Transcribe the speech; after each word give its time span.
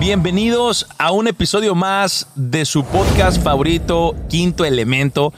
Bienvenidos 0.00 0.86
a 0.96 1.12
un 1.12 1.28
episodio 1.28 1.74
más 1.74 2.26
de 2.34 2.64
su 2.64 2.86
podcast 2.86 3.42
favorito, 3.42 4.16
Quinto 4.30 4.64
Elemento. 4.64 5.34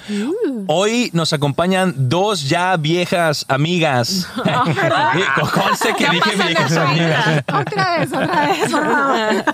Hoy 0.69 1.11
nos 1.13 1.33
acompañan 1.33 1.93
dos 1.97 2.49
ya 2.49 2.77
viejas 2.77 3.45
amigas. 3.49 4.29
Conste 5.53 5.95
que 5.99 6.05
Ya 6.05 6.11
dije 6.13 6.31
viejas 6.47 6.77
amigas. 6.77 7.45
Otra 7.53 7.99
vez, 7.99 8.13
otra 8.13 8.47
vez, 8.47 8.71
por 8.71 8.93
favor. 8.93 9.45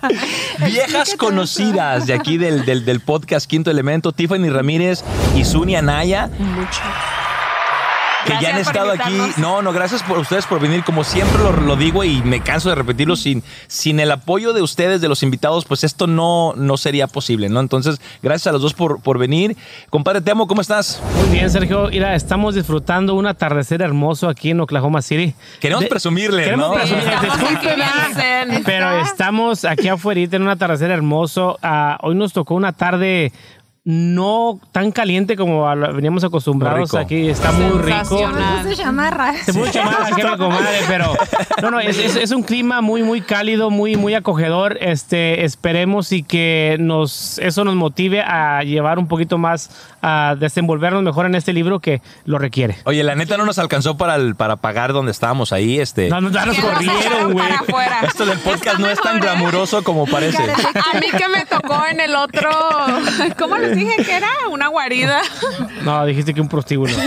Viejas 0.66 1.14
conocidas 1.16 2.06
de 2.06 2.12
aquí 2.12 2.36
del, 2.36 2.66
del, 2.66 2.84
del 2.84 3.00
podcast 3.00 3.48
Quinto 3.48 3.70
Elemento, 3.70 4.12
Tiffany 4.12 4.50
Ramírez 4.50 5.02
y 5.34 5.46
Zuni 5.46 5.74
Anaya. 5.74 6.28
Que 8.26 8.34
ya 8.42 8.54
han 8.54 8.60
estado 8.60 8.90
aquí. 8.92 9.16
No, 9.36 9.62
no, 9.62 9.72
gracias 9.72 10.02
por 10.02 10.18
ustedes 10.18 10.44
por 10.46 10.60
venir. 10.60 10.82
Como 10.84 11.04
siempre 11.04 11.42
lo, 11.42 11.52
lo 11.52 11.76
digo 11.76 12.04
y 12.04 12.20
me 12.22 12.40
canso 12.40 12.68
de 12.68 12.74
repetirlo, 12.74 13.16
sin, 13.16 13.42
sin 13.68 14.00
el 14.00 14.10
apoyo 14.10 14.52
de 14.52 14.60
ustedes, 14.62 15.00
de 15.00 15.08
los 15.08 15.22
invitados, 15.22 15.64
pues 15.64 15.84
esto 15.84 16.06
no, 16.06 16.52
no 16.56 16.76
sería 16.76 17.06
posible, 17.06 17.48
¿no? 17.48 17.60
Entonces, 17.60 18.00
gracias 18.22 18.48
a 18.48 18.52
los 18.52 18.60
dos 18.62 18.74
por, 18.74 19.00
por 19.00 19.18
venir. 19.18 19.56
Compadre 19.90 20.20
Temo, 20.20 20.46
¿cómo 20.46 20.60
estás? 20.60 21.00
Muy 21.16 21.28
bien, 21.28 21.48
Sergio. 21.50 21.88
Mira, 21.90 22.14
estamos 22.14 22.54
disfrutando 22.54 23.14
un 23.14 23.26
atardecer 23.26 23.82
hermoso 23.82 24.28
aquí 24.28 24.50
en 24.50 24.60
Oklahoma 24.60 25.00
City. 25.00 25.34
Queremos 25.60 25.84
De- 25.84 25.88
presumirle, 25.90 26.44
Queremos 26.44 26.68
¿no? 26.68 26.74
presumirle. 26.74 27.16
Disculpen. 27.22 28.64
Pero 28.64 29.00
estamos 29.00 29.64
aquí 29.64 29.88
afuera 29.88 30.20
en 30.20 30.42
un 30.42 30.48
atardecer 30.48 30.90
hermoso. 30.90 31.58
Ah, 31.62 31.98
hoy 32.02 32.14
nos 32.14 32.32
tocó 32.32 32.54
una 32.54 32.72
tarde 32.72 33.32
no 33.90 34.60
tan 34.70 34.92
caliente 34.92 35.34
como 35.34 35.64
veníamos 35.94 36.22
acostumbrados 36.22 36.94
aquí. 36.94 37.30
Está 37.30 37.52
muy 37.52 37.78
rico. 37.80 38.18
Se 38.18 38.74
llama 38.74 39.08
ra- 39.08 39.34
Se 39.42 39.54
puede 39.54 39.72
llamar 39.72 40.36
comadre, 40.36 40.80
pero 40.86 41.14
no, 41.62 41.70
no, 41.70 41.80
es, 41.80 41.98
es- 41.98 42.16
es 42.16 42.30
un 42.32 42.42
clima 42.42 42.82
muy, 42.82 43.02
muy 43.02 43.22
cálido, 43.22 43.70
muy, 43.70 43.96
muy 43.96 44.12
acogedor. 44.12 44.76
Este, 44.82 45.42
esperemos 45.46 46.12
y 46.12 46.22
que 46.22 46.76
nos, 46.78 47.38
eso 47.38 47.64
nos 47.64 47.76
motive 47.76 48.20
a 48.20 48.62
llevar 48.62 48.98
un 48.98 49.08
poquito 49.08 49.38
más, 49.38 49.70
a 50.02 50.36
desenvolvernos 50.38 51.02
mejor 51.02 51.26
en 51.26 51.34
este 51.34 51.52
libro 51.52 51.80
que 51.80 52.00
lo 52.24 52.38
requiere. 52.38 52.78
Oye, 52.84 53.02
la 53.02 53.14
neta 53.14 53.36
no 53.36 53.44
nos 53.44 53.58
alcanzó 53.58 53.96
para, 53.96 54.14
el- 54.16 54.34
para 54.36 54.56
pagar 54.56 54.92
donde 54.92 55.12
estábamos 55.12 55.52
ahí. 55.52 55.78
Este. 55.80 56.08
No, 56.08 56.20
no, 56.20 56.30
ya 56.30 56.46
nos 56.46 56.58
corrieron, 56.58 57.32
güey. 57.32 57.46
Esto 58.06 58.26
del 58.26 58.38
podcast 58.38 58.66
Está 58.76 58.78
no 58.78 58.88
es 58.88 59.00
tan 59.00 59.16
mejor, 59.16 59.30
¿eh? 59.30 59.32
glamuroso 59.34 59.82
como 59.84 60.06
parece. 60.06 60.42
A 60.42 60.98
mí 60.98 61.06
que 61.16 61.28
me 61.28 61.44
tocó 61.46 61.82
en 61.90 62.00
el 62.00 62.14
otro. 62.14 62.50
¿Cómo 63.38 63.56
les 63.58 63.76
dije 63.76 63.96
que 64.04 64.14
era? 64.16 64.28
Una 64.50 64.68
guarida. 64.68 65.20
No, 65.82 66.04
dijiste 66.06 66.34
que 66.34 66.40
un 66.40 66.48
prostíbulo. 66.48 66.92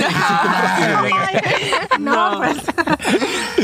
No, 2.00 2.38
pues. 2.38 2.58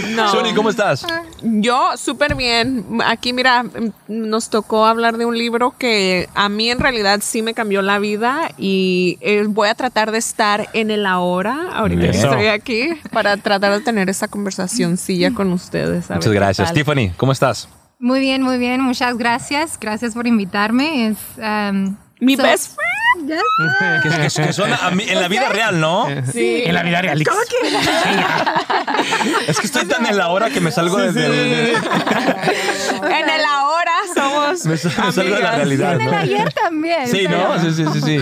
No. 0.10 0.30
Zuni, 0.32 0.54
¿cómo 0.54 0.70
estás? 0.70 1.06
Yo 1.42 1.98
súper 1.98 2.36
bien. 2.36 2.86
Aquí, 3.06 3.34
mira, 3.34 3.66
nos 4.08 4.50
tocó 4.50 4.86
hablar 4.86 5.18
de 5.18 5.26
un 5.26 5.38
libro 5.38 5.74
que 5.78 6.30
a 6.36 6.50
mí 6.50 6.70
en 6.70 6.80
realidad 6.80 7.20
sí 7.24 7.42
me 7.42 7.54
cambió 7.54 7.82
la 7.82 8.00
vida 8.00 8.52
y 8.58 9.17
eh, 9.22 9.44
voy 9.48 9.70
a 9.70 9.76
tratar 9.76 10.12
de 10.12 10.18
estar 10.18 10.68
en 10.74 10.92
el 10.92 11.06
ahora, 11.06 11.70
ahorita 11.74 12.12
que 12.12 12.18
estoy 12.18 12.48
aquí, 12.48 12.90
para 13.12 13.38
tratar 13.38 13.74
de 13.74 13.82
tener 13.82 14.10
esa 14.10 14.28
conversacioncilla 14.28 15.34
con 15.34 15.52
ustedes. 15.52 16.10
Muchas 16.10 16.34
gracias. 16.34 16.74
Tiffany, 16.74 17.12
¿cómo 17.18 17.32
estás? 17.32 17.70
Muy 18.00 18.20
bien, 18.20 18.44
muy 18.44 18.58
bien. 18.58 18.82
Muchas 18.82 19.18
gracias. 19.18 19.78
Gracias 19.80 20.14
por 20.14 20.28
invitarme. 20.28 21.08
Es, 21.08 21.18
um, 21.38 21.96
Mi 22.20 22.36
so- 22.36 22.44
best 22.44 22.76
friend. 22.76 22.97
Que, 24.04 24.10
que- 24.10 24.74
a 24.82 24.92
mí- 24.92 25.06
en 25.08 25.20
la 25.22 25.28
vida 25.28 25.50
real, 25.50 25.80
¿no? 25.80 26.08
Sí. 26.32 26.64
En 26.66 26.74
la 26.74 26.84
vida 26.84 27.02
real. 27.02 27.24
¿Cómo 27.24 27.40
que? 27.50 27.58
Es 29.52 29.60
que 29.60 29.66
estoy 29.68 29.86
tan 29.86 30.06
en 30.06 30.18
la 30.18 30.30
hora 30.30 30.50
que 30.50 30.60
me 30.62 30.72
salgo 30.72 30.98
de, 30.98 31.12
de- 31.12 31.30
de- 31.30 31.74
En 33.20 33.30
el 33.30 33.46
ahora 33.46 33.92
somos. 34.14 34.66
me, 34.66 34.78
sal- 34.78 34.92
me 35.06 35.12
salgo 35.12 35.36
de 35.36 35.42
la 35.42 35.52
realidad, 35.56 35.96
En 35.96 36.02
el 36.02 36.12
¿no? 36.12 36.18
ayer 36.18 36.54
también. 36.54 37.08
Sí, 37.08 37.22
pero- 37.28 37.56
¿no? 37.56 37.62
Sí, 37.62 37.72
sí, 37.74 37.86
sí, 37.94 38.02
sí. 38.02 38.20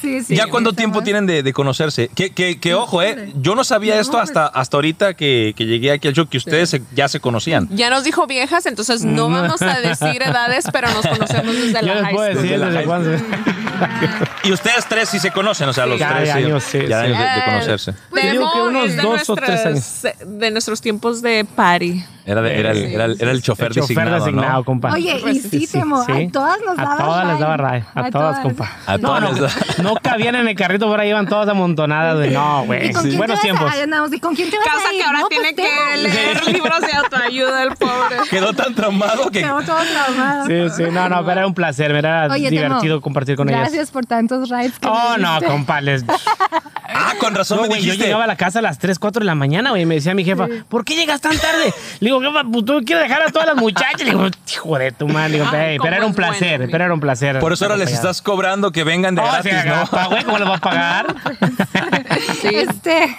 Sí, 0.00 0.22
sí. 0.24 0.34
¿Ya 0.36 0.46
cuánto 0.48 0.72
tiempo 0.72 1.02
tienen 1.02 1.26
de, 1.26 1.42
de 1.44 1.52
conocerse? 1.52 2.08
Que, 2.08 2.30
que, 2.30 2.58
que 2.58 2.74
ojo, 2.74 3.02
¿eh? 3.02 3.32
Yo 3.36 3.54
no 3.54 3.62
sabía 3.62 4.00
esto 4.00 4.18
hasta, 4.18 4.46
hasta 4.46 4.76
ahorita 4.76 5.14
que, 5.14 5.54
que 5.56 5.64
llegué 5.64 5.92
aquí 5.92 6.08
al 6.08 6.14
show, 6.14 6.26
que 6.26 6.38
ustedes 6.38 6.70
se- 6.70 6.82
ya 6.92 7.06
se 7.08 7.20
conocían. 7.20 7.68
Ya 7.70 7.88
nos 7.90 8.02
dijo 8.04 8.26
viejas, 8.26 8.66
entonces 8.66 9.04
no 9.04 9.28
vamos 9.30 9.62
a 9.62 9.78
decir 9.80 10.22
edades, 10.22 10.64
pero 10.72 10.88
nos 10.90 11.06
conocemos 11.06 11.54
desde 11.54 11.80
Yo 11.86 11.94
la 11.94 12.02
high 12.04 12.14
school. 12.14 12.26
decir 12.34 12.42
Desde 12.42 12.58
la 12.58 12.66
desde 12.98 13.18
high. 13.18 14.28
Y 14.44 14.52
ustedes 14.52 14.86
tres 14.88 15.08
sí 15.08 15.18
se 15.18 15.30
conocen, 15.30 15.68
o 15.68 15.72
sea, 15.72 15.86
los 15.86 15.98
Ya 15.98 16.16
tres. 16.16 16.30
años, 16.30 16.62
sí, 16.64 16.78
ya 16.88 16.98
de 17.02 17.06
sí. 17.08 17.12
años 17.14 17.18
de, 17.18 17.24
de 17.24 17.38
Eh, 17.38 17.42
conocerse. 17.44 17.94
Yo 18.12 18.30
digo 18.32 18.52
que 18.52 18.58
unos 18.60 18.96
dos 18.96 19.30
o 19.30 19.36
tres 19.36 19.64
nuestras- 19.64 20.16
De 20.26 20.50
nuestros 20.50 20.80
tiempos 20.80 21.22
de 21.22 21.44
party. 21.44 22.04
Era, 22.24 22.40
era, 22.52 22.70
el, 22.70 22.78
era, 22.84 23.04
el, 23.06 23.16
era 23.20 23.30
el 23.32 23.42
chofer, 23.42 23.66
El 23.68 23.74
chofer 23.74 23.96
designado, 23.96 24.16
designado, 24.24 24.58
¿no? 24.58 24.64
compa. 24.64 24.92
Oye, 24.92 25.20
y 25.32 25.40
sí, 25.40 25.66
Temo, 25.66 26.04
sí. 26.04 26.12
a 26.12 26.30
todas 26.30 26.58
nos 26.64 26.78
A 26.78 26.82
daba 26.82 26.96
todas 27.04 27.26
les 27.26 27.38
daba 27.40 27.56
ride. 27.56 27.84
A, 27.94 28.00
A 28.00 28.10
todas, 28.10 28.12
todas. 28.12 28.38
compa. 28.40 28.70
A 28.86 28.96
no, 28.98 29.08
todas 29.08 29.78
no, 29.78 29.82
no 29.90 29.94
cabían 30.00 30.36
en 30.36 30.46
el 30.46 30.54
carrito, 30.54 30.86
por 30.86 31.00
ahí 31.00 31.08
iban 31.08 31.26
todas 31.26 31.48
amontonadas. 31.48 32.18
De, 32.20 32.30
no, 32.30 32.64
güey. 32.64 32.90
¿Y 32.90 32.92
con 32.92 33.02
quién 33.02 33.16
Buenos 33.18 33.40
tiempos. 33.40 33.72
A, 33.72 34.14
¿y 34.14 34.20
con 34.20 34.34
quién 34.36 34.50
te 34.50 34.58
vas 34.58 34.66
Causa 34.68 34.88
a 34.88 34.92
ir? 34.92 35.00
que 35.00 35.04
ahora 35.04 35.18
No, 35.20 35.28
pues, 35.28 35.40
tiene 35.40 35.54
Temo. 35.54 35.68
que 35.92 35.96
leer 36.08 36.46
libros 36.46 36.80
de 36.80 36.92
autoayuda, 36.92 37.62
el 37.64 37.76
pobre. 37.76 38.16
Quedó 38.30 38.52
tan 38.52 38.74
traumado 38.74 39.30
que... 39.30 39.40
Quedó 39.40 39.60
todo 39.62 39.80
traumado. 39.92 40.46
Sí, 40.46 40.76
sí, 40.76 40.84
no, 40.92 41.08
no, 41.08 41.20
pero 41.24 41.32
era 41.40 41.46
un 41.48 41.54
placer, 41.54 41.90
era 41.90 42.28
Oye, 42.30 42.50
Temo, 42.50 42.62
divertido 42.66 43.00
compartir 43.00 43.34
con 43.36 43.48
ellas. 43.48 43.62
Gracias 43.62 43.90
por 43.90 44.06
tantos 44.06 44.48
rides 44.48 44.78
que 44.78 44.86
Oh, 44.86 45.16
no, 45.18 45.38
compa, 45.44 45.80
les... 45.80 46.04
Ah, 46.94 47.14
con 47.18 47.34
razón 47.34 47.62
me 47.62 47.68
güey, 47.68 47.80
yo 47.80 47.84
dijiste. 47.86 48.04
llegaba 48.04 48.24
a 48.24 48.26
la 48.26 48.36
casa 48.36 48.58
a 48.58 48.62
las 48.62 48.78
3, 48.78 48.98
4 48.98 49.20
de 49.20 49.24
la 49.24 49.34
mañana, 49.34 49.70
güey, 49.70 49.82
y 49.82 49.86
me 49.86 49.94
decía 49.94 50.14
mi 50.14 50.24
jefa, 50.24 50.46
¿por 50.68 50.84
qué 50.84 50.94
llegas 50.94 51.22
tan 51.22 51.36
tarde? 51.38 51.72
Le 52.00 52.11
digo, 52.20 52.32
pues 52.52 52.64
tú 52.64 52.80
quieres 52.84 53.08
dejar 53.08 53.22
a 53.22 53.26
todas 53.30 53.46
las 53.48 53.56
muchachas. 53.56 54.00
Le 54.00 54.10
digo, 54.10 54.26
hijo 54.52 54.78
de 54.78 54.92
tu 54.92 55.08
madre. 55.08 55.32
Digo, 55.34 55.46
Ay, 55.50 55.60
"Ey, 55.72 55.76
cómo 55.78 55.84
pero 55.86 55.96
era 55.96 56.06
un 56.06 56.12
bueno, 56.12 56.28
placer, 56.28 56.58
güey. 56.58 56.70
pero 56.70 56.84
era 56.84 56.94
un 56.94 57.00
placer. 57.00 57.38
Por 57.38 57.52
eso 57.52 57.64
ahora 57.64 57.76
les 57.76 57.92
estás 57.92 58.22
cobrando 58.22 58.72
que 58.72 58.84
vengan 58.84 59.14
de 59.14 59.22
Oh, 59.22 59.24
gratis, 59.24 59.52
sí, 59.62 59.68
¿no? 59.68 60.08
güey, 60.08 60.24
¿cómo 60.24 60.38
les 60.38 60.48
va 60.48 60.56
a 60.56 60.60
pagar? 60.60 61.14
Este. 62.44 63.14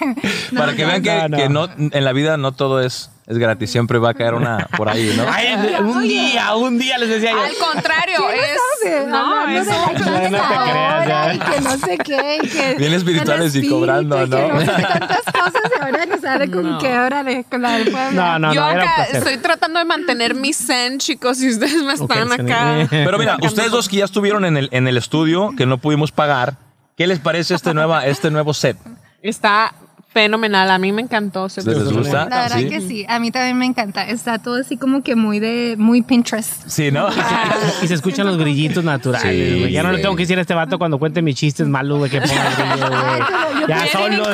no, 0.52 0.60
Para 0.60 0.74
que 0.74 0.82
no, 0.82 0.88
vean 0.88 1.02
que, 1.02 1.10
no, 1.14 1.28
no. 1.28 1.36
que 1.36 1.48
no, 1.48 1.68
en 1.96 2.04
la 2.04 2.12
vida 2.12 2.36
no 2.36 2.52
todo 2.52 2.80
es, 2.82 3.10
es 3.26 3.38
gratis. 3.38 3.70
Siempre 3.70 3.98
va 3.98 4.10
a 4.10 4.14
caer 4.14 4.34
una 4.34 4.66
por 4.76 4.88
ahí, 4.88 5.12
¿no? 5.16 5.24
Ay, 5.30 5.54
un 5.80 6.02
día, 6.02 6.54
un 6.54 6.78
día 6.78 6.98
les 6.98 7.08
decía 7.08 7.32
yo. 7.32 7.40
Al 7.42 7.54
contrario, 7.56 8.18
¿Qué 8.28 8.36
es. 8.36 8.58
No 9.06 9.06
No, 9.08 9.40
hablando 9.40 9.60
es 9.60 9.66
de 9.66 9.72
la 9.72 9.86
clase 9.94 10.30
No 10.30 10.38
te 10.38 10.54
creas, 10.70 10.92
ahora 10.92 11.06
ya. 11.06 11.34
y 11.34 11.38
que 11.38 11.60
no 11.60 11.78
sé 11.78 11.98
qué 11.98 12.38
y 12.42 12.48
que 12.48 12.74
Bien 12.78 12.92
espirituales 12.94 13.54
y 13.56 13.68
cobrando, 13.68 14.24
y 14.24 14.28
¿no? 14.28 14.58
que 14.58 14.66
sé 14.66 14.72
tantas 14.82 15.22
cosas 15.24 15.62
y 15.78 15.82
ahora 15.82 16.04
sale 16.20 16.50
con 16.50 16.70
No. 16.70 16.78
que 16.78 16.98
órale 16.98 17.44
con 17.50 17.62
la 17.62 17.72
del 17.72 17.90
pueblo 17.90 18.10
No, 18.12 18.38
no, 18.38 18.54
Yo 18.54 18.60
no, 18.60 18.66
acá 18.66 19.04
estoy 19.12 19.36
tratando 19.38 19.78
de 19.78 19.84
mantener 19.84 20.34
mi 20.34 20.52
zen, 20.52 20.98
chicos, 20.98 21.42
y 21.42 21.50
ustedes 21.50 21.82
me 21.82 21.92
están 21.92 22.32
Ok, 22.32 22.40
acá. 22.40 22.86
Pero 22.90 23.18
mira, 23.18 23.36
ustedes 23.42 23.70
dos 23.70 23.88
que 23.88 23.96
ya 23.98 24.04
estuvieron 24.04 24.44
en 24.44 24.56
el, 24.56 24.68
en 24.72 24.88
el 24.88 24.96
estudio, 24.96 25.52
que 25.56 25.66
no 25.66 25.78
pudimos 25.78 26.12
pagar, 26.12 26.56
¿qué 26.96 27.06
les 27.06 27.18
parece 27.18 27.54
este, 27.54 27.74
nueva, 27.74 28.06
este 28.06 28.30
nuevo 28.30 28.54
set? 28.54 28.76
Está 29.22 29.74
fenomenal, 30.14 30.70
a 30.70 30.78
mí 30.78 30.92
me 30.92 31.02
encantó. 31.02 31.48
se 31.50 31.62
¿Les 31.62 31.92
gusta? 31.92 32.26
la 32.30 32.42
verdad 32.42 32.58
¿Sí? 32.58 32.68
que 32.70 32.80
sí 32.80 33.04
a 33.08 33.18
mí 33.18 33.30
también 33.30 33.58
me 33.58 33.66
encanta 33.66 34.08
está 34.08 34.38
todo 34.38 34.54
así 34.60 34.76
como 34.78 35.02
que 35.02 35.16
muy 35.16 35.40
de 35.40 35.74
muy 35.76 36.00
Pinterest 36.02 36.66
Sí, 36.66 36.90
¿no? 36.90 37.08
Y 37.82 37.88
se 37.88 37.94
escuchan 37.94 38.26
los 38.26 38.38
grillitos 38.38 38.82
naturales, 38.84 39.22
Sí, 39.22 39.58
güey. 39.60 39.72
Ya 39.72 39.82
no 39.82 39.92
le 39.92 39.98
tengo 39.98 40.14
que 40.16 40.22
decir 40.22 40.38
a 40.38 40.40
este 40.40 40.54
vato 40.54 40.78
cuando 40.78 40.98
cuente 40.98 41.20
mis 41.20 41.34
chistes 41.36 41.66
malos, 41.66 41.98
güey, 41.98 42.10
que 42.10 42.20
ponga 42.20 42.50
grillo, 42.56 42.88
güey. 43.58 43.68
Ya 43.68 43.86
solo. 43.88 44.24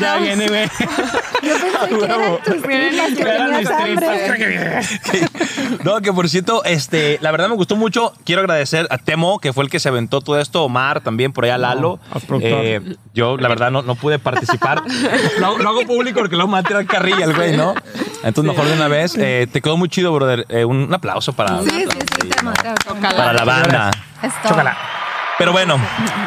Ya 0.00 0.16
viene, 0.18 0.48
güey. 0.48 0.64
yo 1.42 1.54
pensé 1.54 1.88
que 1.88 2.04
eran 2.04 2.42
tus 2.44 2.54
tripas 2.62 3.14
que 3.14 3.22
Eran 3.22 3.50
mis 3.56 3.68
tenías 3.68 3.82
tripas. 3.82 4.90
hambre 5.14 5.84
No, 5.84 6.00
que 6.00 6.12
por 6.12 6.28
cierto, 6.28 6.64
este, 6.64 7.18
la 7.22 7.30
verdad 7.30 7.48
me 7.48 7.54
gustó 7.54 7.76
mucho. 7.76 8.12
Quiero 8.24 8.40
agradecer 8.40 8.86
a 8.90 8.98
Temo, 8.98 9.38
que 9.38 9.52
fue 9.52 9.64
el 9.64 9.70
que 9.70 9.78
se 9.80 9.88
aventó 9.88 10.20
todo 10.20 10.38
esto, 10.40 10.64
Omar, 10.64 11.00
también 11.00 11.32
por 11.32 11.44
allá 11.44 11.58
Lalo. 11.58 12.00
Eh, 12.40 12.80
yo, 13.14 13.36
la 13.36 13.48
verdad, 13.48 13.70
no, 13.70 13.82
no 13.82 13.94
pude 13.94 14.18
participar. 14.18 14.82
Lo, 15.40 15.58
lo 15.58 15.68
hago 15.68 15.82
público 15.86 16.20
porque 16.20 16.36
luego 16.36 16.48
me 16.48 16.54
va 16.54 16.58
a 16.60 16.62
tirar 16.62 16.86
carrilla 16.86 17.24
el 17.24 17.34
güey, 17.34 17.56
¿no? 17.56 17.74
Entonces, 18.22 18.52
mejor 18.52 18.66
de 18.68 18.74
una 18.74 18.88
vez. 18.88 19.14
Eh, 19.16 19.46
te 19.52 19.60
quedó 19.62 19.76
muy 19.76 19.88
chido, 19.88 20.12
brother. 20.12 20.44
Eh, 20.48 20.64
un, 20.64 20.76
un 20.84 20.94
aplauso 20.94 21.32
para, 21.32 21.62
sí 21.62 21.70
sí 21.70 21.86
sí 22.22 22.28
para 23.00 23.32
la 23.32 23.44
banda. 23.44 23.90
Chócala. 24.46 24.76
Pero 25.38 25.52
bueno, 25.52 25.76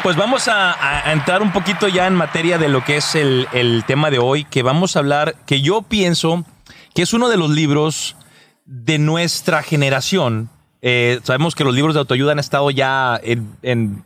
pues 0.02 0.16
vamos 0.16 0.48
a, 0.48 0.72
a- 0.72 1.08
a 1.08 1.12
entrar 1.12 1.42
un 1.42 1.52
poquito 1.52 1.86
ya 1.88 2.06
en 2.06 2.14
materia 2.14 2.56
de 2.56 2.68
lo 2.68 2.82
que 2.82 2.96
es 2.96 3.14
el, 3.14 3.46
el 3.52 3.84
tema 3.86 4.10
de 4.10 4.18
hoy, 4.18 4.44
que 4.44 4.62
vamos 4.62 4.96
a 4.96 5.00
hablar, 5.00 5.34
que 5.44 5.60
yo 5.60 5.82
pienso 5.82 6.44
que 6.94 7.02
es 7.02 7.12
uno 7.12 7.28
de 7.28 7.36
los 7.36 7.50
libros 7.50 8.16
de 8.64 8.98
nuestra 8.98 9.62
generación. 9.62 10.48
Eh, 10.80 11.20
sabemos 11.24 11.54
que 11.54 11.62
los 11.64 11.74
libros 11.74 11.92
de 11.94 12.00
autoayuda 12.00 12.32
han 12.32 12.38
estado 12.38 12.70
ya 12.70 13.20
en, 13.22 13.54
en 13.62 14.02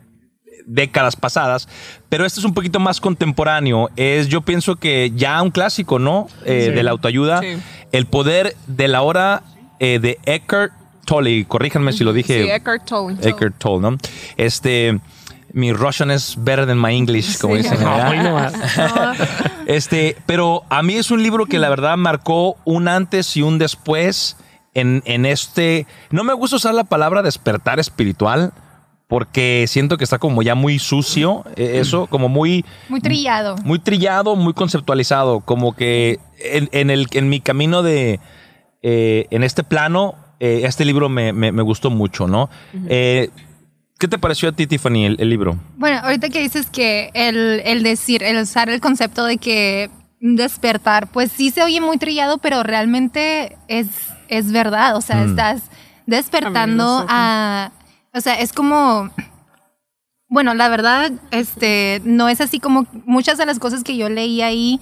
décadas 0.66 1.16
pasadas, 1.16 1.68
pero 2.08 2.26
este 2.26 2.40
es 2.40 2.44
un 2.44 2.52
poquito 2.52 2.80
más 2.80 3.00
contemporáneo. 3.00 3.88
Es, 3.96 4.28
yo 4.28 4.40
pienso 4.42 4.76
que 4.76 5.12
ya 5.14 5.40
un 5.40 5.50
clásico, 5.50 5.98
¿no? 5.98 6.26
Eh, 6.44 6.66
Sí. 6.68 6.72
De 6.74 6.82
la 6.82 6.90
autoayuda. 6.90 7.40
Sí. 7.40 7.56
El 7.92 8.06
poder 8.06 8.56
de 8.66 8.88
la 8.88 9.02
hora 9.02 9.42
eh, 9.78 9.98
de 10.00 10.18
Eckhart 10.26 10.72
Tolle. 11.04 11.44
Corríjanme 11.46 11.92
si 11.92 12.02
lo 12.02 12.12
dije. 12.12 12.42
Sí, 12.42 12.50
Eckhart 12.50 12.84
Tolle. 12.84 13.16
Eckhart 13.28 13.56
Tolle, 13.58 13.80
¿no? 13.92 13.96
Este, 14.36 14.98
mi 15.52 15.72
Russian 15.72 16.10
es 16.10 16.34
better 16.36 16.66
than 16.66 16.80
my 16.80 16.96
English, 16.96 17.38
como 17.38 17.54
Sí. 17.56 17.62
dicen. 17.62 17.78
No. 17.84 18.50
Este, 19.66 20.16
pero 20.26 20.62
a 20.68 20.82
mí 20.82 20.94
es 20.94 21.10
un 21.10 21.22
libro 21.22 21.46
que 21.46 21.58
la 21.58 21.68
verdad 21.68 21.96
marcó 21.96 22.56
un 22.64 22.88
antes 22.88 23.36
y 23.36 23.42
un 23.42 23.58
después 23.58 24.36
en, 24.74 25.02
en 25.06 25.26
este... 25.26 25.86
No 26.10 26.22
me 26.24 26.32
gusta 26.34 26.56
usar 26.56 26.74
la 26.74 26.84
palabra 26.84 27.22
despertar 27.22 27.80
espiritual 27.80 28.52
porque 29.08 29.66
siento 29.68 29.96
que 29.98 30.04
está 30.04 30.18
como 30.18 30.42
ya 30.42 30.54
muy 30.54 30.78
sucio, 30.78 31.44
eh, 31.56 31.78
eso, 31.80 32.06
como 32.08 32.28
muy... 32.28 32.64
Muy 32.88 33.00
trillado. 33.00 33.54
Muy 33.64 33.78
trillado, 33.78 34.34
muy 34.36 34.52
conceptualizado, 34.52 35.40
como 35.40 35.74
que 35.76 36.18
en, 36.38 36.68
en 36.72 36.90
el, 36.90 37.06
en 37.12 37.28
mi 37.28 37.40
camino 37.40 37.82
de... 37.82 38.18
eh, 38.82 39.26
en 39.30 39.44
este 39.44 39.62
plano, 39.62 40.14
eh, 40.40 40.62
este 40.64 40.84
libro 40.84 41.08
me, 41.08 41.32
me- 41.32 41.52
me 41.52 41.62
gustó 41.62 41.88
mucho, 41.90 42.26
¿no? 42.26 42.50
Eh, 42.88 43.30
¿Qué 43.98 44.08
te 44.08 44.18
pareció 44.18 44.48
a 44.48 44.52
ti, 44.52 44.66
Tiffany, 44.66 45.06
el, 45.06 45.16
el 45.20 45.30
libro? 45.30 45.56
Bueno, 45.76 46.00
ahorita 46.02 46.28
que 46.28 46.40
dices 46.40 46.66
que 46.68 47.10
el, 47.14 47.62
el 47.64 47.82
decir, 47.82 48.22
el 48.22 48.36
usar 48.42 48.68
el 48.68 48.80
concepto 48.80 49.24
de 49.24 49.38
que 49.38 49.88
despertar, 50.20 51.06
pues 51.12 51.30
sí 51.32 51.50
se 51.50 51.62
oye 51.62 51.80
muy 51.80 51.96
trillado, 51.96 52.38
pero 52.38 52.62
realmente 52.62 53.56
es, 53.68 53.86
es 54.28 54.52
verdad. 54.52 54.96
O 54.96 55.00
sea, 55.00 55.16
Mm. 55.16 55.30
estás 55.30 55.62
despertando 56.06 57.06
a. 57.08 57.70
O 58.16 58.20
sea, 58.20 58.34
es 58.40 58.52
como. 58.52 59.10
Bueno, 60.28 60.54
la 60.54 60.68
verdad, 60.68 61.12
este, 61.30 62.00
no 62.04 62.28
es 62.28 62.40
así 62.40 62.58
como 62.58 62.86
muchas 63.04 63.38
de 63.38 63.46
las 63.46 63.60
cosas 63.60 63.84
que 63.84 63.96
yo 63.96 64.08
leí 64.08 64.42
ahí. 64.42 64.80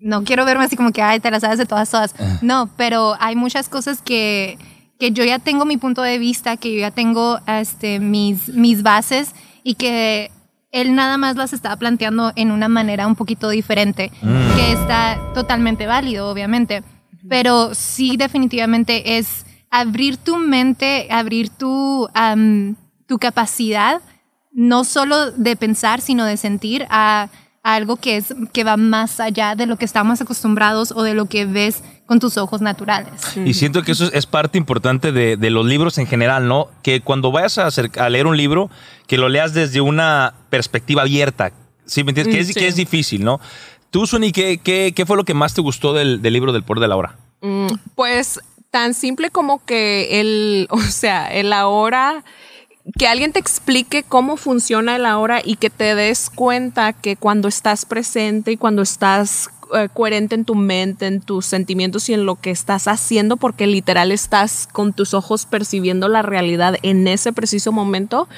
No 0.00 0.24
quiero 0.24 0.44
verme 0.44 0.64
así 0.64 0.76
como 0.76 0.92
que, 0.92 1.00
ay, 1.00 1.20
te 1.20 1.30
las 1.30 1.42
sabes 1.42 1.58
de 1.58 1.66
todas, 1.66 1.90
todas. 1.90 2.14
No, 2.42 2.68
pero 2.76 3.16
hay 3.20 3.36
muchas 3.36 3.68
cosas 3.68 4.02
que, 4.02 4.58
que 4.98 5.12
yo 5.12 5.24
ya 5.24 5.38
tengo 5.38 5.64
mi 5.64 5.76
punto 5.76 6.02
de 6.02 6.18
vista, 6.18 6.56
que 6.56 6.74
yo 6.74 6.80
ya 6.80 6.90
tengo 6.90 7.40
este, 7.46 8.00
mis, 8.00 8.48
mis 8.50 8.82
bases 8.82 9.34
y 9.62 9.74
que 9.74 10.30
él 10.72 10.94
nada 10.94 11.16
más 11.16 11.36
las 11.36 11.52
está 11.52 11.74
planteando 11.76 12.32
en 12.36 12.50
una 12.50 12.68
manera 12.68 13.06
un 13.06 13.16
poquito 13.16 13.48
diferente, 13.48 14.10
que 14.56 14.72
está 14.72 15.18
totalmente 15.34 15.86
válido, 15.86 16.28
obviamente. 16.28 16.82
Pero 17.28 17.74
sí, 17.74 18.16
definitivamente 18.16 19.18
es 19.18 19.45
abrir 19.70 20.16
tu 20.16 20.36
mente, 20.36 21.08
abrir 21.10 21.48
tu, 21.50 22.08
tu 23.06 23.18
capacidad, 23.18 24.00
no 24.52 24.84
solo 24.84 25.30
de 25.32 25.56
pensar, 25.56 26.00
sino 26.00 26.24
de 26.24 26.36
sentir 26.36 26.86
a, 26.88 27.28
a 27.62 27.74
algo 27.74 27.96
que, 27.96 28.16
es, 28.16 28.34
que 28.52 28.64
va 28.64 28.76
más 28.76 29.20
allá 29.20 29.54
de 29.54 29.66
lo 29.66 29.76
que 29.76 29.84
estamos 29.84 30.20
acostumbrados 30.20 30.92
o 30.92 31.02
de 31.02 31.14
lo 31.14 31.26
que 31.26 31.44
ves 31.46 31.82
con 32.06 32.20
tus 32.20 32.36
ojos 32.38 32.60
naturales. 32.62 33.12
Y 33.44 33.54
siento 33.54 33.82
que 33.82 33.92
eso 33.92 34.10
es, 34.12 34.26
parte 34.26 34.56
importante 34.58 35.10
de, 35.12 35.36
de 35.36 35.50
los 35.50 35.66
libros 35.66 35.98
en 35.98 36.06
general, 36.06 36.46
¿no? 36.48 36.68
Que 36.82 37.00
cuando 37.00 37.32
vayas 37.32 37.58
a, 37.58 37.66
acer- 37.66 37.98
a 38.00 38.08
leer 38.08 38.26
un 38.26 38.36
libro, 38.36 38.70
que 39.08 39.18
lo 39.18 39.28
leas 39.28 39.52
desde 39.54 39.80
una 39.80 40.34
perspectiva 40.48 41.02
abierta. 41.02 41.52
¿Sí 41.84 42.02
me 42.04 42.12
entiendes? 42.12 42.34
Que, 42.34 42.40
es, 42.40 42.46
Mm, 42.48 42.52
sí. 42.52 42.60
que 42.60 42.66
es 42.68 42.76
difícil, 42.76 43.24
¿no? 43.24 43.40
Tú, 43.90 44.06
Suni, 44.06 44.30
¿qué, 44.32 44.58
qué, 44.58 44.92
qué 44.94 45.04
fue 45.06 45.16
lo 45.16 45.24
que 45.24 45.34
más 45.34 45.54
te 45.54 45.60
gustó 45.60 45.92
del, 45.92 46.22
del 46.22 46.32
libro 46.32 46.52
del 46.52 46.62
poder 46.62 46.80
de 46.80 46.88
la 46.88 46.96
hora? 46.96 47.16
Mm, 47.42 47.66
Pues 47.94 48.40
tan 48.76 48.92
simple 48.92 49.30
como 49.30 49.64
que 49.64 50.20
el, 50.20 50.68
o 50.70 50.78
sea, 50.78 51.28
el 51.28 51.54
ahora, 51.54 52.24
que 52.98 53.08
alguien 53.08 53.32
te 53.32 53.38
explique 53.38 54.02
cómo 54.02 54.36
funciona 54.36 54.96
el 54.96 55.06
ahora 55.06 55.40
y 55.42 55.56
que 55.56 55.70
te 55.70 55.94
des 55.94 56.28
cuenta 56.28 56.92
que 56.92 57.16
cuando 57.16 57.48
estás 57.48 57.86
presente 57.86 58.52
y 58.52 58.58
cuando 58.58 58.82
estás 58.82 59.48
eh, 59.74 59.88
coherente 59.94 60.34
en 60.34 60.44
tu 60.44 60.54
mente, 60.54 61.06
en 61.06 61.22
tus 61.22 61.46
sentimientos 61.46 62.10
y 62.10 62.12
en 62.12 62.26
lo 62.26 62.34
que 62.34 62.50
estás 62.50 62.86
haciendo, 62.86 63.38
porque 63.38 63.66
literal 63.66 64.12
estás 64.12 64.68
con 64.70 64.92
tus 64.92 65.14
ojos 65.14 65.46
percibiendo 65.46 66.08
la 66.08 66.20
realidad 66.20 66.76
en 66.82 67.08
ese 67.08 67.32
preciso 67.32 67.72
momento 67.72 68.28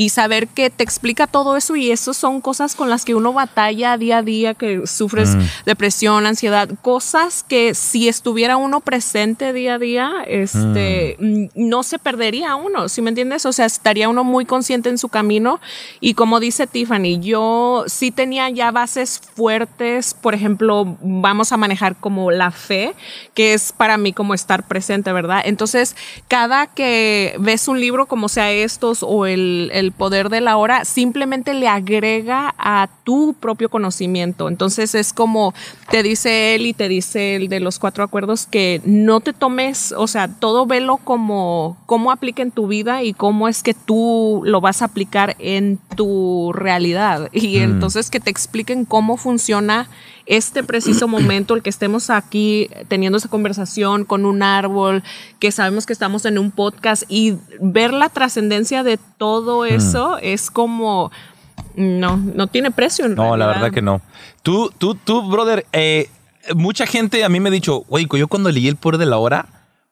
y 0.00 0.08
saber 0.08 0.48
que 0.48 0.70
te 0.70 0.82
explica 0.82 1.26
todo 1.26 1.58
eso 1.58 1.76
y 1.76 1.90
eso 1.90 2.14
son 2.14 2.40
cosas 2.40 2.74
con 2.74 2.88
las 2.88 3.04
que 3.04 3.14
uno 3.14 3.34
batalla 3.34 3.98
día 3.98 4.16
a 4.16 4.22
día, 4.22 4.54
que 4.54 4.86
sufres 4.86 5.36
depresión, 5.66 6.24
ansiedad, 6.24 6.70
cosas 6.80 7.44
que 7.46 7.74
si 7.74 8.08
estuviera 8.08 8.56
uno 8.56 8.80
presente 8.80 9.52
día 9.52 9.74
a 9.74 9.78
día, 9.78 10.12
este, 10.26 11.18
mm, 11.20 11.48
no 11.54 11.82
se 11.82 11.98
perdería 11.98 12.56
uno, 12.56 12.88
¿sí 12.88 13.02
me 13.02 13.10
entiendes? 13.10 13.44
O 13.44 13.52
sea, 13.52 13.66
estaría 13.66 14.08
uno 14.08 14.24
muy 14.24 14.46
consciente 14.46 14.88
en 14.88 14.96
su 14.96 15.10
camino 15.10 15.60
y 16.00 16.14
como 16.14 16.40
dice 16.40 16.66
Tiffany, 16.66 17.20
yo 17.20 17.84
sí 17.86 18.10
tenía 18.10 18.48
ya 18.48 18.70
bases 18.70 19.20
fuertes, 19.34 20.14
por 20.14 20.34
ejemplo, 20.34 20.96
vamos 21.02 21.52
a 21.52 21.58
manejar 21.58 21.94
como 21.96 22.30
la 22.30 22.52
fe, 22.52 22.94
que 23.34 23.52
es 23.52 23.72
para 23.72 23.98
mí 23.98 24.14
como 24.14 24.32
estar 24.32 24.66
presente, 24.66 25.12
¿verdad? 25.12 25.42
Entonces, 25.44 25.94
cada 26.26 26.68
que 26.68 27.36
ves 27.38 27.68
un 27.68 27.78
libro 27.78 28.06
como 28.06 28.30
sea 28.30 28.50
estos 28.50 29.02
o 29.02 29.26
el, 29.26 29.70
el 29.74 29.89
poder 29.90 30.28
de 30.28 30.40
la 30.40 30.56
hora, 30.56 30.84
simplemente 30.84 31.54
le 31.54 31.68
agrega 31.68 32.54
a 32.58 32.88
tu 33.04 33.34
propio 33.34 33.68
conocimiento. 33.68 34.48
Entonces, 34.48 34.94
es 34.94 35.12
como 35.12 35.54
te 35.90 36.02
dice 36.02 36.54
él 36.54 36.66
y 36.66 36.72
te 36.72 36.88
dice 36.88 37.36
el 37.36 37.48
de 37.48 37.60
los 37.60 37.78
cuatro 37.78 38.04
acuerdos 38.04 38.46
que 38.46 38.80
no 38.84 39.20
te 39.20 39.32
tomes, 39.32 39.92
o 39.96 40.06
sea, 40.06 40.28
todo 40.28 40.66
velo 40.66 40.98
como 40.98 41.76
cómo 41.86 42.12
aplica 42.12 42.42
en 42.42 42.50
tu 42.50 42.68
vida 42.68 43.02
y 43.02 43.12
cómo 43.12 43.48
es 43.48 43.62
que 43.62 43.74
tú 43.74 44.42
lo 44.44 44.60
vas 44.60 44.82
a 44.82 44.86
aplicar 44.86 45.36
en 45.38 45.78
tu 45.96 46.52
realidad. 46.52 47.28
Y 47.32 47.58
entonces 47.58 48.10
que 48.10 48.20
te 48.20 48.30
expliquen 48.30 48.84
cómo 48.84 49.16
funciona 49.16 49.88
este 50.30 50.62
preciso 50.62 51.08
momento, 51.08 51.54
el 51.54 51.62
que 51.62 51.70
estemos 51.70 52.08
aquí 52.08 52.70
teniendo 52.86 53.18
esa 53.18 53.28
conversación 53.28 54.04
con 54.04 54.24
un 54.24 54.44
árbol, 54.44 55.02
que 55.40 55.50
sabemos 55.50 55.86
que 55.86 55.92
estamos 55.92 56.24
en 56.24 56.38
un 56.38 56.52
podcast 56.52 57.02
y 57.08 57.36
ver 57.60 57.92
la 57.92 58.08
trascendencia 58.08 58.84
de 58.84 58.96
todo 59.18 59.64
eso 59.64 60.18
es 60.18 60.52
como, 60.52 61.10
no, 61.74 62.16
no 62.16 62.46
tiene 62.46 62.70
precio. 62.70 63.06
en 63.06 63.16
No, 63.16 63.36
la 63.36 63.48
verdad 63.48 63.72
que 63.72 63.82
no. 63.82 64.00
Tú, 64.44 64.72
tú, 64.78 64.94
tú, 64.94 65.28
brother, 65.28 65.66
eh, 65.72 66.08
mucha 66.54 66.86
gente 66.86 67.24
a 67.24 67.28
mí 67.28 67.40
me 67.40 67.48
ha 67.48 67.52
dicho, 67.52 67.80
güey, 67.88 68.06
yo 68.16 68.28
cuando 68.28 68.52
leí 68.52 68.68
El 68.68 68.76
Poder 68.76 68.98
de 68.98 69.06
la 69.06 69.18
Hora, 69.18 69.48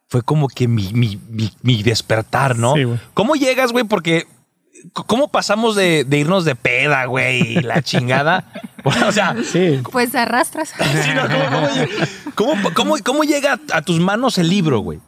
fue 0.07 0.23
como 0.23 0.47
que 0.47 0.69
mi, 0.69 0.93
mi, 0.93 1.21
mi, 1.29 1.51
mi 1.63 1.83
despertar, 1.83 2.57
¿no? 2.57 2.75
Sí, 2.75 2.85
güey. 2.85 3.01
¿Cómo 3.13 3.35
llegas, 3.35 3.73
güey? 3.73 3.85
Porque, 3.85 4.29
¿cómo 4.93 5.29
pasamos 5.29 5.77
de, 5.77 6.05
de 6.05 6.19
irnos 6.19 6.45
de 6.45 6.55
peda, 6.55 7.05
güey, 7.07 7.55
la 7.63 7.83
chingada? 7.83 8.45
o 8.85 9.13
sea, 9.13 9.37
Sí. 9.45 9.81
Pues 9.91 10.15
arrastras. 10.15 10.71
sí, 10.79 11.11
no, 11.15 11.23
¿cómo, 11.23 11.45
cómo 11.51 11.69
llega- 11.75 12.09
cómo- 12.35 12.75
cómo- 12.75 12.97
cómo 13.05 13.25
llega 13.25 13.59
a 13.73 13.83
tus 13.83 13.99
manos 14.01 14.39
el 14.39 14.49
libro, 14.49 14.81
güey? 14.81 15.01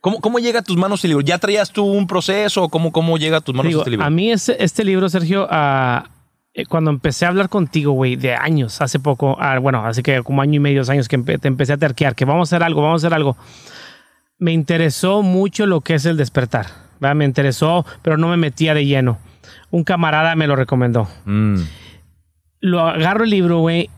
¿Cómo, 0.00 0.20
¿Cómo 0.20 0.38
llega 0.40 0.60
a 0.60 0.62
tus 0.62 0.76
manos 0.76 1.04
el 1.04 1.10
libro? 1.10 1.24
¿Ya 1.24 1.38
traías 1.38 1.70
tú 1.70 1.84
un 1.84 2.06
proceso? 2.08 2.68
¿Cómo, 2.68 2.90
cómo 2.90 3.18
llega 3.18 3.36
a 3.36 3.40
tus 3.40 3.54
manos 3.54 3.68
Digo, 3.70 3.80
este 3.82 3.90
libro? 3.90 4.04
a 4.04 4.10
mí 4.10 4.32
este, 4.32 4.62
este 4.64 4.84
libro, 4.84 5.08
Sergio, 5.08 5.48
eh, 6.54 6.66
cuando 6.68 6.90
empecé 6.90 7.24
a 7.24 7.28
hablar 7.28 7.48
contigo, 7.48 7.92
güey, 7.92 8.16
de 8.16 8.34
años, 8.34 8.80
hace 8.80 8.98
poco, 8.98 9.36
ah, 9.40 9.58
bueno, 9.60 9.86
así 9.86 10.02
que 10.02 10.20
como 10.24 10.42
año 10.42 10.54
y 10.56 10.58
medio, 10.58 10.80
dos 10.80 10.90
años 10.90 11.06
que 11.06 11.16
empe- 11.18 11.40
te 11.40 11.46
empecé 11.46 11.74
a 11.74 11.76
terquear, 11.76 12.16
que 12.16 12.24
vamos 12.24 12.52
a 12.52 12.56
hacer 12.56 12.64
algo, 12.64 12.82
vamos 12.82 13.02
a 13.02 13.06
hacer 13.06 13.14
algo. 13.14 13.36
Me 14.38 14.52
interesó 14.52 15.22
mucho 15.22 15.66
lo 15.66 15.82
que 15.82 15.94
es 15.94 16.04
el 16.04 16.16
despertar, 16.16 16.66
¿verdad? 17.02 17.16
Me 17.16 17.24
interesó, 17.24 17.84
pero 18.00 18.16
no 18.16 18.28
me 18.28 18.36
metía 18.36 18.72
de 18.74 18.86
lleno. 18.86 19.18
Un 19.70 19.84
camarada 19.84 20.34
me 20.36 20.46
lo 20.46 20.54
recomendó. 20.56 21.08
Mm. 21.24 21.56
Lo 22.60 22.80
agarro 22.80 23.24
el 23.24 23.30
libro, 23.30 23.58
güey, 23.58 23.90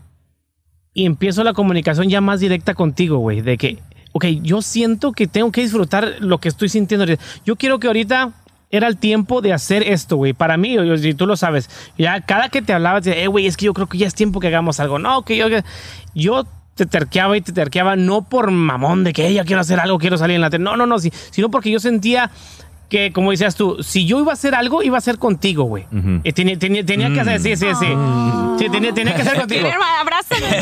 y 0.93 1.05
empiezo 1.05 1.43
la 1.43 1.53
comunicación 1.53 2.09
ya 2.09 2.19
más 2.19 2.39
directa 2.39 2.73
contigo, 2.73 3.17
güey, 3.19 3.41
de 3.41 3.57
que, 3.57 3.77
ok, 4.13 4.25
yo 4.41 4.61
siento 4.61 5.11
que 5.11 5.27
tengo 5.27 5.51
que 5.51 5.61
disfrutar 5.61 6.15
lo 6.19 6.39
que 6.39 6.47
estoy 6.49 6.67
sintiendo. 6.69 7.03
ahorita. 7.03 7.23
Yo 7.45 7.55
quiero 7.57 7.79
que 7.79 7.87
ahorita 7.87 8.31
era 8.71 8.87
el 8.87 8.97
tiempo 8.97 9.41
de 9.41 9.53
hacer 9.53 9.83
esto, 9.83 10.15
güey. 10.17 10.33
Para 10.33 10.57
mí, 10.57 10.75
y 10.75 11.13
tú 11.13 11.27
lo 11.27 11.37
sabes, 11.37 11.69
ya 11.97 12.21
cada 12.21 12.49
que 12.49 12.61
te 12.63 12.73
hablabas, 12.73 13.03
de, 13.03 13.23
eh, 13.23 13.27
güey, 13.27 13.45
es 13.45 13.55
que 13.55 13.65
yo 13.65 13.73
creo 13.73 13.87
que 13.87 13.99
ya 13.99 14.07
es 14.07 14.15
tiempo 14.15 14.39
que 14.39 14.47
hagamos 14.47 14.79
algo. 14.79 14.97
No, 14.97 15.21
que 15.21 15.37
yo, 15.37 15.45
yo 16.15 16.47
te 16.73 16.85
terqueaba 16.85 17.37
y 17.37 17.41
te 17.41 17.53
terqueaba 17.53 17.95
no 17.95 18.23
por 18.27 18.51
mamón 18.51 19.03
de 19.05 19.13
que 19.13 19.27
"Eh, 19.27 19.33
ya 19.33 19.45
quiero 19.45 19.61
hacer 19.61 19.79
algo, 19.79 19.97
quiero 19.97 20.17
salir 20.17 20.35
en 20.35 20.41
la 20.41 20.49
tele. 20.49 20.63
No, 20.63 20.75
no, 20.75 20.85
no, 20.85 20.97
sino 20.99 21.49
porque 21.49 21.71
yo 21.71 21.79
sentía 21.79 22.31
que, 22.89 23.11
como 23.11 23.31
decías 23.31 23.55
tú, 23.55 23.77
si 23.81 24.05
yo 24.05 24.19
iba 24.19 24.31
a 24.31 24.33
hacer 24.33 24.53
algo, 24.55 24.83
iba 24.83 24.97
a 24.97 25.01
ser 25.01 25.17
contigo, 25.17 25.63
güey. 25.63 25.85
Ujú. 25.91 26.21
Y 26.23 26.31
tenía, 26.33 26.57
tenía, 26.59 26.85
tenía 26.85 27.11
que 27.11 27.19
hacer, 27.21 27.39
sí, 27.41 27.55
sí, 27.55 27.65
sí. 27.79 27.87
Sí, 28.59 28.69
tenía, 28.69 28.93
tenía 28.93 29.15
que 29.15 29.23
ser 29.23 29.35
contigo. 29.37 29.67
Es 29.67 29.73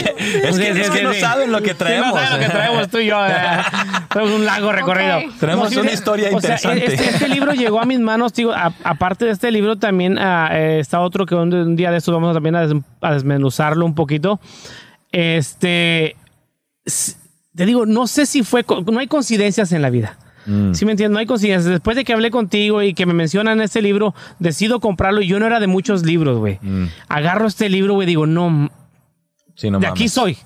que, 0.02 0.52
Sí, 0.54 0.62
es 0.80 0.88
sí, 0.88 0.92
que 0.92 0.98
sí, 1.00 1.04
no 1.04 1.14
sí. 1.14 1.20
saben 1.20 1.52
lo 1.52 1.62
que 1.62 1.72
Sí, 1.72 1.76
traemos. 1.78 2.08
no 2.10 2.14
saben 2.16 2.32
lo 2.34 2.40
que 2.40 2.50
traemos 2.52 2.88
tú 2.90 2.98
y 3.00 3.08
yo. 3.08 3.26
eh. 3.26 3.32
Tenemos 4.12 4.34
un 4.36 4.46
largo 4.46 4.72
recorrido. 4.72 5.18
Ok. 5.18 5.24
Tenemos 5.40 5.70
sí, 5.70 5.78
una 5.80 5.90
sí. 5.90 5.96
historia 5.96 6.28
O 6.34 6.40
sea, 6.42 6.56
interesante. 6.56 6.86
este, 6.94 7.10
este 7.10 7.28
libro 7.28 7.52
llegó 7.54 7.82
a 7.82 7.86
mis 7.86 8.00
manos, 8.00 8.34
digo, 8.34 8.54
aparte 8.84 9.26
de 9.26 9.32
este 9.32 9.52
libro 9.52 9.78
también 9.78 10.18
ah, 10.18 10.50
eh, 10.54 10.80
está 10.80 11.02
otro 11.02 11.26
que 11.26 11.36
un, 11.36 11.54
un 11.54 11.76
día 11.76 11.92
de 11.92 11.98
estos 11.98 12.14
vamos 12.14 12.32
a 12.32 12.34
también 12.34 12.56
a, 12.56 12.66
des- 12.66 12.82
a 13.02 13.14
desmenuzarlo 13.14 13.86
un 13.86 13.96
poquito. 13.96 14.40
Este, 15.12 16.16
te 17.56 17.66
digo, 17.66 17.86
no 17.86 18.08
sé 18.08 18.26
si 18.26 18.44
fue, 18.44 18.66
no 18.92 19.00
hay 19.00 19.08
coincidencias 19.08 19.72
en 19.72 19.82
la 19.82 19.90
vida. 19.90 20.18
Mm. 20.46 20.74
Sí 20.74 20.86
me 20.86 20.92
entiendes, 20.92 21.14
no 21.14 21.20
hay 21.20 21.26
coincidencias. 21.26 21.72
Después 21.72 21.96
de 21.96 22.04
que 22.04 22.14
hablé 22.14 22.32
contigo 22.32 22.82
y 22.82 22.94
que 22.94 23.06
me 23.06 23.14
mencionan 23.14 23.62
este 23.62 23.82
libro, 23.82 24.14
decido 24.40 24.80
comprarlo 24.80 25.22
y 25.22 25.28
yo 25.28 25.40
no 25.40 25.46
era 25.46 25.60
de 25.60 25.68
muchos 25.68 26.04
libros, 26.04 26.38
güey. 26.38 26.60
Mm. 26.62 26.86
Agarro 27.10 27.48
este 27.48 27.70
libro, 27.70 27.94
güey, 27.94 28.08
digo, 28.08 28.26
no, 28.26 28.70
Sí, 29.56 29.70
no 29.70 29.80
de 29.80 29.88
mames. 29.88 30.02
aquí 30.02 30.10
soy. 30.10 30.38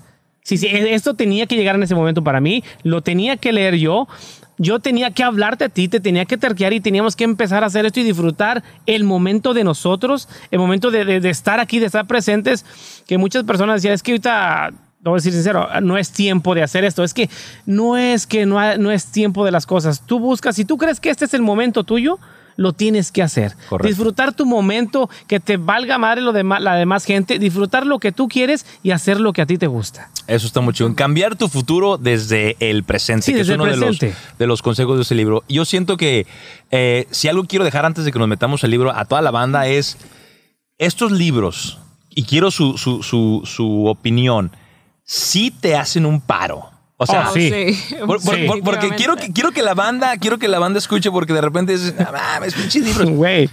Sí, 0.42 0.56
sí, 0.56 0.66
e- 0.66 0.94
esto 0.94 1.14
tenía 1.14 1.46
que 1.46 1.56
llegar 1.56 1.74
en 1.76 1.82
ese 1.82 1.94
momento 1.94 2.22
para 2.24 2.40
mí, 2.40 2.64
lo 2.82 3.02
tenía 3.02 3.36
que 3.36 3.52
leer 3.52 3.74
yo, 3.76 4.08
yo 4.56 4.78
tenía 4.80 5.10
que 5.10 5.22
hablarte 5.22 5.64
a 5.64 5.68
ti, 5.68 5.88
te 5.88 6.00
tenía 6.00 6.24
que 6.24 6.36
terquear 6.38 6.72
y 6.72 6.80
teníamos 6.80 7.14
que 7.16 7.24
empezar 7.24 7.62
a 7.62 7.66
hacer 7.66 7.84
esto 7.86 8.00
y 8.00 8.02
disfrutar 8.02 8.62
el 8.86 9.04
momento 9.04 9.52
de 9.54 9.62
nosotros, 9.62 10.28
el 10.50 10.58
momento 10.58 10.90
de, 10.90 11.04
de- 11.04 11.20
de 11.20 11.30
estar 11.30 11.60
aquí, 11.60 11.78
de 11.78 11.86
estar 11.86 12.06
presentes, 12.06 12.64
que 13.06 13.18
muchas 13.18 13.44
personas 13.44 13.76
decían, 13.76 13.92
es 13.94 14.02
que 14.02 14.12
ahorita 14.12 14.72
te 15.08 15.10
voy 15.10 15.16
a 15.16 15.20
decir 15.20 15.32
sincero, 15.32 15.68
no 15.82 15.96
es 15.98 16.10
tiempo 16.12 16.54
de 16.54 16.62
hacer 16.62 16.84
esto. 16.84 17.02
Es 17.04 17.14
que 17.14 17.28
no 17.66 17.96
es 17.96 18.26
que 18.26 18.46
no, 18.46 18.58
ha- 18.58 18.76
no 18.76 18.90
es 18.90 19.06
tiempo 19.06 19.44
de 19.44 19.50
las 19.50 19.66
cosas. 19.66 20.02
Tú 20.06 20.18
buscas, 20.20 20.56
si 20.56 20.64
tú 20.64 20.76
crees 20.78 21.00
que 21.00 21.10
este 21.10 21.24
es 21.24 21.34
el 21.34 21.42
momento 21.42 21.84
tuyo, 21.84 22.18
lo 22.56 22.72
tienes 22.72 23.12
que 23.12 23.22
hacer. 23.22 23.54
Correcto. 23.68 23.86
Disfrutar 23.86 24.32
tu 24.32 24.44
momento, 24.44 25.08
que 25.28 25.38
te 25.38 25.56
valga 25.58 25.96
madre 25.96 26.22
lo 26.22 26.32
demás, 26.32 26.60
la 26.60 26.74
demás 26.74 27.04
gente, 27.04 27.38
disfrutar 27.38 27.86
lo 27.86 28.00
que 28.00 28.10
tú 28.10 28.26
quieres 28.26 28.66
y 28.82 28.90
hacer 28.90 29.20
lo 29.20 29.32
que 29.32 29.42
a 29.42 29.46
ti 29.46 29.58
te 29.58 29.68
gusta. 29.68 30.10
Eso 30.26 30.46
está 30.48 30.60
muy 30.60 30.74
chido. 30.74 30.92
Cambiar 30.96 31.36
tu 31.36 31.48
futuro 31.48 31.98
desde 31.98 32.56
el 32.58 32.82
presente, 32.82 33.26
Sí, 33.26 33.32
que 33.32 33.38
desde 33.38 33.52
es 33.52 33.58
uno 33.60 33.66
el 33.66 33.78
de 33.78 33.86
los, 33.86 33.98
de 34.00 34.62
consejos 34.62 34.96
de 34.96 35.02
ese 35.02 35.14
libro. 35.14 35.44
Yo 35.48 35.64
siento 35.64 35.96
que 35.96 36.26
eh, 36.72 37.06
si 37.12 37.28
algo 37.28 37.44
quiero 37.44 37.64
dejar 37.64 37.86
antes 37.86 38.04
de 38.04 38.10
que 38.10 38.18
nos 38.18 38.26
metamos 38.26 38.64
al 38.64 38.72
libro 38.72 38.90
a 38.92 39.04
toda 39.04 39.22
la 39.22 39.30
banda 39.30 39.68
es 39.68 39.96
estos 40.78 41.12
libros, 41.12 41.78
y 42.10 42.24
quiero 42.24 42.50
su, 42.50 42.76
su, 42.76 43.04
su, 43.04 43.42
su 43.44 43.86
opinión, 43.86 44.50
sí 45.10 45.50
te 45.50 45.74
hacen 45.74 46.04
un 46.04 46.20
paro. 46.20 46.70
O 46.98 47.06
sea, 47.06 47.28
Oh, 47.30 47.32
sí. 47.32 47.50
por- 48.06 48.20
por- 48.22 48.34
Sí. 48.36 48.44
por- 48.46 48.62
porque 48.62 48.90
quiero 48.90 49.16
que, 49.16 49.32
quiero 49.32 49.52
que 49.52 49.62
la 49.62 49.72
banda, 49.74 50.16
quiero 50.18 50.38
que 50.38 50.48
la 50.48 50.58
banda 50.58 50.78
escuche 50.78 51.10
porque 51.10 51.32
de 51.32 51.40
repente 51.40 51.72
es, 51.72 51.94
ah, 51.98 52.10
mames, 52.12 52.54
pinches 52.54 52.84
libros. 52.84 53.08
Güey. 53.10 53.48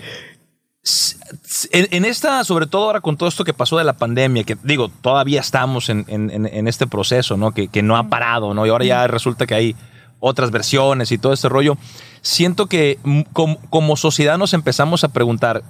En, 1.71 1.87
en 1.91 2.05
esta, 2.05 2.43
sobre 2.43 2.67
todo 2.67 2.85
ahora 2.85 3.01
con 3.01 3.17
todo 3.17 3.29
esto 3.29 3.43
que 3.43 3.53
pasó 3.53 3.77
de 3.77 3.83
la 3.83 3.93
pandemia, 3.93 4.43
que 4.43 4.57
digo, 4.63 4.89
todavía 4.89 5.39
estamos 5.41 5.89
en, 5.89 6.05
en- 6.07 6.67
este 6.67 6.85
proceso, 6.87 7.37
¿no? 7.37 7.51
Que, 7.51 7.67
que 7.69 7.81
no 7.81 7.95
ha 7.97 8.09
parado, 8.09 8.53
¿no? 8.53 8.65
Y 8.65 8.69
ahora 8.69 8.85
ya 8.85 9.07
resulta 9.07 9.45
que 9.47 9.55
hay 9.55 9.75
otras 10.19 10.51
versiones 10.51 11.11
y 11.11 11.17
todo 11.17 11.33
este 11.33 11.47
rollo. 11.49 11.77
Siento 12.21 12.67
que 12.67 12.99
mm, 13.03 13.21
com- 13.33 13.57
como 13.69 13.95
sociedad 13.95 14.37
nos 14.37 14.53
empezamos 14.53 15.03
a 15.03 15.09
preguntar, 15.09 15.63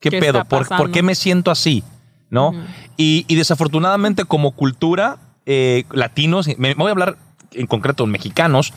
¿qué, 0.00 0.10
¿Qué 0.10 0.18
pedo? 0.20 0.44
¿Por, 0.44 0.90
qué 0.90 1.02
me 1.02 1.14
siento 1.14 1.50
así? 1.50 1.84
¿No? 2.30 2.52
Y, 2.96 3.24
y 3.28 3.34
desafortunadamente 3.36 4.24
como 4.24 4.52
cultura, 4.52 5.18
eh, 5.46 5.84
latinos, 5.92 6.48
me, 6.58 6.74
voy 6.74 6.88
a 6.88 6.92
hablar 6.92 7.16
en 7.52 7.66
concreto 7.66 8.06
mexicanos, 8.06 8.72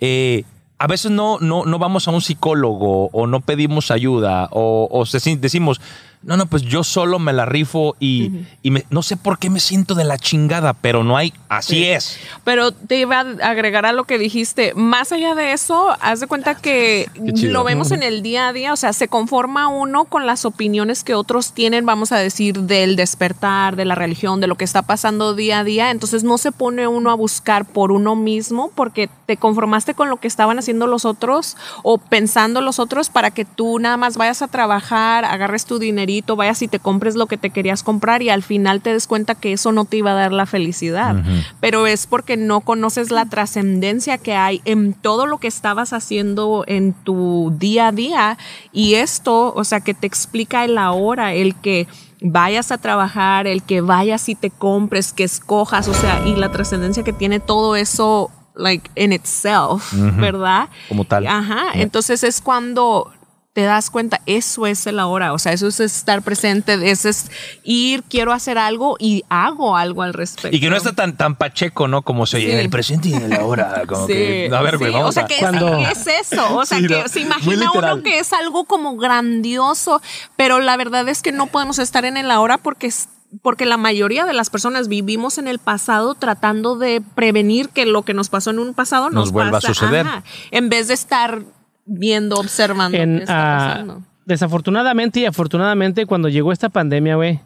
eh, 0.00 0.44
a 0.78 0.86
veces 0.86 1.10
no, 1.10 1.38
no, 1.40 1.64
no 1.64 1.78
vamos 1.78 2.06
a 2.06 2.10
un 2.10 2.20
psicólogo 2.20 3.06
o 3.06 3.26
no 3.26 3.40
pedimos 3.40 3.90
ayuda 3.90 4.48
o, 4.50 5.04
decimos, 5.40 5.80
no, 6.26 6.36
no, 6.36 6.46
pues 6.46 6.62
yo 6.62 6.84
solo 6.84 7.18
me 7.18 7.32
la 7.32 7.46
rifo 7.46 7.96
y, 8.00 8.32
y 8.62 8.70
me- 8.72 8.84
no 8.90 9.02
sé 9.02 9.16
por 9.16 9.38
qué 9.38 9.48
me 9.48 9.60
siento 9.60 9.94
de 9.94 10.04
la 10.04 10.18
chingada, 10.18 10.74
pero 10.74 11.04
no 11.04 11.16
hay, 11.16 11.32
así 11.48 11.84
es. 11.86 12.18
Pero 12.44 12.72
te 12.72 12.98
iba 12.98 13.20
a 13.20 13.48
agregar 13.48 13.86
a 13.86 13.92
lo 13.92 14.04
que 14.04 14.18
dijiste. 14.18 14.72
Más 14.74 15.12
allá 15.12 15.34
de 15.34 15.52
eso, 15.52 15.96
haz 16.00 16.20
de 16.20 16.26
cuenta 16.26 16.56
que 16.56 17.08
lo 17.52 17.62
vemos 17.64 17.92
en 17.92 18.02
el 18.02 18.22
día 18.22 18.48
a 18.48 18.52
día. 18.52 18.72
O 18.72 18.76
sea, 18.76 18.92
se 18.92 19.08
conforma 19.08 19.68
uno 19.68 20.04
con 20.04 20.26
las 20.26 20.44
opiniones 20.44 21.04
que 21.04 21.14
otros 21.14 21.52
tienen, 21.52 21.86
vamos 21.86 22.10
a 22.12 22.18
decir, 22.18 22.58
del 22.60 22.96
despertar, 22.96 23.76
de 23.76 23.84
la 23.84 23.94
religión, 23.94 24.40
de 24.40 24.48
lo 24.48 24.56
que 24.56 24.64
está 24.64 24.82
pasando 24.82 25.34
día 25.34 25.60
a 25.60 25.64
día. 25.64 25.90
Entonces 25.92 26.24
no 26.24 26.38
se 26.38 26.50
pone 26.52 26.88
uno 26.88 27.10
a 27.10 27.14
buscar 27.14 27.64
por 27.64 27.92
uno 27.92 28.16
mismo 28.16 28.70
porque 28.74 29.08
te 29.26 29.36
conformaste 29.36 29.94
con 29.94 30.08
lo 30.08 30.16
que 30.18 30.26
estaban 30.28 30.58
haciendo 30.58 30.86
los 30.88 31.04
otros 31.04 31.56
o 31.84 31.98
pensando 31.98 32.60
los 32.60 32.78
otros 32.80 33.10
para 33.10 33.30
que 33.30 33.44
tú 33.44 33.78
nada 33.78 33.96
más 33.96 34.16
vayas 34.16 34.42
a 34.42 34.48
trabajar, 34.48 35.24
agarres 35.24 35.64
tu 35.66 35.78
dinerito, 35.78 36.15
vayas 36.36 36.62
y 36.62 36.68
te 36.68 36.78
compres 36.78 37.16
lo 37.16 37.26
que 37.26 37.36
te 37.36 37.50
querías 37.50 37.82
comprar 37.82 38.22
y 38.22 38.30
al 38.30 38.42
final 38.42 38.80
te 38.80 38.92
des 38.92 39.06
cuenta 39.06 39.34
que 39.34 39.52
eso 39.52 39.72
no 39.72 39.84
te 39.84 39.98
iba 39.98 40.12
a 40.12 40.14
dar 40.14 40.32
la 40.32 40.46
felicidad. 40.46 41.22
Pero 41.60 41.86
es 41.86 42.06
porque 42.06 42.36
no 42.36 42.60
conoces 42.60 43.10
la 43.10 43.26
trascendencia 43.26 44.18
que 44.18 44.34
hay 44.34 44.62
en 44.64 44.92
todo 44.94 45.26
lo 45.26 45.38
que 45.38 45.48
estabas 45.48 45.92
haciendo 45.92 46.64
en 46.66 46.92
tu 46.92 47.52
día 47.58 47.88
a 47.88 47.92
día 47.92 48.38
y 48.72 48.94
esto, 48.94 49.52
o 49.54 49.64
sea, 49.64 49.80
que 49.80 49.94
te 49.94 50.06
explica 50.06 50.64
el 50.64 50.78
ahora, 50.78 51.34
el 51.34 51.54
que 51.54 51.86
vayas 52.20 52.72
a 52.72 52.78
trabajar, 52.78 53.46
el 53.46 53.62
que 53.62 53.80
vayas 53.82 54.28
y 54.28 54.34
te 54.34 54.50
compres, 54.50 55.12
que 55.12 55.24
escojas, 55.24 55.88
o 55.88 55.94
sea, 55.94 56.22
y 56.26 56.34
la 56.34 56.50
trascendencia 56.50 57.02
que 57.04 57.12
tiene 57.12 57.40
todo 57.40 57.76
eso 57.76 58.30
like 58.54 58.90
in 58.96 59.12
itself, 59.12 59.92
¿verdad? 60.18 60.70
Como 60.88 61.04
tal. 61.04 61.26
Ajá, 61.26 61.72
Yeah. 61.74 61.82
entonces 61.82 62.24
es 62.24 62.40
cuando 62.40 63.12
te 63.56 63.62
das 63.62 63.88
cuenta, 63.88 64.20
eso 64.26 64.66
es 64.66 64.86
el 64.86 64.98
ahora, 64.98 65.32
o 65.32 65.38
sea, 65.38 65.54
eso 65.54 65.66
es 65.68 65.80
estar 65.80 66.20
presente, 66.20 66.90
eso 66.90 67.08
es 67.08 67.30
ir, 67.64 68.02
quiero 68.02 68.34
hacer 68.34 68.58
algo 68.58 68.96
y 68.98 69.24
hago 69.30 69.78
algo 69.78 70.02
al 70.02 70.12
respecto. 70.12 70.54
Y 70.54 70.60
que 70.60 70.68
no 70.68 70.76
está 70.76 70.92
tan, 70.92 71.16
tan 71.16 71.36
pacheco, 71.36 71.88
¿no? 71.88 72.02
Como 72.02 72.26
se 72.26 72.36
oye 72.36 72.48
Sí. 72.48 72.52
en 72.52 72.58
el 72.58 72.68
presente 72.68 73.08
y 73.08 73.14
en 73.14 73.22
el 73.22 73.32
ahora. 73.32 73.84
Como 73.88 74.06
Sí, 74.06 74.12
que, 74.12 74.50
a 74.54 74.60
ver, 74.60 74.76
güey, 74.76 74.90
sí, 74.90 74.94
vamos 74.98 75.08
o 75.08 75.12
sea, 75.12 75.22
a... 75.24 75.26
que 75.26 75.36
es- 75.36 75.40
Cuando- 75.40 75.78
es, 75.78 76.06
eso, 76.06 76.54
o 76.54 76.66
sea, 76.66 76.76
Sí, 76.80 76.86
que 76.86 77.00
no, 77.02 77.08
se 77.08 77.20
imagina 77.20 77.70
uno 77.74 78.02
que 78.02 78.18
es 78.18 78.34
algo 78.34 78.66
como 78.66 78.96
grandioso, 78.98 80.02
pero 80.36 80.60
la 80.60 80.76
verdad 80.76 81.08
es 81.08 81.22
que 81.22 81.32
no 81.32 81.46
podemos 81.46 81.78
estar 81.78 82.04
en 82.04 82.18
el 82.18 82.30
ahora 82.30 82.58
porque 82.58 82.88
es- 82.88 83.08
porque 83.40 83.64
la 83.64 83.78
mayoría 83.78 84.26
de 84.26 84.34
las 84.34 84.50
personas 84.50 84.86
vivimos 84.88 85.38
en 85.38 85.48
el 85.48 85.58
pasado 85.58 86.14
tratando 86.14 86.76
de 86.76 87.00
prevenir 87.14 87.70
que 87.70 87.86
lo 87.86 88.02
que 88.02 88.12
nos 88.12 88.28
pasó 88.28 88.50
en 88.50 88.58
un 88.58 88.74
pasado 88.74 89.06
nos, 89.06 89.14
Nos 89.26 89.32
vuelva 89.32 89.58
a 89.58 89.60
suceder. 89.62 90.06
Ajá, 90.06 90.22
en 90.50 90.68
vez 90.68 90.88
de 90.88 90.94
estar 90.94 91.42
viendo, 91.86 92.36
observando 92.36 92.98
En, 92.98 93.16
qué 93.16 93.22
está 93.22 93.54
ah, 93.54 93.68
pasando. 93.70 94.02
desafortunadamente 94.26 95.20
y 95.20 95.26
afortunadamente, 95.26 96.04
cuando 96.06 96.28
llegó 96.28 96.52
esta 96.52 96.68
pandemia, 96.68 97.16
güey, 97.16 97.40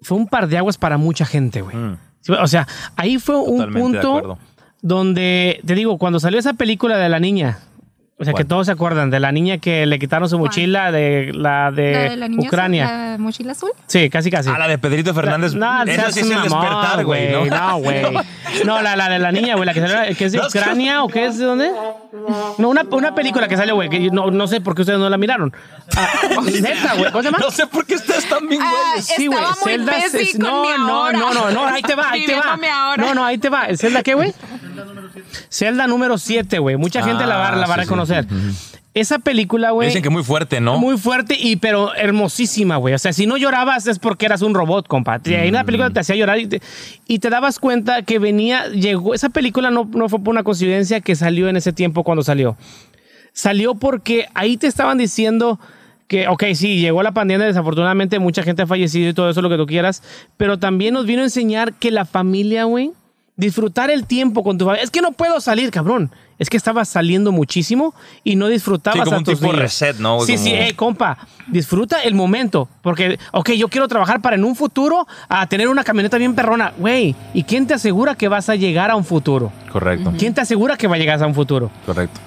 fue 0.00 0.16
un 0.16 0.28
par 0.28 0.48
de 0.48 0.58
aguas 0.58 0.78
para 0.78 0.96
mucha 0.96 1.26
gente, 1.26 1.60
güey. 1.60 1.76
Mm. 1.76 1.98
O 2.40 2.46
sea, 2.46 2.66
ahí 2.96 3.18
fue 3.18 3.36
un 3.36 3.58
Totalmente 3.58 4.00
punto 4.00 4.38
donde, 4.80 5.60
te 5.66 5.74
digo, 5.74 5.98
cuando 5.98 6.20
salió 6.20 6.38
esa 6.38 6.54
película 6.54 6.96
de 6.96 7.08
la 7.08 7.18
niña, 7.18 7.58
o 8.16 8.24
sea, 8.24 8.32
que 8.32 8.44
todos 8.44 8.66
se 8.66 8.72
acuerdan 8.72 9.10
de 9.10 9.18
la 9.18 9.32
niña 9.32 9.58
que 9.58 9.86
le 9.86 9.98
quitaron 9.98 10.28
su 10.28 10.36
¿Cuál? 10.38 10.48
mochila 10.48 10.92
de 10.92 11.32
la 11.34 11.72
de, 11.72 11.92
¿La 11.92 11.98
de 12.10 12.16
la 12.16 12.28
niña 12.28 12.40
azul, 12.42 12.46
Ucrania. 12.48 12.86
¿La 12.86 13.18
mochila 13.18 13.52
azul? 13.52 13.70
Sí, 13.88 14.08
casi 14.08 14.30
casi. 14.30 14.50
Ah, 14.50 14.58
la 14.58 14.68
de 14.68 14.78
Pedrito 14.78 15.12
Fernández. 15.12 15.54
No, 15.54 15.82
Esa 15.82 15.94
seas 15.94 16.14
sí 16.14 16.20
es 16.20 16.30
el 16.30 16.42
despertar, 16.42 17.04
güey, 17.04 17.32
¿no? 17.32 17.44
No, 17.46 17.78
güey. 17.78 18.02
No, 18.64 18.80
la, 18.80 18.94
la 18.94 19.08
de 19.08 19.18
la 19.18 19.32
niña, 19.32 19.56
güey, 19.56 19.66
la 19.66 19.74
que 19.74 19.80
salió, 19.80 20.16
que 20.16 20.24
es 20.26 20.30
de 20.30 20.38
Ucrania 20.46 21.02
o 21.02 21.08
que 21.08 21.26
es 21.26 21.38
de 21.38 21.44
dónde? 21.44 21.72
No, 22.58 22.68
una, 22.68 22.82
una 22.88 23.12
película 23.12 23.48
que 23.48 23.56
salió, 23.56 23.74
güey, 23.74 23.88
que 23.88 23.98
no, 24.12 24.30
no 24.30 24.46
sé 24.46 24.60
por 24.60 24.76
qué 24.76 24.82
ustedes 24.82 25.00
no 25.00 25.10
la 25.10 25.18
miraron. 25.18 25.52
Ah, 25.96 26.08
neta, 26.62 26.94
güey, 26.94 27.10
¿cómo 27.10 27.22
se 27.22 27.28
llama? 27.30 27.38
No 27.40 27.50
sé 27.50 27.66
por 27.66 27.84
qué 27.84 27.96
ustedes 27.96 28.22
están 28.22 28.48
bien 28.48 28.62
Ah, 28.64 28.72
güeyes. 28.92 29.06
Sí, 29.06 29.26
güey, 29.26 29.40
Zelda 29.64 29.98
es- 29.98 30.38
no, 30.38 30.64
no, 30.78 31.10
no, 31.12 31.34
no, 31.34 31.50
no, 31.50 31.66
ahí 31.66 31.82
te 31.82 31.96
va, 31.96 32.10
ahí 32.10 32.24
te 32.26 32.36
va. 32.36 32.56
No, 32.96 33.12
no, 33.12 33.24
ahí 33.24 33.38
te 33.38 33.48
va. 33.48 33.66
¿Zelda 33.76 34.04
qué, 34.04 34.14
güey? 34.14 34.32
Zelda 35.50 35.86
número 35.86 36.18
7, 36.18 36.58
güey. 36.58 36.76
Mucha 36.76 37.02
gente 37.02 37.26
la 37.26 37.36
va, 37.36 37.48
Ah, 37.48 37.56
la 37.56 37.66
va 37.66 37.74
a 37.74 37.76
sí, 37.76 37.80
sí. 37.80 37.80
reconocer. 37.80 38.26
Esa 38.94 39.18
película, 39.18 39.70
güey. 39.72 39.88
Dicen 39.88 40.02
que 40.04 40.10
muy 40.10 40.22
fuerte, 40.22 40.60
¿no? 40.60 40.78
Muy 40.78 40.96
fuerte 40.96 41.36
y 41.38 41.56
pero 41.56 41.92
hermosísima, 41.96 42.76
güey. 42.76 42.94
O 42.94 42.98
sea, 42.98 43.12
si 43.12 43.26
no 43.26 43.36
llorabas 43.36 43.88
es 43.88 43.98
porque 43.98 44.26
eras 44.26 44.40
un 44.42 44.54
robot, 44.54 44.86
compa. 44.86 45.20
Y 45.24 45.34
ahí 45.34 45.48
una 45.48 45.64
película 45.64 45.90
te 45.90 45.98
hacía 46.00 46.14
llorar 46.14 46.38
y 46.38 46.46
te, 46.46 46.62
y 47.08 47.18
te 47.18 47.28
dabas 47.28 47.58
cuenta 47.58 48.02
que 48.02 48.20
venía, 48.20 48.68
llegó, 48.68 49.12
esa 49.14 49.30
película 49.30 49.70
no, 49.72 49.88
no 49.92 50.08
fue 50.08 50.20
por 50.20 50.30
una 50.32 50.44
coincidencia 50.44 51.00
que 51.00 51.16
salió 51.16 51.48
en 51.48 51.56
ese 51.56 51.72
tiempo 51.72 52.04
cuando 52.04 52.22
salió. 52.22 52.56
Salió 53.32 53.74
porque 53.74 54.28
ahí 54.34 54.56
te 54.56 54.68
estaban 54.68 54.96
diciendo 54.96 55.58
que, 56.06 56.28
ok, 56.28 56.44
sí, 56.54 56.78
llegó 56.78 57.02
la 57.02 57.10
pandemia, 57.10 57.46
desafortunadamente 57.48 58.20
mucha 58.20 58.44
gente 58.44 58.62
ha 58.62 58.66
fallecido 58.68 59.08
y 59.08 59.14
todo 59.14 59.28
eso, 59.28 59.42
lo 59.42 59.48
que 59.48 59.56
tú 59.56 59.66
quieras, 59.66 60.04
pero 60.36 60.58
también 60.60 60.94
nos 60.94 61.04
vino 61.06 61.22
a 61.22 61.24
enseñar 61.24 61.72
que 61.74 61.90
la 61.90 62.04
familia, 62.04 62.64
güey, 62.64 62.92
disfrutar 63.36 63.90
el 63.90 64.06
tiempo 64.06 64.42
con 64.42 64.58
tu 64.58 64.64
familia. 64.64 64.84
Es 64.84 64.90
que 64.90 65.00
no 65.02 65.12
puedo 65.12 65.40
salir, 65.40 65.70
cabrón. 65.70 66.10
Es 66.38 66.50
que 66.50 66.56
estabas 66.56 66.88
saliendo 66.88 67.30
muchísimo 67.30 67.94
y 68.24 68.34
no 68.34 68.48
disfrutabas 68.48 68.98
Sí, 68.98 69.04
como 69.04 69.16
a 69.16 69.18
un 69.18 69.24
tus 69.24 69.38
tipo 69.38 69.52
reset, 69.52 69.96
¿no? 69.98 70.20
Sí, 70.22 70.32
Como- 70.34 70.44
sí, 70.44 70.52
eh, 70.52 70.72
compa, 70.74 71.16
disfruta 71.46 72.00
el 72.02 72.14
momento. 72.14 72.68
Porque, 72.82 73.18
ok, 73.32 73.50
yo 73.52 73.68
quiero 73.68 73.86
trabajar 73.86 74.20
para 74.20 74.34
en 74.36 74.44
un 74.44 74.56
futuro 74.56 75.06
a 75.28 75.46
tener 75.46 75.68
una 75.68 75.84
camioneta 75.84 76.18
bien 76.18 76.34
perrona. 76.34 76.72
Güey, 76.76 77.14
¿y 77.34 77.44
quién 77.44 77.66
te 77.68 77.74
asegura 77.74 78.16
que 78.16 78.26
vas 78.28 78.48
a 78.48 78.56
llegar 78.56 78.90
a 78.90 78.96
un 78.96 79.04
futuro? 79.04 79.52
Correcto, 79.72 80.12
¿Quién 80.18 80.34
te 80.34 80.40
asegura 80.40 80.76
que 80.76 80.88
va 80.88 80.96
a 80.96 80.98
llegar 80.98 81.22
a 81.22 81.26
un 81.26 81.34
futuro? 81.34 81.70
correcto. 81.86 82.20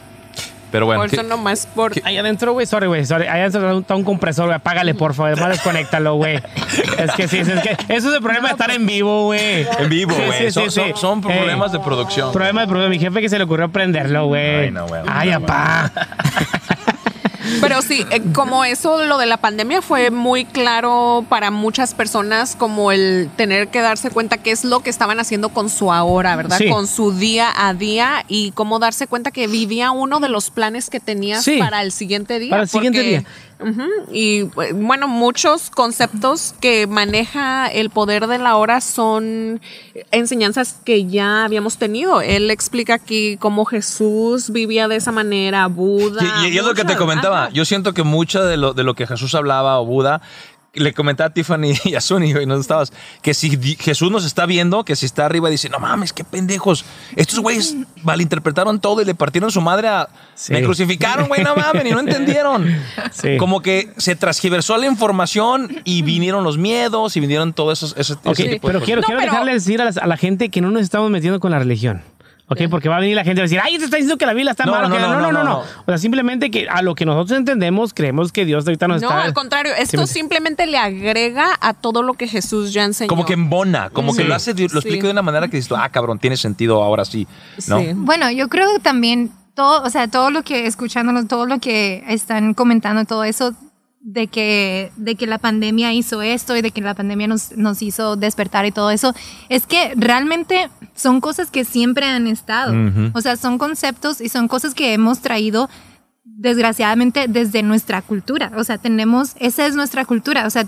Pero 0.72 0.86
bueno, 0.86 1.02
Por 1.02 1.08
eso 1.14 1.22
¿qué- 1.22 1.28
nomás 1.28 1.66
por... 1.66 1.94
Ahí 2.04 2.18
adentro, 2.18 2.52
güey, 2.52 2.66
sorry, 2.66 2.88
güey, 2.88 3.06
sorry. 3.06 3.26
Ahí 3.28 3.40
adentro 3.40 3.80
está 3.80 3.96
un 3.96 4.04
compresor, 4.04 4.46
güey. 4.48 4.56
Apágale, 4.58 4.94
por 4.96 5.14
favor. 5.14 5.32
Además, 5.32 5.52
desconéctalo, 5.52 6.16
güey. 6.16 6.42
Es 6.98 7.12
que 7.14 7.28
sí, 7.28 7.38
es 7.40 7.48
que 7.62 7.78
eso 7.94 8.10
es 8.10 8.16
el 8.16 8.22
problema 8.22 8.48
de 8.50 8.52
estar 8.52 8.72
en 8.72 8.86
vivo, 8.86 9.26
güey. 9.26 9.66
en 9.80 9.90
vivo, 9.90 10.14
güey. 10.14 10.32
sí, 10.46 10.52
son, 10.52 10.64
sí, 10.66 10.72
son- 10.72 10.86
sí. 10.88 10.94
son 10.96 11.22
problemas 11.22 11.74
Eh, 11.74 11.78
de 11.78 11.84
producción. 11.84 12.32
Problema 12.34 12.62
de 12.62 12.68
problema. 12.68 12.90
Mi 12.90 13.00
jefe 13.00 13.22
que 13.22 13.30
se 13.30 13.38
le 13.38 13.46
ocurrió 13.46 13.70
prenderlo, 13.70 14.26
güey. 14.28 14.66
Ay, 14.66 14.72
no, 14.72 14.88
güey. 14.88 15.02
Ay, 15.08 15.32
apá. 15.32 15.92
Pero 17.62 17.82
sí, 17.82 18.06
eh, 18.12 18.22
como 18.34 18.64
eso, 18.66 19.04
lo 19.06 19.18
de 19.18 19.26
la 19.26 19.38
pandemia 19.38 19.82
fue 19.82 20.12
muy 20.12 20.46
claro 20.46 21.26
para 21.30 21.52
muchas 21.52 21.94
personas, 21.94 22.56
como 22.56 22.92
el 22.92 23.30
tener 23.36 23.68
que 23.70 23.82
darse 23.82 24.10
cuenta 24.10 24.38
qué 24.38 24.52
es 24.52 24.64
lo 24.64 24.82
que 24.82 24.90
estaban 24.90 25.20
haciendo 25.20 25.50
con 25.50 25.70
su 25.70 25.92
ahora, 25.92 26.36
¿verdad? 26.36 26.58
Sí. 26.58 26.70
Con 26.70 26.88
su 26.88 27.12
día 27.12 27.52
a 27.56 27.74
día 27.74 28.24
y 28.28 28.52
cómo 28.52 28.80
darse 28.80 29.08
cuenta 29.08 29.32
que 29.32 29.48
vivía 29.48 29.92
uno 29.92 30.20
de 30.20 30.30
los 30.30 30.50
planes 30.52 30.90
que 30.90 31.00
tenías 31.00 31.44
Sí. 31.44 31.58
para 31.58 31.82
el 31.82 31.92
siguiente 31.92 32.40
día. 32.40 32.50
Para 32.50 32.64
el 32.64 32.70
siguiente 32.70 33.02
día. 33.04 33.24
Y 34.12 34.42
eh, 34.42 34.74
bueno, 34.76 35.08
muchos 35.08 35.72
conceptos 35.72 36.54
que 36.62 36.86
maneja 36.86 37.66
el 37.68 37.90
poder 37.90 38.28
de 38.28 38.38
la 38.38 38.56
hora 38.56 38.82
son 38.82 39.60
enseñanzas 40.12 40.76
que 40.86 41.06
ya 41.08 41.44
habíamos 41.46 41.78
tenido. 41.78 42.22
Él 42.22 42.52
explica 42.52 42.94
aquí 42.94 43.36
cómo 43.38 43.66
Jesús 43.66 44.52
vivía 44.52 44.88
de 44.88 44.98
esa 44.98 45.12
manera, 45.12 45.66
Buda. 45.68 46.22
Y, 46.44 46.50
y- 46.50 46.54
y 46.54 46.58
es 46.60 46.64
lo 46.66 46.76
que 46.76 46.84
te 46.86 46.96
comentaba. 46.96 47.37
Yo 47.54 47.66
siento 47.66 47.94
que 47.94 48.04
mucho 48.04 48.44
de 48.44 48.58
lo, 48.58 48.74
de 48.74 48.84
lo 48.84 48.94
que 48.96 49.08
Jesús 49.08 49.34
hablaba 49.36 49.80
o 49.80 49.86
Buda 49.86 50.22
le 50.74 50.94
comentaba 50.94 51.30
a 51.30 51.34
Tiffany 51.34 51.74
y 51.86 51.96
a 51.96 52.02
Sony, 52.02 52.40
y 52.40 52.46
no 52.46 52.56
estabas, 52.56 52.94
que 53.24 53.34
si 53.34 53.50
Jesús 53.80 54.12
nos 54.12 54.24
está 54.26 54.46
viendo, 54.46 54.84
que 54.86 54.96
si 54.96 55.08
está 55.08 55.26
arriba, 55.26 55.50
dice, 55.50 55.70
no 55.70 55.80
mames, 55.80 56.14
qué 56.14 56.24
pendejos. 56.24 56.86
Estos 57.16 57.40
güeyes 57.40 57.76
malinterpretaron 58.04 58.80
todo 58.80 59.02
y 59.02 59.06
le 59.06 59.16
partieron 59.16 59.50
su 59.52 59.60
madre 59.60 59.88
a... 59.88 60.08
Sí. 60.36 60.54
Me 60.54 60.62
crucificaron, 60.62 61.30
güey, 61.30 61.44
no 61.44 61.56
mames, 61.56 61.84
y 61.86 61.90
no 61.92 62.00
entendieron. 62.00 62.68
Sí. 63.12 63.38
Como 63.38 63.62
que 63.62 63.92
se 63.98 64.16
transgiversó 64.16 64.78
la 64.78 64.86
información 64.86 65.82
y 65.84 66.04
vinieron 66.04 66.44
los 66.44 66.58
miedos 66.60 67.18
y 67.18 67.20
vinieron 67.22 67.54
todo 67.54 67.72
eso. 67.72 67.88
ese- 67.88 68.00
ese 68.00 68.14
Ok, 68.14 68.36
tipo 68.36 68.50
de 68.52 68.60
pero 68.60 68.74
cosas. 68.74 68.86
quiero, 68.86 69.02
No, 69.02 69.06
quiero 69.08 69.20
pero- 69.22 69.32
dejarle 69.32 69.54
decir 69.54 69.82
a 69.82 70.06
la 70.08 70.18
gente 70.18 70.50
que 70.50 70.62
no 70.62 70.70
nos 70.70 70.84
estamos 70.84 71.10
metiendo 71.10 71.40
con 71.40 71.50
la 71.52 71.58
religión. 71.60 72.04
¿Ok? 72.50 72.62
Porque 72.70 72.88
va 72.88 72.96
a 72.96 73.00
venir 73.02 73.14
la 73.16 73.26
gente 73.26 73.42
a 73.42 73.44
decir, 73.44 73.60
ay, 73.62 73.78
te 73.78 73.84
está 73.86 73.98
diciendo 73.98 74.18
que 74.18 74.26
la 74.26 74.34
Biblia 74.34 74.52
está 74.52 74.66
No, 74.66 74.72
mal. 74.72 74.84
no, 74.84 74.98
no, 74.98 75.00
no, 75.00 75.16
no, 75.20 75.22
no, 75.22 75.32
no, 75.32 75.44
no. 75.44 75.60
O 75.60 75.86
sea, 75.86 75.98
simplemente 75.98 76.50
que 76.50 76.68
a 76.70 76.82
lo 76.82 76.96
que 76.96 77.06
nosotros 77.06 77.38
entendemos, 77.38 77.94
creemos 77.94 78.32
que 78.32 78.46
Dios 78.46 78.66
ahorita 78.66 78.88
nos 78.88 79.02
No, 79.02 79.10
está. 79.10 79.24
al 79.24 79.34
contrario, 79.34 79.74
esto 79.78 80.08
simplemente 80.08 80.66
le 80.66 80.78
agrega 80.78 81.58
a 81.60 81.74
todo 81.74 82.04
lo 82.04 82.14
que 82.14 82.28
Jesús 82.28 82.72
ya 82.72 82.86
enseñó. 82.86 83.10
Como 83.10 83.26
que 83.26 83.34
embona, 83.34 83.90
como 83.90 84.16
que 84.16 84.24
lo 84.24 84.34
hace, 84.34 84.52
lo 84.54 84.58
Sí. 84.70 84.76
explica 84.78 85.08
de 85.08 85.12
una 85.12 85.22
manera 85.24 85.50
que 85.50 85.58
dices, 85.58 85.74
ah, 85.78 85.90
cabrón, 85.90 86.20
tiene 86.20 86.38
sentido 86.38 86.82
ahora 86.84 87.04
sí. 87.04 87.28
¿no? 87.68 87.80
Sí. 87.80 87.88
Bueno, 87.96 88.32
yo 88.32 88.48
creo 88.48 88.72
que 88.74 88.80
también 88.80 89.30
todo, 89.54 89.84
o 89.84 89.90
sea, 89.90 90.08
todo 90.08 90.30
lo 90.32 90.44
que 90.44 90.68
escuchándonos, 90.68 91.28
todo 91.28 91.48
lo 91.48 91.60
que 91.60 92.04
están 92.08 92.54
comentando, 92.54 93.04
todo 93.04 93.26
eso 93.26 93.54
de 94.08 94.28
que, 94.28 94.90
de 94.96 95.16
que 95.16 95.28
la 95.28 95.38
pandemia 95.38 95.92
hizo 95.92 96.22
esto 96.22 96.56
y 96.56 96.62
de 96.62 96.72
que 96.72 96.80
la 96.80 96.94
pandemia 96.94 97.28
nos, 97.28 97.52
nos 97.58 97.82
hizo 97.82 98.16
despertar 98.16 98.66
y 98.66 98.72
todo 98.72 98.90
eso, 98.90 99.14
es 99.50 99.68
que 99.68 99.92
realmente 99.98 100.70
son 100.96 101.20
cosas 101.20 101.52
que 101.52 101.66
siempre 101.66 102.06
han 102.06 102.26
estado. 102.26 102.72
Ujú. 102.72 103.12
O 103.14 103.20
sea, 103.20 103.36
son 103.36 103.58
conceptos 103.58 104.22
y 104.22 104.30
son 104.30 104.48
cosas 104.48 104.74
que 104.74 104.94
hemos 104.94 105.20
traído 105.20 105.70
desgraciadamente 106.24 107.26
desde 107.28 107.64
nuestra 107.64 108.02
cultura. 108.02 108.54
O 108.56 108.64
sea, 108.64 108.78
tenemos, 108.78 109.34
esa 109.42 109.66
es 109.66 109.76
nuestra 109.76 110.06
cultura. 110.06 110.48
O 110.48 110.50
sea, 110.50 110.66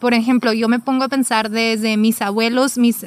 por 0.00 0.12
ejemplo, 0.12 0.52
yo 0.52 0.68
me 0.68 0.80
pongo 0.80 1.04
a 1.04 1.08
pensar 1.08 1.48
desde 1.48 1.96
mis 1.96 2.20
abuelos, 2.22 2.76
mis... 2.76 3.06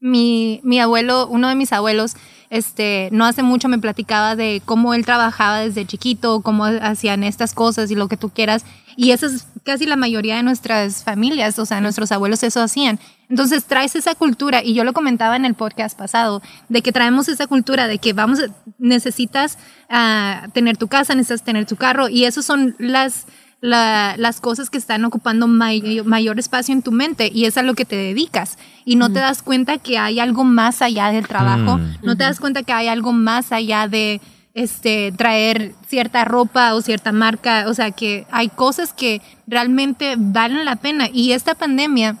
mi, 0.00 0.60
mi 0.62 0.80
abuelo, 0.80 1.26
uno 1.26 1.50
de 1.50 1.56
mis 1.56 1.74
abuelos, 1.74 2.16
este, 2.50 3.08
no 3.12 3.24
hace 3.24 3.42
mucho 3.42 3.68
me 3.68 3.78
platicaba 3.78 4.36
de 4.36 4.62
cómo 4.64 4.94
él 4.94 5.04
trabajaba 5.04 5.60
desde 5.60 5.86
chiquito, 5.86 6.40
cómo 6.40 6.64
hacían 6.64 7.24
estas 7.24 7.54
cosas 7.54 7.90
y 7.90 7.94
lo 7.94 8.08
que 8.08 8.16
tú 8.16 8.30
quieras. 8.30 8.64
Y 8.96 9.10
esa 9.10 9.26
es 9.26 9.46
casi 9.62 9.84
la 9.84 9.96
mayoría 9.96 10.36
de 10.36 10.42
nuestras 10.42 11.04
familias, 11.04 11.58
o 11.58 11.66
sea, 11.66 11.80
nuestros 11.80 12.12
abuelos 12.12 12.42
eso 12.42 12.62
hacían. 12.62 12.98
Entonces 13.28 13.64
traes 13.64 13.94
esa 13.96 14.14
cultura, 14.14 14.62
y 14.62 14.72
yo 14.72 14.84
lo 14.84 14.92
comentaba 14.92 15.36
en 15.36 15.44
el 15.44 15.54
podcast 15.54 15.98
pasado, 15.98 16.40
de 16.68 16.80
que 16.80 16.92
traemos 16.92 17.28
esa 17.28 17.46
cultura 17.46 17.88
de 17.88 17.98
que 17.98 18.12
vamos, 18.12 18.40
necesitas 18.78 19.58
ah, 19.90 20.46
tener 20.54 20.76
tu 20.76 20.88
casa, 20.88 21.14
necesitas 21.14 21.42
tener 21.42 21.66
tu 21.66 21.76
carro, 21.76 22.08
y 22.08 22.24
eso 22.24 22.40
son 22.40 22.74
las, 22.78 23.26
la- 23.60 24.14
las 24.18 24.40
cosas 24.40 24.70
que 24.70 24.78
están 24.78 25.04
ocupando 25.04 25.46
may- 25.46 26.02
mayor 26.04 26.38
espacio 26.38 26.72
en 26.74 26.82
tu 26.82 26.92
mente 26.92 27.30
y 27.32 27.46
es 27.46 27.56
a 27.56 27.62
lo 27.62 27.74
que 27.74 27.84
te 27.84 27.96
dedicas. 27.96 28.58
Y 28.84 28.96
no 28.96 29.10
te 29.12 29.18
das 29.20 29.42
cuenta 29.42 29.78
que 29.78 29.98
hay 29.98 30.20
algo 30.20 30.44
más 30.44 30.82
allá 30.82 31.08
del 31.10 31.26
trabajo, 31.26 31.78
Mm. 31.78 31.94
no 32.02 32.16
te 32.16 32.24
das 32.24 32.38
cuenta 32.38 32.62
que 32.62 32.72
hay 32.72 32.88
algo 32.88 33.12
más 33.12 33.52
allá 33.52 33.88
de 33.88 34.20
este, 34.54 35.12
traer 35.12 35.74
cierta 35.86 36.24
ropa 36.24 36.74
o 36.74 36.80
cierta 36.80 37.12
marca, 37.12 37.66
o 37.68 37.74
sea, 37.74 37.90
que 37.90 38.26
hay 38.30 38.48
cosas 38.48 38.94
que 38.94 39.20
realmente 39.46 40.14
valen 40.16 40.64
la 40.64 40.76
pena. 40.76 41.08
Y 41.12 41.32
esta 41.32 41.54
pandemia, 41.54 42.16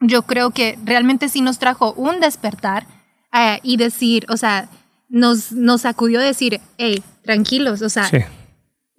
yo 0.00 0.22
creo 0.22 0.50
que 0.52 0.78
realmente 0.84 1.28
sí 1.28 1.40
nos 1.40 1.58
trajo 1.58 1.92
un 1.94 2.20
despertar 2.20 2.86
eh, 3.32 3.58
y 3.64 3.76
decir, 3.76 4.24
o 4.28 4.36
sea, 4.36 4.68
nos, 5.08 5.50
nos 5.50 5.80
sacudió 5.80 6.20
decir, 6.20 6.60
hey, 6.78 7.02
tranquilos, 7.24 7.82
o 7.82 7.88
sea, 7.88 8.04
Sí. 8.04 8.18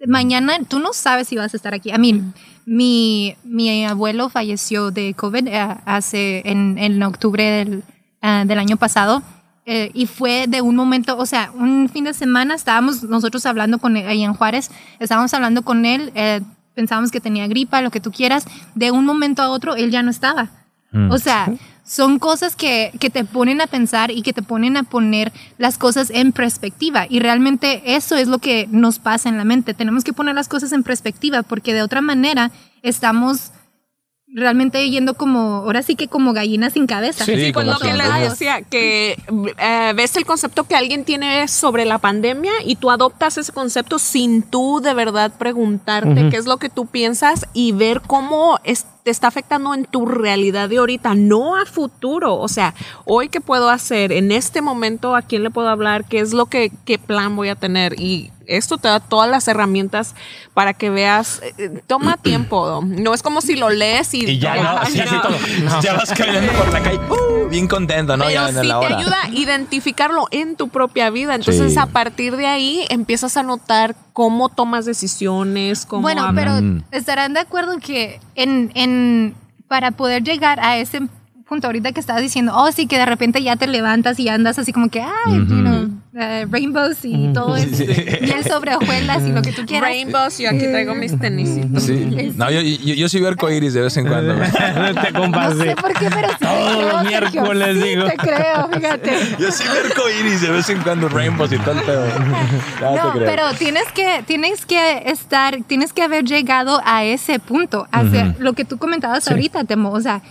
Mañana 0.06 0.58
tú 0.68 0.78
no 0.78 0.92
sabes 0.92 1.28
si 1.28 1.36
vas 1.36 1.52
a 1.54 1.56
estar 1.56 1.74
aquí. 1.74 1.90
A 1.90 1.98
mí, 1.98 2.22
mi, 2.66 3.36
mi 3.44 3.84
abuelo 3.84 4.28
falleció 4.28 4.90
de 4.90 5.14
COVID 5.14 5.46
eh, 5.48 5.76
hace 5.84 6.42
en, 6.44 6.78
en 6.78 7.02
octubre 7.02 7.42
del, 7.44 7.84
ah, 8.22 8.44
del 8.46 8.58
año 8.58 8.76
pasado. 8.76 9.22
eh, 9.66 9.90
y 9.94 10.06
fue 10.06 10.46
de 10.48 10.62
un 10.62 10.74
momento, 10.74 11.16
o 11.16 11.26
sea, 11.26 11.52
un 11.54 11.88
fin 11.88 12.04
de 12.04 12.14
semana 12.14 12.54
estábamos 12.54 13.02
nosotros 13.04 13.44
hablando 13.46 13.78
con 13.78 13.96
él 13.96 14.06
ahí 14.08 14.24
en 14.24 14.34
Juárez, 14.34 14.70
estábamos 14.98 15.32
hablando 15.34 15.62
con 15.62 15.84
él, 15.84 16.10
eh, 16.14 16.40
pensábamos 16.74 17.10
que 17.10 17.20
tenía 17.20 17.46
gripa, 17.46 17.80
lo 17.82 17.90
que 17.90 18.00
tú 18.00 18.10
quieras, 18.10 18.46
de 18.74 18.90
un 18.90 19.04
momento 19.04 19.42
a 19.42 19.48
otro 19.50 19.76
él 19.76 19.90
ya 19.90 20.02
no 20.02 20.10
estaba. 20.10 20.48
Mm. 20.92 21.10
O 21.10 21.18
sea, 21.18 21.52
son 21.90 22.20
cosas 22.20 22.54
que, 22.54 22.92
que 23.00 23.10
te 23.10 23.24
ponen 23.24 23.60
a 23.60 23.66
pensar 23.66 24.12
y 24.12 24.22
que 24.22 24.32
te 24.32 24.42
ponen 24.42 24.76
a 24.76 24.84
poner 24.84 25.32
las 25.58 25.76
cosas 25.76 26.10
en 26.10 26.30
perspectiva. 26.30 27.06
Y 27.10 27.18
realmente 27.18 27.96
eso 27.96 28.14
es 28.14 28.28
lo 28.28 28.38
que 28.38 28.68
nos 28.70 29.00
pasa 29.00 29.28
en 29.28 29.36
la 29.36 29.44
mente. 29.44 29.74
Tenemos 29.74 30.04
que 30.04 30.12
poner 30.12 30.36
las 30.36 30.46
cosas 30.46 30.70
en 30.70 30.84
perspectiva 30.84 31.42
porque 31.42 31.74
de 31.74 31.82
otra 31.82 32.00
manera 32.00 32.52
estamos 32.82 33.50
realmente 34.32 34.88
yendo 34.90 35.14
como, 35.14 35.40
ahora 35.56 35.82
sí 35.82 35.96
que 35.96 36.06
como 36.08 36.32
gallinas 36.32 36.74
sin 36.74 36.86
cabeza. 36.86 37.24
Sí, 37.24 37.34
Sí, 37.36 37.52
pues 37.52 37.66
lo 37.66 37.78
que 37.78 37.92
les 37.94 38.30
decía, 38.30 38.62
que 38.62 39.16
eh, 39.58 39.92
ves 39.96 40.16
el 40.16 40.24
concepto 40.24 40.64
que 40.64 40.76
alguien 40.76 41.04
tiene 41.04 41.48
sobre 41.48 41.84
la 41.84 41.98
pandemia 41.98 42.52
y 42.64 42.76
tú 42.76 42.90
adoptas 42.90 43.38
ese 43.38 43.52
concepto 43.52 43.98
sin 43.98 44.42
tú 44.42 44.80
de 44.82 44.94
verdad 44.94 45.32
preguntarte 45.36 46.28
qué 46.30 46.36
es 46.36 46.46
lo 46.46 46.58
que 46.58 46.68
tú 46.68 46.86
piensas 46.86 47.46
y 47.54 47.72
ver 47.72 48.00
cómo 48.06 48.58
es- 48.64 48.86
te 49.02 49.10
está 49.10 49.28
afectando 49.28 49.72
en 49.74 49.86
tu 49.86 50.04
realidad 50.04 50.68
de 50.68 50.76
ahorita, 50.76 51.14
no 51.14 51.56
a 51.56 51.64
futuro. 51.64 52.34
O 52.36 52.48
sea, 52.48 52.74
hoy 53.06 53.30
qué 53.30 53.40
puedo 53.40 53.70
hacer, 53.70 54.12
en 54.12 54.30
este 54.30 54.60
momento 54.60 55.16
a 55.16 55.22
quién 55.22 55.42
le 55.42 55.50
puedo 55.50 55.68
hablar, 55.70 56.04
qué 56.04 56.20
es 56.20 56.34
lo 56.34 56.46
que, 56.46 56.70
qué 56.84 56.98
plan 56.98 57.34
voy 57.34 57.48
a 57.48 57.54
tener 57.54 57.98
y 57.98 58.30
esto 58.56 58.78
te 58.78 58.88
da 58.88 59.00
todas 59.00 59.30
las 59.30 59.46
herramientas 59.48 60.14
para 60.54 60.74
que 60.74 60.90
veas, 60.90 61.40
eh, 61.42 61.54
eh, 61.58 61.82
toma 61.86 62.16
tiempo, 62.22 62.80
no 62.84 63.14
es 63.14 63.22
como 63.22 63.40
si 63.40 63.56
lo 63.56 63.70
lees 63.70 64.12
y, 64.14 64.24
Y 64.28 64.38
ya, 64.38 64.56
no, 64.56 64.86
sí, 64.86 64.98
ya. 64.98 65.06
sí, 65.06 65.16
todo. 65.22 65.80
Ya 65.82 65.94
vas 65.94 66.10
caminando 66.12 66.52
por 66.52 66.72
la 66.72 66.82
calle, 66.82 66.98
uh, 66.98 67.48
bien 67.48 67.66
contento, 67.68 68.16
¿no? 68.16 68.24
Pero 68.24 68.34
ya 68.34 68.48
en 68.48 68.60
sí 68.60 68.66
la 68.66 68.80
te 68.80 68.86
hora. 68.86 68.98
ayuda 68.98 69.16
a 69.24 69.28
identificarlo 69.30 70.26
en 70.30 70.56
tu 70.56 70.68
propia 70.68 71.10
vida. 71.10 71.34
Entonces, 71.34 71.72
Sí. 71.72 71.78
a 71.78 71.86
partir 71.86 72.36
de 72.36 72.46
ahí, 72.46 72.84
empiezas 72.90 73.36
a 73.36 73.42
notar 73.42 73.94
cómo 74.12 74.48
tomas 74.48 74.84
decisiones, 74.84 75.86
cómo 75.86 76.02
Bueno, 76.02 76.30
pero 76.34 76.52
Mm. 76.60 76.82
estarán 76.90 77.34
de 77.34 77.40
acuerdo 77.40 77.78
que 77.78 78.20
en, 78.34 78.70
en, 78.74 79.34
para 79.68 79.92
poder 79.92 80.22
llegar 80.24 80.58
a 80.60 80.76
ese 80.78 81.00
punto 81.50 81.66
ahorita 81.66 81.90
que 81.90 81.98
estabas 81.98 82.22
diciendo, 82.22 82.52
oh, 82.54 82.70
sí, 82.70 82.86
que 82.86 82.96
de 82.96 83.04
repente 83.06 83.42
ya 83.42 83.56
te 83.56 83.66
levantas 83.66 84.20
y 84.20 84.28
andas 84.28 84.56
así 84.60 84.72
como 84.72 84.88
que, 84.88 85.00
ay, 85.02 85.34
you 85.34 85.44
know, 85.44 85.90
eh, 86.14 86.46
rainbows 86.48 87.04
y 87.04 87.32
todo 87.34 87.56
eso, 87.56 87.84
miel 88.22 88.44
sobre 88.48 88.76
hojuelas 88.76 89.24
y 89.26 89.32
lo 89.32 89.42
que 89.42 89.50
tú 89.50 89.66
quieras. 89.66 89.90
Rainbows, 89.90 90.38
yo 90.38 90.48
aquí 90.48 90.60
traigo 90.60 90.94
mis 90.94 91.18
tenisitos. 91.18 91.82
Sí. 91.82 92.32
No, 92.36 92.52
yo, 92.52 92.60
yo, 92.60 92.94
yo 92.94 93.08
sí 93.08 93.18
veo 93.18 93.30
arcoíris 93.30 93.74
de 93.74 93.80
vez 93.82 93.96
en 93.96 94.06
cuando. 94.06 94.34
te 95.02 95.12
compas, 95.12 95.56
No 95.56 95.62
sí. 95.64 95.68
sé 95.70 95.76
por 95.76 95.92
qué, 95.92 96.08
pero 96.08 96.28
sí 96.28 96.36
Todos 96.40 96.76
creo, 96.76 96.92
los 96.92 97.02
Sergio. 97.10 97.42
miércoles, 97.42 97.76
sí 97.82 97.88
digo. 97.88 98.04
te 98.04 98.16
creo, 98.16 98.68
fíjate. 98.72 99.10
Yo 99.40 99.50
sí 99.50 99.64
veo 99.72 99.84
arcoíris 99.86 100.40
de 100.42 100.50
vez 100.50 100.68
en 100.70 100.82
cuando, 100.82 101.08
rainbows 101.08 101.52
y 101.52 101.58
pedo. 101.58 102.06
Ya 102.80 102.90
No, 103.04 103.12
pero 103.14 103.52
tienes 103.58 103.90
que, 103.92 104.22
tienes 104.24 104.64
que 104.66 105.02
estar, 105.06 105.58
tienes 105.66 105.92
que 105.92 106.02
haber 106.02 106.24
llegado 106.24 106.80
a 106.84 107.02
ese 107.04 107.40
punto, 107.40 107.88
hacia 107.90 108.36
lo 108.38 108.52
que 108.52 108.64
tú 108.64 108.78
comentabas 108.78 109.28
ahorita, 109.28 109.64
Temo. 109.64 109.90
O 109.90 110.00
sea, 110.00 110.22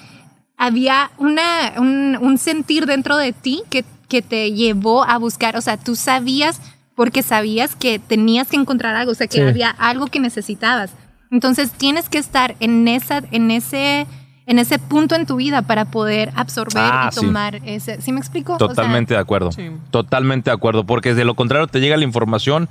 había 0.59 1.09
una, 1.17 1.73
un, 1.77 2.17
un 2.21 2.37
sentir 2.37 2.85
dentro 2.85 3.17
de 3.17 3.31
ti 3.33 3.63
que, 3.71 3.83
que 4.09 4.21
te 4.21 4.51
llevó 4.51 5.03
a 5.05 5.17
buscar, 5.17 5.55
o 5.55 5.61
sea, 5.61 5.77
tú 5.77 5.95
sabías 5.95 6.61
porque 6.95 7.23
sabías 7.23 7.75
que 7.77 7.97
tenías 7.97 8.49
que 8.49 8.57
encontrar 8.57 8.93
algo, 8.95 9.13
o 9.13 9.15
sea, 9.15 9.27
que 9.27 9.37
Sí. 9.37 9.41
había 9.41 9.69
algo 9.69 10.07
que 10.07 10.19
necesitabas. 10.19 10.91
Entonces 11.31 11.71
tienes 11.71 12.09
que 12.09 12.17
estar 12.17 12.55
en 12.59 12.87
esa, 12.89 13.21
en 13.31 13.51
ese, 13.51 14.05
en 14.47 14.59
ese 14.59 14.79
punto 14.79 15.15
en 15.15 15.25
tu 15.25 15.37
vida 15.37 15.61
para 15.61 15.85
poder 15.85 16.31
absorber 16.35 16.83
Ah, 16.83 17.09
y 17.09 17.15
sí. 17.15 17.21
tomar 17.25 17.61
ese. 17.65 18.01
¿Sí 18.01 18.11
me 18.11 18.19
explico? 18.19 18.55
O 18.55 18.57
sea, 18.57 18.67
Totalmente 18.67 19.13
de 19.13 19.19
acuerdo. 19.21 19.53
Sí. 19.53 19.69
Totalmente 19.91 20.49
de 20.49 20.55
acuerdo. 20.55 20.83
Porque 20.85 21.13
de 21.13 21.23
lo 21.23 21.35
contrario 21.35 21.67
te 21.67 21.79
llega 21.79 21.95
la 21.95 22.03
información 22.03 22.67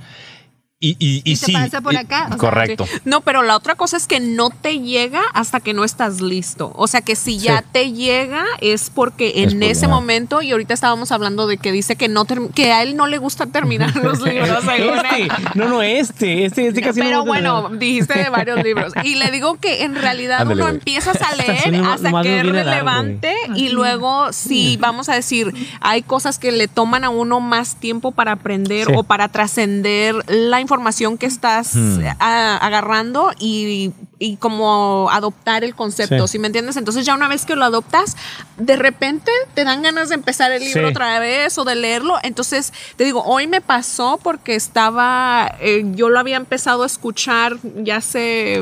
y, 0.81 0.95
y, 0.99 1.21
y 1.25 1.33
Y 1.33 1.37
te 1.37 1.45
sí. 1.47 1.51
pasa 1.51 1.81
por 1.81 1.93
y- 1.93 1.97
acá, 1.97 2.25
o 2.27 2.29
sea, 2.29 2.37
correcto. 2.37 2.85
Sí. 2.85 2.99
No, 3.03 3.19
pero 3.19 3.43
la 3.43 3.57
otra 3.57 3.75
cosa 3.75 3.97
es 3.97 4.07
que 4.07 4.21
no 4.21 4.49
te 4.49 4.79
llega 4.79 5.21
hasta 5.33 5.59
que 5.59 5.73
no 5.73 5.83
estás 5.83 6.21
listo. 6.21 6.71
O 6.75 6.87
sea 6.87 7.01
que 7.01 7.17
si 7.17 7.37
ya 7.37 7.57
Sí. 7.59 7.65
te 7.73 7.91
llega 7.91 8.45
es 8.61 8.89
porque 8.89 9.43
Es 9.43 9.51
en 9.53 9.59
por- 9.59 9.69
ese 9.69 9.87
momento, 9.89 10.41
y 10.41 10.51
ahorita 10.51 10.73
estábamos 10.73 11.11
hablando 11.11 11.47
de 11.47 11.57
que 11.57 11.73
dice 11.73 11.97
que 11.97 12.07
no 12.07 12.25
que 12.55 12.71
a 12.71 12.81
él 12.83 12.95
no 12.95 13.07
le 13.07 13.17
gusta 13.17 13.47
terminar 13.47 13.93
los 14.03 14.21
libros. 14.21 14.49
Este, 14.63 15.27
no, 15.55 15.67
no, 15.67 15.81
este, 15.81 16.45
este, 16.45 16.67
este 16.69 16.81
casi 16.81 17.01
Pero 17.01 17.17
no. 17.17 17.25
bueno, 17.25 17.69
dijiste 17.71 18.17
de 18.17 18.29
varios 18.29 18.63
libros. 18.63 18.93
Y 19.03 19.15
le 19.15 19.31
digo 19.31 19.57
que 19.59 19.83
en 19.83 19.95
realidad 19.95 20.41
Ándale, 20.43 20.61
uno 20.61 20.63
güey. 20.69 20.75
empiezas 20.75 21.21
a 21.21 21.35
leer 21.35 21.75
hasta 21.83 22.21
que 22.21 22.39
es 22.39 22.45
dar, 22.45 22.53
relevante 22.53 23.33
y 23.55 23.67
luego 23.69 24.31
si 24.31 24.77
vamos 24.77 25.09
a 25.09 25.15
decir, 25.15 25.53
hay 25.81 26.03
cosas 26.03 26.39
que 26.39 26.53
le 26.53 26.69
toman 26.69 27.03
a 27.03 27.09
uno 27.09 27.41
más 27.41 27.75
tiempo 27.75 28.11
para 28.11 28.31
aprender 28.31 28.87
Sí. 28.87 28.93
o 28.95 29.03
para 29.03 29.27
trascender 29.27 30.15
la 30.27 30.61
información 30.61 30.68
que 31.17 31.25
estás 31.25 31.75
Hmm. 31.75 31.99
a- 32.19 32.57
agarrando 32.57 33.31
y 33.39 33.91
y 34.21 34.35
como 34.35 35.07
adoptar 35.13 35.63
el 35.63 35.75
concepto, 35.75 36.27
Sí. 36.27 36.33
¿sí 36.33 36.39
me 36.39 36.47
entiendes? 36.47 36.75
Entonces 36.75 37.05
ya 37.05 37.15
una 37.15 37.29
vez 37.29 37.45
que 37.45 37.55
lo 37.55 37.63
adoptas, 37.63 38.17
de 38.57 38.75
repente 38.75 39.31
te 39.53 39.63
dan 39.63 39.81
ganas 39.81 40.09
de 40.09 40.15
empezar 40.15 40.51
el 40.51 40.61
libro 40.61 40.87
Sí. 40.87 40.91
otra 40.91 41.17
vez 41.19 41.57
o 41.57 41.63
de 41.63 41.75
leerlo. 41.75 42.17
Entonces, 42.23 42.73
te 42.97 43.05
digo, 43.05 43.23
hoy 43.23 43.47
me 43.47 43.61
pasó 43.61 44.19
porque 44.21 44.55
estaba, 44.55 45.55
eh, 45.61 45.83
yo 45.95 46.09
lo 46.09 46.19
había 46.19 46.35
empezado 46.35 46.83
a 46.83 46.85
escuchar 46.85 47.59
ya 47.77 47.95
hace, 47.95 48.61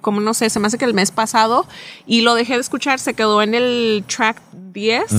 como 0.00 0.22
no 0.22 0.32
sé, 0.32 0.48
se 0.48 0.58
me 0.58 0.68
hace 0.68 0.78
que 0.78 0.86
el 0.86 0.94
mes 0.94 1.10
pasado 1.10 1.66
y 2.06 2.22
lo 2.22 2.34
dejé 2.34 2.54
de 2.54 2.60
escuchar, 2.60 2.98
se 2.98 3.12
quedó 3.12 3.42
en 3.42 3.52
el 3.52 4.04
track 4.06 4.40
10. 4.72 5.12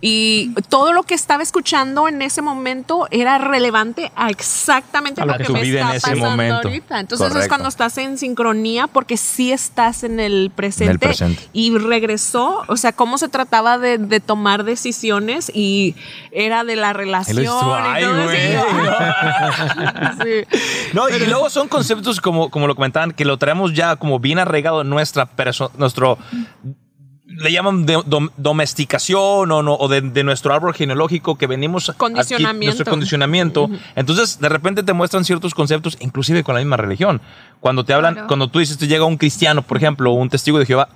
Y 0.00 0.52
todo 0.68 0.92
lo 0.92 1.02
que 1.02 1.14
estaba 1.14 1.42
escuchando 1.42 2.06
en 2.08 2.22
ese 2.22 2.40
momento 2.40 3.08
era 3.10 3.38
relevante 3.38 4.12
a 4.14 4.30
exactamente 4.30 5.20
A 5.20 5.24
lo 5.26 5.32
lo 5.32 5.38
que 5.38 5.44
que 5.44 5.52
me 5.52 5.62
vida 5.62 5.80
en 5.80 5.86
está 5.96 5.96
ese 5.96 6.06
pasando 6.20 6.30
momento. 6.30 6.68
ahorita. 6.68 7.00
Entonces 7.00 7.34
es 7.34 7.48
cuando 7.48 7.68
estás 7.68 7.98
en 7.98 8.16
sincronía 8.18 8.86
porque 8.86 9.16
sí 9.16 9.50
estás 9.50 10.04
en 10.04 10.20
el 10.20 10.52
presente. 10.54 10.98
presente. 10.98 11.42
Y 11.52 11.76
regresó, 11.76 12.62
o 12.68 12.76
sea, 12.76 12.92
cómo 12.92 13.18
se 13.18 13.28
trataba 13.28 13.78
de, 13.78 13.98
de 13.98 14.20
tomar 14.20 14.62
decisiones 14.64 15.50
y 15.52 15.96
era 16.30 16.62
de 16.64 16.76
la 16.76 16.92
relación. 16.92 17.46
"Ay, 17.80 18.04
todo 18.04 18.24
güey". 18.24 18.54
así. 18.56 20.18
Sí. 20.22 20.58
No, 20.92 21.08
y 21.08 21.26
luego 21.26 21.50
son 21.50 21.68
conceptos 21.68 22.20
como, 22.20 22.50
como 22.50 22.66
lo 22.66 22.74
comentaban, 22.74 23.12
que 23.12 23.24
lo 23.24 23.36
traemos 23.38 23.72
ya 23.74 23.96
como 23.96 24.18
bien 24.18 24.38
arraigado 24.38 24.82
en 24.82 24.90
nuestra 24.90 25.26
perso- 25.36 25.70
nuestro 25.76 26.18
le 27.30 27.52
llaman 27.52 27.84
de- 27.84 27.98
dom- 27.98 28.30
domesticación 28.38 29.52
o, 29.52 29.62
no, 29.62 29.74
o 29.74 29.86
de, 29.88 30.00
de 30.00 30.24
nuestro 30.24 30.54
árbol 30.54 30.72
genealógico 30.74 31.36
que 31.36 31.46
venimos 31.46 31.88
aquí, 31.90 31.98
Condicionamiento. 31.98 32.64
nuestro 32.76 32.90
condicionamiento. 32.90 33.70
Entonces, 33.94 34.40
de 34.40 34.48
repente 34.48 34.82
te 34.82 34.92
muestran 34.94 35.24
ciertos 35.24 35.54
conceptos, 35.54 35.96
inclusive 36.00 36.42
con 36.42 36.54
la 36.54 36.60
misma 36.60 36.78
religión. 36.78 37.20
Cuando 37.60 37.84
te 37.84 37.92
hablan, 37.92 38.14
Claro. 38.14 38.28
cuando 38.28 38.48
tú 38.48 38.58
dices, 38.60 38.78
te 38.78 38.86
llega 38.86 39.04
un 39.04 39.18
cristiano, 39.18 39.62
por 39.62 39.76
ejemplo, 39.76 40.10
o 40.10 40.14
un 40.14 40.30
testigo 40.30 40.58
de 40.58 40.66
Jehová, 40.66 40.88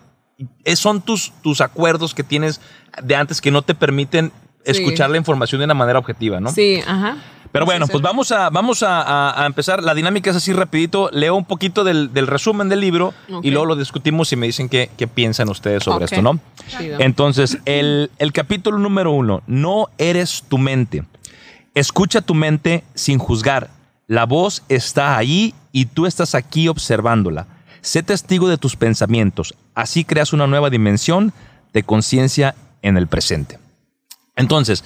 eh, 0.65 0.75
son 0.77 1.03
tus, 1.03 1.33
tus 1.43 1.61
acuerdos 1.61 2.15
que 2.15 2.25
tienes 2.25 2.61
de 3.03 3.15
antes 3.15 3.41
que 3.41 3.51
no 3.51 3.63
te 3.63 3.75
permiten 3.75 4.33
Sí. 4.65 4.71
escuchar 4.73 5.11
la 5.11 5.17
información 5.19 5.59
de 5.61 5.65
una 5.67 5.75
manera 5.75 5.99
objetiva, 5.99 6.41
¿no? 6.41 6.51
Sí, 6.51 6.81
ajá. 6.87 7.17
Pero 7.51 7.67
bueno, 7.67 7.87
pues 7.87 8.03
vamos 8.03 8.33
a, 8.33 8.49
vamos 8.49 8.83
a, 8.83 9.03
a- 9.03 9.43
a 9.43 9.47
empezar. 9.47 9.83
La 9.83 9.95
dinámica 9.95 10.31
es 10.31 10.37
así 10.37 10.55
rapidito. 10.55 11.11
Leo 11.13 11.35
un 11.37 11.45
poquito 11.45 11.85
del, 11.85 12.11
del 12.15 12.27
resumen 12.27 12.71
del 12.71 12.81
libro 12.81 13.13
y 13.43 13.51
luego 13.51 13.67
lo 13.67 13.77
discutimos 13.77 14.33
y 14.33 14.37
me 14.37 14.47
dicen 14.47 14.71
qué, 14.71 14.89
qué 14.97 15.07
piensan 15.07 15.51
ustedes 15.51 15.83
sobre 15.85 16.07
esto, 16.07 16.23
¿no? 16.23 16.39
Chido. 16.69 16.99
Entonces, 17.01 17.59
el, 17.67 18.11
el 18.19 18.33
capítulo 18.33 18.79
número 18.79 19.13
uno, 19.13 19.43
no 19.47 19.89
eres 19.99 20.45
tu 20.49 20.57
mente. 20.57 21.05
Escucha 21.75 22.23
tu 22.23 22.35
mente 22.35 22.85
sin 22.95 23.19
juzgar. 23.19 23.69
La 24.07 24.25
voz 24.25 24.63
está 24.71 25.17
ahí 25.19 25.55
y 25.73 25.87
tú 25.87 26.07
estás 26.07 26.35
aquí 26.35 26.69
observándola. 26.69 27.47
Sé 27.83 28.03
testigo 28.03 28.49
de 28.49 28.57
tus 28.59 28.77
pensamientos. 28.77 29.55
Así 29.75 30.05
creas 30.05 30.33
una 30.33 30.47
nueva 30.47 30.71
dimensión 30.71 31.33
de 31.75 31.83
conciencia 31.83 32.55
en 32.81 32.97
el 32.97 33.09
presente. 33.09 33.59
Entonces, 34.37 34.85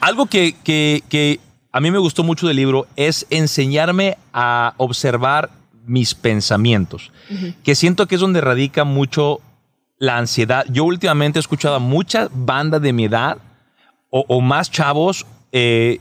algo 0.00 0.26
que, 0.26 0.54
que- 0.64 1.02
que 1.08 1.40
a 1.72 1.80
mí 1.80 1.90
me 1.90 1.98
gustó 1.98 2.22
mucho 2.22 2.46
del 2.46 2.56
libro 2.56 2.86
es 2.96 3.26
enseñarme 3.30 4.18
a 4.32 4.74
observar 4.76 5.50
mis 5.86 6.14
pensamientos, 6.14 7.10
que 7.64 7.74
siento 7.74 8.06
que 8.06 8.14
es 8.16 8.20
donde 8.20 8.40
radica 8.40 8.84
mucho 8.84 9.40
la 9.98 10.18
ansiedad. 10.18 10.64
Yo 10.70 10.84
últimamente 10.84 11.38
he 11.38 11.40
escuchado 11.40 11.74
a 11.76 11.78
mucha 11.80 12.28
banda 12.32 12.78
de 12.78 12.92
mi 12.92 13.04
edad 13.04 13.38
o, 14.10 14.24
o 14.28 14.40
más 14.40 14.70
chavos 14.70 15.26
eh, 15.50 15.98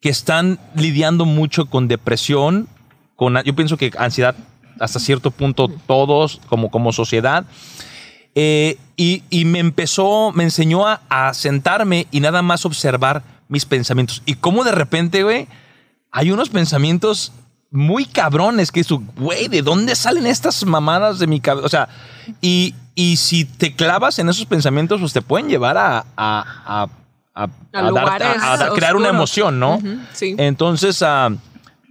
que 0.00 0.08
están 0.10 0.58
lidiando 0.76 1.24
mucho 1.24 1.66
con 1.66 1.88
depresión, 1.88 2.68
con, 3.16 3.42
yo 3.44 3.56
pienso 3.56 3.76
que 3.76 3.90
ansiedad 3.98 4.36
hasta 4.78 5.00
cierto 5.00 5.30
punto 5.32 5.68
todos 5.68 6.40
como, 6.48 6.70
como 6.70 6.92
sociedad. 6.92 7.44
Eh, 8.40 8.76
y, 8.96 9.24
y 9.30 9.44
me 9.46 9.58
empezó, 9.58 10.30
me 10.32 10.44
enseñó 10.44 10.86
a, 10.86 11.00
a 11.08 11.34
sentarme 11.34 12.06
y 12.12 12.20
nada 12.20 12.40
más 12.40 12.64
observar 12.64 13.24
mis 13.48 13.64
pensamientos. 13.64 14.22
Y 14.26 14.34
cómo 14.34 14.62
de 14.62 14.70
repente, 14.70 15.24
güey, 15.24 15.48
hay 16.12 16.30
unos 16.30 16.48
pensamientos 16.48 17.32
muy 17.72 18.04
cabrones 18.04 18.70
que 18.70 18.84
su, 18.84 19.00
güey, 19.16 19.48
¿de 19.48 19.62
dónde 19.62 19.96
salen 19.96 20.24
estas 20.26 20.64
mamadas 20.64 21.18
de 21.18 21.26
mi 21.26 21.40
cabeza? 21.40 21.66
O 21.66 21.68
sea, 21.68 21.88
y, 22.40 22.76
y 22.94 23.16
si 23.16 23.44
te 23.44 23.74
clavas 23.74 24.20
en 24.20 24.28
esos 24.28 24.46
pensamientos, 24.46 25.00
pues 25.00 25.12
te 25.12 25.20
pueden 25.22 25.48
llevar 25.48 25.76
a, 25.76 26.04
a, 26.16 26.86
a, 27.34 27.48
dar- 28.56 28.68
crear 28.74 28.94
una 28.96 29.08
emoción, 29.16 29.58
¿no? 29.58 29.80
Sí. 30.12 30.36
Entonces, 30.38 31.02
ah, 31.02 31.30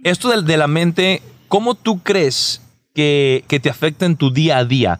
esto 0.02 0.30
de, 0.30 0.40
de 0.42 0.56
la 0.56 0.66
mente, 0.66 1.20
¿cómo 1.48 1.74
tú 1.74 2.00
crees 2.02 2.62
que, 2.94 3.44
que 3.48 3.60
te 3.60 3.68
afecta 3.68 4.06
en 4.06 4.16
tu 4.16 4.30
día 4.32 4.56
a 4.58 4.64
día? 4.64 4.98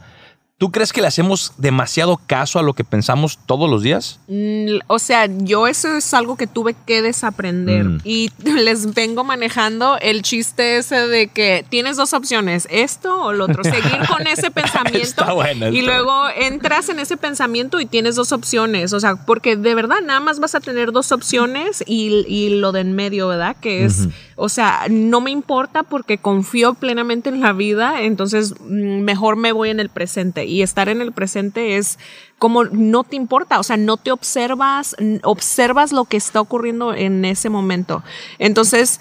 ¿Tú 0.58 0.72
crees 0.72 0.92
que 0.92 1.00
le 1.00 1.06
hacemos 1.06 1.52
demasiado 1.56 2.20
caso 2.26 2.58
a 2.58 2.64
lo 2.64 2.74
que 2.74 2.82
pensamos 2.82 3.38
todos 3.46 3.70
los 3.70 3.84
días? 3.84 4.18
Mm, 4.26 4.78
O 4.88 4.98
sea, 4.98 5.26
yo 5.26 5.68
eso 5.68 5.96
es 5.96 6.12
algo 6.14 6.36
que 6.36 6.48
tuve 6.48 6.74
que 6.84 7.00
desaprender 7.00 7.84
Mm. 7.84 8.00
y 8.02 8.30
les 8.44 8.92
vengo 8.92 9.22
manejando 9.22 9.98
el 10.00 10.22
chiste 10.22 10.78
ese 10.78 11.06
de 11.06 11.28
que 11.28 11.64
tienes 11.68 11.96
dos 11.96 12.12
opciones, 12.12 12.66
esto 12.72 13.22
o 13.22 13.32
lo 13.32 13.44
otro, 13.44 13.62
seguir 13.62 13.98
con 14.08 14.26
ese 14.26 14.50
pensamiento 14.50 15.06
Está 15.22 15.32
buena, 15.32 15.68
y 15.68 15.78
está 15.78 15.90
luego 15.92 16.28
entras 16.36 16.88
en 16.88 16.98
ese 16.98 17.16
pensamiento 17.16 17.80
y 17.80 17.86
tienes 17.86 18.16
dos 18.16 18.32
opciones, 18.32 18.92
o 18.92 18.98
sea, 18.98 19.14
porque 19.14 19.54
de 19.54 19.74
verdad 19.76 19.98
nada 20.04 20.18
más 20.18 20.40
vas 20.40 20.56
a 20.56 20.60
tener 20.60 20.90
dos 20.90 21.12
opciones 21.12 21.84
y, 21.86 22.24
y 22.26 22.58
lo 22.58 22.72
de 22.72 22.80
en 22.80 22.94
medio, 22.96 23.28
¿verdad? 23.28 23.54
Que 23.60 23.84
es, 23.84 24.08
o 24.40 24.48
sea, 24.48 24.86
no 24.88 25.20
me 25.20 25.32
importa 25.32 25.82
porque 25.82 26.16
confío 26.16 26.74
plenamente 26.74 27.28
en 27.28 27.40
la 27.40 27.52
vida, 27.52 28.02
entonces 28.02 28.54
mm, 28.60 29.00
mejor 29.00 29.34
me 29.34 29.50
voy 29.50 29.70
en 29.70 29.80
el 29.80 29.88
presente 29.88 30.46
y 30.46 30.62
estar 30.62 30.88
en 30.88 31.00
el 31.00 31.10
presente 31.12 31.76
es 31.76 31.98
como 32.38 32.64
no 32.64 33.02
te 33.02 33.16
importa, 33.16 33.58
o 33.58 33.64
sea, 33.64 33.76
no 33.76 33.96
te 33.96 34.12
observas, 34.12 34.94
observas 35.24 35.90
lo 35.90 36.04
que 36.04 36.16
está 36.16 36.40
ocurriendo 36.40 36.94
en 36.94 37.24
ese 37.24 37.50
momento. 37.50 38.04
Entonces, 38.38 39.00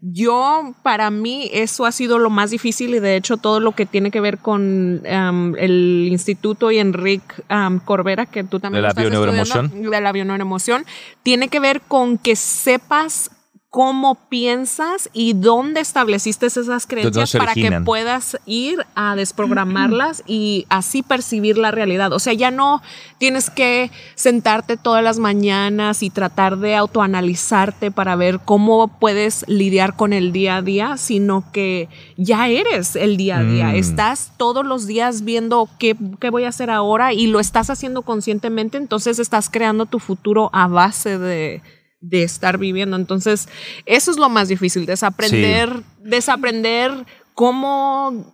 yo, 0.00 0.74
para 0.82 1.10
mí, 1.10 1.50
eso 1.52 1.84
ha 1.84 1.92
sido 1.92 2.18
lo 2.18 2.30
más 2.30 2.50
difícil 2.50 2.94
y 2.94 3.00
de 3.00 3.16
hecho 3.16 3.36
todo 3.36 3.60
lo 3.60 3.72
que 3.72 3.86
tiene 3.86 4.10
que 4.10 4.20
ver 4.20 4.38
con 4.38 5.02
um, 5.04 5.56
el 5.56 6.08
instituto 6.10 6.70
y 6.70 6.78
Enrique 6.78 7.34
um, 7.50 7.78
Corbera, 7.80 8.26
que 8.26 8.44
tú 8.44 8.60
también 8.60 8.82
De 8.82 8.88
la 8.88 8.94
bioneuroemoción. 8.94 9.90
de 9.90 10.00
la 10.00 10.12
bioneuroemoción, 10.12 10.86
tiene 11.22 11.48
que 11.48 11.60
ver 11.60 11.80
con 11.82 12.18
que 12.18 12.36
sepas 12.36 13.30
cómo 13.76 14.14
piensas 14.30 15.10
y 15.12 15.34
dónde 15.34 15.82
estableciste 15.82 16.46
esas 16.46 16.86
creencias 16.86 17.32
para 17.32 17.52
que 17.52 17.82
puedas 17.84 18.38
ir 18.46 18.86
a 18.94 19.14
desprogramarlas 19.16 20.22
y 20.26 20.64
así 20.70 21.02
percibir 21.02 21.58
la 21.58 21.72
realidad. 21.72 22.14
O 22.14 22.18
sea, 22.18 22.32
ya 22.32 22.50
no 22.50 22.80
tienes 23.18 23.50
que 23.50 23.90
sentarte 24.14 24.78
todas 24.78 25.04
las 25.04 25.18
mañanas 25.18 26.02
y 26.02 26.08
tratar 26.08 26.56
de 26.56 26.74
autoanalizarte 26.74 27.90
para 27.90 28.16
ver 28.16 28.40
cómo 28.42 28.88
puedes 28.88 29.44
lidiar 29.46 29.94
con 29.94 30.14
el 30.14 30.32
día 30.32 30.56
a 30.56 30.62
día, 30.62 30.96
sino 30.96 31.44
que 31.52 31.90
ya 32.16 32.48
eres 32.48 32.96
el 32.96 33.18
día 33.18 33.40
a 33.40 33.42
día. 33.42 33.66
Mm. 33.66 33.74
Estás 33.74 34.32
todos 34.38 34.64
los 34.64 34.86
días 34.86 35.22
viendo 35.22 35.68
qué, 35.78 35.94
qué 36.18 36.30
voy 36.30 36.44
a 36.44 36.48
hacer 36.48 36.70
ahora 36.70 37.12
y 37.12 37.26
lo 37.26 37.40
estás 37.40 37.68
haciendo 37.68 38.00
conscientemente, 38.00 38.78
entonces 38.78 39.18
estás 39.18 39.50
creando 39.50 39.84
tu 39.84 39.98
futuro 39.98 40.48
a 40.54 40.66
base 40.66 41.18
de 41.18 41.60
de 42.00 42.22
estar 42.22 42.58
viviendo. 42.58 42.96
Entonces, 42.96 43.48
eso 43.86 44.10
es 44.10 44.16
lo 44.16 44.28
más 44.28 44.48
difícil, 44.48 44.86
desaprender, 44.86 45.82
desaprender 46.00 46.92
cómo 47.34 48.32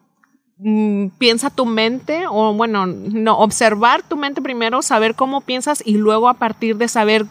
mm, 0.59 1.09
piensa 1.19 1.51
tu 1.51 1.67
mente, 1.67 2.25
o 2.29 2.53
bueno, 2.55 2.87
no, 2.87 3.39
observar 3.39 4.03
tu 4.09 4.17
mente 4.17 4.41
primero, 4.43 4.83
saber 4.83 5.15
cómo 5.15 5.41
piensas 5.41 5.83
y 5.85 5.97
luego 5.97 6.29
a 6.29 6.35
partir 6.35 6.77
de 6.77 6.89
saber 6.89 7.25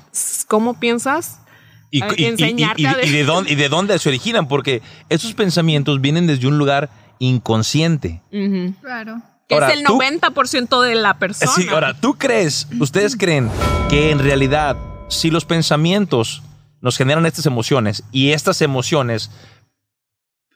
cómo 0.48 0.80
piensas, 0.80 1.40
Y, 1.92 2.02
y- 2.22 2.26
enseñarte 2.26 2.82
y- 2.82 2.86
a 2.86 3.06
y 3.06 3.10
de 3.12 3.24
dónde, 3.26 3.52
y 3.52 3.56
de 3.56 3.70
dónde 3.70 4.00
se 4.00 4.10
originan, 4.10 4.48
porque 4.48 4.82
esos 5.10 5.34
pensamientos 5.34 6.00
vienen 6.02 6.28
desde 6.28 6.48
un 6.48 6.58
lugar 6.58 6.90
inconsciente. 7.20 8.22
Claro. 8.82 9.22
que 9.48 9.56
Ahora, 9.56 9.72
es 9.72 9.78
el 9.80 9.84
tú- 9.86 9.98
90% 10.00 10.82
de 10.82 10.96
la 10.96 11.20
persona. 11.20 11.52
Sí, 11.52 11.68
ahora, 11.70 11.94
¿tú 11.94 12.14
crees, 12.18 12.68
ustedes 12.80 13.18
creen 13.18 13.50
que 13.90 14.12
en 14.12 14.20
realidad 14.20 14.78
si 15.12 15.30
los 15.30 15.46
pensamientos 15.46 16.42
nos 16.82 16.98
generan 16.98 17.26
estas 17.26 17.46
emociones 17.46 18.04
y 18.12 18.32
estas 18.32 18.62
emociones 18.62 19.30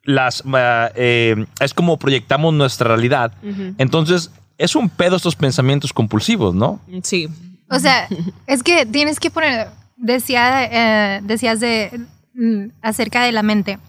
las 0.04 0.44
ah, 0.54 0.92
eh, 0.96 1.46
es 1.60 1.74
como 1.74 1.98
proyectamos 1.98 2.54
nuestra 2.54 2.88
realidad, 2.90 3.34
entonces 3.78 4.32
es 4.58 4.76
un 4.76 4.90
pedo 4.90 5.16
estos 5.18 5.36
pensamientos 5.36 5.92
compulsivos, 5.94 6.56
¿no? 6.56 6.80
Sí. 7.04 7.28
O 7.70 7.80
sea, 7.80 8.08
es 8.48 8.64
que 8.64 8.86
tienes 8.86 9.20
que 9.20 9.32
poner, 9.32 9.68
decía, 9.98 11.18
eh, 11.18 11.22
decías 11.24 11.60
de, 11.60 12.06
mm, 12.36 12.68
acerca 12.82 13.24
de 13.24 13.32
la 13.32 13.42
mente. 13.44 13.80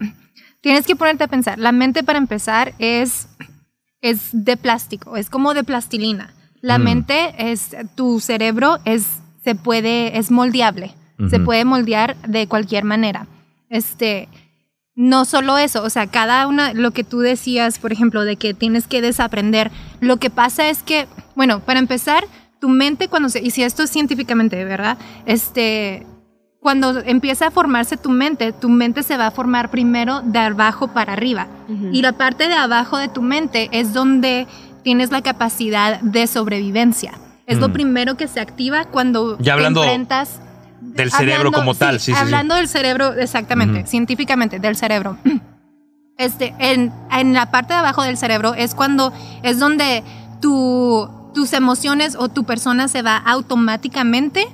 Tienes 0.63 0.87
que 0.87 0.97
ponerte 0.97 1.25
a 1.25 1.29
pensar. 1.29 1.59
La 1.59 1.71
mente 1.73 2.03
para 2.03 2.19
empezar 2.19 2.75
es, 2.79 3.29
es 4.01 4.31
de 4.33 4.57
plástico, 4.57 5.17
es 5.17 5.29
como 5.31 5.55
de 5.55 5.63
plastilina. 5.63 6.35
La 6.63 6.79
Mm. 6.79 6.83
mente 6.83 7.35
es, 7.53 7.77
tu 7.95 8.19
cerebro 8.21 8.79
es, 8.87 9.05
se 9.47 9.55
puede, 9.55 10.19
es 10.19 10.33
moldeable. 10.33 10.93
Se 11.31 11.39
puede 11.39 11.65
moldear 11.65 12.17
de 12.27 12.49
cualquier 12.49 12.83
manera. 12.83 13.29
Este, 13.71 14.29
no 14.97 15.25
solo 15.25 15.57
eso, 15.57 15.85
o 15.85 15.89
sea, 15.89 16.09
cada 16.09 16.49
una, 16.49 16.75
lo 16.75 16.91
que 16.91 17.05
tú 17.05 17.21
decías, 17.21 17.79
por 17.79 17.93
ejemplo, 17.93 18.25
de 18.25 18.35
que 18.35 18.55
tienes 18.55 18.89
que 18.89 19.01
desaprender, 19.01 19.71
lo 20.01 20.17
que 20.17 20.31
pasa 20.31 20.69
es 20.69 20.83
que, 20.83 21.07
bueno, 21.37 21.61
para 21.61 21.79
empezar, 21.79 22.25
tu 22.61 22.69
mente 22.69 23.07
cuando 23.07 23.29
se, 23.29 23.41
y 23.41 23.53
si 23.53 23.63
esto 23.63 23.85
es 23.85 23.91
científicamente, 23.91 24.65
¿verdad? 24.65 24.99
Este, 25.27 26.05
cuando 26.59 26.99
empieza 26.99 27.47
a 27.47 27.51
formarse 27.53 27.97
tu 27.97 28.11
mente, 28.11 28.53
tu 28.53 28.69
mente 28.69 29.05
se 29.05 29.17
va 29.17 29.29
a 29.29 29.31
formar 29.31 29.71
primero 29.71 30.23
de 30.23 30.41
abajo 30.41 30.89
para 30.89 31.13
arriba. 31.13 31.47
Y 31.93 32.03
la 32.03 32.15
parte 32.15 32.49
de 32.49 32.55
abajo 32.55 32.99
de 32.99 33.09
tu 33.09 33.23
mente 33.23 33.69
es 33.71 33.93
donde 33.93 34.49
tienes 34.83 35.13
la 35.13 35.23
capacidad 35.23 36.01
de 36.01 36.27
sobrevivencia. 36.27 37.13
Es 37.47 37.59
lo 37.59 37.69
Mm. 37.69 37.73
primero 37.73 38.17
que 38.17 38.27
se 38.29 38.41
activa 38.41 38.85
cuando 38.87 39.39
Ya 39.39 39.53
hablando 39.55 39.81
te 39.83 39.87
enfrentas 39.87 40.41
Del 40.81 41.11
cerebro 41.11 41.53
como 41.53 41.75
tal, 41.75 42.01
sí, 42.01 42.07
sí, 42.07 42.13
sí. 42.13 42.19
Hablando 42.19 42.55
del 42.55 42.69
cerebro, 42.69 43.13
exactamente, 43.15 43.87
científicamente, 43.87 44.59
del 44.59 44.77
cerebro. 44.77 45.17
Este, 46.19 46.55
en, 46.59 46.95
en 47.13 47.35
la 47.35 47.51
parte 47.51 47.75
de 47.75 47.79
abajo 47.81 48.03
del 48.03 48.17
cerebro 48.17 48.55
es 48.55 48.75
cuando, 48.75 49.13
es 49.43 49.59
donde 49.59 50.03
tu, 50.41 51.11
tus 51.35 51.53
emociones 51.53 52.17
o 52.19 52.31
tu 52.31 52.45
persona 52.45 52.89
se 52.89 53.03
va 53.03 53.19
automáticamente 53.19 54.47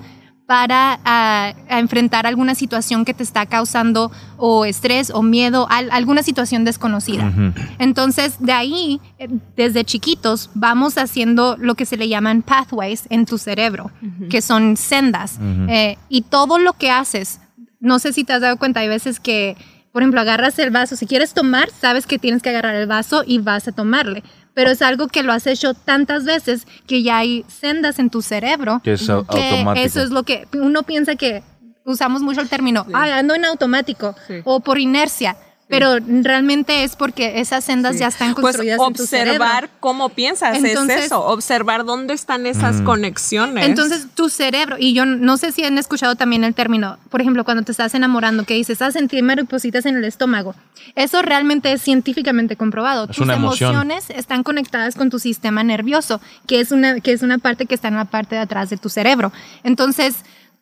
para 0.53 1.01
a 1.07 1.55
enfrentar 1.79 2.27
alguna 2.27 2.55
situación 2.55 3.07
que 3.07 3.15
te 3.15 3.23
está 3.23 3.47
causando 3.47 4.13
o 4.37 4.67
estrés 4.67 5.09
o 5.11 5.23
miedo, 5.23 5.67
al- 5.71 5.91
alguna 5.91 6.23
situación 6.23 6.63
desconocida. 6.67 7.33
Entonces, 7.79 8.37
de 8.39 8.53
ahí, 8.53 9.01
eh, 9.19 9.29
desde 9.57 9.83
chiquitos, 9.87 10.51
vamos 10.53 10.99
haciendo 10.99 11.57
lo 11.59 11.75
que 11.75 11.87
se 11.87 11.97
le 11.97 12.07
llaman 12.07 12.43
pathways 12.43 13.07
en 13.09 13.25
tu 13.25 13.39
cerebro, 13.39 13.91
que 14.29 14.43
son 14.43 14.77
sendas. 14.77 15.39
Eh, 15.71 15.97
y 16.11 16.21
todo 16.21 16.59
lo 16.59 16.75
que 16.75 16.91
haces, 16.91 17.41
no 17.81 17.99
sé 17.99 18.13
si 18.13 18.23
te 18.25 18.35
has 18.35 18.43
dado 18.43 18.59
cuenta, 18.59 18.81
hay 18.81 18.89
veces 18.89 19.21
que, 19.21 19.57
por 19.91 20.03
ejemplo, 20.03 20.21
agarras 20.21 20.59
el 20.59 20.71
vaso, 20.71 20.97
si 20.97 21.07
quieres 21.07 21.33
tomar, 21.33 21.71
sabes 21.81 22.07
que 22.07 22.19
tienes 22.19 22.43
que 22.43 22.51
agarrar 22.51 22.75
el 22.75 22.87
vaso 22.87 23.25
y 23.27 23.39
vas 23.39 23.69
a 23.69 23.73
tomarle. 23.73 24.23
Pero 24.55 24.71
es 24.71 24.83
algo 24.83 25.09
que 25.09 25.23
lo 25.23 25.33
has 25.33 25.47
hecho 25.47 25.75
tantas 25.75 26.25
veces 26.25 26.67
que 26.87 27.03
ya 27.03 27.19
hay 27.19 27.45
sendas 27.49 27.99
en 27.99 28.11
tu 28.11 28.21
cerebro. 28.23 28.81
Que 28.85 28.93
es 28.93 29.09
au- 29.09 29.27
que 29.27 29.49
automático. 29.51 29.87
Eso 29.87 30.03
es 30.03 30.11
lo 30.11 30.23
que 30.25 30.47
uno 30.55 30.83
piensa 30.83 31.15
que 31.17 31.43
usamos 31.85 32.23
mucho 32.23 32.41
el 32.41 32.49
término, 32.49 32.85
Sí. 32.87 32.93
"Ay, 32.95 33.11
ando 33.13 33.35
en 33.35 33.45
automático 33.45 34.15
Sí. 34.27 34.35
o 34.45 34.61
por 34.61 34.79
inercia. 34.79 35.37
Pero 35.73 35.97
realmente 36.23 36.85
es 36.85 36.97
porque 36.97 37.41
esas 37.41 37.65
sendas 37.65 37.99
ya 37.99 38.09
están 38.09 38.35
Pues 38.35 38.43
construidas 38.43 38.79
en 38.87 38.93
tu 38.95 39.07
cerebro. 39.07 39.33
observar 39.43 39.71
cómo 39.81 40.11
piensas 40.11 40.57
Entonces- 40.59 40.99
es 40.99 41.05
eso, 41.07 41.25
observar 41.25 41.85
dónde 41.85 42.13
están 42.15 42.47
esas 42.47 42.83
Mm. 42.83 42.85
conexiones. 42.85 43.67
Entonces, 43.67 44.07
tu 44.15 44.29
cerebro, 44.29 44.77
y 44.79 44.93
yo 44.93 45.07
no 45.07 45.39
sé 45.39 45.51
si 45.51 45.65
han 45.65 45.79
escuchado 45.79 46.15
también 46.15 46.45
el 46.45 46.55
término, 46.55 46.99
por 47.09 47.23
ejemplo, 47.23 47.45
cuando 47.45 47.63
te 47.63 47.73
estás 47.73 47.95
enamorando, 47.95 48.45
que 48.45 48.53
dices, 48.55 48.83
ah, 48.83 48.93
sentir 48.93 49.23
maripositas 49.25 49.87
en 49.87 49.97
el 49.97 50.05
estómago. 50.05 50.55
Eso 50.95 51.23
realmente 51.23 51.73
es 51.73 51.81
científicamente 51.81 52.55
comprobado. 52.57 53.05
Es 53.05 53.17
Tus 53.17 53.25
una 53.25 53.35
emoción. 53.37 53.71
emociones 53.75 54.11
están 54.11 54.43
conectadas 54.43 54.95
con 54.95 55.09
tu 55.09 55.19
sistema 55.19 55.65
nervioso, 55.65 56.21
que 56.47 56.61
es, 56.61 56.71
una, 56.71 57.01
que 57.01 57.13
es 57.13 57.23
una 57.23 57.39
parte 57.39 57.65
que 57.65 57.75
está 57.75 57.89
en 57.89 57.97
la 57.97 58.05
parte 58.05 58.35
de 58.35 58.43
atrás 58.43 58.69
de 58.69 58.77
tu 58.77 58.91
cerebro. 58.91 59.33
Entonces, 59.65 60.17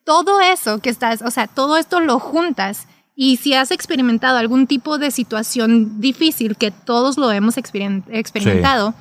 todo 0.05 0.41
eso 0.41 0.79
que 0.79 0.89
estás, 0.91 1.21
o 1.23 1.31
sea, 1.33 1.47
todo 1.49 1.77
esto 1.77 2.01
lo 2.01 2.19
juntas. 2.21 2.87
Y 3.15 3.37
si 3.37 3.55
has 3.55 3.71
experimentado 3.71 4.39
algún 4.39 4.67
tipo 4.67 4.99
de 4.99 5.11
situación 5.11 6.01
difícil, 6.01 6.57
que 6.57 6.71
todos 6.71 7.19
lo 7.19 7.31
hemos 7.33 7.57
experien- 7.57 8.05
experimentado, 8.11 8.95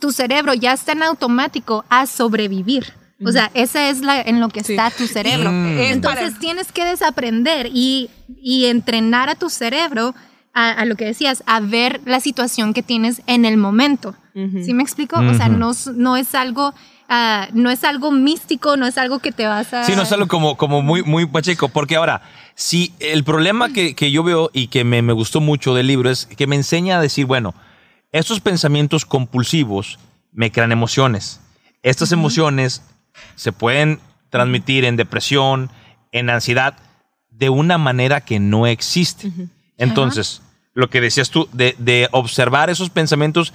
tu 0.00 0.12
cerebro 0.12 0.54
ya 0.54 0.72
está 0.72 0.92
en 0.92 1.02
automático 1.02 1.84
a 1.88 2.06
sobrevivir. 2.06 2.92
O 3.24 3.30
sea, 3.32 3.50
esa 3.54 3.88
es 3.88 4.00
la 4.00 4.20
en 4.20 4.40
lo 4.40 4.48
que 4.48 4.62
Sí. 4.64 4.72
está 4.74 4.90
tu 4.90 5.06
cerebro. 5.06 5.50
Mm. 5.50 5.78
Es 5.78 5.92
Entonces 5.92 6.30
para- 6.30 6.40
tienes 6.40 6.72
que 6.72 6.84
desaprender 6.84 7.70
y, 7.72 8.10
y 8.42 8.66
entrenar 8.66 9.30
a 9.30 9.34
tu 9.36 9.48
cerebro 9.48 10.14
a, 10.52 10.70
a 10.70 10.84
lo 10.84 10.96
que 10.96 11.06
decías, 11.06 11.42
a 11.46 11.60
ver 11.60 12.00
la 12.04 12.20
situación 12.20 12.74
que 12.74 12.82
tienes 12.82 13.22
en 13.26 13.44
el 13.44 13.56
momento. 13.56 14.14
¿Sí 14.64 14.74
me 14.74 14.82
explico? 14.82 15.16
O 15.20 15.34
sea, 15.34 15.48
no, 15.48 15.70
no 15.94 16.16
es 16.16 16.34
algo, 16.34 16.74
no 17.52 17.70
es 17.70 17.84
algo 17.84 18.10
místico, 18.10 18.76
no 18.76 18.86
es 18.86 18.98
algo 18.98 19.18
que 19.18 19.32
te 19.32 19.46
vas 19.46 19.72
a. 19.72 19.84
Sí, 19.84 19.94
no 19.96 20.02
es 20.02 20.12
algo 20.12 20.26
como, 20.28 20.56
como 20.56 20.82
muy, 20.82 21.02
muy 21.02 21.26
pacheco, 21.26 21.68
porque 21.68 21.96
ahora, 21.96 22.22
si 22.54 22.94
el 23.00 23.24
problema 23.24 23.72
que, 23.72 23.94
que 23.94 24.10
yo 24.10 24.22
veo 24.22 24.50
y 24.52 24.68
que 24.68 24.84
me, 24.84 25.02
me 25.02 25.12
gustó 25.12 25.40
mucho 25.40 25.74
del 25.74 25.86
libro 25.86 26.10
es 26.10 26.26
que 26.26 26.46
me 26.46 26.56
enseña 26.56 26.98
a 26.98 27.00
decir, 27.00 27.26
bueno, 27.26 27.54
estos 28.12 28.40
pensamientos 28.40 29.04
compulsivos 29.04 29.98
me 30.32 30.50
crean 30.52 30.72
emociones. 30.72 31.40
Estas 31.82 32.12
emociones 32.12 32.82
se 33.36 33.52
pueden 33.52 34.00
transmitir 34.30 34.84
en 34.84 34.96
depresión, 34.96 35.70
en 36.12 36.30
ansiedad, 36.30 36.76
de 37.30 37.50
una 37.50 37.78
manera 37.78 38.20
que 38.20 38.40
no 38.40 38.66
existe. 38.66 39.30
Entonces, 39.76 40.42
lo 40.72 40.90
que 40.90 41.00
decías 41.00 41.30
tú, 41.30 41.48
de, 41.52 41.74
de 41.78 42.08
observar 42.12 42.70
esos 42.70 42.90
pensamientos, 42.90 43.52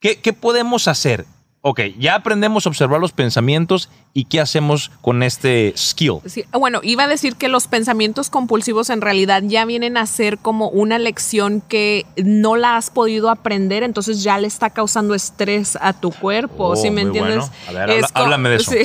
¿qué, 0.00 0.20
qué 0.20 0.32
podemos 0.32 0.88
hacer? 0.88 1.26
Ok, 1.68 1.80
ya 1.98 2.14
aprendemos 2.14 2.64
a 2.64 2.68
observar 2.68 3.00
los 3.00 3.10
pensamientos 3.10 3.88
y 4.14 4.26
qué 4.26 4.38
hacemos 4.40 4.92
con 5.00 5.24
este 5.24 5.74
skill. 5.76 6.18
Sí, 6.24 6.44
bueno, 6.52 6.78
iba 6.84 7.02
a 7.02 7.08
decir 7.08 7.34
que 7.34 7.48
los 7.48 7.66
pensamientos 7.66 8.30
compulsivos 8.30 8.88
en 8.88 9.00
realidad 9.00 9.42
ya 9.44 9.64
vienen 9.64 9.96
a 9.96 10.06
ser 10.06 10.38
como 10.38 10.68
una 10.68 11.00
lección 11.00 11.60
que 11.68 12.06
no 12.16 12.54
la 12.54 12.76
has 12.76 12.90
podido 12.90 13.30
aprender, 13.30 13.82
entonces 13.82 14.22
ya 14.22 14.38
le 14.38 14.46
está 14.46 14.70
causando 14.70 15.12
estrés 15.14 15.76
a 15.80 15.92
tu 15.92 16.12
cuerpo, 16.12 16.68
Oh, 16.68 16.76
¿sí 16.76 16.90
me 16.92 17.00
entiendes? 17.00 17.50
bueno. 17.66 17.82
A 17.82 17.86
ver, 17.86 18.04
háblame 18.14 18.48
de 18.50 18.56
eso. 18.56 18.70
sí. 18.70 18.78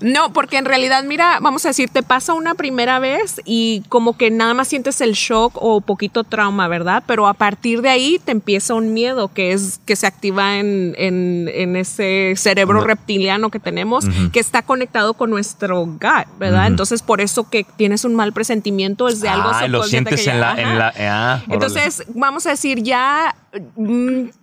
No, 0.00 0.32
porque 0.32 0.56
en 0.58 0.66
realidad, 0.66 1.02
mira, 1.02 1.38
vamos 1.40 1.64
a 1.64 1.68
decir, 1.68 1.88
te 1.88 2.04
pasa 2.04 2.32
una 2.34 2.54
primera 2.54 3.00
vez 3.00 3.40
y 3.44 3.82
como 3.88 4.16
que 4.16 4.30
nada 4.30 4.54
más 4.54 4.68
sientes 4.68 5.00
el 5.00 5.14
shock 5.14 5.54
o 5.60 5.80
poquito 5.80 6.22
trauma, 6.22 6.68
¿verdad? 6.68 7.02
Pero 7.08 7.26
a 7.26 7.34
partir 7.34 7.82
de 7.82 7.88
ahí 7.88 8.20
te 8.24 8.30
empieza 8.30 8.74
un 8.74 8.92
miedo 8.94 9.32
que 9.34 9.52
es 9.52 9.80
que 9.84 9.96
se 9.96 10.06
activa 10.06 10.58
en, 10.58 10.94
en, 10.96 11.50
en 11.52 11.74
ese 11.74 12.03
cerebro 12.36 12.80
No. 12.80 12.86
reptiliano 12.86 13.50
que 13.50 13.58
tenemos, 13.60 14.06
que 14.32 14.40
está 14.40 14.62
conectado 14.62 15.14
con 15.14 15.30
nuestro 15.30 15.80
gut, 15.84 16.00
¿verdad? 16.38 16.66
Entonces, 16.66 17.02
por 17.02 17.20
eso 17.20 17.48
que 17.48 17.64
tienes 17.76 18.04
un 18.04 18.14
mal 18.14 18.32
presentimiento 18.32 19.08
es 19.08 19.20
de 19.20 19.28
algo 19.28 19.50
Ah, 19.52 19.66
lo 19.68 19.82
sientes 19.84 20.22
que 20.24 20.30
en 20.30 20.36
ya- 20.36 20.40
la, 20.40 20.60
en 20.60 20.68
ajá. 20.68 20.74
la, 20.76 20.94
ah. 20.98 21.42
Entonces, 21.48 22.04
vamos 22.14 22.46
a 22.46 22.50
decir, 22.50 22.82
ya 22.82 23.34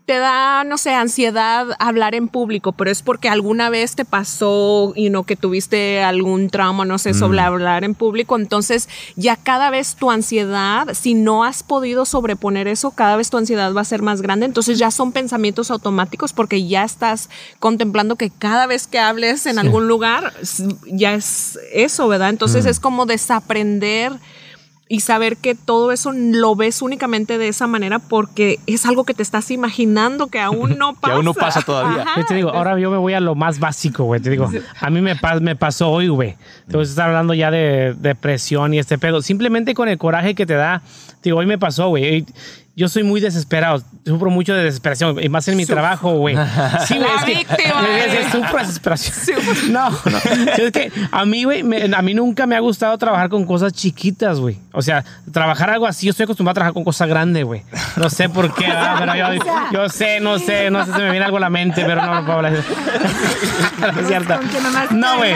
te 0.05 0.17
da, 0.17 0.63
no 0.63 0.77
sé, 0.77 0.93
ansiedad 0.93 1.67
hablar 1.79 2.15
en 2.15 2.27
público, 2.27 2.71
pero 2.71 2.89
es 2.91 3.01
porque 3.01 3.29
alguna 3.29 3.69
vez 3.69 3.95
te 3.95 4.05
pasó 4.05 4.93
y 4.95 5.09
no 5.09 5.23
que 5.23 5.35
tuviste 5.35 6.01
algún 6.03 6.49
trauma, 6.49 6.85
no 6.85 6.97
sé, 6.97 7.13
sobre 7.13 7.39
Mm. 7.41 7.45
hablar 7.45 7.83
en 7.83 7.93
público. 7.95 8.37
Entonces, 8.37 8.87
ya 9.15 9.35
cada 9.35 9.69
vez 9.69 9.95
tu 9.95 10.11
ansiedad, 10.11 10.87
si 10.93 11.13
no 11.13 11.43
has 11.43 11.63
podido 11.63 12.05
sobreponer 12.05 12.67
eso, 12.67 12.91
cada 12.91 13.15
vez 13.17 13.29
tu 13.29 13.37
ansiedad 13.37 13.73
va 13.73 13.81
a 13.81 13.85
ser 13.85 14.01
más 14.01 14.21
grande. 14.21 14.45
Entonces, 14.45 14.79
ya 14.79 14.91
son 14.91 15.11
pensamientos 15.11 15.71
automáticos 15.71 16.33
porque 16.33 16.65
ya 16.67 16.83
estás 16.83 17.29
contemplando 17.59 18.15
que 18.15 18.29
cada 18.29 18.65
vez 18.67 18.87
que 18.87 18.99
hables 18.99 19.45
en 19.45 19.59
algún 19.59 19.87
lugar, 19.87 20.33
ya 20.85 21.13
es 21.13 21.59
eso, 21.73 22.07
¿verdad? 22.07 22.29
Entonces, 22.29 22.65
Mm. 22.65 22.69
es 22.69 22.79
como 22.79 23.05
desaprender 23.05 24.13
y 24.93 24.99
saber 24.99 25.37
que 25.37 25.55
todo 25.55 25.93
eso 25.93 26.11
lo 26.13 26.53
ves 26.53 26.81
únicamente 26.81 27.37
de 27.37 27.47
esa 27.47 27.65
manera 27.65 27.97
porque 27.99 28.59
es 28.67 28.85
algo 28.85 29.05
que 29.05 29.13
te 29.13 29.23
estás 29.23 29.49
imaginando 29.49 30.27
que 30.27 30.39
aún 30.41 30.77
no 30.77 30.93
Que 30.95 30.99
pasa. 30.99 31.13
aún 31.15 31.23
no 31.25 31.33
pasa 31.33 31.61
todavía. 31.61 32.01
Ajá. 32.01 32.19
Yo 32.19 32.25
te 32.25 32.35
digo, 32.35 32.49
ahora 32.49 32.77
yo 32.77 32.91
me 32.91 32.97
voy 32.97 33.13
a 33.13 33.21
lo 33.21 33.33
más 33.33 33.59
básico, 33.59 34.03
güey. 34.03 34.19
Te 34.19 34.29
digo, 34.29 34.49
a 34.81 34.89
mí 34.89 34.99
me, 34.99 35.15
pas- 35.15 35.39
me 35.39 35.55
pasó 35.55 35.89
hoy, 35.89 36.09
güey. 36.09 36.35
Te 36.67 36.75
voy 36.75 36.81
a 36.81 36.89
estar 36.89 37.07
hablando 37.07 37.33
ya 37.33 37.49
de 37.51 37.95
depresión 37.97 38.73
y 38.73 38.79
este 38.79 38.97
pedo. 38.97 39.21
Simplemente 39.21 39.73
con 39.73 39.87
el 39.87 39.97
coraje 39.97 40.35
que 40.35 40.45
te 40.45 40.55
da. 40.55 40.81
te 41.21 41.29
Digo, 41.29 41.37
hoy 41.39 41.45
me 41.45 41.57
pasó, 41.57 41.87
güey. 41.87 42.25
Yo 42.73 42.87
soy 42.87 43.03
muy 43.03 43.19
desesperado. 43.19 43.83
Sufro 44.05 44.29
mucho 44.29 44.53
de 44.55 44.63
desesperación. 44.63 45.21
Y 45.21 45.27
más 45.27 45.45
en 45.49 45.57
mi 45.57 45.63
Suf- 45.65 45.73
trabajo, 45.73 46.13
güey. 46.13 46.35
Sí, 46.87 46.97
güey. 46.97 47.09
La 47.09 47.15
es 47.17 47.23
que- 47.25 47.33
víctima, 47.35 47.81
es 47.99 48.05
que 48.07 48.17
güey. 48.21 48.31
Sufro 48.31 48.59
desesperación. 48.59 49.37
No, 49.71 49.89
no. 49.89 50.17
Es 50.57 50.71
que 50.71 50.91
a 51.11 51.25
mí, 51.25 51.43
güey, 51.43 51.63
a 51.93 52.01
mí 52.01 52.13
nunca 52.13 52.47
me 52.47 52.55
ha 52.55 52.59
gustado 52.61 52.97
trabajar 52.97 53.29
con 53.29 53.45
cosas 53.45 53.73
chiquitas, 53.73 54.39
güey. 54.39 54.57
O 54.71 54.81
sea, 54.81 55.03
trabajar 55.31 55.69
algo 55.69 55.85
así, 55.85 56.05
yo 56.07 56.11
estoy 56.11 56.23
acostumbrado 56.23 56.51
a 56.51 56.55
trabajar 56.55 56.73
con 56.73 56.83
cosas 56.85 57.07
grandes, 57.09 57.43
güey. 57.43 57.63
No 57.97 58.09
sé 58.09 58.29
por 58.29 58.53
qué, 58.55 58.67
¿verdad? 58.67 58.95
pero 58.99 59.15
yo, 59.15 59.43
yo 59.73 59.89
sé, 59.89 60.19
no 60.21 60.39
sé, 60.39 60.71
no 60.71 60.85
sé, 60.85 60.93
se 60.93 60.97
me 60.99 61.11
viene 61.11 61.25
algo 61.25 61.37
a 61.37 61.41
la 61.41 61.49
mente, 61.49 61.83
pero 61.85 62.01
no, 62.01 62.15
no 62.15 62.25
puedo 62.25 62.37
hablar. 62.37 62.53
No 63.81 64.01
es 64.01 64.07
cierto. 64.07 64.39
No, 64.91 65.17
güey. 65.17 65.33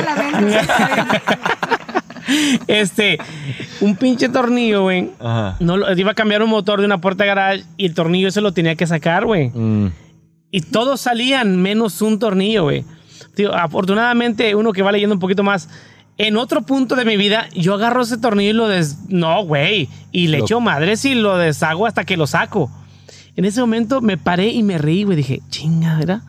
Este, 2.67 3.17
un 3.81 3.95
pinche 3.95 4.29
tornillo, 4.29 4.83
güey. 4.83 5.11
No, 5.59 5.91
iba 5.95 6.11
a 6.11 6.15
cambiar 6.15 6.41
un 6.43 6.49
motor 6.49 6.79
de 6.79 6.85
una 6.85 6.99
puerta 6.99 7.23
de 7.23 7.27
garage 7.29 7.63
y 7.77 7.85
el 7.85 7.93
tornillo 7.93 8.27
ese 8.27 8.41
lo 8.41 8.51
tenía 8.53 8.75
que 8.75 8.87
sacar, 8.87 9.25
güey. 9.25 9.49
Mm. 9.49 9.91
Y 10.51 10.61
todos 10.61 11.01
salían 11.01 11.61
menos 11.61 12.01
un 12.01 12.19
tornillo, 12.19 12.63
güey. 12.63 12.85
Afortunadamente, 13.53 14.55
uno 14.55 14.71
que 14.71 14.81
va 14.81 14.91
leyendo 14.91 15.13
un 15.15 15.19
poquito 15.19 15.43
más. 15.43 15.69
En 16.17 16.37
otro 16.37 16.61
punto 16.61 16.95
de 16.95 17.03
mi 17.03 17.17
vida, 17.17 17.47
yo 17.53 17.73
agarro 17.73 18.01
ese 18.03 18.17
tornillo 18.17 18.51
y 18.51 18.53
lo 18.53 18.67
des... 18.69 19.09
No, 19.09 19.43
güey. 19.43 19.89
Y 20.13 20.27
le 20.27 20.37
Lo- 20.37 20.45
echo 20.45 20.61
madres 20.61 21.03
y 21.03 21.13
lo 21.13 21.37
deshago 21.37 21.85
hasta 21.85 22.05
que 22.05 22.15
lo 22.15 22.25
saco. 22.25 22.71
En 23.35 23.43
ese 23.43 23.59
momento 23.59 23.99
me 23.99 24.17
paré 24.17 24.47
y 24.47 24.63
me 24.63 24.77
reí, 24.77 25.03
güey. 25.03 25.17
Dije, 25.17 25.41
chingadera. 25.49 26.21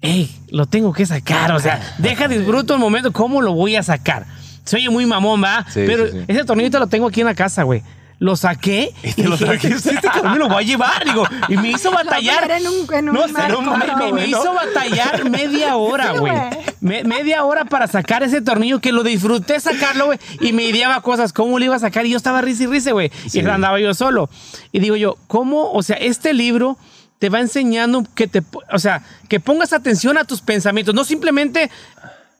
Ey, 0.00 0.30
lo 0.50 0.64
tengo 0.64 0.94
que 0.94 1.04
sacar. 1.04 1.52
O 1.52 1.60
sea, 1.60 1.80
deja 1.98 2.28
disfruto 2.28 2.72
el 2.74 2.80
momento. 2.80 3.12
¿Cómo 3.12 3.42
lo 3.42 3.52
voy 3.52 3.76
a 3.76 3.82
sacar? 3.82 4.26
Se 4.64 4.76
oye 4.76 4.88
muy 4.90 5.06
mamón, 5.06 5.42
¿va? 5.42 5.64
Sí, 5.68 5.82
Pero 5.86 6.06
sí, 6.06 6.12
sí. 6.12 6.24
ese 6.28 6.44
tornillo 6.44 6.70
te 6.70 6.78
lo 6.78 6.86
tengo 6.86 7.06
aquí 7.08 7.20
en 7.20 7.26
la 7.26 7.34
casa, 7.34 7.62
güey. 7.64 7.82
lo 8.20 8.36
saqué 8.36 8.94
¿Y 9.16 9.22
lo 9.24 9.36
dije, 9.36 9.44
trajiste? 9.44 9.90
este 9.96 10.08
me 10.22 10.38
lo 10.38 10.48
voy 10.48 10.64
a 10.64 10.66
llevar. 10.66 11.04
Digo, 11.04 11.26
y 11.48 11.56
me 11.58 11.70
hizo 11.72 11.90
batallar. 11.90 12.44
Era 12.44 12.56
en 12.58 12.66
un- 12.68 12.94
en 12.94 13.08
un 13.10 13.14
No, 13.14 13.28
marco, 13.28 13.60
me- 13.62 14.06
me, 14.06 14.12
me 14.12 14.26
hizo 14.26 14.54
batallar 14.54 15.28
media 15.28 15.76
hora, 15.76 16.12
güey. 16.12 16.32
Me- 16.80 17.04
media 17.04 17.44
hora 17.44 17.64
para 17.66 17.86
sacar 17.86 18.22
ese 18.22 18.40
tornillo 18.40 18.80
que 18.80 18.92
lo 18.92 19.02
disfruté 19.02 19.60
sacarlo, 19.60 20.06
güey. 20.06 20.18
Y 20.40 20.52
me 20.54 20.62
ideaba 20.64 21.02
cosas, 21.02 21.32
cómo 21.34 21.58
lo 21.58 21.64
iba 21.66 21.76
a 21.76 21.78
sacar. 21.80 22.06
Y 22.06 22.10
yo 22.10 22.16
estaba 22.16 22.40
risa 22.40 22.62
y 22.62 22.66
risa, 22.68 22.92
güey. 22.92 23.10
Sí. 23.28 23.40
Y 23.40 23.46
andaba 23.46 23.78
yo 23.80 23.92
solo. 23.92 24.30
Y 24.72 24.78
digo 24.78 24.96
yo, 24.96 25.16
¿cómo? 25.26 25.72
O 25.72 25.82
sea, 25.82 25.96
este 25.96 26.32
libro 26.32 26.78
te 27.18 27.28
va 27.28 27.40
enseñando 27.40 28.04
que 28.14 28.26
te, 28.28 28.42
o 28.72 28.78
sea, 28.78 29.02
que 29.28 29.40
pongas 29.40 29.72
atención 29.74 30.16
a 30.18 30.24
tus 30.24 30.40
pensamientos, 30.40 30.94
no 30.94 31.04
simplemente 31.04 31.70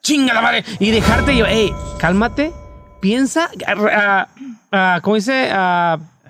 chinga 0.04 0.34
la 0.34 0.42
madre 0.42 0.64
y 0.78 0.90
dejarte 0.90 1.34
yo, 1.36 1.46
hey, 1.48 1.74
cálmate, 1.98 2.52
piensa, 3.00 3.48
ah, 3.66 4.28
ah, 4.70 4.98
¿cómo 5.02 5.16
dice? 5.16 5.48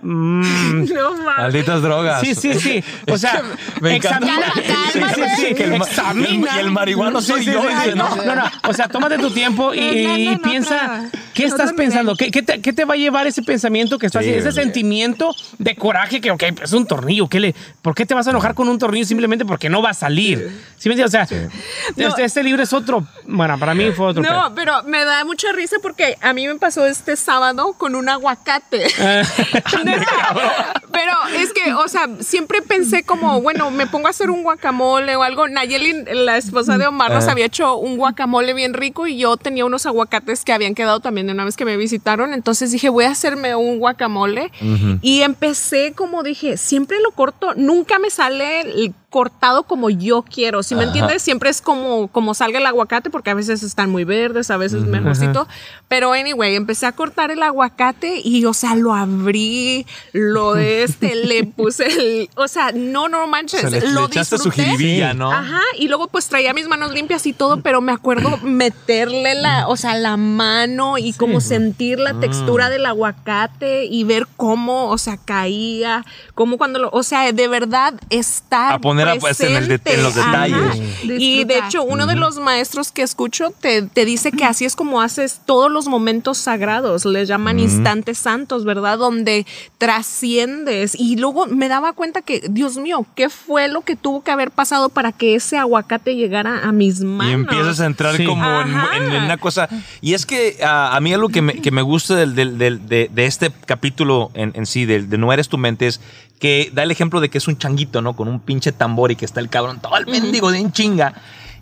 Mm, 0.00 0.84
No. 0.94 1.14
Malditas 1.24 1.82
drogas. 1.82 2.20
Sí, 2.20 2.34
sí, 2.34 2.54
sí. 2.54 2.84
O 3.10 3.18
sea, 3.18 3.42
Me 3.80 3.96
encanta. 3.96 4.26
examina. 4.26 4.52
Sí, 4.92 5.00
sí, 5.14 5.22
sí, 5.48 5.54
que 5.54 5.64
el 5.64 5.70
ma- 5.78 5.84
examina. 5.84 6.56
y 6.56 6.60
el 6.60 6.70
marihuano 6.70 7.20
soy 7.20 7.44
sí, 7.44 7.52
yo, 7.52 7.62
sí, 7.62 7.68
dice, 7.68 7.92
sí. 7.92 7.98
¿no? 7.98 8.14
No, 8.16 8.34
no. 8.36 8.44
O 8.68 8.72
sea, 8.72 8.86
tómate 8.88 9.18
tu 9.18 9.30
tiempo 9.30 9.74
y, 9.74 9.80
No, 10.04 10.08
no, 10.08 10.18
no, 10.18 10.30
no, 10.36 10.42
piensa, 10.42 10.74
otra- 11.08 11.20
¿qué 11.34 11.44
estás 11.44 11.72
pensando? 11.72 12.14
¿Qué, 12.16 12.30
qué 12.30 12.42
te, 12.42 12.60
qué 12.60 12.72
te 12.72 12.84
va 12.84 12.94
a 12.94 12.96
llevar 12.96 13.26
ese 13.26 13.42
pensamiento 13.42 13.98
que 13.98 14.06
estás 14.06 14.24
Sí, 14.24 14.30
ese 14.30 14.48
hombre. 14.48 14.62
sentimiento 14.64 15.34
de 15.58 15.74
coraje 15.76 16.20
que, 16.20 16.30
ok, 16.30 16.42
es 16.62 16.72
un 16.72 16.86
tornillo, 16.86 17.28
¿qué 17.28 17.40
le, 17.40 17.54
¿por 17.82 17.94
qué 17.94 18.06
te 18.06 18.14
vas 18.14 18.26
a 18.26 18.30
enojar 18.30 18.54
con 18.54 18.68
un 18.68 18.78
tornillo 18.78 19.04
simplemente 19.04 19.44
porque 19.44 19.68
no 19.68 19.82
va 19.82 19.90
a 19.90 19.94
salir? 19.94 20.58
¿Sí 20.78 20.88
me 20.88 20.94
entiendes? 20.94 21.14
O 21.22 21.26
sea, 21.26 21.38
este, 21.96 22.24
este 22.24 22.42
libro 22.42 22.62
es 22.62 22.72
otro, 22.72 23.06
bueno, 23.26 23.58
para 23.58 23.74
mí 23.74 23.90
fue 23.92 24.06
otro. 24.06 24.22
No, 24.22 24.54
pero 24.54 24.82
me 24.84 25.04
da 25.04 25.24
mucha 25.24 25.52
risa 25.52 25.76
porque 25.82 26.16
a 26.20 26.32
mí 26.32 26.46
me 26.46 26.54
pasó 26.56 26.86
este 26.86 27.16
sábado 27.16 27.74
con 27.76 27.94
un 27.94 28.08
aguacate. 28.08 28.86
Neta. 29.84 30.72
pero 30.92 31.12
es 31.36 31.52
que, 31.52 31.74
o 31.74 31.88
sea, 31.88 32.08
siempre 32.20 32.62
pensé 32.62 33.02
como, 33.04 33.40
bueno, 33.40 33.70
me 33.70 33.86
pongo 33.86 34.06
a 34.06 34.10
hacer 34.10 34.30
un 34.30 34.42
guacamole 34.42 35.16
o 35.16 35.22
algo. 35.22 35.48
Nayeli, 35.48 36.04
la 36.12 36.36
esposa 36.36 36.78
de 36.78 36.86
Omar, 36.86 37.10
nos 37.12 37.24
Ajá. 37.24 37.32
había 37.32 37.46
hecho 37.46 37.76
un 37.76 37.96
guacamole 37.96 38.54
bien 38.54 38.74
rico 38.74 39.06
y 39.06 39.18
yo 39.18 39.36
tenía 39.36 39.64
unos 39.64 39.86
aguacates 39.86 40.44
que 40.44 40.52
habían 40.52 40.74
quedado 40.74 41.00
también 41.00 41.23
una 41.32 41.44
vez 41.44 41.56
que 41.56 41.64
me 41.64 41.76
visitaron. 41.76 42.34
Entonces 42.34 42.70
dije, 42.72 42.88
voy 42.88 43.04
a 43.04 43.10
hacerme 43.10 43.54
un 43.54 43.78
guacamole. 43.78 44.50
Y 45.02 45.22
empecé 45.22 45.92
como 45.94 46.22
dije, 46.22 46.56
siempre 46.56 47.00
lo 47.00 47.10
corto, 47.10 47.54
nunca 47.54 47.98
me 47.98 48.10
sale 48.10 48.60
el 48.60 48.94
cortado 49.14 49.62
como 49.62 49.90
yo 49.90 50.22
quiero. 50.22 50.64
Si 50.64 50.74
me 50.74 50.80
Ajá. 50.80 50.88
entiendes, 50.88 51.22
siempre 51.22 51.48
es 51.48 51.60
como, 51.62 52.08
como 52.08 52.34
salga 52.34 52.58
el 52.58 52.66
aguacate, 52.66 53.10
porque 53.10 53.30
a 53.30 53.34
veces 53.34 53.62
están 53.62 53.88
muy 53.90 54.02
verdes, 54.02 54.50
a 54.50 54.56
veces 54.56 54.82
mejorcito. 54.82 55.46
Pero 55.86 56.12
anyway, 56.12 56.56
empecé 56.56 56.86
a 56.86 56.90
cortar 56.92 57.30
el 57.30 57.40
aguacate 57.44 58.20
y, 58.24 58.44
o 58.44 58.52
sea, 58.52 58.74
lo 58.74 58.92
abrí, 58.92 59.86
lo 60.12 60.56
este, 60.56 61.14
le 61.14 61.44
puse 61.44 61.86
el. 61.86 62.28
O 62.34 62.48
sea, 62.48 62.72
no, 62.74 63.08
no 63.08 63.24
manches. 63.28 63.62
O 63.64 63.70
sea, 63.70 63.80
le- 63.80 63.92
lo 63.92 64.08
le 64.08 64.24
su 64.24 64.34
disfruté. 64.34 64.64
jiribilla, 64.64 65.14
¿no? 65.14 65.30
Ajá, 65.30 65.60
y 65.78 65.86
luego 65.86 66.08
pues 66.08 66.26
traía 66.28 66.52
mis 66.52 66.66
manos 66.66 66.92
limpias 66.92 67.24
y 67.26 67.32
todo, 67.32 67.60
pero 67.60 67.80
me 67.80 67.92
acuerdo 67.92 68.36
meterle 68.42 69.36
la, 69.36 69.68
o 69.68 69.76
sea, 69.76 69.94
la 69.94 70.16
mano 70.16 70.98
y 70.98 71.12
como 71.12 71.40
sentir 71.40 72.00
la 72.00 72.14
Mm. 72.14 72.20
textura 72.20 72.68
del 72.68 72.84
aguacate 72.86 73.84
y 73.84 74.02
ver 74.02 74.26
cómo, 74.36 74.88
o 74.90 74.98
sea, 74.98 75.18
caía, 75.24 76.04
cómo 76.34 76.58
cuando 76.58 76.80
lo, 76.80 76.90
o 76.90 77.04
sea, 77.04 77.30
de 77.32 77.46
verdad 77.48 77.94
estar 78.10 78.72
A 78.72 78.78
poner 78.80 79.03
a- 79.08 79.16
pues, 79.16 79.40
en 79.40 79.56
el 79.56 79.68
de- 79.68 79.80
en 79.84 80.02
los. 80.02 80.16
Ajá. 80.16 80.44
detalles. 80.46 80.82
Y 81.20 81.44
de 81.44 81.58
hecho, 81.58 81.82
uno 81.82 82.06
de 82.06 82.16
los 82.16 82.38
maestros 82.38 82.92
que 82.92 83.02
escucho 83.02 83.52
te, 83.60 83.82
te 83.82 84.04
dice 84.04 84.32
que 84.32 84.44
así 84.44 84.64
es 84.64 84.74
como 84.76 85.00
haces 85.02 85.40
todos 85.46 85.70
los 85.70 85.86
momentos 85.88 86.38
sagrados, 86.38 87.04
les 87.04 87.28
llaman 87.28 87.58
instantes 87.58 88.18
santos, 88.18 88.64
¿verdad? 88.64 88.98
Donde 88.98 89.46
trasciendes. 89.78 90.94
Y 90.98 91.16
luego 91.16 91.46
me 91.46 91.68
daba 91.68 91.92
cuenta 91.92 92.22
que, 92.22 92.42
Dios 92.48 92.76
mío, 92.76 93.06
¿qué 93.14 93.28
fue 93.30 93.68
lo 93.68 93.82
que 93.82 93.96
tuvo 93.96 94.22
que 94.22 94.30
haber 94.30 94.50
pasado 94.50 94.88
para 94.88 95.12
que 95.12 95.34
ese 95.34 95.56
aguacate 95.56 96.16
llegara 96.16 96.60
a 96.64 96.72
mis 96.72 97.00
manos? 97.00 97.30
Y 97.30 97.34
empiezas 97.34 97.80
a 97.80 97.86
entrar 97.86 98.16
Sí. 98.16 98.24
como 98.24 98.44
en, 98.60 98.74
Ajá. 98.74 98.96
en- 98.96 99.12
en 99.12 99.22
una 99.24 99.36
cosa. 99.38 99.68
Y 100.00 100.14
es 100.14 100.26
que 100.26 100.58
a 100.62 100.98
mí 101.00 101.12
algo 101.12 101.28
que 101.28 101.42
me, 101.42 101.54
que 101.60 101.70
me 101.70 101.82
gusta 101.82 102.14
del, 102.16 102.34
del- 102.34 102.58
del- 102.58 102.86
de, 102.88 103.10
de 103.12 103.26
este 103.26 103.50
capítulo 103.66 104.30
en, 104.34 104.52
en 104.54 104.66
sí, 104.66 104.84
del 104.84 105.08
de 105.08 105.18
No 105.18 105.32
eres 105.32 105.48
tu 105.48 105.58
mente, 105.58 105.86
es 105.86 106.00
que 106.44 106.70
da 106.74 106.82
el 106.82 106.90
ejemplo 106.90 107.22
de 107.22 107.30
que 107.30 107.38
es 107.38 107.48
un 107.48 107.56
changuito, 107.56 108.02
¿no? 108.02 108.14
Con 108.14 108.28
un 108.28 108.38
pinche 108.38 108.70
tambor 108.70 109.10
y 109.10 109.16
que 109.16 109.24
está 109.24 109.40
el 109.40 109.48
cabrón 109.48 109.80
todo 109.80 109.96
el 109.96 110.04
mendigo 110.06 110.50
de 110.50 110.58
en 110.58 110.72
chinga. 110.72 111.14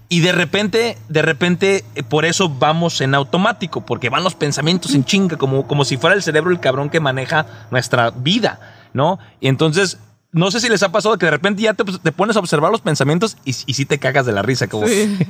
Y 0.09 0.19
de 0.23 0.33
repente, 0.33 0.99
de 1.09 1.23
repente, 1.23 1.85
eh, 1.95 2.03
por 2.03 2.25
eso 2.25 2.49
vamos 2.49 3.01
en 3.01 3.15
automático, 3.15 3.87
porque 3.87 4.09
van 4.09 4.25
los 4.25 4.35
pensamientos 4.35 4.93
en 4.97 5.05
chinga, 5.05 5.37
como, 5.37 5.69
como 5.69 5.85
si 5.85 5.99
fuera 5.99 6.17
el 6.17 6.23
cerebro 6.25 6.51
el 6.51 6.59
cabrón 6.59 6.91
que 6.91 6.99
maneja 6.99 7.47
nuestra 7.71 8.11
vida, 8.11 8.59
¿no? 8.93 9.21
Y 9.41 9.47
entonces, 9.47 9.99
no 10.33 10.51
sé 10.51 10.59
si 10.59 10.69
les 10.69 10.83
ha 10.83 10.91
pasado 10.91 11.17
que 11.17 11.27
de 11.27 11.31
repente 11.31 11.63
ya 11.63 11.75
te, 11.75 11.85
te 11.85 12.11
pones 12.11 12.35
a 12.35 12.41
observar 12.41 12.73
los 12.73 12.81
pensamientos 12.81 13.37
y, 13.45 13.51
y 13.51 13.75
sí 13.75 13.87
te 13.87 14.01
cagas 14.01 14.27
de 14.27 14.33
la 14.33 14.43
risa, 14.43 14.67
como, 14.67 14.85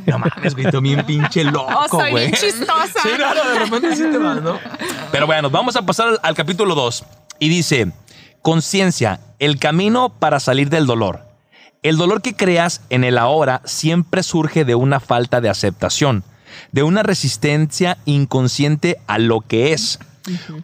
no 0.07 0.19
mames, 0.19 0.55
güey, 0.55 0.81
bien 0.81 1.05
pinche 1.07 1.45
loco, 1.45 1.67
Oh, 1.79 1.89
soy 1.91 2.11
güey. 2.11 2.29
bien 2.29 2.41
chistosa. 2.41 3.03
Sí, 3.03 3.11
no, 3.19 3.53
de 3.53 3.59
repente 3.59 3.97
sí 3.97 4.05
te 4.11 4.17
vas, 4.17 4.41
¿no? 4.41 4.59
Pero 5.11 5.27
bueno, 5.27 5.51
vamos 5.51 5.77
a 5.77 5.83
pasar 5.85 6.09
al, 6.09 6.21
al 6.23 6.35
capítulo 6.35 6.75
2. 6.75 7.05
Y 7.39 7.49
dice, 7.51 7.93
conciencia, 8.43 9.21
el 9.39 9.59
camino 9.59 10.11
para 10.11 10.41
salir 10.41 10.69
del 10.69 10.87
dolor. 10.87 11.27
El 11.83 11.97
dolor 11.97 12.23
que 12.23 12.35
creas 12.35 12.83
en 12.91 13.03
el 13.03 13.19
ahora 13.19 13.63
siempre 13.65 14.23
surge 14.23 14.65
de 14.65 14.75
una 14.75 15.01
falta 15.01 15.41
de 15.41 15.49
aceptación, 15.49 16.23
de 16.71 16.83
una 16.83 17.03
resistencia 17.03 17.99
inconsciente 18.05 18.99
a 19.07 19.19
lo 19.19 19.41
que 19.41 19.73
es. 19.73 19.99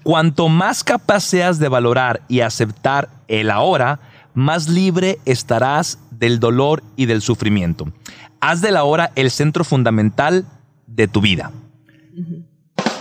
Cuanto 0.05 0.49
más 0.49 0.85
capaz 0.85 1.21
seas 1.21 1.59
de 1.59 1.69
valorar 1.69 2.23
y 2.29 2.41
aceptar 2.41 3.09
el 3.27 3.51
ahora, 3.51 4.01
más 4.35 4.69
libre 4.69 5.19
estarás 5.25 5.99
del 6.11 6.39
dolor 6.39 6.85
y 6.95 7.07
del 7.07 7.23
sufrimiento. 7.23 7.93
Haz 8.41 8.61
del 8.61 8.77
ahora 8.77 9.11
el 9.17 9.33
centro 9.33 9.65
fundamental 9.65 10.47
de 10.87 11.09
tu 11.09 11.21
vida. 11.21 11.51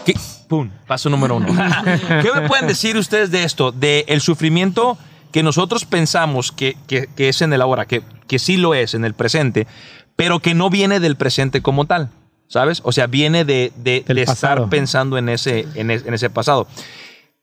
¿Qué? 0.06 0.16
Pum, 0.48 0.70
paso 0.88 1.10
número 1.10 1.36
uno. 1.36 1.48
¿Qué 2.22 2.30
me 2.34 2.48
pueden 2.48 2.68
decir 2.68 2.96
ustedes 2.98 3.32
de 3.32 3.44
esto? 3.44 3.72
De 3.72 4.06
el 4.08 4.22
sufrimiento 4.22 4.98
que 5.32 5.44
nosotros 5.44 5.86
pensamos 5.86 6.52
que, 6.52 6.78
que- 6.88 7.08
que 7.16 7.30
es 7.30 7.42
en 7.42 7.52
el 7.54 7.62
ahora, 7.62 7.86
que, 7.86 8.02
que 8.28 8.40
sí 8.40 8.56
lo 8.58 8.74
es 8.74 8.94
en 8.94 9.04
el 9.06 9.14
presente, 9.14 9.68
pero 10.16 10.40
que 10.40 10.54
no 10.56 10.70
viene 10.70 11.00
del 11.00 11.16
presente 11.18 11.62
como 11.62 11.86
tal, 11.86 12.10
¿sabes? 12.48 12.82
O 12.86 12.92
sea, 12.94 13.08
viene 13.08 13.44
de, 13.46 13.72
de- 13.76 14.04
de 14.08 14.14
estar 14.24 14.58
pensando 14.70 15.18
en 15.18 15.30
ese, 15.30 15.68
en, 15.76 15.92
es- 15.92 16.06
en 16.06 16.14
ese 16.14 16.30
pasado. 16.30 16.68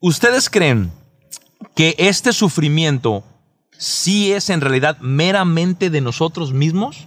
¿Ustedes 0.01 0.49
creen 0.49 0.91
que 1.77 1.95
este 1.99 2.33
sufrimiento 2.33 3.23
sí 3.77 4.33
es 4.33 4.49
en 4.51 4.61
realidad 4.61 4.97
meramente 5.01 5.91
de 5.91 6.01
nosotros 6.01 6.53
mismos? 6.53 7.07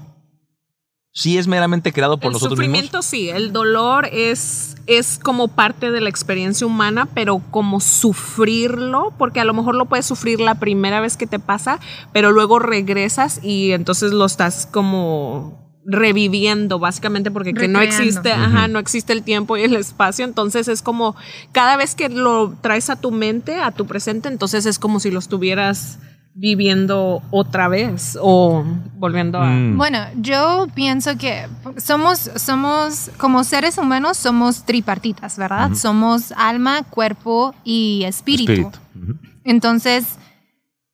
¿Sí 1.18 1.40
es 1.40 1.48
meramente 1.48 1.92
creado 1.92 2.20
por 2.20 2.28
el 2.28 2.34
nosotros 2.34 2.60
mismos? 2.60 2.78
sufrimiento 2.78 3.02
sí, 3.02 3.32
el 3.32 3.52
dolor 3.52 4.08
es, 4.12 4.76
es 4.86 5.18
como 5.18 5.48
parte 5.48 5.90
de 5.90 6.00
la 6.00 6.10
experiencia 6.10 6.68
humana, 6.68 7.08
pero 7.12 7.42
como 7.50 7.80
sufrirlo, 7.80 9.12
porque 9.18 9.40
a 9.40 9.44
lo 9.44 9.56
mejor 9.56 9.74
lo 9.74 9.86
puedes 9.86 10.06
sufrir 10.06 10.40
la 10.40 10.60
primera 10.60 11.02
vez 11.02 11.18
que 11.18 11.26
te 11.26 11.40
pasa, 11.40 11.80
pero 12.14 12.32
luego 12.32 12.60
regresas 12.60 13.40
y 13.44 13.72
entonces 13.72 14.12
lo 14.12 14.26
estás 14.26 14.68
como 14.72 15.74
reviviendo 15.88 16.78
básicamente 16.78 17.32
porque 17.32 17.56
que 17.56 17.68
no 17.68 17.82
existe, 17.82 18.32
ajá, 18.32 18.68
no 18.68 18.78
existe 18.78 19.12
el 19.12 19.24
tiempo 19.24 19.58
y 19.58 19.64
el 19.64 19.76
espacio, 19.76 20.24
entonces 20.24 20.68
es 20.68 20.84
como 20.84 21.16
cada 21.52 21.78
vez 21.78 21.96
que 21.96 22.10
lo 22.10 22.56
traes 22.62 22.92
a 22.92 22.96
tu 22.96 23.10
mente, 23.10 23.56
a 23.56 23.72
tu 23.72 23.88
presente, 23.88 24.30
entonces 24.30 24.68
es 24.68 24.78
como 24.78 25.00
si 25.00 25.10
lo 25.10 25.18
estuvieras 25.18 25.98
viviendo 26.40 27.24
otra 27.32 27.68
vez 27.68 28.16
o 28.22 28.64
volviendo 28.94 29.40
a 29.40 29.48
Mm. 29.48 29.78
Bueno, 29.78 30.00
yo 30.16 30.68
pienso 30.76 31.18
que 31.18 31.48
somos, 31.78 32.30
somos, 32.36 33.10
como 33.18 33.44
seres 33.44 33.78
humanos, 33.80 34.18
somos 34.18 34.64
tripartitas, 34.64 35.38
¿verdad? 35.38 35.74
Somos 35.74 36.32
alma, 36.34 36.84
cuerpo 36.84 37.56
y 37.64 38.04
espíritu. 38.06 38.72
Entonces, 39.44 40.06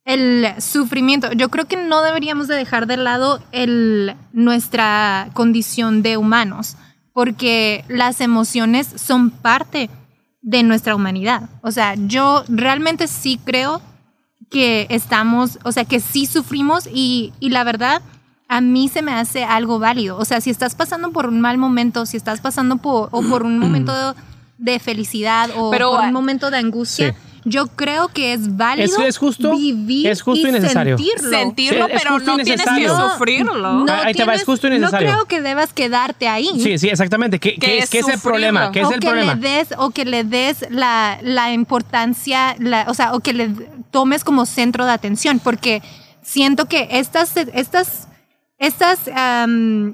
el 0.06 0.46
sufrimiento, 0.60 1.32
yo 1.32 1.50
creo 1.50 1.66
que 1.66 1.76
no 1.76 2.00
deberíamos 2.02 2.48
de 2.48 2.54
dejar 2.54 2.86
de 2.86 2.96
lado 2.96 3.40
el, 3.52 4.14
nuestra 4.32 5.28
condición 5.34 6.02
de 6.02 6.16
humanos, 6.16 6.76
porque 7.12 7.84
las 7.88 8.20
emociones 8.22 8.86
son 8.96 9.30
parte 9.30 9.90
de 10.40 10.62
nuestra 10.62 10.94
humanidad. 10.94 11.50
O 11.62 11.70
sea, 11.70 11.94
yo 11.96 12.44
realmente 12.48 13.08
sí 13.08 13.38
creo 13.44 13.82
que 14.50 14.86
estamos, 14.90 15.58
o 15.64 15.72
sea, 15.72 15.84
que 15.84 16.00
sí 16.00 16.26
sufrimos 16.26 16.88
y, 16.92 17.32
y 17.40 17.50
la 17.50 17.64
verdad, 17.64 18.02
a 18.48 18.60
mí 18.60 18.88
se 18.88 19.02
me 19.02 19.12
hace 19.12 19.44
algo 19.44 19.78
válido. 19.78 20.16
O 20.18 20.24
sea, 20.24 20.40
si 20.40 20.50
estás 20.50 20.74
pasando 20.74 21.10
por 21.10 21.26
un 21.26 21.40
mal 21.40 21.58
momento, 21.58 22.06
si 22.06 22.16
estás 22.16 22.40
pasando 22.40 22.76
por, 22.76 23.08
o 23.10 23.22
por 23.22 23.42
un 23.42 23.58
momento 23.60 23.92
de, 23.92 24.20
de 24.58 24.78
felicidad 24.78 25.50
o 25.56 25.70
Pero, 25.70 25.90
por 25.90 26.00
un 26.00 26.12
momento 26.12 26.50
de 26.50 26.58
angustia, 26.58 27.16
yo 27.44 27.66
creo 27.66 28.08
que 28.08 28.32
es 28.32 28.56
válido 28.56 28.86
Es- 29.02 29.06
es 29.08 29.18
justo- 29.18 29.56
vivir 29.56 30.06
es 30.06 30.22
justo 30.22 30.48
y 30.48 30.52
necesario. 30.52 30.96
sentirlo. 30.96 31.30
Sentirlo, 31.30 31.86
Sí, 31.86 31.92
pero 31.98 32.18
no 32.18 32.36
tienes 32.38 32.64
que 32.66 32.88
sufrirlo. 32.88 33.72
No 33.84 33.92
Ahí 33.92 34.14
te 34.14 34.24
va, 34.24 34.34
es 34.34 34.40
tienes- 34.40 34.44
justo 34.44 34.66
y 34.66 34.70
No 34.70 34.76
necesario. 34.78 35.08
creo 35.10 35.24
que 35.26 35.40
debas 35.42 35.72
quedarte 35.72 36.26
ahí. 36.28 36.48
Sí, 36.60 36.78
sí, 36.78 36.88
exactamente. 36.88 37.38
¿Qué, 37.38 37.56
Que 37.56 37.78
es, 37.78 37.90
qué 37.90 37.98
es 38.00 38.08
el 38.08 38.18
problema? 38.20 38.72
¿Qué 38.72 38.80
es 38.80 38.86
o 38.86 38.92
el 38.92 39.00
que 39.00 39.06
problema? 39.06 39.34
le 39.34 39.40
des 39.40 39.68
o 39.76 39.90
que 39.90 40.04
le 40.04 40.24
des 40.24 40.64
la, 40.70 41.18
la 41.22 41.52
importancia, 41.52 42.56
la- 42.58 42.86
o 42.88 42.94
sea, 42.94 43.12
o 43.14 43.20
que 43.20 43.32
le 43.32 43.50
tomes 43.90 44.24
como 44.24 44.46
centro 44.46 44.84
de 44.86 44.92
atención, 44.92 45.38
porque 45.38 45.82
siento 46.22 46.66
que 46.66 46.88
estas, 46.92 47.36
estas, 47.36 48.08
estas 48.58 49.08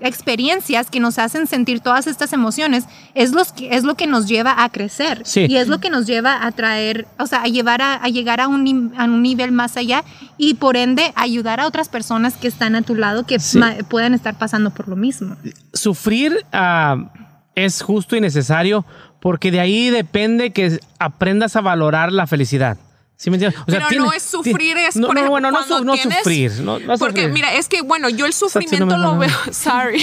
experiencias 0.02 0.90
que 0.90 1.00
nos 1.00 1.18
hacen 1.18 1.46
sentir 1.46 1.80
todas 1.80 2.06
estas 2.06 2.32
emociones 2.32 2.84
es, 3.14 3.32
los 3.32 3.52
que, 3.52 3.74
es 3.74 3.84
lo 3.84 3.94
que 3.94 4.06
nos 4.06 4.26
lleva 4.28 4.62
a 4.64 4.68
crecer 4.70 5.22
Sí. 5.24 5.46
y 5.48 5.56
es 5.56 5.68
lo 5.68 5.78
que 5.80 5.90
nos 5.90 6.06
lleva 6.06 6.44
a 6.46 6.52
traer, 6.52 7.06
o 7.18 7.26
sea, 7.26 7.42
a, 7.42 7.46
llevar 7.46 7.82
a, 7.82 7.94
a 7.94 8.08
llegar 8.08 8.40
a 8.40 8.48
un, 8.48 8.92
a 8.96 9.04
un 9.04 9.22
nivel 9.22 9.52
más 9.52 9.76
allá 9.76 10.04
y 10.36 10.54
por 10.54 10.76
ende 10.76 11.12
ayudar 11.16 11.60
a 11.60 11.66
otras 11.66 11.88
personas 11.88 12.36
que 12.36 12.48
están 12.48 12.74
a 12.76 12.82
tu 12.82 12.94
lado 12.94 13.24
que 13.26 13.38
Sí. 13.40 13.58
puedan 13.88 14.14
estar 14.14 14.36
pasando 14.38 14.70
por 14.70 14.88
lo 14.88 14.96
mismo. 14.96 15.36
Sufrir 15.72 16.44
ah, 16.52 17.10
es 17.54 17.82
justo 17.82 18.16
y 18.16 18.20
necesario 18.20 18.84
porque 19.20 19.50
de 19.50 19.60
ahí 19.60 19.90
depende 19.90 20.52
que 20.52 20.78
aprendas 20.98 21.56
a 21.56 21.60
valorar 21.60 22.12
la 22.12 22.26
felicidad. 22.26 22.78
¿Sí 23.22 23.28
me 23.28 23.36
entiendes? 23.36 23.60
O 23.60 23.70
sea, 23.70 23.80
pero 23.80 23.88
tiene- 23.88 24.04
no 24.06 24.12
es 24.14 24.22
sufrir, 24.22 24.78
es 24.78 24.96
no, 24.96 25.08
por 25.08 25.14
no, 25.14 25.20
ejemplo, 25.20 25.30
bueno, 25.32 25.50
no, 25.50 25.80
no 25.84 25.92
tienes- 25.94 26.18
sufrir. 26.20 26.52
No, 26.62 26.78
no 26.78 26.96
Porque 26.96 27.20
sufrir. 27.20 27.34
mira, 27.34 27.52
es 27.52 27.68
que 27.68 27.82
bueno, 27.82 28.08
yo 28.08 28.24
el 28.24 28.32
sufrimiento 28.32 28.86
no 28.86 28.96
lo 28.96 29.12
no 29.12 29.18
veo, 29.18 29.28
sorry, 29.52 30.02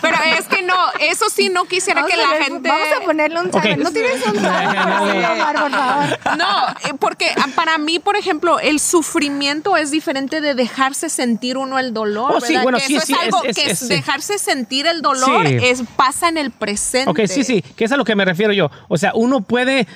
pero 0.00 0.16
es 0.38 0.46
que 0.46 0.62
no, 0.62 0.76
eso 1.00 1.24
sí 1.34 1.48
no 1.48 1.64
quisiera 1.64 2.02
Vamos 2.02 2.14
que 2.14 2.22
la 2.22 2.30
ver, 2.30 2.42
gente 2.44 2.68
Vamos 2.68 2.88
a 2.96 3.04
ponerle 3.04 3.40
un 3.40 3.50
trago. 3.50 3.68
Ok. 3.72 3.76
No 3.78 3.90
tienes 3.90 4.24
un 4.24 4.34
por 4.34 5.70
favor. 5.70 6.18
No, 6.38 6.96
porque 7.00 7.32
para 7.56 7.76
mí, 7.78 7.98
por 7.98 8.16
ejemplo, 8.16 8.60
el 8.60 8.78
sufrimiento 8.78 9.76
es 9.76 9.90
diferente 9.90 10.40
de 10.40 10.54
dejarse 10.54 11.08
sentir 11.08 11.56
uno 11.56 11.80
el 11.80 11.92
dolor. 11.92 12.34
Oh, 12.36 12.40
sí, 12.40 12.52
¿verdad? 12.52 12.62
bueno, 12.62 12.78
que 12.78 12.84
sí, 12.86 12.96
eso 12.96 13.06
sí, 13.06 13.12
es 13.14 13.18
algo 13.18 13.42
es- 13.44 13.56
que 13.56 13.70
es- 13.70 13.88
dejarse 13.88 14.38
sentir 14.38 14.86
el 14.86 15.02
dolor 15.02 15.46
Sí. 15.48 15.56
es 15.60 15.82
pasa 15.96 16.28
en 16.28 16.38
el 16.38 16.52
presente. 16.52 17.10
Ok, 17.10 17.26
sí, 17.28 17.42
sí, 17.42 17.62
que 17.76 17.84
es 17.86 17.90
a 17.90 17.96
lo 17.96 18.04
que 18.04 18.14
me 18.14 18.24
refiero 18.24 18.52
yo. 18.52 18.70
O 18.88 18.96
sea, 18.96 19.10
uno 19.14 19.40
puede, 19.40 19.86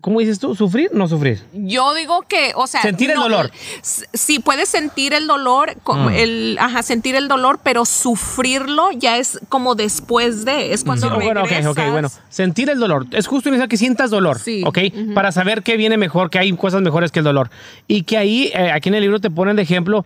¿cómo 0.00 0.20
dices 0.20 0.38
tú? 0.38 0.54
¿Sufrir? 0.54 0.90
No 0.92 1.08
sufrir. 1.08 1.42
Yo 1.52 1.94
digo 1.94 2.22
que, 2.28 2.52
o 2.54 2.66
sea, 2.66 2.82
Sentir 2.82 3.10
el 3.10 3.16
dolor. 3.18 3.50
Sí, 3.82 4.38
puedes 4.38 4.68
sentir 4.68 5.12
el 5.14 5.26
dolor, 5.26 5.74
Mm. 5.86 6.08
el, 6.10 6.58
ajá, 6.60 6.82
sentir 6.82 7.16
el 7.16 7.28
dolor, 7.28 7.58
pero 7.62 7.84
sufrirlo 7.84 8.90
ya 8.92 9.18
es 9.18 9.40
como 9.48 9.74
después 9.74 10.44
de, 10.44 10.72
es 10.72 10.84
cuando 10.84 11.08
Oh, 11.08 11.14
bueno, 11.16 11.40
ok, 11.42 11.48
regresas. 11.48 11.72
ok, 11.72 11.90
bueno. 11.90 12.08
Sentir 12.28 12.70
el 12.70 12.78
dolor. 12.78 13.06
Es 13.12 13.26
justo 13.26 13.50
necesario 13.50 13.68
que 13.68 13.76
sientas 13.76 14.10
dolor, 14.10 14.38
Sí. 14.38 14.62
¿ok? 14.64 14.78
Para 15.14 15.32
saber 15.32 15.62
qué 15.62 15.76
viene 15.76 15.96
mejor, 15.96 16.30
que 16.30 16.38
hay 16.38 16.52
cosas 16.52 16.82
mejores 16.82 17.10
que 17.10 17.20
el 17.20 17.24
dolor. 17.24 17.50
Y 17.88 18.02
que 18.02 18.16
ahí, 18.16 18.50
eh, 18.54 18.70
aquí 18.72 18.88
en 18.88 18.94
el 18.96 19.02
libro 19.02 19.20
te 19.20 19.30
ponen 19.30 19.56
de 19.56 19.62
ejemplo, 19.62 20.04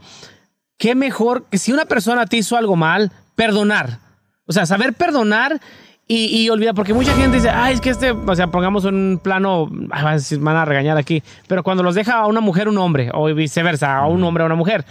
qué 0.79 0.95
mejor 0.95 1.45
que 1.51 1.59
si 1.59 1.73
una 1.73 1.85
persona 1.85 2.27
te 2.27 2.37
hizo 2.39 2.57
algo 2.57 2.77
mal, 2.77 3.13
perdonar. 3.35 3.99
O 4.47 4.53
sea, 4.53 4.67
saber 4.67 4.95
perdonar 4.95 5.61
y, 6.13 6.43
y 6.43 6.51
olvidar, 6.51 6.75
porque 6.75 6.93
mucha 6.93 7.15
gente 7.15 7.37
dice, 7.37 7.51
ay, 7.51 7.75
es 7.75 7.81
que 7.81 7.91
este, 7.91 8.11
o 8.11 8.35
sea, 8.35 8.49
pongamos 8.49 8.85
un 8.85 9.21
plano, 9.23 9.69
van 9.71 10.07
a 10.09 10.13
decir- 10.15 10.41
van 10.41 10.57
a 10.57 10.65
regañar 10.65 10.97
aquí, 10.99 11.23
pero 11.47 11.63
cuando 11.63 11.83
los 11.85 11.95
deja 11.95 12.15
a 12.15 12.27
una 12.27 12.41
mujer 12.41 12.69
un 12.69 12.79
hombre, 12.79 13.11
o 13.15 13.27
viceversa, 13.33 13.97
a 13.97 14.07
un 14.09 14.25
hombre 14.25 14.43
a 14.43 14.47
una 14.47 14.57
mujer, 14.57 14.85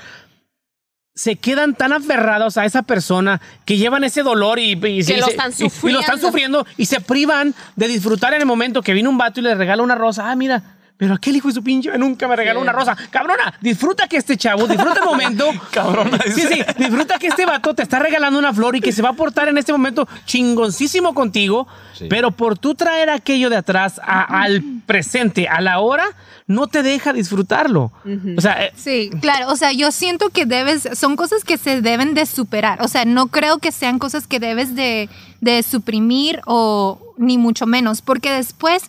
se 1.13 1.35
quedan 1.35 1.75
tan 1.75 1.91
aferrados 1.91 2.55
a 2.57 2.63
esa 2.63 2.83
persona 2.83 3.41
que 3.65 3.75
llevan 3.75 4.05
ese 4.05 4.23
dolor 4.23 4.59
y, 4.59 4.71
y- 4.73 4.99
y- 5.01 5.03
Que 5.05 5.17
lo 5.17 5.25
se- 5.25 5.31
están 5.31 5.51
y- 5.59 5.87
y 5.87 5.91
lo 5.91 5.99
están 5.99 6.19
sufriendo. 6.19 6.59
sufriendo 6.59 6.65
y 6.77 6.85
se 6.85 7.01
privan 7.01 7.53
de 7.75 7.87
disfrutar 7.89 8.33
en 8.33 8.39
el 8.39 8.45
momento 8.47 8.81
que 8.81 8.93
viene 8.93 9.09
un 9.09 9.17
vato 9.17 9.41
y 9.41 9.43
le 9.43 9.55
regala 9.55 9.83
una 9.83 9.95
rosa. 9.95 10.31
Ah, 10.31 10.35
mira. 10.37 10.77
Pero 10.99 11.13
aquel 11.13 11.35
hijo 11.37 11.47
de 11.47 11.53
su 11.53 11.63
pinche 11.63 11.97
nunca 11.97 12.27
me 12.27 12.35
regaló 12.35 12.59
una 12.59 12.73
rosa. 12.73 12.93
Cabrona, 13.09 13.53
disfruta 13.61 14.07
que 14.09 14.17
este 14.17 14.35
chavo, 14.35 14.67
disfruta 14.67 14.99
el 14.99 15.05
momento. 15.05 15.49
Cabrona, 15.71 16.19
Sí, 16.25 16.31
dice. 16.41 16.47
sí, 16.55 16.61
disfruta 16.77 17.17
que 17.17 17.27
este 17.27 17.45
vato 17.45 17.73
te 17.73 17.83
está 17.83 17.99
regalando 17.99 18.37
una 18.37 18.53
flor 18.53 18.75
y 18.75 18.81
que 18.81 18.91
se 18.91 19.01
va 19.01 19.09
a 19.09 19.13
portar 19.13 19.47
en 19.47 19.57
este 19.57 19.71
momento 19.71 20.07
chingoncísimo 20.25 21.13
contigo. 21.13 21.67
Pero 22.09 22.31
por 22.31 22.57
tú 22.57 22.75
traer 22.75 23.09
aquello 23.09 23.49
de 23.49 23.55
atrás 23.57 23.99
a- 24.03 24.41
al 24.43 24.61
presente, 24.85 25.47
a 25.47 25.61
la 25.61 25.79
hora, 25.79 26.05
no 26.47 26.67
te 26.67 26.81
deja 26.83 27.13
disfrutarlo. 27.13 27.91
O 28.37 28.41
sea, 28.41 28.65
eh, 28.65 28.73
Sí, 28.75 29.09
claro, 29.21 29.47
o 29.49 29.55
sea, 29.55 29.71
yo 29.71 29.91
siento 29.91 30.29
que 30.29 30.45
debes, 30.45 30.87
son 30.93 31.15
cosas 31.15 31.43
que 31.45 31.57
se 31.57 31.81
deben 31.81 32.13
de 32.13 32.25
superar, 32.25 32.81
o 32.81 32.87
sea, 32.87 33.05
no 33.05 33.27
creo 33.27 33.59
que 33.59 33.71
sean 33.71 33.99
cosas 33.99 34.27
que 34.27 34.39
debes 34.39 34.75
de, 34.75 35.09
de 35.41 35.61
suprimir 35.63 36.41
o 36.45 36.99
ni 37.17 37.37
mucho 37.37 37.65
menos, 37.65 38.01
porque 38.01 38.31
después, 38.31 38.83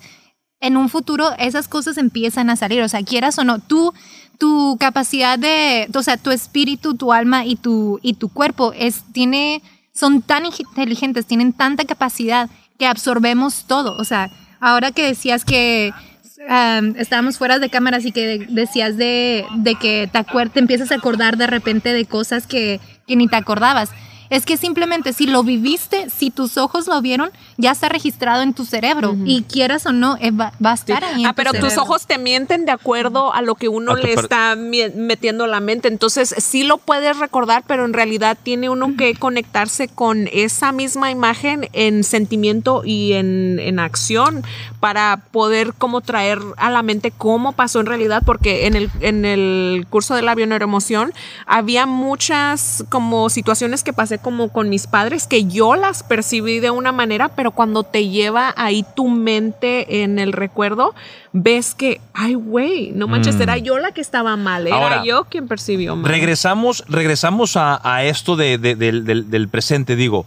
en 0.60 0.76
un 0.76 0.88
futuro, 0.88 1.30
esas 1.38 1.68
cosas 1.68 1.96
empiezan 1.96 2.50
a 2.50 2.56
salir, 2.56 2.82
o 2.82 2.88
sea, 2.88 3.02
quieras 3.02 3.38
o 3.38 3.44
no, 3.44 3.58
tú, 3.58 3.92
tu 4.38 4.76
capacidad 4.78 5.38
de, 5.38 5.88
o 5.94 6.02
sea, 6.02 6.16
tu 6.16 6.30
espíritu, 6.30 6.94
tu 6.94 7.12
alma 7.12 7.44
y 7.46 7.56
tu, 7.56 7.98
y 8.02 8.14
tu 8.14 8.28
cuerpo 8.28 8.72
es, 8.76 9.02
tiene, 9.12 9.62
son 9.92 10.22
tan 10.22 10.44
inteligentes, 10.46 11.26
tienen 11.26 11.52
tanta 11.52 11.84
capacidad 11.84 12.50
que 12.78 12.86
absorbemos 12.86 13.64
todo, 13.66 13.96
o 13.96 14.04
sea, 14.04 14.30
ahora 14.60 14.92
que 14.92 15.06
decías 15.06 15.44
que 15.44 15.92
um, 16.40 16.94
estábamos 16.96 17.38
fuera 17.38 17.58
de 17.58 17.70
cámaras 17.70 18.04
y 18.04 18.12
que 18.12 18.46
decías 18.50 18.96
de, 18.98 19.46
de 19.56 19.74
que 19.76 20.10
te, 20.12 20.24
te 20.50 20.60
empiezas 20.60 20.92
a 20.92 20.96
acordar 20.96 21.38
de 21.38 21.46
repente 21.46 21.92
de 21.92 22.04
cosas 22.04 22.46
que, 22.46 22.80
que 23.06 23.16
ni 23.16 23.28
te 23.28 23.36
acordabas. 23.36 23.90
Es 24.30 24.46
que 24.46 24.56
simplemente 24.56 25.12
si 25.12 25.26
lo 25.26 25.42
viviste, 25.42 26.08
si 26.08 26.30
tus 26.30 26.56
ojos 26.56 26.86
lo 26.86 27.00
vieron, 27.02 27.30
ya 27.56 27.72
está 27.72 27.88
registrado 27.88 28.42
en 28.42 28.54
tu 28.54 28.64
cerebro. 28.64 29.16
Y 29.24 29.42
quieras 29.42 29.86
o 29.86 29.92
no, 29.92 30.16
eh, 30.20 30.30
va, 30.30 30.52
va 30.64 30.70
a 30.70 30.74
estar 30.74 31.04
ahí. 31.04 31.22
en 31.22 31.26
Ah, 31.26 31.30
tu 31.30 31.36
pero 31.36 31.52
tus 31.52 31.76
ojos 31.78 32.06
te 32.06 32.16
mienten 32.16 32.64
de 32.64 32.72
acuerdo 32.72 33.34
a 33.34 33.42
lo 33.42 33.56
que 33.56 33.68
uno 33.68 33.96
le 33.96 34.12
está 34.12 34.54
metiendo 34.56 35.44
a 35.44 35.48
la 35.48 35.60
mente. 35.60 35.88
Entonces, 35.88 36.34
sí 36.38 36.62
lo 36.62 36.78
puedes 36.78 37.18
recordar, 37.18 37.64
pero 37.66 37.84
en 37.84 37.92
realidad 37.92 38.38
tiene 38.40 38.70
uno 38.70 38.94
que 38.96 39.14
conectarse 39.14 39.88
con 39.88 40.28
esa 40.32 40.72
misma 40.72 41.10
imagen 41.10 41.68
en 41.72 42.04
sentimiento 42.04 42.82
y 42.84 43.14
en, 43.14 43.58
en 43.58 43.80
acción 43.80 44.44
para 44.78 45.22
poder 45.32 45.74
como 45.74 46.00
traer 46.00 46.38
a 46.56 46.70
la 46.70 46.82
mente 46.82 47.10
cómo 47.10 47.52
pasó 47.52 47.80
en 47.80 47.86
realidad, 47.86 48.22
porque 48.24 48.66
en 48.66 48.76
el, 48.76 48.90
en 49.00 49.24
el 49.24 49.86
curso 49.90 50.14
de 50.14 50.22
la 50.22 50.34
bioneuroemoción 50.34 51.12
había 51.46 51.86
muchas 51.86 52.84
como 52.88 53.28
situaciones 53.28 53.82
que 53.82 53.92
pasé 53.92 54.19
como 54.20 54.50
con 54.50 54.68
mis 54.68 54.86
padres 54.86 55.26
que 55.26 55.44
yo 55.44 55.74
las 55.74 56.02
percibí 56.02 56.60
de 56.60 56.70
una 56.70 56.92
manera, 56.92 57.28
pero 57.30 57.50
cuando 57.50 57.82
te 57.82 58.08
lleva 58.08 58.54
ahí 58.56 58.84
tu 58.94 59.08
mente 59.08 60.02
en 60.02 60.18
el 60.18 60.32
recuerdo, 60.32 60.94
ves 61.32 61.74
que, 61.74 62.00
ay, 62.14 62.34
güey, 62.34 62.92
no 62.94 63.08
manches, 63.08 63.36
Mm. 63.36 63.42
era 63.42 63.58
yo 63.58 63.78
la 63.78 63.92
que 63.92 64.00
estaba 64.00 64.36
mal, 64.36 64.66
era 64.66 64.76
Ahora, 64.76 65.04
yo 65.04 65.24
quien 65.24 65.48
percibió 65.48 65.96
mal. 65.96 66.10
Regresamos, 66.10 66.84
regresamos 66.88 67.56
a, 67.56 67.80
a 67.82 68.04
esto 68.04 68.36
de- 68.36 68.58
de- 68.58 68.76
del, 68.76 69.04
del- 69.04 69.30
del 69.30 69.48
presente. 69.48 69.96
Digo, 69.96 70.26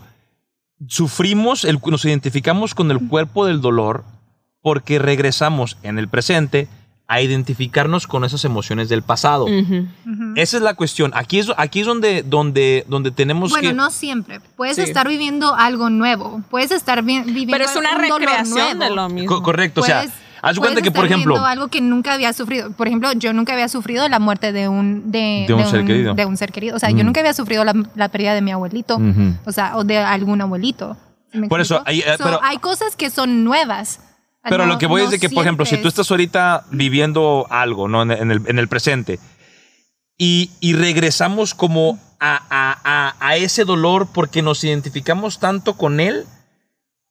sufrimos, 0.88 1.64
el- 1.66 1.80
nos 1.86 2.06
identificamos 2.06 2.76
con 2.76 2.92
el 2.92 3.08
cuerpo 3.08 3.46
del 3.46 3.62
dolor 3.62 4.04
porque 4.62 5.00
regresamos 5.00 5.78
en 5.84 6.00
el 6.00 6.08
presente 6.08 6.68
a 7.08 7.22
identificarnos 7.22 8.08
con 8.08 8.24
esas 8.24 8.46
emociones 8.46 8.90
del 8.90 9.04
pasado. 9.04 9.46
Esa 10.36 10.58
es 10.58 10.64
la 10.64 10.74
cuestión. 10.74 11.12
Aquí 11.14 11.40
es, 11.40 11.52
aquí 11.58 11.82
es 11.82 11.86
donde, 11.88 12.24
donde, 12.24 12.86
donde 12.88 13.12
tenemos 13.12 13.52
Bueno, 13.52 13.70
que... 13.70 13.76
no 13.76 13.92
siempre. 13.92 14.40
Puedes 14.56 14.78
Sí. 14.78 14.82
estar 14.84 15.08
viviendo 15.08 15.54
algo 15.54 15.90
nuevo. 15.90 16.42
Puedes 16.50 16.72
estar 16.72 17.04
vi- 17.04 17.22
viviendo 17.22 17.52
Pero 17.54 17.66
es 17.66 17.76
una 17.76 17.96
un 17.96 18.02
recreación 18.02 18.80
de 18.80 18.90
lo 18.90 19.10
mismo. 19.10 19.30
Co- 19.38 19.44
correcto, 19.44 19.82
o 19.82 19.84
sea, 19.84 20.00
haz 20.02 20.12
cuenta 20.58 20.62
puedes 20.80 20.84
que, 20.84 20.92
por 20.92 21.06
ejemplo... 21.06 21.46
algo 21.46 21.68
que 21.68 21.82
nunca 21.82 22.14
había 22.14 22.32
sufrido. 22.34 22.72
Por 22.72 22.88
ejemplo, 22.88 23.12
yo 23.14 23.34
nunca 23.34 23.54
había 23.54 23.68
sufrido 23.68 24.08
la 24.08 24.20
muerte 24.20 24.52
de 24.54 24.70
un 24.70 25.12
de, 25.12 25.44
De 25.48 25.54
un 25.54 25.66
ser 25.68 25.86
querido. 25.86 26.14
de 26.16 26.26
un 26.26 26.38
ser 26.38 26.52
querido. 26.54 26.76
O 26.78 26.80
sea, 26.80 26.90
yo 26.90 26.96
Ujú. 26.96 27.06
nunca 27.06 27.20
había 27.20 27.34
sufrido 27.34 27.64
la, 27.66 27.74
la 27.96 28.08
pérdida 28.10 28.34
de 28.34 28.42
mi 28.42 28.52
abuelito. 28.52 29.00
O 29.46 29.52
sea, 29.52 29.76
o 29.78 29.84
de 29.84 29.98
algún 29.98 30.42
abuelito. 30.42 30.98
¿Sí 31.32 31.38
me 31.40 31.48
Por 31.50 31.60
eso, 31.62 31.76
explico? 31.76 31.90
ahí, 32.08 32.14
eh, 32.14 32.18
So, 32.18 32.24
pero- 32.24 32.40
hay 32.44 32.58
cosas 32.58 32.96
que 32.96 33.10
son 33.10 33.44
nuevas. 33.44 34.00
Pero 34.50 34.66
No- 34.66 34.74
lo 34.74 34.78
que 34.80 34.88
voy 34.88 35.02
no 35.02 35.06
es 35.06 35.12
de 35.12 35.20
que, 35.20 35.30
por 35.30 35.44
ejemplo, 35.44 35.66
si 35.66 35.78
tú 35.78 35.88
es- 35.88 35.94
estás 35.94 36.12
ahorita 36.12 36.66
viviendo 36.72 37.48
algo, 37.50 37.88
¿no? 37.88 38.02
En, 38.04 38.12
en 38.12 38.32
el, 38.32 38.42
en 38.48 38.60
el 38.60 38.68
presente, 38.68 39.20
y, 40.18 40.52
y 40.60 40.74
regresamos 40.74 41.54
como 41.54 42.00
a, 42.20 42.36
a- 42.50 42.80
a- 42.84 43.16
a 43.20 43.36
ese 43.38 43.66
dolor 43.66 44.08
porque 44.14 44.42
nos 44.42 44.64
identificamos 44.64 45.40
tanto 45.40 45.76
con 45.76 46.00
él 46.00 46.26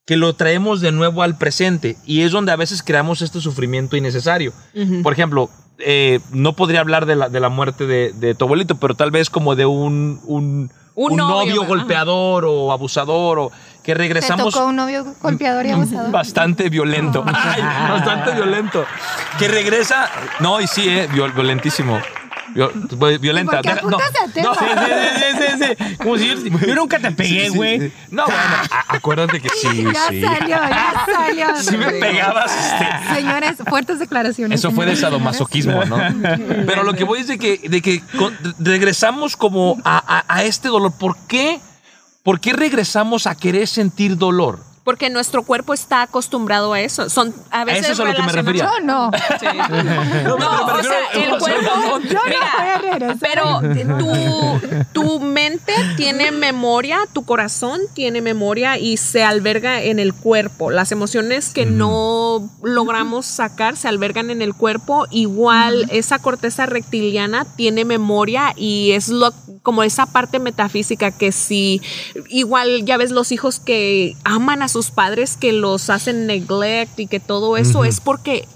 que 0.07 0.17
lo 0.17 0.35
traemos 0.35 0.81
de 0.81 0.93
nuevo 0.93 1.23
al 1.23 1.37
presente. 1.39 1.97
Y 2.05 2.23
es 2.23 2.33
donde 2.33 2.53
a 2.53 2.57
veces 2.57 2.83
creamos 2.83 3.23
este 3.23 3.41
sufrimiento 3.41 3.97
innecesario. 3.97 4.53
Ujú. 4.75 5.03
Por 5.03 5.13
ejemplo, 5.13 5.49
eh, 5.79 6.21
no 6.33 6.55
podría 6.55 6.81
hablar 6.81 7.07
de 7.07 7.17
la, 7.17 7.29
de 7.29 7.41
la 7.41 7.49
muerte 7.49 7.87
de, 7.87 8.13
de 8.13 8.35
tu 8.35 8.45
abuelito, 8.45 8.77
pero 8.77 8.95
tal 8.95 9.11
vez 9.11 9.31
como 9.31 9.55
de 9.55 9.65
un, 9.67 10.21
un, 10.25 10.71
Un 10.95 11.13
un 11.13 11.17
novio, 11.17 11.55
novio 11.57 11.65
golpeador 11.67 12.45
o 12.47 12.73
abusador, 12.73 13.39
o 13.39 13.53
que 13.83 13.93
Te 13.93 13.99
regresamos 13.99 14.53
tocó 14.55 14.67
un 14.67 14.77
novio 14.77 15.05
golpeador 15.21 15.67
y 15.67 15.71
abusador. 15.71 16.11
bastante 16.11 16.69
violento. 16.69 17.25
Ay, 17.35 17.63
bastante 17.91 18.33
violento. 18.33 18.85
Que 19.39 19.49
regresa. 19.49 20.09
No, 20.41 20.61
y 20.61 20.67
sí, 20.67 20.89
eh, 20.89 21.09
viol- 21.13 21.33
violentísimo. 21.35 22.01
Vio- 22.55 22.71
violenta. 23.19 23.63
¿Por 23.63 23.91
no, 23.91 23.99
no. 23.99 23.99
Sí, 23.99 24.41
sí, 24.43 24.45
sí, 25.17 25.57
sí, 25.59 25.75
sí. 25.89 25.97
Como 25.97 26.19
si 26.19 26.29
yo, 26.29 26.35
yo 26.67 26.75
nunca 26.75 26.99
te 26.99 27.11
pegué, 27.11 27.47
Sí, 27.47 27.51
sí, 27.53 27.57
güey. 27.57 27.81
sí. 27.81 27.93
No, 28.11 28.25
bueno, 28.27 28.41
acuérdate 28.89 29.41
que 29.41 29.49
sí, 29.49 29.85
Ya 29.93 30.09
sí. 30.11 30.21
salió, 30.23 30.49
ya 30.49 31.05
salió. 31.11 31.47
Si 31.63 31.77
me 31.79 31.91
pegabas, 31.93 32.53
este, 32.55 33.15
Señores, 33.15 33.57
fuertes 33.67 33.99
declaraciones. 34.01 34.61
Eso 34.61 34.71
fue 34.71 34.85
de 34.85 34.97
sadomasoquismo, 34.97 35.85
¿no? 35.87 35.97
Pero 36.67 36.83
lo 36.85 36.93
que 36.93 37.05
voy 37.05 37.21
es 37.21 37.27
de 37.29 37.39
que, 37.39 37.57
de 37.59 37.81
que 37.81 38.03
regresamos 38.59 39.37
como 39.37 39.79
a, 39.85 39.97
a- 40.19 40.25
a 40.29 40.45
este 40.45 40.69
dolor. 40.69 40.93
¿Por 40.93 41.17
qué? 41.27 41.59
¿Por 42.23 42.39
qué 42.39 42.53
regresamos 42.53 43.27
a 43.27 43.35
querer 43.35 43.67
sentir 43.67 44.17
dolor? 44.17 44.72
Porque 44.85 45.11
nuestro 45.11 45.45
cuerpo 45.45 45.75
está 45.75 46.03
acostumbrado 46.03 46.73
a 46.73 46.81
eso. 46.81 47.09
Son 47.09 47.35
a 47.51 47.65
veces 47.65 47.91
eso 47.91 47.93
es 47.93 48.01
a 48.01 48.05
lo 48.05 48.17
que 48.17 48.23
me 48.23 48.33
refería. 48.33 48.65
Yo 48.65 48.85
no. 48.85 49.11
Sí. 49.39 49.47
No, 50.23 50.37
pero 50.67 50.79
o 50.79 50.83
sea, 50.83 50.99
el 51.15 51.39
cuerpo. 51.39 52.01
Yo 52.03 52.15
no 52.15 52.23
Mira, 52.25 53.17
pero 53.21 53.61
tu, 53.99 54.83
tu 54.93 55.21
mente 55.21 55.73
tiene 55.97 56.33
memoria, 56.33 57.01
tu 57.13 57.25
corazón 57.25 57.81
tiene 57.95 58.21
memoria 58.21 58.79
y 58.79 58.97
se 58.97 59.23
alberga 59.23 59.83
en 59.83 59.99
el 59.99 60.15
cuerpo. 60.15 60.71
Las 60.71 60.93
emociones 60.93 61.51
que 61.51 61.67
no 61.67 62.51
logramos 62.63 63.27
sacar 63.27 63.77
se 63.77 63.89
albergan 63.89 64.31
en 64.31 64.43
el 64.43 64.55
cuerpo. 64.55 65.07
Igual 65.11 65.87
esa 65.91 66.19
corteza 66.19 66.67
reptiliana 66.67 67.45
tiene 67.57 67.85
memoria 67.85 68.53
y 68.57 68.93
es 68.93 69.09
lo 69.09 69.33
como 69.63 69.83
esa 69.83 70.07
parte 70.07 70.41
metafísica 70.41 71.13
que 71.13 71.31
si 71.31 71.81
igual 72.29 72.85
ya 72.85 72.97
ves 72.97 73.13
los 73.13 73.31
hijos 73.33 73.61
que 73.61 74.17
aman 74.25 74.63
a 74.63 74.69
sus 74.73 74.91
padres 74.91 75.37
que 75.37 75.53
los 75.53 75.91
hacen 75.91 76.27
neglect 76.27 76.99
y 76.99 77.07
que 77.07 77.21
todo 77.21 77.57
eso 77.57 77.85
es 77.85 78.01
porque 78.01 78.49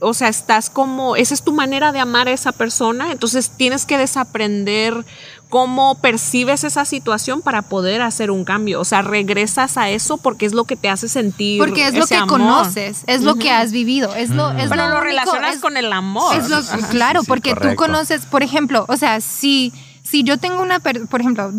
o 0.00 0.14
sea 0.14 0.28
estás 0.28 0.70
como 0.70 1.14
esa 1.16 1.34
es 1.34 1.42
tu 1.42 1.52
manera 1.52 1.92
de 1.92 2.00
amar 2.00 2.26
a 2.28 2.32
esa 2.32 2.50
persona 2.52 3.12
entonces 3.12 3.50
tienes 3.56 3.86
que 3.86 3.98
desaprender 3.98 5.04
cómo 5.48 5.94
percibes 6.00 6.62
esa 6.64 6.84
situación 6.84 7.40
para 7.40 7.62
poder 7.62 8.02
hacer 8.02 8.30
un 8.30 8.44
cambio. 8.44 8.80
O 8.80 8.84
sea 8.84 9.00
regresas 9.00 9.78
a 9.78 9.88
eso 9.88 10.18
porque 10.18 10.44
es 10.44 10.52
lo 10.52 10.64
que 10.64 10.76
te 10.76 10.90
hace 10.90 11.08
sentir 11.08 11.58
Porque 11.58 11.86
es 11.86 11.94
lo 11.94 12.06
que 12.06 12.16
amor. 12.16 12.28
conoces, 12.28 13.02
es 13.06 13.22
lo 13.22 13.36
que 13.36 13.50
has 13.50 13.72
vivido, 13.72 14.14
es 14.14 14.28
lo, 14.28 14.50
es 14.50 14.68
pero 14.68 14.88
lo, 14.90 15.00
relacionas 15.00 15.54
es- 15.56 15.60
con 15.62 15.78
el 15.78 15.90
amor. 15.90 16.36
Es 16.36 16.50
lo, 16.50 16.56
Ajá. 16.58 16.88
claro, 16.90 17.20
sí, 17.20 17.24
sí, 17.24 17.28
porque 17.30 17.54
tú 17.54 17.74
conoces, 17.76 18.26
por 18.26 18.42
ejemplo, 18.42 18.84
o 18.88 18.96
sea, 18.98 19.22
si, 19.22 19.72
si 20.02 20.22
yo 20.22 20.36
tengo 20.36 20.60
una, 20.60 20.80
per- 20.80 21.06
por 21.06 21.20
ejemplo, 21.22 21.50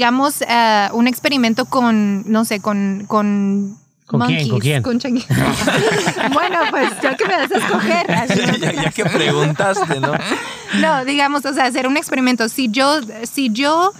digamos, 0.00 0.40
eh, 0.48 0.88
un 0.92 1.08
experimento 1.08 1.64
con, 1.66 2.22
no 2.30 2.44
sé, 2.44 2.60
con... 2.60 3.04
¿Con, 3.08 3.76
¿Con 4.06 4.20
quién? 4.22 4.48
¿Con 4.48 4.58
quién? 4.60 4.82
con 4.82 4.98
changuis. 5.00 5.26
bueno, 6.32 6.58
pues 6.70 6.90
ya 7.02 7.16
que 7.16 7.26
me 7.26 7.36
das 7.36 7.50
a 7.52 7.58
escoger. 7.58 8.06
ya, 8.60 8.72
ya 8.84 8.90
que 8.90 9.04
preguntaste, 9.04 10.00
¿no? 10.00 10.12
No, 10.80 11.04
digamos, 11.04 11.44
o 11.44 11.52
sea, 11.52 11.66
hacer 11.66 11.86
un 11.88 11.96
experimento. 11.96 12.48
Si 12.48 12.68
yo, 12.70 13.00
si 13.24 13.50
yo 13.50 13.92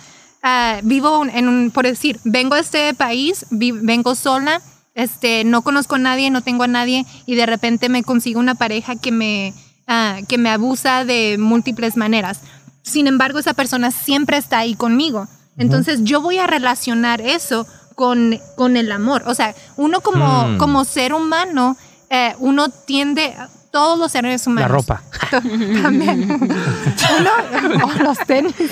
ah, 0.42 0.78
vivo 0.82 1.18
un- 1.20 1.30
en 1.30 1.48
un, 1.48 1.70
por 1.72 1.84
decir, 1.86 2.18
vengo 2.24 2.54
a 2.54 2.60
este 2.60 2.92
país, 2.94 3.46
vi- 3.50 3.70
vengo 3.72 4.14
sola, 4.16 4.60
este, 4.96 5.44
no 5.44 5.62
conozco 5.62 5.94
a 5.96 5.98
nadie, 5.98 6.30
no 6.30 6.40
tengo 6.42 6.64
a 6.64 6.68
nadie, 6.68 7.04
y 7.26 7.34
de 7.36 7.46
repente 7.46 7.88
me 7.88 8.02
consigo 8.04 8.38
una 8.40 8.54
pareja 8.56 8.96
que 8.96 9.12
me, 9.12 9.54
ah, 9.86 10.18
que 10.28 10.38
me 10.38 10.50
abusa 10.50 11.04
de 11.04 11.36
múltiples 11.38 11.96
maneras. 11.96 12.40
Sin 12.82 13.06
embargo, 13.06 13.38
esa 13.40 13.54
persona 13.54 13.90
siempre 13.92 14.36
está 14.38 14.58
ahí 14.58 14.74
conmigo. 14.74 15.28
Entonces, 15.56 16.00
yo 16.04 16.20
voy 16.20 16.38
a 16.38 16.46
relacionar 16.46 17.20
eso 17.20 17.66
con, 17.94 18.38
con 18.56 18.76
el 18.76 18.90
amor. 18.92 19.24
O 19.26 19.34
sea, 19.34 19.54
uno 19.76 20.00
como, 20.00 20.46
Mm. 20.48 20.58
como 20.58 20.84
ser 20.84 21.12
humano, 21.12 21.76
eh, 22.08 22.34
uno 22.38 22.68
tiende, 22.70 23.34
todos 23.70 23.98
los 23.98 24.10
seres 24.12 24.46
La 24.46 24.52
humanos. 24.52 24.70
ropa. 24.70 25.02
También. 25.30 26.30
Uno, 26.30 27.84
o 27.84 28.02
los 28.02 28.18
tenis. 28.26 28.54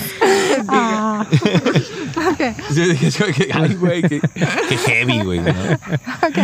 Ah. 0.70 1.24
Ok, 2.16 2.40
Ay, 3.55 3.74
güey, 3.74 4.03
qué, 4.03 4.20
qué 4.68 4.76
heavy, 4.76 5.22
güey. 5.22 5.40
¿no? 5.40 5.51
ok. 5.51 6.38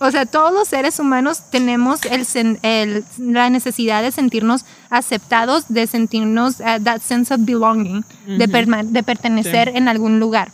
O 0.00 0.10
sea, 0.10 0.26
todos 0.26 0.52
los 0.52 0.68
seres 0.68 0.98
humanos 0.98 1.44
tenemos 1.50 2.00
el, 2.04 3.04
la 3.18 3.50
necesidad 3.50 4.02
de 4.02 4.10
sentirnos 4.10 4.64
aceptados, 4.90 5.64
de 5.68 5.86
sentirnos 5.86 6.60
uh, 6.60 6.82
that 6.82 7.00
sense 7.00 7.32
of 7.32 7.40
belonging, 7.44 8.04
de, 8.26 8.48
perma- 8.48 8.84
de 8.84 9.02
pertenecer 9.02 9.68
en 9.74 9.88
algún 9.88 10.18
lugar. 10.20 10.50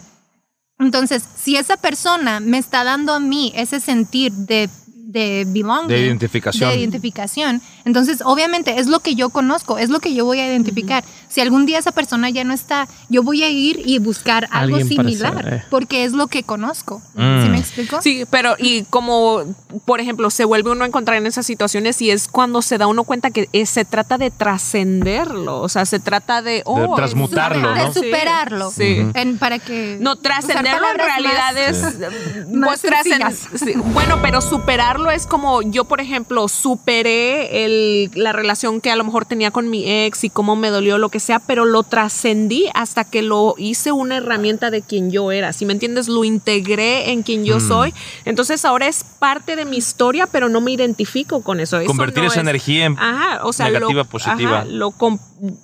Entonces, 0.78 1.24
si 1.36 1.56
esa 1.56 1.76
persona 1.76 2.38
me 2.40 2.58
está 2.58 2.84
dando 2.84 3.14
a 3.14 3.20
mí 3.20 3.52
ese 3.56 3.80
sentir 3.80 4.32
de, 4.32 4.68
de 5.08 5.44
belonging, 5.48 5.88
De 5.88 6.00
identificación. 6.00 6.68
de 6.70 6.76
identificación, 6.76 7.62
entonces 7.86 8.20
obviamente 8.22 8.78
es 8.78 8.88
lo 8.88 9.00
que 9.00 9.14
yo 9.14 9.30
conozco, 9.30 9.78
es 9.78 9.88
lo 9.88 10.00
que 10.00 10.12
yo 10.12 10.26
voy 10.26 10.40
a 10.40 10.46
identificar. 10.46 11.02
Si 11.28 11.40
algún 11.40 11.64
día 11.64 11.78
esa 11.78 11.92
persona 11.92 12.28
ya 12.28 12.44
no 12.44 12.52
está, 12.52 12.86
yo 13.08 13.22
voy 13.22 13.42
a 13.42 13.48
ir 13.48 13.80
y 13.86 13.98
buscar 14.00 14.48
algo 14.50 14.78
similar, 14.80 15.42
ser, 15.44 15.54
eh. 15.54 15.62
porque 15.70 16.04
es 16.04 16.12
lo 16.12 16.26
que 16.26 16.42
conozco. 16.42 17.00
Mm. 17.14 17.42
¿Sí 17.42 17.48
me 17.48 17.58
explico? 17.58 18.02
Sí, 18.02 18.24
pero 18.30 18.54
y 18.58 18.82
como, 18.84 19.42
por 19.86 20.00
ejemplo, 20.00 20.28
se 20.28 20.44
vuelve 20.44 20.72
uno 20.72 20.84
a 20.84 20.86
encontrar 20.86 21.16
en 21.16 21.26
esas 21.26 21.46
situaciones 21.46 22.02
y 22.02 22.10
es 22.10 22.28
cuando 22.28 22.60
se 22.60 22.76
da 22.76 22.86
uno 22.86 23.04
cuenta 23.04 23.30
que 23.30 23.48
eh, 23.54 23.64
se 23.64 23.86
trata 23.86 24.18
de 24.18 24.30
trascenderlo, 24.30 25.60
o 25.60 25.68
sea, 25.70 25.86
se 25.86 26.00
trata 26.00 26.42
de... 26.42 26.62
Oh, 26.66 26.94
transmutarlo, 26.96 27.72
de 27.72 27.84
¿no? 27.84 27.94
superarlo. 27.94 28.70
Sí. 28.70 29.00
Ujú. 29.00 29.12
En- 29.14 29.38
para 29.38 29.58
que 29.58 29.96
No, 30.00 30.16
trascenderlo 30.16 30.86
en 30.92 30.98
realidad 30.98 31.52
más- 31.54 31.56
es... 31.56 32.48
más 32.50 32.80
pues, 32.82 33.60
sí, 33.62 33.72
Bueno, 33.92 34.18
pero 34.20 34.40
superarlo 34.42 34.97
es 35.06 35.26
como 35.26 35.62
yo, 35.62 35.84
por 35.84 36.00
ejemplo, 36.00 36.48
superé 36.48 37.64
el, 37.64 38.10
la 38.14 38.32
relación 38.32 38.80
que 38.80 38.90
a 38.90 38.96
lo 38.96 39.04
mejor 39.04 39.24
tenía 39.24 39.50
con 39.50 39.70
mi 39.70 39.88
ex 39.88 40.24
y 40.24 40.30
cómo 40.30 40.56
me 40.56 40.68
dolió, 40.70 40.98
lo 40.98 41.08
que 41.08 41.20
sea, 41.20 41.38
pero 41.38 41.64
lo 41.64 41.82
trascendí 41.82 42.66
hasta 42.74 43.04
que 43.04 43.22
lo 43.22 43.54
hice 43.58 43.92
una 43.92 44.16
herramienta 44.16 44.70
de 44.70 44.82
quien 44.82 45.10
yo 45.10 45.30
era. 45.32 45.52
Si 45.52 45.64
me 45.64 45.72
entiendes, 45.72 46.08
lo 46.08 46.24
integré 46.24 47.10
en 47.12 47.22
quien 47.22 47.44
yo 47.44 47.60
soy. 47.60 47.94
Entonces 48.24 48.64
ahora 48.64 48.88
es 48.88 49.04
parte 49.18 49.56
de 49.56 49.64
mi 49.64 49.76
historia, 49.78 50.26
pero 50.26 50.48
no 50.48 50.60
me 50.60 50.72
identifico 50.72 51.42
con 51.42 51.60
eso. 51.60 51.78
Eso 51.78 51.86
Convertir 51.86 52.22
no 52.22 52.28
esa 52.28 52.36
es- 52.40 52.40
energía 52.42 52.84
en 52.86 52.98
Ajá, 52.98 53.40
o 53.44 53.52
sea, 53.52 53.66
negativa, 53.70 54.02
lo, 54.02 54.04
positiva. 54.04 54.58
ajá, 54.60 54.64
lo 54.68 54.90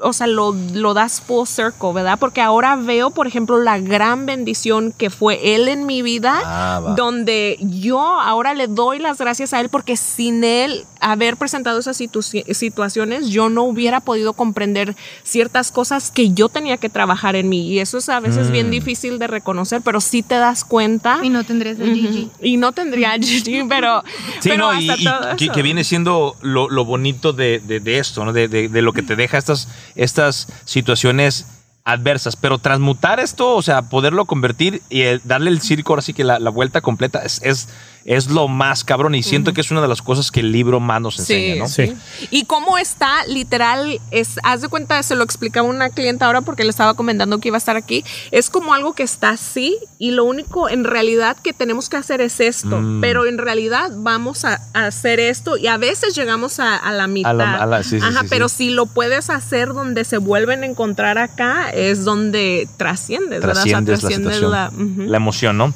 o 0.01 0.12
sea, 0.12 0.27
lo, 0.27 0.55
lo 0.72 0.95
das 0.95 1.20
full 1.20 1.47
circle, 1.47 1.93
¿verdad? 1.95 2.18
Porque 2.18 2.41
ahora 2.41 2.77
veo, 2.77 3.11
por 3.11 3.27
ejemplo, 3.27 3.59
la 3.62 3.79
gran 3.79 4.27
bendición 4.27 4.93
que 4.97 5.11
fue 5.11 5.55
él 5.55 5.68
en 5.68 5.87
mi 5.87 6.03
vida, 6.03 6.41
Ah, 6.45 6.95
donde 6.97 7.57
yo 7.61 8.01
ahora 8.01 8.55
le 8.55 8.66
doy 8.68 8.99
las 8.99 9.18
gracias 9.18 9.53
a 9.53 9.61
él 9.61 9.68
porque 9.68 9.97
sin 9.97 10.45
él 10.45 10.85
haber 11.01 11.37
presentado 11.37 11.79
esas 11.79 11.99
situ- 12.01 12.22
situaciones, 12.55 13.29
yo 13.29 13.49
no 13.51 13.64
hubiera 13.64 14.01
podido 14.01 14.33
comprender 14.33 14.97
ciertas 15.22 15.70
cosas 15.70 16.11
que 16.11 16.31
yo 16.33 16.49
tenía 16.49 16.77
que 16.79 16.89
trabajar 16.89 17.37
en 17.37 17.49
mí. 17.49 17.68
Y 17.68 17.79
eso 17.81 17.99
es 17.99 18.09
a 18.09 18.20
veces 18.20 18.49
Mm. 18.49 18.53
bien 18.53 18.70
difícil 18.70 19.18
de 19.18 19.27
reconocer, 19.27 19.83
pero 19.83 20.01
sí 20.01 20.22
te 20.22 20.37
das 20.37 20.64
cuenta. 20.64 21.18
Y 21.22 21.29
no 21.31 21.45
tendrías 21.45 21.79
el 21.79 21.95
Gigi. 21.95 22.31
Y 22.41 22.57
no 22.57 22.72
tendría 22.72 23.12
Gigi, 23.18 23.62
pero, 23.68 24.03
Sí, 24.41 24.49
pero 24.51 24.72
no, 24.72 24.81
y, 24.81 24.89
hasta 24.89 25.01
y 25.03 25.05
todo 25.05 25.37
que, 25.37 25.45
eso. 25.45 25.55
que 25.55 25.62
viene 25.62 25.85
siendo 25.85 26.37
lo, 26.41 26.68
lo 26.70 26.85
bonito 26.85 27.33
de, 27.33 27.61
de- 27.61 27.81
de 27.81 27.99
esto, 27.99 28.25
¿no? 28.25 28.33
De, 28.33 28.49
de- 28.49 28.68
de 28.68 28.83
lo 28.83 28.93
que 28.93 29.03
te 29.03 29.16
deja 29.16 29.37
estas, 29.39 29.63
estas 29.94 30.48
situaciones 30.64 31.46
adversas. 31.84 32.36
Pero 32.36 32.58
transmutar 32.58 33.20
esto, 33.20 33.54
o 33.54 33.62
sea, 33.62 33.82
poderlo 33.82 34.24
convertir 34.24 34.82
y 34.88 35.02
eh, 35.02 35.20
darle 35.24 35.50
el 35.50 35.60
circo, 35.60 35.96
así 35.96 36.14
que 36.14 36.24
la, 36.24 36.38
la 36.38 36.50
vuelta 36.50 36.80
completa, 36.80 37.20
es, 37.20 37.40
es, 37.42 37.68
es 38.05 38.28
lo 38.28 38.48
más 38.48 38.84
cabrón. 38.84 39.14
Y 39.14 39.22
siento 39.22 39.52
que 39.52 39.61
es 39.62 39.70
una 39.70 39.80
de 39.80 39.88
las 39.88 40.02
cosas 40.02 40.30
que 40.30 40.40
el 40.40 40.52
libro 40.52 40.78
más 40.80 41.00
nos 41.00 41.18
enseña, 41.18 41.57
¿no? 41.57 41.68
Sí. 41.68 41.94
Y 42.30 42.44
cómo 42.44 42.76
está, 42.78 43.24
literal, 43.26 43.98
es, 44.11 44.36
haz 44.42 44.61
de 44.61 44.68
cuenta, 44.68 45.02
se 45.02 45.14
lo 45.16 45.24
explicaba 45.24 45.66
una 45.66 45.88
clienta 45.88 46.26
ahora 46.26 46.42
porque 46.42 46.64
le 46.64 46.70
estaba 46.70 46.94
comentando 46.94 47.38
que 47.40 47.48
iba 47.48 47.57
a 47.57 47.59
estar 47.59 47.76
aquí. 47.76 48.05
Es 48.30 48.50
como 48.50 48.74
algo 48.74 48.92
que 48.94 49.02
está 49.05 49.30
así 49.30 49.78
y 49.98 50.11
lo 50.11 50.24
único 50.24 50.68
en 50.68 50.84
realidad 50.84 51.36
que 51.42 51.52
tenemos 51.55 51.88
que 51.88 51.96
hacer 51.96 52.20
es 52.20 52.40
esto. 52.40 52.78
Mm. 52.80 53.00
Pero 53.00 53.24
en 53.26 53.38
realidad 53.38 53.90
vamos 53.96 54.44
a, 54.44 54.61
a 54.74 54.86
hacer 54.86 55.18
esto 55.20 55.57
y 55.57 55.66
a 55.68 55.78
veces 55.78 56.14
llegamos 56.14 56.61
a, 56.61 56.76
a 56.76 56.92
la 56.92 57.07
mitad. 57.07 57.30
a 57.40 57.64
la- 57.66 57.82
sí, 57.82 57.98
sí, 58.00 58.07
Ajá, 58.07 58.20
sí, 58.22 58.26
pero 58.28 58.48
sí. 58.48 58.57
si 58.57 58.70
lo 58.70 58.86
puedes 58.86 59.30
hacer 59.30 59.68
donde 59.72 60.05
se 60.05 60.18
vuelven 60.18 60.62
a 60.62 60.66
encontrar 60.66 61.16
acá, 61.18 61.70
es 61.70 62.05
donde 62.05 62.68
trasciendes, 62.76 63.40
¿verdad? 63.40 63.50
O 63.50 63.55
sea, 63.55 63.62
Trasciendes 63.84 64.02
la 64.02 64.11
situación, 64.11 65.11
la- 65.11 65.16
emoción, 65.16 65.57
¿no? 65.57 65.72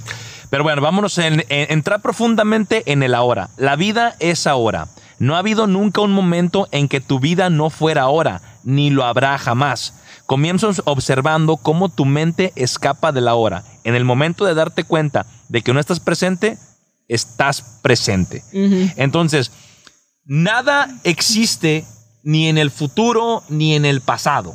Pero 0.50 0.62
bueno, 0.62 0.80
vámonos 0.82 1.18
a 1.18 1.26
en, 1.26 1.40
en- 1.48 1.70
entrar 1.72 2.00
profundamente 2.00 2.82
en 2.90 3.02
el 3.02 3.14
ahora. 3.14 3.50
La 3.56 3.76
vida 3.76 4.16
es 4.20 4.46
ahora. 4.46 4.88
No 5.18 5.34
ha 5.34 5.40
habido 5.40 5.66
nunca 5.66 6.00
un 6.00 6.12
momento 6.12 6.68
en 6.70 6.88
que 6.88 7.00
tu 7.00 7.18
vida 7.20 7.50
no 7.50 7.70
fuera 7.70 8.02
ahora, 8.02 8.40
ni 8.64 8.90
lo 8.90 9.04
habrá 9.04 9.36
jamás. 9.38 9.94
Comienzas 10.26 10.80
observando 10.84 11.56
cómo 11.56 11.88
tu 11.88 12.04
mente 12.04 12.52
escapa 12.54 13.10
de 13.12 13.20
la 13.20 13.34
hora. 13.34 13.64
En 13.84 13.94
el 13.94 14.04
momento 14.04 14.44
de 14.44 14.54
darte 14.54 14.84
cuenta 14.84 15.26
de 15.48 15.62
que 15.62 15.72
no 15.72 15.80
estás 15.80 15.98
presente, 16.00 16.56
estás 17.08 17.62
presente. 17.82 18.44
Entonces, 18.96 19.50
nada 20.24 20.88
existe 21.04 21.84
ni 22.22 22.48
en 22.48 22.58
el 22.58 22.70
futuro 22.70 23.42
ni 23.48 23.74
en 23.74 23.84
el 23.84 24.00
pasado. 24.00 24.54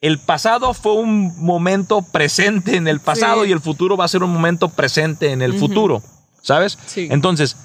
El 0.00 0.18
pasado 0.18 0.72
fue 0.72 0.94
un 0.94 1.34
momento 1.44 2.00
presente 2.02 2.76
en 2.76 2.88
el 2.88 3.00
pasado 3.00 3.42
Sí. 3.44 3.50
y 3.50 3.52
el 3.52 3.60
futuro 3.60 3.96
va 3.96 4.06
a 4.06 4.08
ser 4.08 4.22
un 4.22 4.32
momento 4.32 4.68
presente 4.70 5.32
en 5.32 5.42
el 5.42 5.58
futuro, 5.58 6.02
¿sabes? 6.42 6.78
Sí. 6.86 7.08
Entonces, 7.10 7.56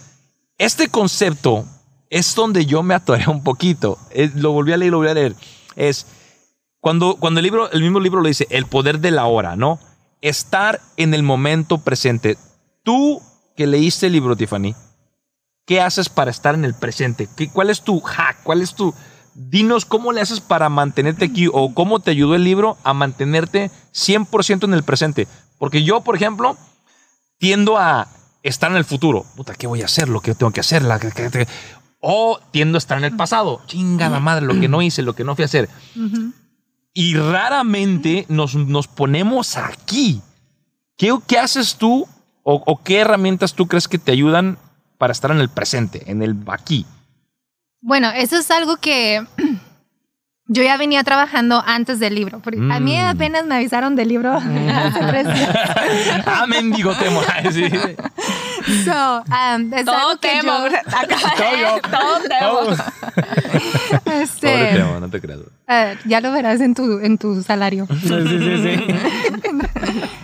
este 0.57 0.89
concepto 0.89 1.65
es 2.09 2.35
donde 2.35 2.65
yo 2.65 2.83
me 2.83 2.93
atoré 2.93 3.27
un 3.29 3.43
poquito. 3.43 3.97
Eh, 4.11 4.31
lo 4.35 4.51
volví 4.51 4.73
a 4.73 4.77
leer, 4.77 4.91
lo 4.91 4.97
volví 4.97 5.11
a 5.11 5.13
leer. 5.13 5.35
es 5.75 6.05
cuando, 6.81 7.15
cuando 7.15 7.39
el 7.39 7.45
libro, 7.45 7.71
el 7.71 7.81
mismo 7.81 7.99
libro 7.99 8.21
lo 8.21 8.27
dice, 8.27 8.45
el 8.51 8.67
poder 8.67 8.99
de 8.99 9.11
la 9.11 9.25
hora, 9.25 9.55
¿no? 9.55 9.79
Estar 10.21 10.81
en 10.97 11.13
el 11.13 11.23
momento 11.23 11.79
presente. 11.79 12.37
Tú 12.83 13.21
que 13.55 13.65
leíste 13.65 14.07
el 14.07 14.13
libro, 14.13 14.35
Tiffany, 14.35 14.75
¿qué 15.65 15.81
haces 15.81 16.09
para 16.09 16.29
estar 16.31 16.53
en 16.53 16.63
el 16.65 16.73
presente? 16.75 17.27
¿Qué, 17.35 17.49
¿Cuál 17.49 17.69
es 17.71 17.81
tu 17.81 17.99
hack? 18.01 18.43
¿Cuál 18.43 18.61
es 18.61 18.75
tu... 18.75 18.93
Dinos 19.35 19.83
cómo 19.83 20.13
le 20.13 20.21
haces 20.21 20.39
para 20.39 20.69
mantenerte 20.69 21.25
aquí 21.25 21.49
o 21.51 21.73
cómo 21.73 21.99
te 21.99 22.11
ayudó 22.11 22.35
el 22.35 22.45
libro 22.45 22.77
a 22.83 22.93
mantenerte 22.93 23.69
100% 23.93 24.63
en 24.63 24.73
el 24.73 24.83
presente. 24.83 25.27
Porque 25.59 25.83
yo, 25.83 26.01
por 26.01 26.15
ejemplo, 26.15 26.57
tiendo 27.37 27.77
a 27.77 28.07
estar 28.43 28.71
en 28.71 28.77
el 28.77 28.85
futuro. 28.85 29.25
Puta, 29.35 29.53
¿qué 29.53 29.67
voy 29.67 29.81
a 29.81 29.85
hacer? 29.85 30.07
Lo 30.07 30.21
que 30.21 30.35
tengo 30.35 30.53
que 30.53 30.61
hacer. 30.61 30.83
La, 30.83 30.99
o 31.99 32.39
tiendo 32.51 32.77
a 32.77 32.79
estar 32.79 32.97
en 32.97 33.03
el 33.03 33.15
pasado. 33.17 33.61
Chingada 33.67 34.21
madre, 34.21 34.45
lo 34.45 34.57
que 34.59 34.69
no 34.69 34.81
hice, 34.81 35.01
lo 35.01 35.15
que 35.15 35.25
no 35.25 35.35
fui 35.35 35.43
a 35.43 35.47
hacer. 35.47 35.69
Y 36.93 37.15
raramente 37.15 38.25
nos, 38.29 38.55
nos 38.55 38.87
ponemos 38.87 39.57
aquí. 39.57 40.21
¿Qué, 40.95 41.13
qué 41.27 41.39
haces 41.39 41.75
tú 41.75 42.07
o, 42.43 42.63
o 42.65 42.83
qué 42.83 42.99
herramientas 42.99 43.53
tú 43.53 43.67
crees 43.67 43.89
que 43.89 43.97
te 43.97 44.13
ayudan 44.13 44.57
para 44.97 45.11
estar 45.11 45.31
en 45.31 45.39
el 45.39 45.49
presente, 45.49 46.09
en 46.09 46.21
el 46.21 46.37
aquí? 46.47 46.85
Bueno, 47.87 48.09
eso 48.15 48.35
es 48.37 48.49
algo 48.49 48.77
que 48.77 49.23
yo 50.47 50.63
ya 50.63 50.75
venía 50.77 51.03
trabajando 51.03 51.63
antes 51.65 51.99
del 51.99 52.15
libro. 52.15 52.39
Porque 52.39 52.57
A 52.59 52.79
mí 52.79 52.97
Mm. 52.97 53.05
apenas 53.05 53.45
me 53.45 53.55
avisaron 53.55 53.95
del 53.95 54.07
libro 54.07 54.33
hace 54.35 54.99
tres 54.99 55.25
días. 55.33 55.55
ah, 56.25 56.45
mendigo 56.47 56.95
temo. 56.95 57.21
Ay, 57.31 57.45
sí. 57.53 57.69
So, 58.83 59.21
um, 59.21 59.71
es 59.71 59.85
Todo 59.85 59.95
algo 59.95 60.19
que 60.19 60.29
temo. 60.29 60.67
yo- 60.67 60.77
Acá, 60.77 61.15
Todo 61.37 61.55
yo. 61.57 61.81
Todo 61.91 62.19
temo. 62.27 62.75
Pobre 64.03 64.23
este, 64.23 64.73
temo, 64.73 64.99
no 64.99 65.07
te 65.09 65.21
creas. 65.21 65.39
Eh, 65.67 65.97
ya 66.05 66.21
lo 66.21 66.31
verás 66.31 66.61
en 66.61 66.73
tu, 66.75 66.99
en 66.99 67.17
tu 67.17 67.41
salario. 67.43 67.87
Sí, 67.87 68.07
sí, 68.09 68.39
sí, 68.39 68.57
sí. 68.63 69.49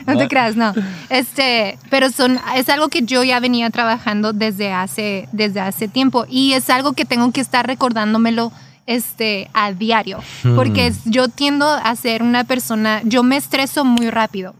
No 0.07 0.17
te 0.17 0.27
creas, 0.27 0.55
no. 0.55 0.73
Este, 1.09 1.77
pero 1.89 2.09
son, 2.09 2.39
es 2.55 2.67
algo 2.69 2.89
que 2.89 3.03
yo 3.03 3.23
ya 3.23 3.39
venía 3.39 3.69
trabajando 3.69 4.33
desde 4.33 4.71
hace, 4.73 5.29
desde 5.31 5.59
hace 5.61 5.87
tiempo 5.87 6.25
y 6.29 6.53
es 6.53 6.69
algo 6.69 6.93
que 6.93 7.05
tengo 7.05 7.31
que 7.31 7.39
estar 7.41 7.65
recordándomelo 7.67 8.51
este, 8.87 9.49
a 9.53 9.71
diario, 9.71 10.19
porque 10.55 10.87
es- 10.87 11.01
yo 11.05 11.27
tiendo 11.29 11.67
a 11.69 11.95
ser 11.95 12.23
una 12.23 12.43
persona, 12.43 13.01
yo 13.05 13.21
me 13.23 13.37
estreso 13.37 13.85
muy 13.85 14.09
rápido. 14.09 14.55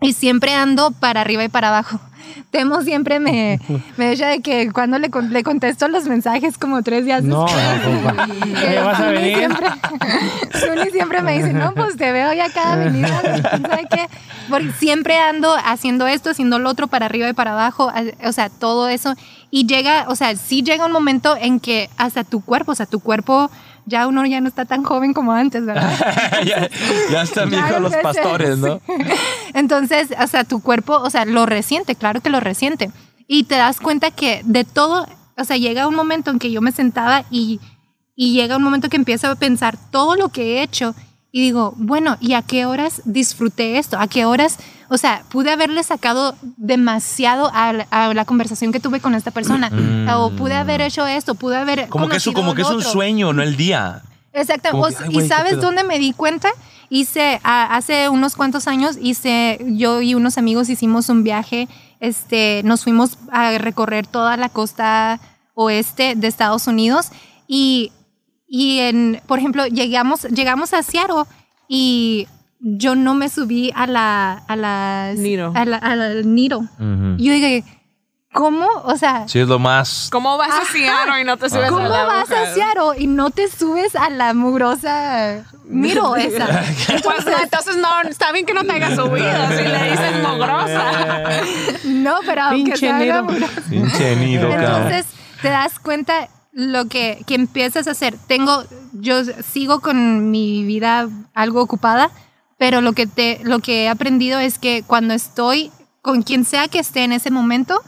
Y 0.00 0.12
siempre 0.12 0.54
ando 0.54 0.90
para 0.90 1.20
arriba 1.20 1.44
y 1.44 1.48
para 1.48 1.68
abajo. 1.68 2.00
Temo 2.50 2.82
siempre 2.82 3.20
me, 3.20 3.60
me 3.96 4.12
echa 4.12 4.28
de 4.28 4.40
que 4.40 4.70
cuando 4.72 4.98
le, 4.98 5.10
le 5.30 5.42
contesto 5.42 5.88
los 5.88 6.04
mensajes 6.04 6.58
como 6.58 6.82
tres 6.82 7.04
días 7.04 7.22
No, 7.22 7.44
después. 7.46 8.28
¿Qué 8.60 8.78
vas 8.80 9.00
a 9.00 9.10
venir? 9.10 9.36
Siempre, 9.38 9.66
Zuni 10.54 10.90
siempre 10.90 11.22
me 11.22 11.32
dice, 11.38 11.52
no, 11.52 11.72
pues 11.74 11.96
te 11.96 12.12
veo 12.12 12.32
ya 12.32 12.50
cada 12.50 12.76
venida. 12.76 13.22
qué. 13.90 14.08
Porque 14.50 14.72
siempre 14.72 15.18
ando 15.18 15.54
haciendo 15.64 16.06
esto, 16.06 16.30
haciendo 16.30 16.58
lo 16.58 16.68
otro 16.70 16.88
para 16.88 17.06
arriba 17.06 17.28
y 17.28 17.32
para 17.32 17.52
abajo, 17.52 17.92
o 18.24 18.32
sea, 18.32 18.48
todo 18.48 18.88
eso. 18.88 19.14
Y 19.50 19.66
llega, 19.66 20.06
o 20.08 20.16
sea, 20.16 20.36
sí 20.36 20.62
llega 20.62 20.86
un 20.86 20.92
momento 20.92 21.36
en 21.40 21.60
que 21.60 21.88
hasta 21.96 22.24
tu 22.24 22.40
cuerpo, 22.44 22.72
o 22.72 22.74
sea, 22.74 22.86
tu 22.86 23.00
cuerpo, 23.00 23.50
ya 23.86 24.06
uno 24.06 24.26
ya 24.26 24.40
no 24.40 24.48
está 24.48 24.64
tan 24.64 24.82
joven 24.82 25.14
como 25.14 25.32
antes, 25.32 25.64
¿verdad? 25.64 25.92
ya, 26.44 26.68
ya 27.10 27.22
están 27.22 27.50
viejos 27.50 27.80
los 27.80 27.94
pastores, 27.96 28.58
¿no? 28.58 28.80
Entonces, 29.54 30.08
o 30.20 30.26
sea, 30.26 30.44
tu 30.44 30.60
cuerpo, 30.60 30.96
o 30.96 31.08
sea, 31.08 31.24
lo 31.24 31.46
resiente, 31.46 31.94
claro 31.94 32.20
que 32.20 32.30
lo 32.30 32.40
resiente. 32.40 32.90
Y 33.28 33.44
te 33.44 33.54
das 33.54 33.80
cuenta 33.80 34.10
que 34.10 34.42
de 34.44 34.64
todo, 34.64 35.06
o 35.36 35.44
sea, 35.44 35.56
llega 35.56 35.88
un 35.88 35.94
momento 35.94 36.30
en 36.30 36.38
que 36.38 36.50
yo 36.50 36.60
me 36.60 36.72
sentaba 36.72 37.24
y, 37.30 37.60
y 38.14 38.32
llega 38.32 38.56
un 38.56 38.62
momento 38.62 38.88
que 38.88 38.96
empiezo 38.96 39.30
a 39.30 39.36
pensar 39.36 39.76
todo 39.90 40.16
lo 40.16 40.28
que 40.28 40.58
he 40.58 40.62
hecho 40.62 40.94
y 41.36 41.40
digo, 41.40 41.74
bueno, 41.76 42.16
¿y 42.20 42.32
a 42.32 42.42
qué 42.42 42.66
horas 42.66 43.02
disfruté 43.04 43.78
esto? 43.78 43.98
¿A 43.98 44.08
qué 44.08 44.24
horas, 44.24 44.58
o 44.88 44.98
sea, 44.98 45.22
pude 45.28 45.50
haberle 45.50 45.82
sacado 45.82 46.34
demasiado 46.56 47.50
a 47.54 47.72
la, 47.72 47.86
a 47.90 48.12
la 48.14 48.24
conversación 48.24 48.72
que 48.72 48.80
tuve 48.80 49.00
con 49.00 49.14
esta 49.14 49.30
persona? 49.30 49.70
O 50.18 50.30
pude 50.30 50.54
haber 50.54 50.80
hecho 50.80 51.06
esto, 51.06 51.34
pude 51.34 51.56
haber... 51.56 51.88
Como 51.88 52.08
que, 52.08 52.16
eso, 52.16 52.32
como 52.32 52.54
que 52.54 52.62
es 52.62 52.68
un 52.68 52.76
otro. 52.78 52.90
sueño, 52.90 53.32
no 53.32 53.42
el 53.42 53.56
día. 53.56 54.02
Ay, 54.32 54.44
¿Y 54.72 54.76
güey, 54.76 54.94
¿qué 55.22 55.28
sabes 55.28 55.60
dónde 55.60 55.82
me 55.84 55.98
di 55.98 56.12
cuenta? 56.12 56.50
Hice, 56.90 57.40
a- 57.42 57.74
hace 57.76 58.08
unos 58.08 58.36
cuantos 58.36 58.68
años, 58.68 58.96
hice, 59.00 59.58
yo 59.66 60.02
y 60.02 60.14
unos 60.14 60.38
amigos 60.38 60.68
hicimos 60.68 61.08
un 61.08 61.24
viaje, 61.24 61.68
este, 62.00 62.60
nos 62.64 62.84
fuimos 62.84 63.18
a 63.32 63.56
recorrer 63.58 64.06
toda 64.06 64.36
la 64.36 64.48
costa 64.50 65.18
oeste 65.54 66.14
de 66.16 66.26
Estados 66.28 66.66
Unidos 66.66 67.08
y, 67.48 67.90
y 68.46 68.78
en, 68.80 69.20
por 69.26 69.38
ejemplo, 69.38 69.66
llegamos, 69.66 70.22
llegamos 70.24 70.74
a 70.74 70.82
Seattle 70.82 71.24
y 71.66 72.28
yo 72.60 72.94
no 72.94 73.14
me 73.14 73.28
subí 73.28 73.72
a 73.74 73.86
la, 73.86 74.32
a 74.48 74.56
la, 74.56 75.12
Nido. 75.16 75.52
a 75.54 75.64
la, 75.64 75.76
al 75.78 76.34
nido. 76.34 76.62
Y 77.18 77.24
yo 77.26 77.32
dije, 77.32 77.64
¿cómo? 78.32 78.66
O 78.84 78.96
sea, 78.96 79.28
Sí, 79.28 79.38
es 79.40 79.48
lo 79.48 79.58
más. 79.58 80.08
¿Cómo 80.10 80.36
vas 80.36 80.50
a 80.50 80.64
Seattle 80.64 81.20
y 81.20 81.24
no 81.24 81.36
te 81.36 81.48
subes 81.48 81.70
¿Cómo 81.70 81.84
a 81.84 81.88
la 81.88 82.04
vas 82.04 82.28
boca? 82.28 82.42
a 82.42 82.54
Seattle 82.54 83.02
y 83.02 83.06
no 83.06 83.30
te 83.30 83.48
subes 83.48 83.94
a 83.96 84.10
la 84.10 84.34
mugrosa 84.34 85.44
miro 85.64 86.16
esa? 86.16 86.46
Pues 87.02 87.24
no, 87.26 87.32
entonces 87.42 87.76
no, 87.76 88.08
está 88.08 88.32
bien 88.32 88.46
que 88.46 88.54
no 88.54 88.64
te 88.64 88.72
hayas 88.72 88.94
subido 88.96 89.48
si 89.48 89.64
le 89.64 89.90
dices 89.90 90.22
mogrosa. 90.22 90.84
No, 91.84 92.14
pero 92.24 92.42
aunque 92.42 92.76
sea 92.76 93.22
mugrosa. 93.22 93.50
Pinche 93.68 94.14
cabrón. 94.40 94.52
Entonces 94.52 95.06
te 95.42 95.48
das 95.48 95.78
cuenta 95.78 96.28
lo 96.52 96.86
que, 96.86 97.22
que 97.26 97.34
empiezas 97.34 97.86
a 97.86 97.90
hacer. 97.92 98.16
Tengo, 98.26 98.64
yo 98.92 99.22
sigo 99.24 99.80
con 99.80 100.30
mi 100.30 100.64
vida 100.64 101.08
algo 101.34 101.60
ocupada, 101.60 102.10
pero 102.58 102.80
lo 102.80 102.92
que, 102.92 103.06
te, 103.06 103.40
lo 103.42 103.58
que 103.60 103.84
he 103.84 103.88
aprendido 103.88 104.38
es 104.38 104.58
que 104.58 104.82
cuando 104.82 105.14
estoy 105.14 105.70
con 106.02 106.22
quien 106.22 106.44
sea 106.44 106.68
que 106.68 106.78
esté 106.78 107.04
en 107.04 107.12
ese 107.12 107.30
momento, 107.30 107.82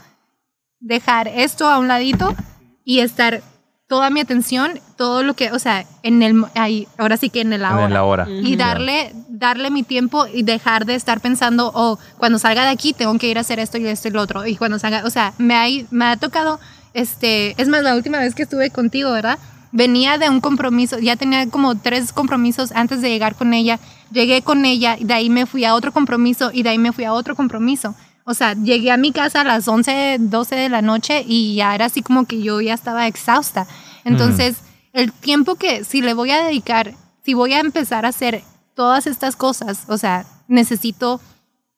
dejar 0.79 1.27
esto 1.27 1.67
a 1.67 1.79
un 1.79 1.87
ladito 1.87 2.35
y 2.83 2.99
estar 2.99 3.41
toda 3.89 4.11
mi 4.11 4.19
atención, 4.19 4.79
todo 4.97 5.23
lo 5.23 5.33
que, 5.33 5.51
o 5.51 5.57
sea, 5.57 5.83
en 6.03 6.21
el, 6.21 6.45
ahí, 6.53 6.87
ahora 6.99 7.17
sí 7.17 7.31
que 7.31 7.41
en 7.41 7.53
el 7.53 7.65
ahora. 7.65 7.85
En 7.85 7.93
la 7.93 8.03
hora. 8.03 8.27
Y 8.29 8.55
darle, 8.55 9.11
darle 9.27 9.71
mi 9.71 9.81
tiempo 9.81 10.27
y 10.31 10.43
dejar 10.43 10.85
de 10.85 10.93
estar 10.93 11.19
pensando, 11.21 11.71
oh, 11.73 11.97
cuando 12.19 12.37
salga 12.37 12.63
de 12.63 12.69
aquí 12.69 12.93
tengo 12.93 13.17
que 13.17 13.27
ir 13.27 13.39
a 13.39 13.41
hacer 13.41 13.57
esto 13.57 13.79
y 13.79 13.87
esto 13.87 14.07
y 14.07 14.11
lo 14.11 14.21
otro. 14.21 14.45
Y 14.45 14.57
cuando 14.57 14.77
salga, 14.77 15.03
o 15.05 15.09
sea, 15.09 15.33
me 15.39 15.55
ha, 15.55 15.65
me 15.89 16.05
ha 16.05 16.17
tocado, 16.17 16.59
este, 16.93 17.59
es 17.59 17.67
más, 17.67 17.81
la 17.81 17.95
última 17.95 18.19
vez 18.19 18.35
que 18.35 18.43
estuve 18.43 18.69
contigo, 18.69 19.11
¿verdad? 19.11 19.39
Venía 19.71 20.19
de 20.19 20.29
un 20.29 20.39
compromiso, 20.39 20.99
ya 20.99 21.15
tenía 21.15 21.49
como 21.49 21.75
tres 21.75 22.13
compromisos 22.13 22.71
antes 22.73 23.01
de 23.01 23.09
llegar 23.09 23.33
con 23.33 23.55
ella. 23.55 23.79
Llegué 24.11 24.41
con 24.41 24.65
ella, 24.65 24.97
y 24.99 25.03
de 25.05 25.13
ahí 25.13 25.29
me 25.29 25.45
fui 25.45 25.65
a 25.65 25.75
otro 25.75 25.91
compromiso 25.91 26.51
y 26.53 26.63
de 26.63 26.69
ahí 26.69 26.77
me 26.77 26.91
fui 26.91 27.03
a 27.03 27.13
otro 27.13 27.35
compromiso. 27.35 27.95
O 28.25 28.33
sea, 28.33 28.53
llegué 28.53 28.91
a 28.91 28.97
mi 28.97 29.11
casa 29.11 29.41
a 29.41 29.43
las 29.43 29.67
11, 29.67 30.17
12 30.19 30.55
de 30.55 30.69
la 30.69 30.81
noche 30.81 31.23
y 31.27 31.55
ya 31.55 31.73
era 31.73 31.85
así 31.85 32.01
como 32.01 32.25
que 32.25 32.41
yo 32.41 32.61
ya 32.61 32.73
estaba 32.73 33.07
exhausta. 33.07 33.65
Entonces, 34.03 34.57
el 34.93 35.11
tiempo 35.11 35.55
que 35.55 35.83
si 35.83 36.01
le 36.01 36.13
voy 36.13 36.31
a 36.31 36.43
dedicar, 36.43 36.93
si 37.23 37.33
voy 37.33 37.53
a 37.53 37.59
empezar 37.59 38.05
a 38.05 38.09
hacer 38.09 38.43
todas 38.75 39.07
estas 39.07 39.35
cosas, 39.35 39.85
o 39.87 39.97
sea, 39.97 40.25
necesito 40.47 41.19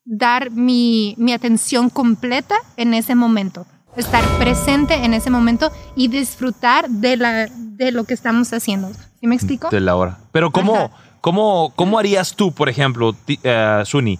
dar 0.04 0.52
mi, 0.52 1.16
mi 1.18 1.34
atención 1.34 1.90
completa 1.90 2.56
en 2.78 2.94
ese 2.94 3.16
momento, 3.16 3.66
estar 3.96 4.24
presente 4.38 4.94
en 4.96 5.14
ese 5.14 5.30
momento 5.30 5.72
y 5.96 6.08
disfrutar 6.08 6.90
de, 6.90 7.18
la, 7.18 7.48
de 7.48 7.92
lo 7.92 8.04
que 8.04 8.14
estamos 8.14 8.52
haciendo. 8.52 8.92
¿Sí 9.20 9.28
me 9.28 9.36
explico? 9.36 9.70
De 9.70 9.80
la 9.80 9.96
hora. 9.96 10.20
Pero 10.32 10.52
¿cómo, 10.52 10.76
Ajá. 10.76 10.92
Cómo, 11.22 11.72
cómo 11.76 11.98
harías 12.00 12.36
tú, 12.36 12.52
por 12.52 12.68
ejemplo, 12.70 13.14
ti- 13.14 13.40
eh, 13.44 13.82
Suni? 13.86 14.20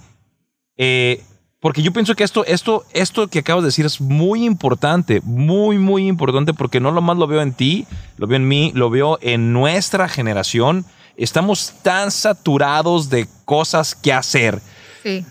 Eh, 0.78 1.24
porque 1.60 1.84
yo 1.84 1.94
pienso 1.94 2.16
que 2.16 2.24
esto, 2.24 2.44
esto, 2.46 2.86
esto 2.94 3.28
que 3.28 3.40
acabas 3.40 3.64
de 3.64 3.68
decir 3.68 3.86
es 3.86 4.02
muy 4.02 4.46
importante, 4.46 5.22
muy, 5.24 5.78
muy 5.78 6.08
importante, 6.08 6.54
porque 6.56 6.80
no 6.80 6.90
lo 6.92 7.02
más 7.02 7.18
lo 7.18 7.28
veo 7.28 7.42
en 7.42 7.54
ti, 7.54 7.86
lo 8.18 8.26
veo 8.26 8.38
en 8.38 8.48
mí, 8.48 8.72
lo 8.74 8.90
veo 8.90 9.20
en 9.22 9.54
nuestra 9.54 10.08
generación. 10.10 10.86
Estamos 11.18 11.74
tan 11.84 12.10
saturados 12.10 13.10
de 13.12 13.28
cosas 13.46 13.94
que 13.94 14.12
hacer. 14.14 14.60
Sí. 15.04 15.24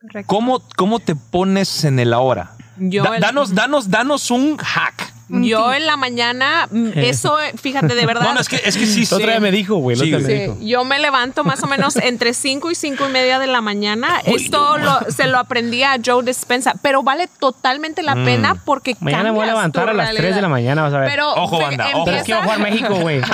Correcto. 0.00 0.26
¿Cómo, 0.28 0.62
cómo 0.76 0.98
te 0.98 1.14
pones 1.14 1.84
en 1.84 1.98
el 2.00 2.12
ahora? 2.12 2.56
Yo 2.78 3.02
Da- 3.04 3.16
el- 3.16 3.20
danos, 3.20 3.54
danos, 3.54 3.90
danos 3.90 4.30
un 4.32 4.56
hack. 4.56 5.07
Yo 5.28 5.74
en 5.74 5.86
la 5.86 5.96
mañana, 5.96 6.68
mm, 6.70 6.90
eso, 6.96 7.36
fíjate, 7.60 7.94
de 7.94 8.06
verdad. 8.06 8.22
No, 8.22 8.34
no, 8.34 8.40
es 8.40 8.48
que, 8.48 8.56
es 8.64 8.76
que 8.76 8.86
sí. 8.86 9.06
La 9.10 9.16
otra 9.16 9.32
vez 9.34 9.40
me 9.40 9.50
dijo, 9.50 9.76
güey. 9.76 9.96
Sí, 9.96 10.10
me 10.10 10.20
Sí, 10.22 10.32
dijo. 10.32 10.56
yo 10.60 10.84
me 10.84 10.98
levanto 10.98 11.44
más 11.44 11.62
o 11.62 11.66
menos 11.66 11.96
entre 12.02 12.34
5 12.34 12.70
y 12.70 12.74
5 12.74 13.08
y 13.08 13.12
media 13.12 13.38
de 13.38 13.46
la 13.46 13.60
mañana. 13.60 14.20
Esto 14.24 14.78
lo- 14.78 15.10
se 15.10 15.26
lo 15.26 15.38
aprendí 15.38 15.82
a 15.82 15.96
Joe 16.04 16.24
Dispensa, 16.24 16.74
pero 16.82 17.02
vale 17.02 17.28
totalmente 17.38 18.02
la 18.02 18.14
pena 18.14 18.54
porque 18.64 18.96
Mañana 19.00 19.24
me 19.24 19.30
voy 19.32 19.44
a 19.44 19.48
levantar 19.48 19.88
a 19.90 19.94
las 19.94 20.14
3 20.14 20.34
de 20.34 20.42
la 20.42 20.48
mañana, 20.48 20.82
vas 20.82 20.94
a 20.94 20.98
ver. 21.00 21.10
Pero 21.10 21.32
Ojo, 21.34 21.58
banda, 21.60 21.88
ojo. 21.94 22.10
Es 22.10 22.22
que 22.24 22.32
va 22.32 22.40
a 22.40 22.42
jugar 22.44 22.60
México, 22.60 22.94
güey. 22.96 23.20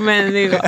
Mendigo. 0.00 0.58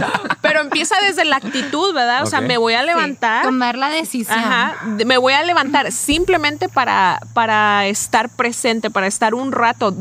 Pero 0.40 0.60
empieza 0.60 0.96
desde 1.06 1.24
la 1.24 1.36
actitud, 1.36 1.94
¿verdad? 1.94 2.22
O 2.22 2.26
sea, 2.26 2.40
me 2.40 2.56
voy 2.58 2.74
a 2.74 2.82
levantar. 2.82 3.44
Tomar 3.44 3.76
la 3.76 3.88
decisión. 3.90 4.38
Ajá, 4.38 4.76
me 5.04 5.18
voy 5.18 5.32
a 5.32 5.42
levantar 5.42 5.92
simplemente 5.92 6.68
para, 6.68 7.20
para 7.34 7.86
estar 7.86 8.28
presente, 8.28 8.90
para 8.90 8.99
para 9.00 9.06
estar 9.08 9.34
un 9.34 9.50
rato. 9.50 9.94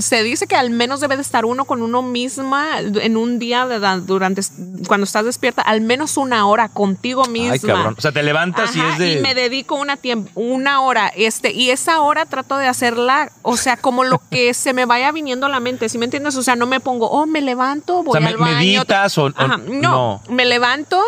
Se 0.00 0.22
dice 0.22 0.46
que 0.46 0.56
al 0.56 0.70
menos 0.70 1.00
debe 1.00 1.16
de 1.16 1.20
estar 1.20 1.44
uno 1.44 1.66
con 1.66 1.82
uno 1.82 2.00
misma 2.00 2.78
en 2.80 3.18
un 3.18 3.38
día 3.38 3.66
de- 3.66 4.00
durante 4.00 4.40
cuando 4.88 5.04
estás 5.04 5.26
despierta, 5.26 5.60
al 5.60 5.82
menos 5.82 6.16
una 6.16 6.46
hora 6.46 6.70
contigo 6.70 7.26
misma. 7.26 7.52
Ay, 7.52 7.58
cabrón. 7.60 7.94
O 7.98 8.00
sea, 8.00 8.12
te 8.12 8.22
levantas 8.22 8.74
y 8.74 8.80
es 8.80 8.96
de. 8.96 9.20
me 9.20 9.34
dedico 9.34 9.74
una 9.74 9.98
una 10.36 10.80
hora, 10.80 11.08
este, 11.14 11.52
y 11.52 11.68
esa 11.68 12.00
hora 12.00 12.24
trato 12.24 12.56
de 12.56 12.66
hacerla, 12.66 13.30
o 13.42 13.58
sea, 13.58 13.76
como 13.76 14.04
lo 14.04 14.22
que 14.30 14.54
se 14.54 14.72
me 14.72 14.86
vaya 14.86 15.12
viniendo 15.12 15.44
a 15.44 15.50
la 15.50 15.60
mente, 15.60 15.90
¿sí 15.90 15.98
me 15.98 16.06
entiendes? 16.06 16.34
O 16.36 16.42
sea, 16.42 16.56
no 16.56 16.66
me 16.66 16.80
pongo, 16.80 17.10
oh, 17.10 17.26
me 17.26 17.42
levanto, 17.42 18.02
voy 18.02 18.18
sea, 18.18 18.26
al 18.26 18.38
me- 18.38 18.40
baño. 18.40 18.56
meditas 18.56 19.18
o- 19.18 19.24
o- 19.26 19.32
no. 19.68 20.22
me 20.30 20.46
levanto 20.46 20.98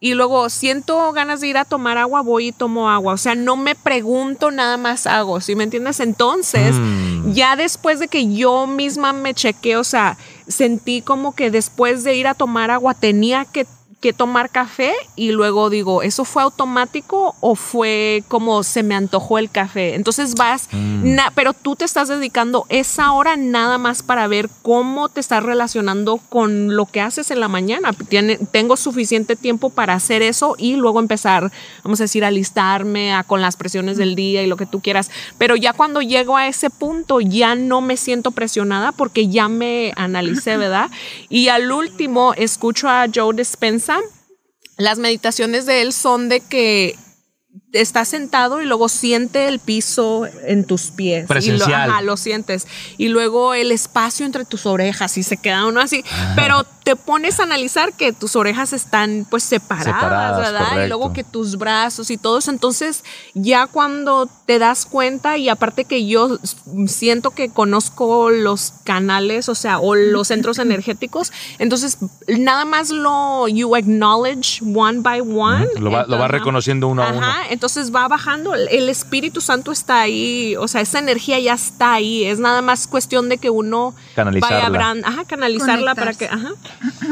y 0.00 0.14
luego 0.14 0.48
siento 0.48 1.12
ganas 1.12 1.40
de 1.42 1.48
ir 1.48 1.58
a 1.58 1.66
tomar 1.66 1.98
agua, 1.98 2.22
voy 2.22 2.48
y 2.48 2.52
tomo 2.52 2.88
agua. 2.90 3.12
O 3.12 3.18
sea, 3.18 3.34
no 3.34 3.56
me 3.56 3.74
pregunto, 3.74 4.50
nada 4.50 4.78
más 4.78 5.06
hago, 5.06 5.40
¿sí 5.42 5.54
me 5.54 5.64
entiendes? 5.64 6.00
Entonces, 6.00 6.74
Mm. 6.74 7.32
ya 7.32 7.54
después 7.54 7.98
de 8.00 8.08
que 8.08 8.32
yo 8.32 8.66
misma 8.66 9.12
me 9.12 9.34
chequé, 9.34 9.76
o 9.76 9.84
sea, 9.84 10.16
sentí 10.48 11.02
como 11.02 11.34
que 11.34 11.50
después 11.50 12.02
de 12.02 12.14
ir 12.16 12.26
a 12.28 12.34
tomar 12.34 12.70
agua 12.70 12.94
tenía 12.94 13.44
que 13.44 13.66
que 14.00 14.12
tomar 14.14 14.48
café 14.48 14.94
y 15.14 15.32
luego 15.32 15.68
digo, 15.68 16.02
¿eso 16.02 16.24
fue 16.24 16.42
automático 16.42 17.34
o 17.40 17.54
fue 17.54 18.24
como 18.28 18.62
se 18.62 18.82
me 18.82 18.94
antojó 18.94 19.36
el 19.36 19.50
café? 19.50 19.94
Entonces 19.94 20.34
vas, 20.36 20.68
Mm. 20.72 21.14
na- 21.16 21.32
pero 21.34 21.52
tú 21.52 21.76
te 21.76 21.84
estás 21.84 22.08
dedicando 22.08 22.64
esa 22.70 23.12
hora 23.12 23.36
nada 23.36 23.76
más 23.76 24.02
para 24.02 24.26
ver 24.26 24.48
cómo 24.62 25.10
te 25.10 25.20
estás 25.20 25.42
relacionando 25.42 26.18
con 26.30 26.74
lo 26.76 26.86
que 26.86 27.02
haces 27.02 27.30
en 27.30 27.40
la 27.40 27.48
mañana. 27.48 27.92
Tiene- 27.92 28.38
tengo 28.38 28.76
suficiente 28.78 29.36
tiempo 29.36 29.68
para 29.68 29.92
hacer 29.94 30.22
eso 30.22 30.54
y 30.56 30.76
luego 30.76 30.98
empezar, 30.98 31.52
vamos 31.84 32.00
a 32.00 32.04
decir, 32.04 32.24
a 32.24 32.28
alistarme 32.28 33.12
a, 33.12 33.22
con 33.22 33.42
las 33.42 33.56
presiones 33.56 33.98
del 33.98 34.14
día 34.14 34.42
y 34.42 34.46
lo 34.46 34.56
que 34.56 34.64
tú 34.66 34.80
quieras. 34.80 35.10
Pero 35.36 35.56
ya 35.56 35.74
cuando 35.74 36.00
llego 36.00 36.38
a 36.38 36.48
ese 36.48 36.70
punto 36.70 37.20
ya 37.20 37.54
no 37.54 37.82
me 37.82 37.98
siento 37.98 38.30
presionada 38.30 38.92
porque 38.92 39.28
ya 39.28 39.48
me 39.48 39.92
analicé, 39.96 40.56
¿verdad? 40.56 40.90
Y 41.28 41.48
al 41.48 41.70
último 41.70 42.32
escucho 42.34 42.88
a 42.88 43.04
Joe 43.14 43.34
Dispensa. 43.36 43.89
Las 44.80 44.98
meditaciones 44.98 45.66
de 45.66 45.82
él 45.82 45.92
son 45.92 46.30
de 46.30 46.40
que 46.40 46.96
estás 47.72 48.08
sentado 48.08 48.60
y 48.60 48.66
luego 48.66 48.88
siente 48.88 49.48
el 49.48 49.58
piso 49.58 50.26
en 50.44 50.64
tus 50.64 50.90
pies. 50.90 51.24
Y 51.24 51.28
Presencial. 51.28 51.88
lo, 51.88 51.94
ajá, 51.94 52.02
lo 52.02 52.16
sientes. 52.16 52.66
Y 52.98 53.08
luego 53.08 53.54
el 53.54 53.72
espacio 53.72 54.26
entre 54.26 54.44
tus 54.44 54.66
orejas 54.66 55.16
y 55.18 55.22
se 55.22 55.36
queda 55.36 55.66
uno 55.66 55.80
así. 55.80 56.04
Pero 56.34 56.64
te 56.82 56.96
pones 56.96 57.38
a 57.38 57.44
analizar 57.44 57.92
que 57.92 58.12
tus 58.12 58.36
orejas 58.36 58.72
están 58.72 59.26
pues 59.28 59.44
separadas, 59.44 59.84
Separadas, 59.84 60.38
¿verdad? 60.38 60.84
Y 60.84 60.88
luego 60.88 61.12
que 61.12 61.22
tus 61.24 61.56
brazos 61.56 62.10
y 62.10 62.16
todo 62.16 62.38
eso. 62.38 62.50
Entonces 62.50 63.04
ya 63.34 63.66
cuando 63.66 64.28
te 64.46 64.58
das 64.58 64.86
cuenta 64.86 65.36
y 65.36 65.48
aparte 65.48 65.84
que 65.84 66.06
yo 66.06 66.38
siento 66.86 67.30
que 67.30 67.50
conozco 67.50 68.30
los 68.30 68.72
canales, 68.84 69.48
o 69.48 69.54
sea, 69.54 69.78
o 69.78 69.94
los 69.94 70.28
centros 70.28 70.58
energéticos, 70.58 71.32
entonces 71.58 71.98
nada 72.26 72.64
más 72.64 72.90
lo 72.90 73.46
you 73.46 73.76
acknowledge 73.76 74.60
one 74.74 75.00
by 75.00 75.20
one. 75.20 75.68
Lo 75.78 75.90
va, 75.90 76.04
lo 76.04 76.18
va 76.18 76.24
Ajá. 76.24 76.28
reconociendo 76.28 76.88
uno 76.88 77.02
a 77.02 77.12
uno. 77.12 77.26
Entonces 77.60 77.94
va 77.94 78.08
bajando, 78.08 78.54
el- 78.54 78.88
Espíritu 78.88 79.42
Santo 79.42 79.70
está 79.70 80.00
ahí, 80.00 80.56
o 80.56 80.66
sea, 80.66 80.80
esa 80.80 80.98
energía 80.98 81.38
ya 81.40 81.52
está 81.52 81.92
ahí, 81.92 82.24
es 82.24 82.38
nada 82.38 82.62
más 82.62 82.86
cuestión 82.86 83.28
de 83.28 83.36
que 83.36 83.50
uno 83.50 83.94
Canalizarla. 84.16 84.56
vaya 84.56 84.66
abran- 84.70 85.02
ajá, 85.04 85.24
canalizarla 85.26 85.94
para 85.94 86.14
que, 86.14 86.24
ajá. 86.24 86.52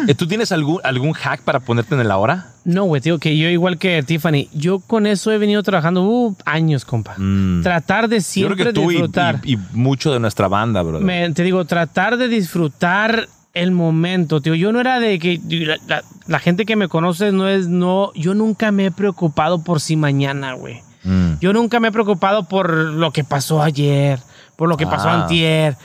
Eh, 0.08 0.14
¿Tú 0.14 0.26
tienes 0.26 0.50
algún, 0.50 0.80
algún 0.84 1.12
hack 1.12 1.42
para 1.42 1.60
ponerte 1.60 1.94
en 1.94 2.00
el 2.00 2.10
ahora? 2.10 2.46
No, 2.64 2.84
güey, 2.84 3.02
tío, 3.02 3.18
que 3.18 3.36
yo 3.36 3.46
igual 3.50 3.76
que 3.76 4.02
Tiffany, 4.02 4.48
yo 4.54 4.78
con 4.78 5.06
eso 5.06 5.30
he 5.32 5.36
venido 5.36 5.62
trabajando 5.62 6.02
uh, 6.02 6.34
años, 6.46 6.86
compa. 6.86 7.14
Mm. 7.18 7.62
Tratar 7.62 8.08
de 8.08 8.16
Yo 8.16 8.22
siempre 8.22 8.56
creo 8.56 8.66
que 8.68 8.72
tú 8.72 8.90
y, 8.90 8.94
disfrutar. 8.94 9.40
y- 9.44 9.52
y 9.52 9.58
mucho 9.74 10.10
de 10.14 10.18
nuestra 10.18 10.48
banda, 10.48 10.80
brother. 10.80 11.02
Me- 11.04 11.30
te 11.34 11.42
digo, 11.42 11.62
tratar 11.66 12.16
de 12.16 12.26
disfrutar 12.28 13.28
el 13.54 13.70
momento, 13.72 14.40
tío. 14.40 14.54
Yo 14.54 14.72
no 14.72 14.80
era 14.80 15.00
de 15.00 15.18
que 15.18 15.40
la, 15.48 15.76
la- 15.86 16.02
la 16.26 16.38
gente 16.38 16.66
que 16.66 16.76
me 16.76 16.88
conoce 16.88 17.32
no 17.32 17.48
es, 17.48 17.68
no, 17.68 18.12
yo 18.14 18.34
nunca 18.34 18.70
me 18.72 18.86
he 18.86 18.90
preocupado 18.90 19.62
por 19.64 19.80
si 19.80 19.96
mañana, 19.96 20.52
güey. 20.54 20.82
Mm. 21.04 21.34
Yo 21.40 21.52
nunca 21.52 21.80
me 21.80 21.88
he 21.88 21.92
preocupado 21.92 22.44
por 22.44 22.70
lo 22.74 23.10
que 23.12 23.24
pasó 23.24 23.62
ayer, 23.62 24.18
por 24.56 24.68
lo 24.68 24.76
que 24.76 24.86
pasó 24.86 25.08
Ah. 25.08 25.22
antier. 25.22 25.76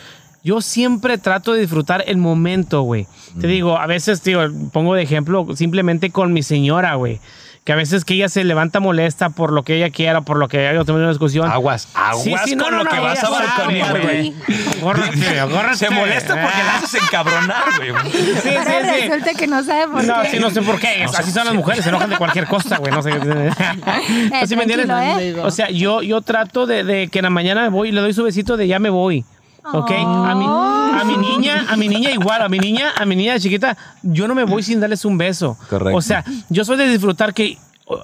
Yo 0.44 0.60
siempre 0.60 1.18
trato 1.18 1.54
de 1.54 1.62
disfrutar 1.62 2.04
el 2.06 2.18
momento, 2.18 2.82
güey. 2.82 3.08
Te 3.40 3.48
digo, 3.48 3.78
a 3.78 3.88
veces, 3.88 4.22
tío, 4.22 4.42
pongo 4.74 4.94
de 4.94 5.02
ejemplo 5.04 5.48
simplemente 5.56 6.10
con 6.12 6.34
mi 6.34 6.44
señora, 6.44 6.96
güey. 6.96 7.22
Que 7.64 7.72
a 7.72 7.76
veces 7.78 8.04
que 8.04 8.14
ella 8.16 8.28
se 8.28 8.44
levanta 8.44 8.82
molesta 8.82 9.30
por 9.30 9.54
lo 9.54 9.64
que 9.64 9.78
ella 9.78 9.90
quiera, 9.90 10.20
por 10.20 10.36
lo 10.38 10.50
que 10.50 10.68
haya 10.68 10.84
tenido 10.84 10.98
una 11.04 11.10
discusión. 11.10 11.50
Aguas, 11.50 11.88
aguas 11.94 12.22
Sí, 12.24 12.36
sí, 12.44 12.56
no, 12.58 12.66
con 12.66 12.74
no, 12.74 12.78
lo 12.80 12.84
no, 12.84 12.90
que 12.90 13.00
vas 13.00 13.24
a 13.24 13.30
balconear, 13.30 14.02
güey. 14.02 14.34
Agórrate, 14.82 15.40
agórrate. 15.40 15.78
Se 15.78 15.90
molesta 15.90 16.34
porque 16.42 16.58
la 16.64 16.76
haces 16.78 17.02
encabronar, 17.02 17.64
güey. 17.78 18.12
Sí, 18.12 18.18
sí, 18.44 18.50
sí. 18.50 19.08
resulta 19.08 19.34
que 19.34 19.48
no 19.48 19.64
sabe 19.64 19.88
por 19.88 20.04
No, 20.04 20.22
qué. 20.24 20.30
sí, 20.32 20.40
no 20.40 20.50
sé 20.50 20.62
por 20.62 20.78
qué. 20.78 21.06
Así 21.06 21.32
son 21.32 21.46
las 21.46 21.54
mujeres, 21.54 21.84
se 21.84 21.90
enojan 21.90 22.10
de 22.10 22.18
cualquier 22.18 22.48
cosa, 22.48 22.78
güey. 22.80 22.92
No 22.92 23.02
sé. 23.02 23.12
¿Sí 24.46 24.56
me 24.58 24.64
entiendes? 24.64 24.90
¿eh? 24.90 25.36
O 25.42 25.50
sea, 25.50 25.70
yo, 25.70 26.02
yo 26.02 26.20
trato 26.22 26.66
de, 26.66 26.84
de 26.84 27.08
que 27.08 27.20
en 27.20 27.24
la 27.24 27.30
mañana 27.30 27.62
me 27.62 27.70
voy 27.70 27.90
y 27.90 27.92
le 27.94 28.02
doy 28.02 28.14
su 28.14 28.24
besito 28.24 28.58
de 28.58 28.68
ya 28.68 28.80
me 28.80 28.90
voy. 28.90 29.24
¿Ok? 29.72 29.92
A, 29.92 30.36
mi, 30.36 30.46
a 30.46 31.04
mi 31.06 31.18
niña, 31.18 31.66
a 31.70 31.76
mi 31.78 31.88
niña 31.88 32.12
igual, 32.12 32.42
a 32.42 32.50
mi 32.50 32.60
niña, 32.60 32.92
a 32.96 33.06
mi 33.06 33.16
niña 33.16 33.40
chiquita, 33.40 33.78
yo 34.02 34.28
no 34.28 34.36
me 34.36 34.44
voy 34.44 34.62
sin 34.64 34.80
darles 34.80 35.06
un 35.06 35.18
beso. 35.18 35.58
Correcto. 35.70 35.98
O 35.98 36.02
sea, 36.02 36.24
yo 36.50 36.66
soy 36.66 36.78
de 36.78 36.88
disfrutar 36.88 37.34
que 37.34 37.58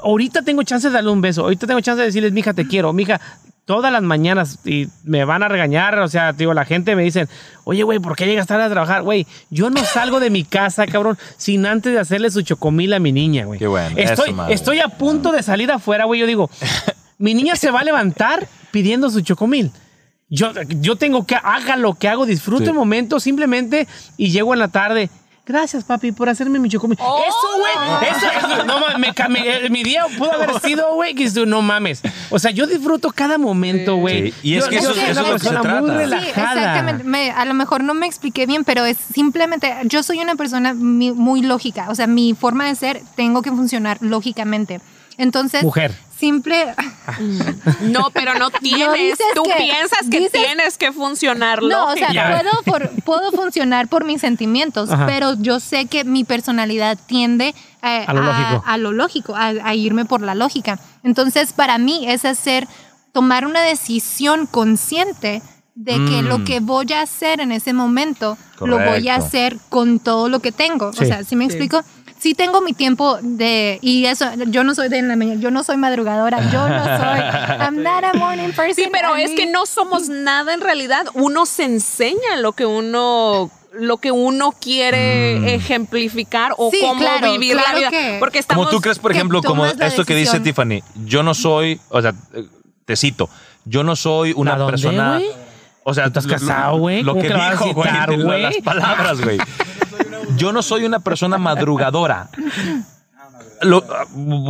ahorita 0.03 0.41
tengo 0.43 0.63
chance 0.63 0.87
de 0.87 0.93
darle 0.93 1.09
un 1.11 1.21
beso, 1.21 1.41
ahorita 1.43 1.67
tengo 1.67 1.81
chance 1.81 1.99
de 1.99 2.07
decirles, 2.07 2.31
mija, 2.31 2.53
te 2.53 2.67
quiero, 2.67 2.93
mija, 2.93 3.19
todas 3.65 3.91
las 3.91 4.01
mañanas 4.01 4.57
y 4.65 4.87
me 5.03 5.25
van 5.25 5.43
a 5.43 5.47
regañar, 5.47 5.99
o 5.99 6.07
sea, 6.07 6.33
digo, 6.33 6.53
la 6.55 6.65
gente 6.65 6.95
me 6.95 7.03
dice, 7.03 7.27
oye, 7.65 7.83
güey, 7.83 7.99
¿por 7.99 8.15
qué 8.15 8.25
llegas 8.25 8.47
tarde 8.47 8.63
a 8.63 8.69
trabajar? 8.69 9.03
Güey, 9.03 9.27
yo 9.51 9.69
no 9.69 9.83
salgo 9.85 10.19
de 10.19 10.31
mi 10.31 10.43
casa, 10.43 10.87
cabrón, 10.87 11.19
sin 11.37 11.65
antes 11.65 11.93
de 11.93 11.99
hacerle 11.99 12.31
su 12.31 12.41
chocomil 12.41 12.93
a 12.93 12.99
mi 12.99 13.11
niña, 13.11 13.45
güey. 13.45 13.59
Qué 13.59 13.67
bueno, 13.67 13.95
Estoy, 13.95 14.29
eso, 14.29 14.35
madre. 14.35 14.53
estoy 14.55 14.79
a 14.79 14.87
punto 14.87 15.31
de 15.31 15.43
salir 15.43 15.71
afuera, 15.71 16.05
güey, 16.05 16.19
yo 16.19 16.25
digo, 16.25 16.49
mi 17.19 17.35
niña 17.35 17.55
se 17.55 17.69
va 17.69 17.81
a 17.81 17.83
levantar 17.83 18.47
pidiendo 18.71 19.09
su 19.11 19.21
chocomil. 19.21 19.71
Yo, 20.29 20.51
yo 20.81 20.95
tengo 20.95 21.25
que 21.25 21.35
haga 21.35 21.75
lo 21.75 21.95
que 21.95 22.07
hago, 22.07 22.25
disfruto 22.25 22.63
Sí. 22.65 22.69
el 22.69 22.75
momento 22.75 23.19
simplemente 23.19 23.87
y 24.17 24.29
llego 24.31 24.53
en 24.53 24.59
la 24.59 24.67
tarde. 24.67 25.09
Gracias, 25.45 25.83
papi, 25.83 26.11
por 26.11 26.29
hacerme 26.29 26.59
mi 26.59 26.69
chocomil. 26.69 26.99
Oh. 27.01 27.23
Eso, 27.27 27.57
güey. 27.57 28.11
Eso, 28.11 28.27
eso, 28.37 28.65
no 28.65 28.79
mames, 28.79 28.99
me 28.99 29.13
ca- 29.15 29.27
me- 29.29 29.65
eh, 29.65 29.69
mi 29.71 29.81
día 29.81 30.05
pudo 30.15 30.31
haber 30.31 30.51
sido, 30.61 30.93
güey, 30.93 31.15
que 31.15 31.27
no 31.47 31.63
mames. 31.63 32.03
O 32.29 32.37
sea, 32.37 32.51
yo 32.51 32.67
disfruto 32.67 33.09
cada 33.09 33.39
momento, 33.39 33.95
güey. 33.95 34.31
Sí, 34.31 34.37
y 34.43 34.53
es 34.57 34.65
Yo- 34.65 34.69
que 34.69 34.75
yo 34.75 34.81
eso- 34.81 34.93
soy 34.93 35.03
eso 35.05 35.11
una 35.11 35.21
es 35.21 35.27
lo 35.27 35.33
que 35.33 35.39
se 35.39 35.49
persona 35.49 35.79
muy 35.81 35.89
trata. 35.89 36.03
Sí, 36.03 36.05
relajada. 36.31 36.53
exactamente. 36.59 37.03
Me- 37.05 37.31
a 37.31 37.45
lo 37.45 37.53
mejor 37.55 37.83
no 37.83 37.95
me 37.95 38.05
expliqué 38.05 38.45
bien, 38.45 38.63
pero 38.63 38.85
es 38.85 38.97
simplemente, 39.11 39.73
yo 39.85 40.03
soy 40.03 40.19
una 40.19 40.35
persona 40.35 40.75
muy 40.75 41.41
lógica, 41.41 41.87
o 41.89 41.95
sea, 41.95 42.05
mi 42.05 42.35
forma 42.35 42.67
de 42.67 42.75
ser 42.75 43.01
tengo 43.15 43.41
que 43.41 43.49
funcionar 43.49 43.97
lógicamente. 44.01 44.81
Entonces, 45.17 45.63
Mujer. 45.63 45.93
Simple, 46.19 46.73
No, 47.81 48.09
pero 48.13 48.33
no 48.35 48.49
tienes. 48.61 48.93
dices 49.17 49.25
Tú 49.35 49.43
que- 49.43 49.53
piensas 49.55 49.99
que 50.09 50.19
dices- 50.19 50.31
tienes 50.31 50.77
que 50.77 50.91
funcionar 50.91 51.61
no, 51.63 51.87
o 51.87 51.95
sea, 51.95 52.09
puedo, 52.09 52.63
por- 52.63 52.89
puedo 53.03 53.31
funcionar 53.31 53.87
por 53.87 54.03
mis 54.05 54.21
sentimientos, 54.21 54.89
Ajá. 54.91 55.05
pero 55.05 55.33
yo 55.39 55.59
sé 55.59 55.85
que 55.85 56.03
mi 56.03 56.23
personalidad 56.23 56.97
tiende 57.07 57.53
eh, 57.81 58.03
A 58.07 58.13
lo 58.13 58.21
lógico. 58.23 58.63
a 58.65 58.77
lo 58.77 58.91
lógico, 58.91 59.35
a, 59.35 59.47
a 59.47 59.73
irme 59.75 60.05
por 60.05 60.21
la 60.21 60.35
lógica. 60.35 60.79
Entonces, 61.03 61.53
para 61.53 61.77
mí 61.77 62.05
es 62.09 62.25
hacer, 62.25 62.67
tomar 63.13 63.45
una 63.45 63.61
decisión 63.61 64.45
consciente 64.47 65.41
de 65.75 65.93
que 65.93 66.21
Mm. 66.23 66.25
lo 66.27 66.43
que 66.43 66.59
voy 66.59 66.91
a 66.91 67.01
hacer 67.01 67.39
en 67.39 67.53
ese 67.53 67.71
momento 67.71 68.37
lo 68.59 68.77
voy 68.79 69.07
a 69.07 69.15
hacer 69.15 69.57
con 69.69 69.99
todo 69.99 70.27
lo 70.27 70.41
que 70.41 70.51
tengo. 70.51 70.91
Sí. 70.91 71.05
O 71.05 71.07
sea, 71.07 71.23
¿sí 71.23 71.37
me 71.37 71.45
Sí. 71.45 71.51
explico? 71.51 71.81
Sí 72.19 72.33
tengo 72.33 72.59
mi 72.61 72.73
tiempo 72.73 73.17
de 73.21 73.79
y 73.81 74.05
eso 74.05 74.25
yo 74.47 74.63
no 74.65 74.75
soy 74.75 74.89
de 74.89 74.97
en 74.97 75.07
la 75.07 75.15
mañana, 75.15 75.39
yo 75.39 75.51
no 75.51 75.63
soy 75.63 75.77
madrugadora, 75.77 76.39
yo 76.51 76.67
no 76.67 76.83
soy 76.83 77.19
I'm 77.61 77.81
not 77.81 78.03
a 78.03 78.13
morning 78.13 78.49
person. 78.49 78.75
Sí, 78.75 78.89
pero 78.91 79.15
es 79.15 79.29
mí- 79.31 79.35
que 79.35 79.45
no 79.45 79.65
somos 79.65 80.09
nada 80.09 80.53
en 80.53 80.59
realidad. 80.61 81.05
Uno 81.13 81.45
se 81.45 81.63
enseña 81.63 82.35
lo 82.41 82.51
que 82.53 82.65
uno 82.65 83.49
lo 83.71 83.97
que 83.97 84.11
uno 84.11 84.51
quiere 84.59 85.53
ejemplificar 85.55 86.53
o 86.57 86.71
Sí, 86.71 86.79
cómo 86.81 86.99
claro, 86.99 87.31
vivir 87.31 87.55
la 87.55 87.73
vida. 87.77 87.89
que- 87.91 88.17
Porque 88.19 88.39
estamos 88.39 88.65
Como 88.65 88.75
tú 88.75 88.81
crees, 88.81 88.97
por 88.99 89.11
ejemplo, 89.11 89.41
como 89.43 89.65
esto 89.65 90.03
que 90.05 90.15
dice. 90.15 90.39
Tiffany, 90.39 90.81
yo 91.05 91.21
no 91.23 91.33
soy, 91.33 91.79
o 91.89 92.01
sea, 92.01 92.13
te 92.85 92.95
cito, 92.95 93.29
yo 93.65 93.83
no 93.83 93.95
soy 93.95 94.33
una 94.35 94.55
¿A 94.55 94.57
dónde, 94.57 94.71
persona. 94.71 95.13
güey? 95.19 95.29
O 95.83 95.93
sea, 95.93 96.03
¿Tú 96.05 96.19
estás 96.19 96.25
lo- 96.25 96.31
casado, 96.33 96.77
güey? 96.79 97.03
Lo 97.03 97.11
¿Cómo 97.13 97.21
que 97.21 97.27
que 97.29 97.33
la 97.33 97.39
vas 97.39 97.61
a 97.61 97.65
dijo, 97.65 97.73
güey? 98.23 98.41
las 98.41 98.57
palabras, 98.57 99.21
güey. 99.21 99.37
Yo 100.35 100.51
no 100.51 100.61
soy 100.61 100.85
una 100.85 100.99
persona 100.99 101.37
madrugadora. 101.37 102.29
Lo- 103.61 103.83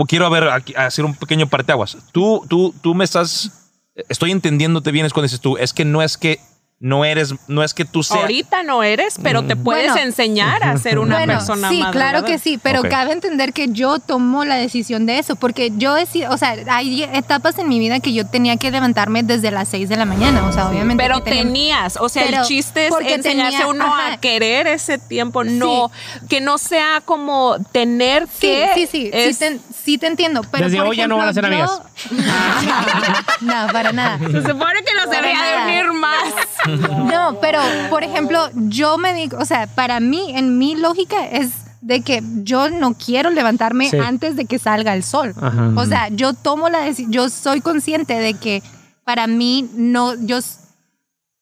quiero 0.08 0.30
ver, 0.30 0.50
hacer 0.78 1.06
un 1.06 1.16
pequeño 1.16 1.48
parteaguas. 1.48 1.98
Tú, 2.12 2.46
tú, 2.48 2.74
tú 2.82 2.94
me 2.94 3.04
estás, 3.04 3.72
estoy 4.08 4.32
entendiéndote 4.32 4.92
bien 4.92 5.06
es 5.06 5.14
cuando 5.14 5.26
dices 5.26 5.42
tú, 5.42 5.58
es 5.58 5.74
que 5.74 5.86
no 5.86 6.02
es 6.02 6.18
que 6.18 6.40
no 6.82 7.04
eres, 7.04 7.36
no 7.50 7.62
es 7.62 7.74
que 7.74 7.84
tú 7.84 8.04
seas. 8.04 8.22
Ahorita 8.22 8.64
no 8.64 8.84
eres, 8.84 9.16
pero 9.22 9.44
te 9.44 9.58
puedes 9.58 9.92
Bueno. 9.92 10.02
enseñar 10.08 10.64
a 10.64 10.78
ser 10.78 10.98
una 10.98 11.18
Bueno, 11.18 11.34
persona 11.34 11.68
sí, 11.70 11.84
claro 11.92 12.24
que 12.24 12.40
sí, 12.40 12.58
pero 12.62 12.84
cabe 12.84 13.12
entender 13.12 13.52
que 13.52 13.68
yo 13.70 14.00
tomo 14.00 14.46
la 14.46 14.56
decisión 14.56 15.06
de 15.06 15.20
eso, 15.20 15.36
porque 15.36 15.74
yo 15.76 15.98
he 15.98 16.06
sido, 16.06 16.32
o 16.32 16.38
sea, 16.38 16.56
hay 16.70 17.04
etapas 17.04 17.58
en 17.60 17.68
mi 17.68 17.80
vida 17.80 18.00
que 18.00 18.14
yo 18.14 18.26
tenía 18.26 18.56
que 18.56 18.72
levantarme 18.72 19.24
desde 19.24 19.52
las 19.52 19.68
6 19.68 19.90
de 19.90 19.98
la 19.98 20.06
mañana, 20.06 20.46
o 20.46 20.54
sea, 20.54 20.70
obviamente. 20.70 21.04
Pero 21.04 21.22
tenía- 21.22 21.44
tenías, 21.44 21.98
o 22.00 22.08
sea, 22.08 22.24
el 22.24 22.42
chiste 22.44 22.86
es 22.86 22.90
porque 22.92 23.16
enseñarse 23.16 23.64
a 23.64 23.68
uno 23.68 23.84
ajá. 23.86 24.14
a 24.14 24.18
querer 24.22 24.68
ese 24.68 24.98
tiempo, 24.98 25.44
no, 25.44 25.92
que 26.30 26.40
no 26.40 26.58
sea 26.58 27.02
como 27.04 27.58
tener 27.74 28.24
Sí, 28.28 28.48
que. 28.48 28.72
sí, 28.76 28.88
sí, 28.88 29.10
es- 29.12 29.38
sí, 29.38 29.40
te, 29.50 29.60
sí 29.84 29.98
te 29.98 30.08
entiendo. 30.08 30.44
Pero 30.50 30.66
Desde 30.66 30.78
por 30.78 30.88
hoy 30.88 30.96
ya 30.98 31.08
no 31.10 31.18
van 31.18 31.28
a 31.28 31.34
ser 31.34 31.46
amigas. 31.46 31.82
no, 33.42 33.68
para 33.74 33.92
nada. 33.92 34.18
Se 34.20 34.42
supone 34.42 34.82
que 34.86 34.94
nos 34.96 35.10
debería 35.10 35.44
de 35.44 35.64
unir 35.66 35.92
más. 35.94 36.24
No, 36.78 37.38
pero 37.42 37.60
por 37.90 38.04
ejemplo, 38.04 38.50
yo 38.56 38.98
me 38.98 39.14
digo, 39.14 39.38
o 39.40 39.46
sea, 39.46 39.68
para 39.68 40.00
mí, 40.00 40.32
en 40.36 40.58
mi 40.58 40.76
lógica 40.76 41.26
es 41.28 41.52
de 41.82 42.02
que 42.02 42.22
yo 42.44 42.70
no 42.70 42.94
quiero 42.94 43.30
levantarme 43.30 43.90
Sí. 43.90 43.98
antes 43.98 44.36
de 44.36 44.46
que 44.46 44.60
salga 44.60 44.94
el 44.94 45.04
sol. 45.04 45.34
Ajá. 45.42 45.72
O 45.76 45.86
sea, 45.86 46.10
yo 46.10 46.34
tomo 46.34 46.70
la 46.70 46.80
decisión, 46.82 47.12
yo 47.12 47.30
soy 47.30 47.62
consciente 47.62 48.14
de 48.20 48.34
que 48.34 48.62
para 49.06 49.28
mí 49.28 49.70
no, 49.76 50.14
yo, 50.16 50.40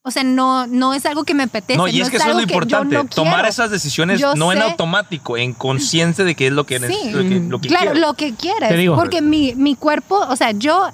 o 0.04 0.12
sea, 0.12 0.24
no, 0.24 0.68
no 0.68 0.94
es 0.94 1.06
algo 1.08 1.24
que 1.24 1.34
me 1.34 1.44
apetece. 1.44 1.76
No, 1.78 1.88
y 1.88 2.00
es 2.02 2.10
que 2.10 2.18
eso 2.18 2.24
es 2.26 2.28
algo 2.30 2.40
lo 2.40 2.44
importante, 2.44 2.96
no 2.96 3.06
tomar 3.06 3.34
quiero. 3.36 3.50
esas 3.50 3.72
decisiones 3.72 4.20
Yo 4.22 4.36
no 4.36 4.52
en 4.54 4.60
sé- 4.60 4.64
automático, 4.66 5.38
en 5.38 5.54
conciencia 5.54 6.24
de 6.24 6.36
que 6.36 6.48
es 6.48 6.54
lo 6.54 6.66
que, 6.66 6.80
Sí, 6.80 7.10
lo 7.12 7.24
que, 7.24 7.40
lo 7.40 7.60
que 7.60 7.68
claro, 7.68 7.92
quiero. 7.94 8.08
lo 8.08 8.14
que 8.14 8.34
quieras. 8.36 8.70
Te 8.70 8.78
digo. 8.78 8.96
Porque 8.96 9.22
mi, 9.22 9.54
mi 9.56 9.76
cuerpo, 9.76 10.18
o 10.30 10.36
sea, 10.36 10.52
yo 10.52 10.88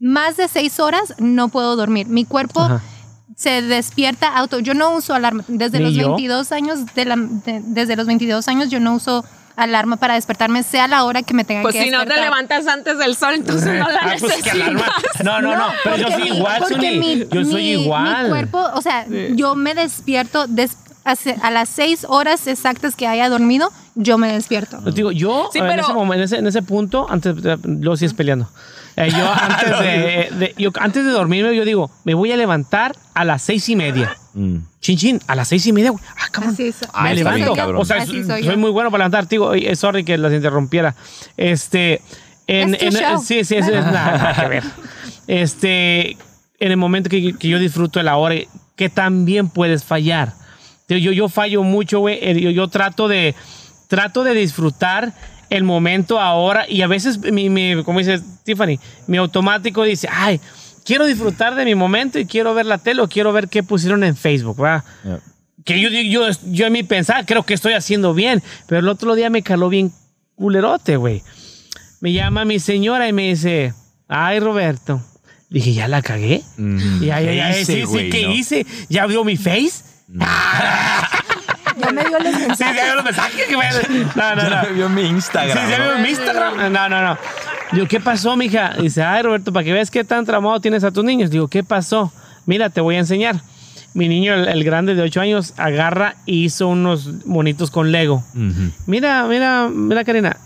más 0.00 0.36
de 0.36 0.48
seis 0.48 0.78
horas 0.80 1.14
no 1.18 1.48
puedo 1.48 1.76
dormir. 1.76 2.06
Mi 2.08 2.24
cuerpo 2.24 2.60
Ajá. 2.60 2.82
Se 3.36 3.62
despierta 3.62 4.28
auto. 4.36 4.58
Yo 4.60 4.74
no 4.74 4.94
uso 4.94 5.14
alarma. 5.14 5.44
Desde 5.48 5.80
los 5.80 5.94
yo. 5.94 6.08
22 6.10 6.52
años, 6.52 6.80
de 6.94 7.04
la, 7.04 7.16
de- 7.16 7.62
desde 7.64 7.96
los 7.96 8.06
22 8.06 8.46
años 8.48 8.70
yo 8.70 8.80
no 8.80 8.94
uso 8.94 9.24
alarma 9.56 9.96
para 9.96 10.14
despertarme, 10.14 10.64
sea 10.64 10.88
la 10.88 11.04
hora 11.04 11.22
que 11.22 11.32
me 11.32 11.44
tenga 11.44 11.62
Pues 11.62 11.74
que 11.76 11.84
si 11.84 11.90
no 11.90 11.98
te 12.00 12.06
despertar. 12.06 12.24
levantas 12.24 12.66
antes 12.66 12.98
del 12.98 13.14
sol, 13.14 13.34
entonces 13.34 13.66
no 13.78 13.88
la 13.88 14.00
Ah, 14.02 14.14
pues, 14.18 14.42
¿qué 14.42 14.50
alarma? 14.50 14.84
No, 15.22 15.40
no, 15.40 15.56
no, 15.56 15.66
pero 15.84 15.96
yo 15.96 16.08
soy 16.10 16.22
mi- 16.30 16.36
igual, 16.36 16.62
mi- 16.98 17.26
Yo 17.30 17.44
soy 17.44 17.62
mi- 17.62 17.70
igual. 17.82 18.24
Mi 18.24 18.28
cuerpo, 18.30 18.58
o 18.74 18.80
sea, 18.82 19.06
yo 19.34 19.54
me 19.54 19.74
despierto 19.74 20.46
des- 20.48 20.76
hace- 21.04 21.36
a 21.40 21.50
las 21.52 21.68
seis 21.68 22.04
horas 22.08 22.48
exactas 22.48 22.96
que 22.96 23.06
haya 23.06 23.28
dormido, 23.28 23.70
yo 23.94 24.18
me 24.18 24.32
despierto. 24.32 24.82
Yo 24.86 24.90
digo, 24.90 25.12
yo 25.12 25.48
Sí, 25.52 25.60
en, 25.60 25.66
pero- 25.68 25.82
ese 25.82 25.92
momento, 25.92 26.14
en, 26.14 26.22
ese, 26.22 26.36
en 26.38 26.46
ese 26.48 26.62
punto, 26.62 27.06
antes, 27.08 27.36
lo 27.64 27.96
sigues 27.96 28.12
peleando. 28.14 28.48
Eh, 28.96 29.10
yo, 29.10 29.32
antes 29.40 29.78
de, 29.80 30.28
de- 30.38 30.54
yo 30.56 30.70
antes 30.78 31.04
de 31.04 31.10
dormirme, 31.10 31.54
yo 31.56 31.64
digo, 31.64 31.90
me 32.04 32.14
voy 32.14 32.30
a 32.32 32.36
levantar 32.36 32.94
a 33.14 33.24
las 33.24 33.42
seis 33.42 33.68
y 33.68 33.76
media. 33.76 34.16
Mm. 34.34 34.56
Chin, 34.80 34.98
chin, 34.98 35.20
a 35.26 35.34
las 35.34 35.48
seis 35.48 35.66
y 35.66 35.72
media, 35.72 35.90
güey. 35.90 36.02
Ah, 36.16 36.26
cabrón. 36.30 36.52
Así 36.54 36.68
es. 36.68 36.76
Ah, 36.92 37.02
me 37.04 37.12
bien, 37.14 37.24
levanto. 37.24 37.54
cabrón. 37.54 37.80
O 37.82 37.84
sea, 37.84 37.98
Así 37.98 38.22
soy 38.24 38.44
soy, 38.44 38.56
muy 38.56 38.70
bueno 38.70 38.90
para 38.90 39.02
levantar. 39.04 39.28
Digo, 39.28 39.46
oye, 39.46 39.74
sorry 39.76 40.04
que 40.04 40.16
las 40.18 40.32
interrumpiera. 40.32 40.94
Este, 41.36 42.02
en, 42.46 42.76
tu 42.76 42.84
en- 42.84 42.92
show. 42.92 43.18
sí, 43.24 43.44
sí, 43.44 43.56
es, 43.56 43.66
es 43.68 43.84
nada, 43.84 44.18
nada 44.18 44.34
que 44.42 44.48
ver. 44.48 44.64
Este, 45.26 46.10
en 46.60 46.70
el 46.70 46.76
momento 46.76 47.08
que, 47.08 47.32
que 47.34 47.48
yo 47.48 47.58
disfruto 47.58 47.98
de 47.98 48.04
la 48.04 48.16
hora, 48.16 48.34
que 48.76 48.88
también 48.90 49.48
puedes 49.48 49.84
fallar. 49.84 50.34
Yo, 50.88 50.98
yo, 50.98 51.12
yo 51.12 51.28
fallo 51.28 51.62
mucho, 51.62 52.00
güey. 52.00 52.18
Eh, 52.20 52.38
Yo, 52.40 52.50
yo 52.50 52.68
trato 52.68 53.08
de, 53.08 53.34
trato 53.88 54.22
de 54.22 54.34
disfrutar 54.34 55.14
el 55.50 55.64
momento 55.64 56.20
ahora 56.20 56.66
y 56.68 56.82
a 56.82 56.86
veces, 56.86 57.18
mi, 57.18 57.50
mi- 57.50 57.82
como 57.84 57.98
dice 58.00 58.20
Tiffany, 58.44 58.78
mi 59.06 59.16
automático 59.18 59.82
dice, 59.84 60.08
ay, 60.10 60.40
quiero 60.84 61.06
disfrutar 61.06 61.54
de 61.54 61.64
mi 61.64 61.74
momento 61.74 62.18
y 62.18 62.26
quiero 62.26 62.54
ver 62.54 62.66
la 62.66 62.78
tele 62.78 63.02
o 63.02 63.08
quiero 63.08 63.32
ver 63.32 63.48
qué 63.48 63.62
pusieron 63.62 64.04
en 64.04 64.16
Facebook, 64.16 64.60
¿verdad? 64.60 64.84
Yeah. 65.04 65.20
que 65.64 65.80
yo, 65.80 65.88
yo, 65.88 66.28
yo 66.50 66.66
en 66.66 66.72
mi 66.72 66.82
pensar 66.82 67.24
creo 67.26 67.42
que 67.44 67.54
estoy 67.54 67.72
haciendo 67.72 68.12
bien, 68.14 68.42
pero 68.66 68.80
el 68.80 68.88
otro 68.88 69.14
día 69.14 69.30
me 69.30 69.42
caló 69.42 69.68
bien 69.68 69.92
culerote, 70.34 70.96
güey. 70.96 71.22
Me 72.00 72.12
llama 72.12 72.44
mi 72.44 72.58
señora 72.58 73.08
y 73.08 73.12
me 73.14 73.28
dice, 73.28 73.72
ay 74.08 74.40
Roberto, 74.40 75.00
dije, 75.48 75.72
ya 75.72 75.88
la 75.88 76.02
cagué. 76.02 76.42
Mm. 76.58 77.00
Ya, 77.02 77.20
ya, 77.20 77.28
¿Qué 77.30 77.36
ya, 77.36 77.50
hice, 77.58 77.64
sí, 77.64 77.86
sí, 77.86 78.10
¿qué 78.10 78.22
no? 78.26 78.32
hice? 78.32 78.66
¿Ya 78.90 79.06
vio 79.06 79.24
mi 79.24 79.36
face? 79.38 79.84
Ya 81.78 81.90
me 81.92 82.04
dio 82.04 82.18
los 82.18 82.34
Sí, 82.34 82.46
mensajes. 82.48 82.76
ya 82.76 82.84
vio 82.84 82.94
los 82.96 83.04
mensajes. 83.04 83.46
que 83.46 83.56
me- 83.56 84.04
No, 84.16 84.34
no, 84.36 84.42
Ya 84.42 84.48
no. 84.62 84.62
me 84.68 84.72
vio 84.74 84.88
mi 84.88 85.02
Sí, 85.02 85.08
Instagram. 85.08 85.70
ya 85.70 85.78
¿no? 85.78 85.84
vio 85.84 85.98
mi 85.98 86.08
Instagram. 86.10 86.72
No, 86.72 86.88
no, 86.88 87.02
no. 87.02 87.18
Digo, 87.72 87.86
¿qué 87.88 88.00
pasó, 88.00 88.36
mija? 88.36 88.74
Dice, 88.80 89.02
ay, 89.02 89.22
Roberto, 89.22 89.52
para 89.52 89.64
que 89.64 89.72
veas 89.72 89.90
qué 89.90 90.04
tan 90.04 90.24
tramado 90.24 90.60
tienes 90.60 90.84
a 90.84 90.90
tus 90.92 91.04
niños. 91.04 91.30
Digo, 91.30 91.48
¿qué 91.48 91.64
pasó? 91.64 92.12
Mira, 92.46 92.70
te 92.70 92.80
voy 92.80 92.96
a 92.96 92.98
enseñar. 92.98 93.36
Mi 93.94 94.08
niño, 94.08 94.34
el, 94.34 94.48
el 94.48 94.64
grande 94.64 94.94
de 94.94 95.02
8 95.02 95.20
años, 95.20 95.54
agarra 95.56 96.16
y 96.26 96.44
hizo 96.44 96.68
unos 96.68 97.24
monitos 97.26 97.70
con 97.70 97.92
Lego. 97.92 98.24
Mira, 98.86 99.24
mira, 99.26 99.68
mira, 99.72 100.04
Karina. 100.04 100.36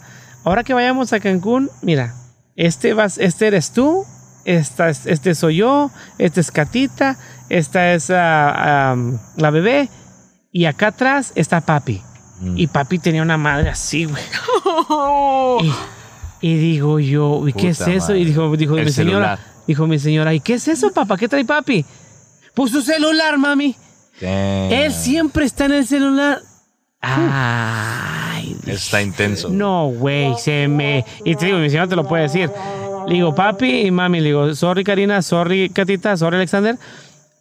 Ahora 0.45 0.65
que 0.65 0.75
vayamos 0.75 1.13
a 1.13 1.21
Cancún, 1.21 1.71
mira, 1.83 2.15
este 2.57 2.93
vas, 2.95 3.19
este 3.19 3.47
eres 3.49 3.73
tú, 3.73 4.05
esta 4.45 4.89
es- 4.89 5.07
este 5.07 5.35
soy 5.35 5.57
yo, 5.57 5.91
esta 6.19 6.41
es 6.41 6.51
Catita, 6.51 7.17
esta 7.49 7.93
es 7.93 8.11
ah, 8.11 8.91
am, 8.93 9.19
la 9.37 9.51
bebé, 9.51 9.89
y 10.59 10.65
acá 10.67 10.89
atrás 10.89 11.31
está 11.37 11.61
papi. 11.61 12.03
Mm. 12.41 12.59
Y 12.59 12.67
papi 12.67 12.99
tenía 12.99 13.23
una 13.23 13.37
madre 13.37 13.71
así, 13.71 14.07
güey. 14.07 14.23
Y, 16.41 16.49
y 16.49 16.57
digo 16.57 16.99
yo, 16.99 17.47
¿y 17.47 17.53
qué 17.53 17.69
es 17.69 17.81
eso? 17.81 18.09
madre. 18.09 18.19
Y 18.19 18.25
dijo, 18.25 18.57
dijo 18.57 18.77
El 18.77 18.87
mi 18.87 18.91
señora, 18.91 19.39
dijo 19.69 19.87
mi 19.87 20.01
señora, 20.01 20.35
¿y 20.35 20.41
qué 20.41 20.55
es 20.55 20.67
eso, 20.67 20.91
papá? 20.91 21.17
¿Qué 21.17 21.29
trae 21.29 21.45
papi? 21.45 21.85
Pues 22.55 22.73
su 22.73 22.83
celular, 22.83 23.39
mami. 23.39 23.77
Damn. 24.21 24.73
Él 24.73 24.93
siempre 24.93 25.45
está 25.45 25.67
en 25.67 25.75
el 25.75 25.87
celular. 25.87 26.41
Ay, 27.01 28.57
Está 28.67 29.01
intenso. 29.01 29.51
no, 29.51 29.87
güey, 29.91 30.35
se 30.39 30.67
me... 30.67 31.05
Y 31.25 31.37
te 31.37 31.47
digo, 31.47 31.59
mi 31.59 31.71
señora 31.71 31.87
te 31.87 31.95
lo 31.95 32.03
puede 32.03 32.25
decir. 32.25 32.51
Le 33.07 33.15
digo, 33.15 33.33
papi 33.33 33.83
y 33.87 33.91
mami, 33.93 34.19
le 34.19 34.27
digo, 34.27 34.55
sorry 34.57 34.83
Karina, 34.83 35.23
sorry 35.23 35.69
Catita, 35.71 36.17
sorry 36.17 36.35
Alexander. 36.37 36.77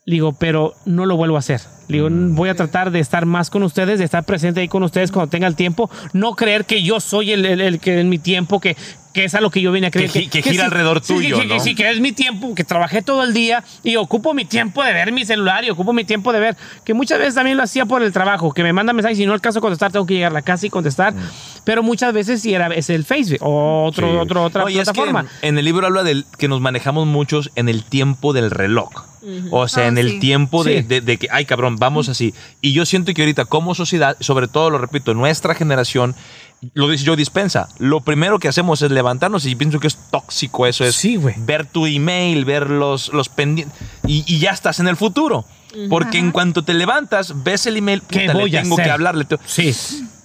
Le 0.07 0.13
digo, 0.13 0.31
pero 0.31 0.73
no 0.85 1.05
lo 1.05 1.17
vuelvo 1.17 1.35
a 1.35 1.39
hacer. 1.39 1.59
Le 1.89 1.97
digo, 1.97 2.07
voy 2.09 2.47
a 2.47 2.55
tratar 2.55 2.91
de 2.91 3.01
estar 3.01 3.25
más 3.25 3.49
con 3.49 3.61
ustedes, 3.63 3.99
de 3.99 4.05
estar 4.05 4.23
presente 4.23 4.61
ahí 4.61 4.69
con 4.69 4.81
ustedes 4.83 5.11
cuando 5.11 5.29
tenga 5.29 5.47
el 5.47 5.55
tiempo. 5.57 5.89
No 6.13 6.33
creer 6.33 6.63
que 6.63 6.81
yo 6.81 7.01
soy 7.01 7.33
el, 7.33 7.45
el- 7.45 7.59
el 7.59 7.79
que 7.81 7.99
en 7.99 8.07
mi 8.07 8.17
tiempo, 8.17 8.61
que, 8.61 8.77
que 9.13 9.25
es 9.25 9.35
a 9.35 9.41
lo 9.41 9.49
que 9.51 9.59
yo 9.59 9.69
vine 9.73 9.87
a 9.87 9.91
creer. 9.91 10.09
Que 10.09 10.21
gi- 10.21 10.29
que 10.29 10.41
gira 10.41 10.63
alrededor 10.63 11.01
sí, 11.03 11.13
tuyo, 11.13 11.59
sí, 11.59 11.75
que 11.75 11.89
es 11.91 11.99
mi 11.99 12.13
tiempo, 12.13 12.55
que 12.55 12.63
trabajé 12.63 13.01
todo 13.01 13.21
el 13.25 13.33
día 13.33 13.65
y 13.83 13.97
ocupo 13.97 14.33
mi 14.33 14.45
tiempo 14.45 14.81
de 14.81 14.93
ver 14.93 15.11
mi 15.11 15.25
celular 15.25 15.65
y 15.65 15.71
ocupo 15.71 15.91
mi 15.91 16.05
tiempo 16.05 16.31
de 16.31 16.39
ver, 16.39 16.57
que 16.85 16.93
muchas 16.93 17.19
veces 17.19 17.35
también 17.35 17.57
lo 17.57 17.63
hacía 17.63 17.85
por 17.85 18.01
el 18.01 18.13
trabajo, 18.13 18.53
que 18.53 18.63
me 18.63 18.71
manda 18.71 18.93
mensajes 18.93 19.17
y 19.17 19.23
si 19.23 19.25
no 19.25 19.33
alcanzo 19.33 19.59
a 19.59 19.61
contestar, 19.61 19.91
tengo 19.91 20.05
que 20.05 20.13
llegar 20.13 20.31
a 20.31 20.35
la 20.35 20.41
casa 20.41 20.65
y 20.65 20.69
contestar. 20.69 21.13
Pero 21.65 21.83
muchas 21.83 22.13
veces 22.13 22.41
sí 22.41 22.53
era 22.53 22.67
es 22.67 22.89
el 22.89 23.03
Facebook 23.03 23.39
o 23.41 23.83
otro, 23.85 24.07
Mm. 24.13 24.19
Otro, 24.19 24.43
otra 24.45 24.63
es 24.69 24.73
plataforma. 24.73 25.25
en, 25.41 25.49
en 25.49 25.57
el 25.57 25.65
libro 25.65 25.85
habla 25.85 26.03
del 26.03 26.25
que 26.37 26.47
nos 26.47 26.61
manejamos 26.61 27.07
muchos 27.07 27.51
en 27.57 27.67
el 27.67 27.83
tiempo 27.83 28.31
del 28.31 28.51
reloj. 28.51 28.89
O 29.51 29.67
sea, 29.67 29.85
Ah, 29.85 29.87
en 29.87 29.97
el 29.97 30.11
sí. 30.11 30.19
tiempo 30.19 30.63
de, 30.63 30.81
Sí. 30.81 30.87
de- 30.87 31.01
de 31.01 31.17
que, 31.17 31.27
ay 31.31 31.45
cabrón, 31.45 31.75
vamos 31.77 32.09
así. 32.09 32.33
Y 32.61 32.73
yo 32.73 32.85
siento 32.85 33.13
que 33.13 33.21
ahorita 33.21 33.45
como 33.45 33.75
sociedad, 33.75 34.17
sobre 34.19 34.47
todo, 34.47 34.69
lo 34.69 34.77
repito, 34.77 35.13
nuestra 35.13 35.55
generación, 35.55 36.15
lo 36.73 36.89
dice 36.89 37.03
yo 37.03 37.15
dispensa, 37.15 37.69
lo 37.77 38.01
primero 38.01 38.39
que 38.39 38.47
hacemos 38.47 38.81
es 38.81 38.89
levantarnos 38.91 39.45
y 39.45 39.55
pienso 39.55 39.79
que 39.79 39.87
es 39.87 39.97
tóxico 40.11 40.65
eso, 40.65 40.83
es 40.83 40.95
Sí, 40.95 41.19
ver 41.37 41.65
tu 41.65 41.85
email, 41.85 42.45
ver 42.45 42.69
los, 42.69 43.09
los 43.13 43.29
pendientes 43.29 43.77
y, 44.07 44.23
y 44.27 44.39
ya 44.39 44.51
estás 44.51 44.79
en 44.79 44.87
el 44.87 44.97
futuro. 44.97 45.45
Porque 45.89 46.17
en 46.17 46.31
cuanto 46.31 46.63
te 46.63 46.73
levantas, 46.73 47.43
ves 47.43 47.65
el 47.65 47.77
email, 47.77 48.01
¿Qué 48.01 48.21
puta, 48.21 48.33
le 48.33 48.39
voy 48.39 48.55
a 48.55 48.61
tengo 48.61 48.75
hacer? 48.75 48.85
que 48.85 48.91
hablarle. 48.91 49.25
Sí. 49.45 49.73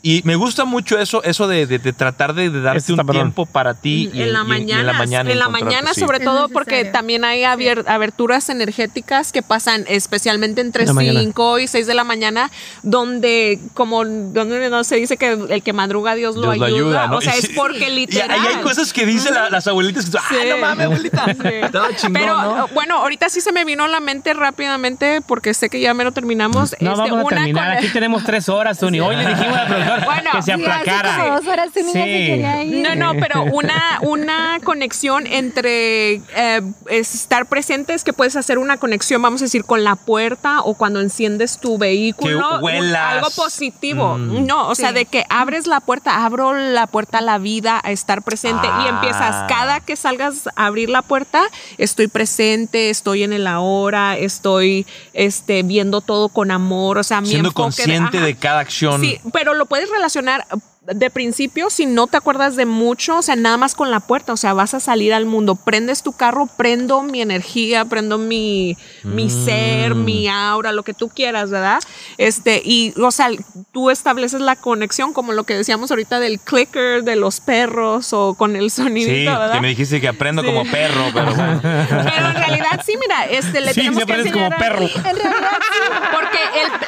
Y 0.05 0.21
me 0.25 0.35
gusta 0.35 0.65
mucho 0.65 0.99
eso, 0.99 1.23
eso 1.23 1.47
de, 1.47 1.65
de- 1.65 1.79
de 1.79 1.93
tratar 1.93 2.35
de, 2.35 2.51
de 2.51 2.61
darte 2.61 2.79
Este 2.79 2.93
un 2.93 2.99
está 2.99 3.07
perrón. 3.07 3.23
tiempo 3.23 3.47
para 3.47 3.75
ti 3.75 4.11
y, 4.13 4.23
en 4.23 4.33
la 4.33 4.41
y- 4.41 4.43
y 4.43 4.47
mañana, 4.49 4.81
en 4.81 4.87
la 4.87 4.93
mañana. 4.95 5.31
en 5.31 5.39
la 5.39 5.45
encontrarte, 5.45 5.65
mañana 5.77 5.95
sí. 5.95 6.01
sobre 6.01 6.19
Es 6.19 6.25
todo 6.25 6.49
porque 6.49 6.71
necesario. 6.73 6.93
también 6.93 7.25
hay 7.25 7.43
abier- 7.45 7.85
aberturas 7.87 8.49
energéticas 8.49 9.31
que 9.31 9.43
pasan 9.43 9.85
especialmente 9.87 10.61
entre 10.61 10.83
En 10.83 10.89
la 10.89 10.93
mañana. 10.95 11.21
5 11.21 11.61
y 11.61 11.69
6 11.69 11.87
de 11.87 11.95
la 11.95 12.03
mañana 12.03 12.51
donde 12.83 13.61
como 13.75 14.05
donde 14.05 14.69
no 14.71 14.83
se 14.83 14.97
dice 14.97 15.17
que 15.17 15.39
el 15.49 15.63
que 15.63 15.73
madruga 15.73 16.17
Dios 16.17 16.35
lo 16.35 16.43
Dios 16.53 16.59
lo 16.59 16.65
ayuda, 16.65 16.79
ayuda, 16.79 17.07
¿no? 17.07 17.19
o 17.19 17.21
sea, 17.21 17.37
es 17.37 17.49
porque 17.57 17.89
Y 17.91 17.95
literal. 17.95 18.31
ahí 18.33 18.55
hay 18.57 18.63
cosas 18.63 18.93
que 18.93 19.07
dicen 19.07 19.35
la- 19.35 19.51
las 19.51 19.69
abuelitas 19.69 20.07
que 20.07 20.11
tú, 20.11 20.19
Sí. 20.29 20.35
¡ay, 20.41 20.49
no 20.51 20.59
mames, 20.59 20.87
abuelita! 20.87 21.27
Sí. 21.27 21.49
Estaba 21.63 21.89
chingón, 21.95 22.13
Pero 22.15 22.43
¿no? 22.43 22.69
bueno, 22.75 22.97
ahorita 22.99 23.29
sí 23.29 23.41
se 23.41 23.53
me 23.53 23.65
vino 23.65 23.85
a 23.85 23.89
la 23.89 24.01
mente 24.01 24.35
rápidamente 24.35 25.21
porque 25.43 25.55
sé 25.55 25.69
que 25.69 25.81
ya 25.81 25.93
me 25.93 26.05
lo 26.05 26.13
terminamos. 26.13 26.77
No, 26.79 26.93
Este, 26.93 27.01
vamos 27.03 27.11
a 27.11 27.15
una 27.15 27.37
terminar. 27.37 27.69
con- 27.71 27.79
Aquí 27.79 27.89
tenemos 27.93 28.23
tres 28.23 28.49
horas, 28.49 28.79
Tony. 28.79 29.01
Hoy 29.01 29.17
le 29.17 29.27
dijimos 29.27 29.57
a 29.57 29.65
la 29.65 29.67
productora 29.67 30.05
Bueno, 30.05 30.31
que 30.35 30.43
se 30.43 30.43
Sí, 30.45 30.53
hace 30.53 30.63
aplacara. 30.71 31.17
como 31.19 31.37
dos 31.37 31.47
horas 31.49 31.71
se 31.75 31.83
Sí. 31.83 31.93
quería 31.93 32.63
ir. 32.63 32.89
No, 32.89 32.95
no, 33.13 33.21
pero 33.21 33.43
una, 33.53 33.99
una 34.03 34.61
conexión 34.63 35.27
entre 35.27 36.15
eh, 36.37 36.61
estar 36.91 37.47
presente 37.47 37.93
es 37.93 38.05
que 38.05 38.13
puedes 38.13 38.37
hacer 38.37 38.59
una 38.59 38.77
conexión, 38.77 39.21
vamos 39.21 39.43
a 39.43 39.47
decir, 39.47 39.65
con 39.65 39.83
la 39.83 39.97
puerta 39.97 40.61
o 40.61 40.75
cuando 40.75 41.01
enciendes 41.01 41.59
tu 41.59 41.77
vehículo. 41.77 42.59
Que 42.61 42.65
huelas. 42.65 43.15
algo 43.15 43.31
positivo. 43.35 44.19
Mm. 44.19 44.47
No, 44.47 44.69
o 44.69 44.77
sea, 44.77 44.91
Sí. 44.91 44.95
de 44.95 45.05
que 45.07 45.25
abres 45.29 45.67
la 45.67 45.81
puerta, 45.81 46.25
abro 46.25 46.53
la 46.55 46.87
puerta 46.87 47.19
a 47.19 47.21
la 47.21 47.39
vida, 47.39 47.81
a 47.83 47.91
estar 47.91 48.23
presente 48.23 48.69
Ah. 48.71 48.83
y 48.85 48.89
empiezas, 48.91 49.45
cada 49.49 49.81
que 49.81 49.97
salgas 49.97 50.49
a 50.55 50.67
abrir 50.67 50.89
la 50.89 51.03
puerta, 51.03 51.43
estoy 51.79 52.07
presente, 52.07 52.91
estoy 52.91 53.25
en 53.25 53.33
el 53.33 53.49
ahora, 53.49 54.17
estoy 54.17 54.87
este, 55.33 55.63
viendo 55.63 56.03
todo 56.03 56.29
con 56.29 56.51
amor, 56.51 56.99
o 56.99 57.03
sea, 57.03 57.23
mi 57.23 57.29
Siendo 57.29 57.49
enfoque 57.49 57.63
consciente 57.63 58.19
ajá. 58.19 58.27
de 58.27 58.37
cada 58.37 58.61
acción. 58.61 59.01
Sí, 59.01 59.19
pero 59.33 59.55
lo 59.55 59.65
puedes 59.65 59.89
relacionar 59.89 60.47
de 60.85 61.11
principio 61.11 61.71
si 61.71 61.87
no 61.87 62.09
te 62.09 62.17
acuerdas 62.17 62.57
de 62.57 62.67
mucho, 62.67 63.19
o 63.19 63.23
sea, 63.23 63.37
nada 63.37 63.57
más 63.57 63.77
con 63.77 63.93
la 63.93 64.01
puerta, 64.01 64.33
o 64.33 64.37
sea, 64.37 64.53
vas 64.53 64.75
a 64.75 64.81
salir 64.81 65.15
al 65.15 65.27
mundo, 65.27 65.55
prendes 65.55 66.03
tu 66.03 66.13
carro, 66.13 66.49
prendo 66.57 67.03
mi 67.03 67.21
energía, 67.23 67.85
prendo 67.85 68.19
mi, 68.19 68.77
mi 69.05 69.31
ser, 69.31 69.95
Mm. 69.95 70.05
mi 70.05 70.27
aura, 70.29 70.73
lo 70.73 70.83
que 70.83 70.93
tú 70.93 71.09
quieras, 71.09 71.51
¿verdad? 71.51 71.79
Este, 72.19 72.61
y, 72.65 72.95
o 73.01 73.13
sea, 73.13 73.31
tú 73.71 73.91
estableces 73.91 74.41
la 74.41 74.57
conexión, 74.57 75.13
como 75.13 75.33
lo 75.33 75.45
que 75.45 75.55
decíamos 75.55 75.91
ahorita 75.93 76.19
del 76.19 76.41
clicker 76.41 77.05
de 77.05 77.15
los 77.15 77.39
perros 77.41 78.13
o 78.13 78.35
con 78.35 78.57
el 78.57 78.71
sonidito, 78.73 79.13
Sí, 79.13 79.25
¿verdad? 79.39 79.53
que 79.53 79.61
me 79.61 79.69
dijiste 79.69 80.01
que 80.01 80.09
aprendo 80.09 80.43
Sí. 80.43 80.49
como 80.49 80.65
perro, 80.69 81.05
pero 81.15 81.27
bueno. 81.37 81.61
Pero 81.63 82.29
en 82.29 82.35
realidad 82.35 82.81
sí, 82.85 82.95
mira, 83.01 83.25
este, 83.27 83.61
le 83.61 83.69
Sí, 83.73 83.81
tenemos 83.83 84.01
se 84.01 84.07
que 84.07 84.13
pareces 84.13 84.33
como 84.33 84.47
enseñar 84.47 84.63
a- 84.63 84.69
perro. 84.73 84.87
En 84.87 85.03
realidad 85.17 85.59
sí, 85.61 85.93
porque 86.13 86.39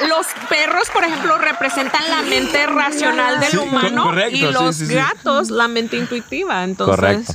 el- 0.03 0.09
los 0.09 0.25
perros, 0.49 0.89
por 0.91 1.05
ejemplo, 1.05 1.37
representan 1.37 2.03
la 2.09 2.21
mente 2.23 2.65
racional 2.67 3.39
del 3.39 3.51
Sí, 3.51 3.57
humano 3.87 4.03
co- 4.03 4.09
correcto, 4.09 4.37
y 4.37 4.41
los 4.41 4.75
sí, 4.75 4.87
sí. 4.87 4.93
gatos 4.93 5.49
la 5.49 5.67
mente 5.67 5.97
intuitiva. 5.97 6.63
Entonces, 6.63 6.95
Correcto. 6.95 7.33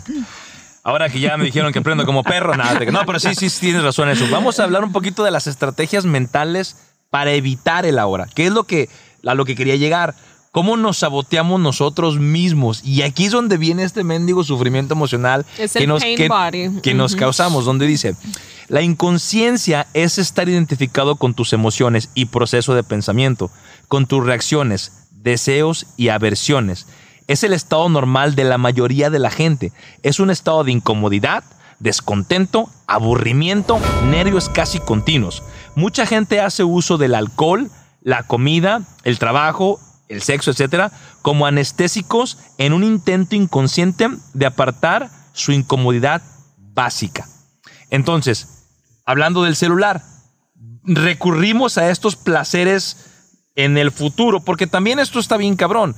Ahora 0.82 1.10
que 1.10 1.20
ya 1.20 1.36
me 1.36 1.44
dijeron 1.44 1.72
que 1.72 1.78
aprendo 1.80 2.06
como 2.06 2.22
perro, 2.24 2.56
nada. 2.56 2.78
te- 2.78 2.90
No, 2.90 3.04
pero 3.04 3.20
sí, 3.20 3.34
sí, 3.34 3.50
sí 3.50 3.60
tienes 3.60 3.82
razón 3.82 4.08
en 4.08 4.16
eso. 4.16 4.26
Vamos 4.30 4.58
a 4.60 4.64
hablar 4.64 4.82
un 4.82 4.92
poquito 4.92 5.22
de 5.24 5.30
las 5.30 5.46
estrategias 5.46 6.06
mentales 6.06 6.76
para 7.10 7.32
evitar 7.32 7.84
el 7.84 7.98
ahora. 7.98 8.26
¿Qué 8.34 8.46
es 8.46 8.52
lo 8.52 8.64
que, 8.64 8.88
a 9.26 9.34
lo 9.34 9.44
que 9.44 9.54
quería 9.56 9.76
llegar? 9.76 10.14
¿Cómo 10.52 10.76
nos 10.78 10.98
saboteamos 10.98 11.60
nosotros 11.60 12.18
mismos? 12.18 12.82
Y 12.82 13.02
aquí 13.02 13.26
es 13.26 13.32
donde 13.32 13.56
viene 13.58 13.84
este 13.84 14.02
mendigo 14.04 14.42
sufrimiento 14.42 14.94
emocional 14.94 15.44
Es 15.58 15.74
que, 15.74 15.80
el 15.80 15.88
nos, 15.88 16.02
pain 16.02 16.16
que, 16.16 16.28
body. 16.28 16.80
que 16.82 16.94
nos 16.94 17.14
causamos, 17.14 17.64
donde 17.66 17.86
dice, 17.86 18.16
la 18.68 18.80
inconsciencia 18.82 19.86
es 19.94 20.18
estar 20.18 20.48
identificado 20.48 21.16
con 21.16 21.34
tus 21.34 21.52
emociones 21.52 22.08
y 22.14 22.24
proceso 22.24 22.74
de 22.74 22.82
pensamiento, 22.82 23.50
con 23.86 24.06
tus 24.06 24.24
reacciones, 24.24 24.92
deseos 25.22 25.86
y 25.96 26.08
aversiones. 26.08 26.86
Es 27.26 27.44
el 27.44 27.52
estado 27.52 27.88
normal 27.88 28.34
de 28.34 28.44
la 28.44 28.58
mayoría 28.58 29.10
de 29.10 29.18
la 29.18 29.30
gente. 29.30 29.72
Es 30.02 30.18
un 30.18 30.30
estado 30.30 30.64
de 30.64 30.72
incomodidad, 30.72 31.44
descontento, 31.78 32.68
aburrimiento, 32.86 33.78
nervios 34.06 34.48
casi 34.48 34.80
continuos. 34.80 35.42
Mucha 35.76 36.06
gente 36.06 36.40
hace 36.40 36.64
uso 36.64 36.98
del 36.98 37.14
alcohol, 37.14 37.70
la 38.02 38.24
comida, 38.24 38.82
el 39.04 39.18
trabajo, 39.18 39.78
el 40.08 40.22
sexo, 40.22 40.50
etcétera, 40.50 40.90
como 41.22 41.46
anestésicos 41.46 42.38
en 42.58 42.72
un 42.72 42.82
intento 42.82 43.36
inconsciente 43.36 44.08
de 44.34 44.46
apartar 44.46 45.10
su 45.32 45.52
incomodidad 45.52 46.22
básica. 46.56 47.28
Entonces, 47.90 48.66
hablando 49.06 49.44
del 49.44 49.56
celular, 49.56 50.02
recurrimos 50.82 51.78
a 51.78 51.90
estos 51.90 52.16
placeres 52.16 53.06
en 53.64 53.78
el 53.78 53.90
futuro, 53.90 54.40
porque 54.40 54.66
también 54.66 54.98
esto 54.98 55.18
está 55.18 55.36
bien 55.36 55.56
cabrón, 55.56 55.94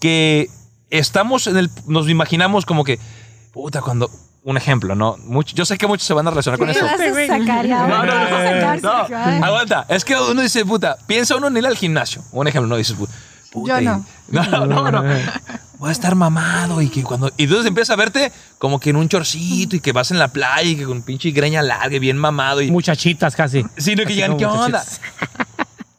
que 0.00 0.48
estamos 0.90 1.46
en 1.46 1.56
el, 1.56 1.70
nos 1.86 2.08
imaginamos 2.08 2.66
como 2.66 2.84
que, 2.84 2.98
puta, 3.52 3.80
cuando, 3.80 4.10
un 4.44 4.56
ejemplo, 4.56 4.94
¿no? 4.94 5.16
Mucho, 5.24 5.56
yo 5.56 5.64
sé 5.64 5.76
que 5.76 5.86
muchos 5.88 6.06
se 6.06 6.14
van 6.14 6.26
a 6.26 6.30
relacionar 6.30 6.58
con 6.58 6.68
¿Qué 6.68 6.72
eso. 6.72 6.86
No, 6.86 6.92
no, 6.92 6.96
¿Qué 6.96 7.10
vas 7.10 7.30
a 7.30 8.78
sacar, 8.78 8.82
no, 8.82 9.44
aguanta. 9.44 9.86
Es 9.88 10.04
que 10.04 10.14
uno 10.14 10.40
dice, 10.40 10.64
puta, 10.64 10.96
piensa 11.06 11.34
uno 11.36 11.48
en 11.48 11.56
ir 11.56 11.66
al 11.66 11.76
gimnasio. 11.76 12.22
Un 12.30 12.46
ejemplo, 12.46 12.68
no 12.68 12.76
dices, 12.76 12.94
puta. 12.96 13.12
puta, 13.50 13.80
Yo 13.80 13.82
y- 13.82 13.84
no. 13.86 14.06
No, 14.28 14.66
no, 14.66 14.90
no. 14.90 15.04
Voy 15.78 15.88
a 15.90 15.92
estar 15.92 16.14
mamado 16.14 16.80
y 16.80 16.88
que 16.88 17.02
cuando. 17.02 17.30
Y 17.36 17.44
entonces 17.44 17.66
empiezas 17.66 17.90
a 17.90 17.96
verte 17.96 18.32
como 18.58 18.80
que 18.80 18.90
en 18.90 18.96
un 18.96 19.08
chorcito 19.08 19.76
y 19.76 19.80
que 19.80 19.92
vas 19.92 20.10
en 20.10 20.18
la 20.18 20.28
playa 20.28 20.70
y 20.70 20.76
que 20.76 20.84
con 20.84 21.02
pinche 21.02 21.30
greña 21.32 21.60
larga 21.60 21.96
y 21.96 21.98
bien 21.98 22.16
mamado. 22.16 22.62
Y, 22.62 22.70
Muchachitas 22.70 23.36
casi. 23.36 23.64
sino 23.76 24.04
que 24.04 24.26
como 24.26 24.38
¿qué 24.38 24.46
onda? 24.46 24.84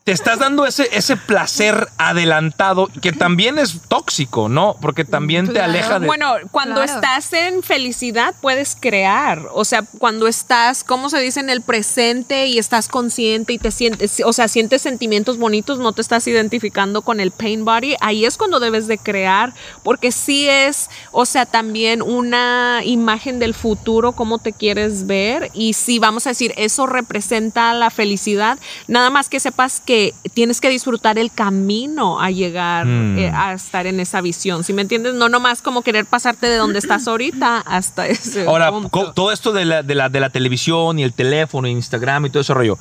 Te 0.08 0.14
estás 0.14 0.40
dando 0.40 0.66
ese, 0.66 0.88
ese 0.94 1.18
placer 1.18 1.90
adelantado 1.98 2.88
que 3.02 3.12
también 3.12 3.60
es 3.60 3.78
tóxico, 3.90 4.48
¿no? 4.48 4.78
Porque 4.80 5.04
también 5.04 5.52
te 5.52 5.60
aleja 5.60 6.00
de. 6.00 6.08
Bueno, 6.08 6.36
cuando 6.50 6.76
Claro. 6.76 6.94
estás 6.94 7.34
en 7.34 7.62
felicidad 7.62 8.34
puedes 8.40 8.78
crear, 8.80 9.50
o 9.52 9.66
sea, 9.66 9.84
cuando 10.00 10.28
estás, 10.28 10.86
¿cómo 10.86 11.10
se 11.10 11.20
dice? 11.20 11.42
En 11.42 11.50
el 11.50 11.60
presente 11.60 12.48
y 12.48 12.58
estás 12.58 12.88
consciente 12.88 13.52
y 13.52 13.58
te 13.58 13.70
sientes, 13.70 14.22
o 14.24 14.32
sea, 14.32 14.48
sientes 14.48 14.82
sentimientos 14.82 15.38
bonitos, 15.38 15.78
no 15.80 15.92
te 15.92 16.00
estás 16.00 16.26
identificando 16.26 17.02
con 17.02 17.20
el 17.20 17.32
pain 17.32 17.66
body, 17.66 17.98
ahí 18.00 18.24
es 18.24 18.38
cuando 18.38 18.62
debes 18.62 18.88
de 18.88 18.98
crear, 18.98 19.54
porque 19.84 20.14
sí 20.14 20.48
es, 20.48 20.90
o 21.12 21.26
sea, 21.26 21.46
también 21.46 22.02
una 22.02 22.80
imagen 22.86 23.40
del 23.40 23.54
futuro, 23.54 24.14
cómo 24.14 24.40
te 24.40 24.54
quieres 24.54 25.06
ver 25.06 25.52
y 25.54 25.74
sí, 25.74 26.00
vamos 26.00 26.28
a 26.28 26.30
decir, 26.30 26.54
eso 26.56 26.86
representa 26.88 27.74
la 27.74 27.90
felicidad, 27.90 28.58
nada 28.88 29.10
más 29.10 29.28
que 29.28 29.42
sepas 29.42 29.82
que 29.82 29.97
tienes 30.34 30.60
que 30.62 30.70
disfrutar 30.70 31.18
el 31.18 31.32
camino 31.32 32.20
a 32.22 32.32
llegar 32.32 32.86
Mm. 32.86 33.18
eh, 33.20 33.32
a 33.34 33.54
estar 33.54 33.86
en 33.88 34.00
esa 34.00 34.22
visión, 34.22 34.64
¿sí 34.64 34.74
me 34.74 34.82
entiendes? 34.82 35.14
No 35.14 35.30
nomás 35.30 35.62
como 35.62 35.82
querer 35.82 36.06
pasarte 36.06 36.48
de 36.48 36.56
donde 36.58 36.80
estás 36.80 37.08
ahorita 37.08 37.60
hasta 37.60 38.08
ese 38.08 38.46
Ahora, 38.48 38.72
punto. 38.72 39.14
todo 39.14 39.32
esto 39.32 39.52
de 39.54 39.66
la, 39.66 39.84
de, 39.84 39.96
la, 39.96 40.10
de 40.10 40.20
la 40.20 40.30
televisión 40.30 41.00
y 41.00 41.04
el 41.04 41.14
teléfono, 41.14 41.68
Instagram 41.68 42.26
y 42.26 42.30
todo 42.30 42.42
ese 42.42 42.54
rollo, 42.54 42.78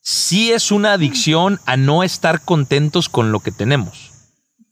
sí 0.00 0.52
es 0.52 0.70
una 0.70 0.92
adicción 0.92 1.60
a 1.66 1.76
no 1.76 2.02
estar 2.02 2.40
contentos 2.42 3.08
con 3.08 3.32
lo 3.32 3.40
que 3.40 3.50
tenemos. 3.52 4.12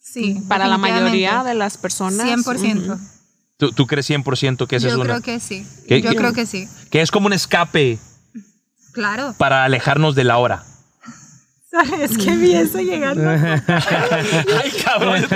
Sí, 0.00 0.40
para 0.48 0.66
la 0.68 0.78
mayoría 0.78 1.42
de 1.42 1.54
las 1.54 1.76
personas. 1.76 2.26
100%. 2.26 2.92
ujú. 2.94 2.98
¿Tú, 3.56 3.72
tú 3.72 3.86
crees 3.86 4.06
100% 4.10 4.66
que 4.66 4.76
esa 4.76 4.86
es 4.88 4.92
Yo 4.94 5.00
una? 5.00 5.20
creo 5.20 5.22
que 5.22 5.40
sí. 5.40 5.66
¿Qué- 5.88 6.00
Yo 6.02 6.14
creo 6.14 6.32
que 6.32 6.46
sí. 6.46 6.68
que 6.90 7.00
es 7.02 7.10
como 7.10 7.26
un 7.26 7.32
escape 7.32 7.98
Claro. 8.92 9.34
para 9.38 9.64
alejarnos 9.64 10.14
de 10.14 10.24
la 10.24 10.38
hora. 10.38 10.64
Es 12.00 12.16
que 12.16 12.36
vi 12.36 12.54
eso 12.54 12.78
llegando. 12.78 13.28
Ay, 13.30 14.70
cabrón. 14.84 15.24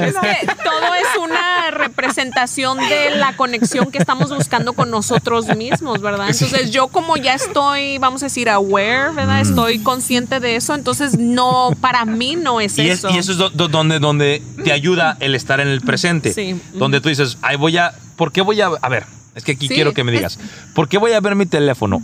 Es 0.00 0.14
que 0.14 0.46
todo 0.64 0.94
es 0.94 1.18
una 1.20 1.70
representación 1.70 2.78
de 2.78 3.10
la 3.16 3.36
conexión 3.36 3.90
que 3.90 3.98
estamos 3.98 4.34
buscando 4.34 4.72
con 4.74 4.90
nosotros 4.90 5.46
mismos, 5.56 6.00
¿verdad? 6.00 6.28
Entonces 6.30 6.70
yo 6.70 6.88
como 6.88 7.16
ya 7.16 7.34
estoy, 7.34 7.98
vamos 7.98 8.22
a 8.22 8.26
decir, 8.26 8.48
aware, 8.48 9.10
Mm. 9.10 9.16
¿verdad? 9.16 9.40
Estoy 9.40 9.78
consciente 9.80 10.40
de 10.40 10.56
eso, 10.56 10.74
entonces 10.74 11.18
no, 11.18 11.70
para 11.80 12.04
mí 12.04 12.36
no 12.36 12.60
es 12.60 12.78
Y, 12.78 12.88
es- 12.88 12.98
eso. 12.98 13.10
y 13.10 13.18
eso 13.18 13.32
es 13.32 13.38
do- 13.38 13.50
do- 13.50 13.68
donde, 13.68 13.98
donde 13.98 14.42
te 14.64 14.72
ayuda 14.72 15.16
el 15.20 15.34
estar 15.34 15.60
en 15.60 15.68
el 15.68 15.80
presente. 15.80 16.32
Sí. 16.32 16.60
Donde 16.74 17.00
tú 17.00 17.08
dices, 17.08 17.38
ay, 17.42 17.56
voy 17.56 17.76
a. 17.76 17.92
¿Por 18.16 18.32
qué 18.32 18.40
voy 18.42 18.60
a.? 18.60 18.68
A 18.82 18.88
ver, 18.88 19.04
es 19.34 19.44
que 19.44 19.52
aquí 19.52 19.68
Sí, 19.68 19.74
quiero 19.74 19.92
que 19.94 20.04
me 20.04 20.12
digas. 20.12 20.38
¿Por 20.74 20.88
qué 20.88 20.98
voy 20.98 21.12
a 21.12 21.20
ver 21.20 21.34
mi 21.34 21.46
teléfono? 21.46 22.02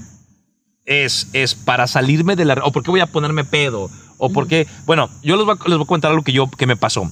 Es, 0.87 1.29
es 1.33 1.55
para 1.55 1.87
salirme 1.87 2.37
de 2.37 2.45
la. 2.45 2.55
O 2.65 2.73
por 2.73 2.83
qué 2.83 2.91
voy 2.91 3.01
a 3.01 3.07
ponerme 3.07 3.45
pedo. 3.45 3.91
O 4.19 4.31
por 4.31 4.47
qué. 4.47 4.67
Bueno, 4.87 5.09
yo 5.23 5.37
les 5.37 5.45
voy, 5.47 5.57
a, 5.59 5.69
les 5.69 5.79
voy 5.79 5.85
a 5.85 5.89
contar 5.89 6.11
algo 6.11 6.23
que, 6.23 6.33
yo, 6.33 6.49
que 6.51 6.67
me 6.67 6.77
pasó. 6.77 7.11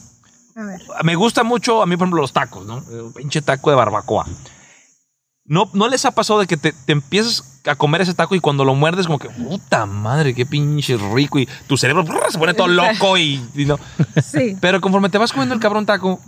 A 0.54 0.62
ver. 0.62 0.80
Me 1.04 1.14
gusta 1.14 1.42
mucho, 1.42 1.82
a 1.82 1.86
mí, 1.86 1.96
por 1.96 2.04
ejemplo, 2.06 2.20
los 2.20 2.32
tacos, 2.32 2.66
¿no? 2.66 2.76
Un 2.76 3.12
pinche 3.14 3.40
taco 3.42 3.70
de 3.70 3.76
barbacoa. 3.76 4.26
¿No, 5.44 5.68
¿No 5.72 5.88
les 5.88 6.04
ha 6.04 6.12
pasado 6.12 6.38
de 6.40 6.46
que 6.46 6.56
te, 6.56 6.72
te 6.72 6.92
empiezas 6.92 7.60
a 7.66 7.74
comer 7.74 8.00
ese 8.02 8.14
taco 8.14 8.34
y 8.34 8.40
cuando 8.40 8.64
lo 8.64 8.74
muerdes, 8.74 9.06
como 9.06 9.18
que, 9.18 9.28
puta 9.28 9.86
madre, 9.86 10.34
qué 10.34 10.46
pinche 10.46 10.96
rico? 10.96 11.38
Y 11.38 11.48
tu 11.66 11.76
cerebro 11.76 12.04
brr, 12.04 12.30
se 12.30 12.38
pone 12.38 12.54
todo 12.54 12.68
loco 12.68 13.18
y, 13.18 13.44
y 13.54 13.64
no. 13.64 13.78
Sí. 14.22 14.56
Pero 14.60 14.80
conforme 14.80 15.08
te 15.08 15.18
vas 15.18 15.32
comiendo 15.32 15.54
el 15.54 15.60
cabrón 15.60 15.84
taco, 15.84 16.20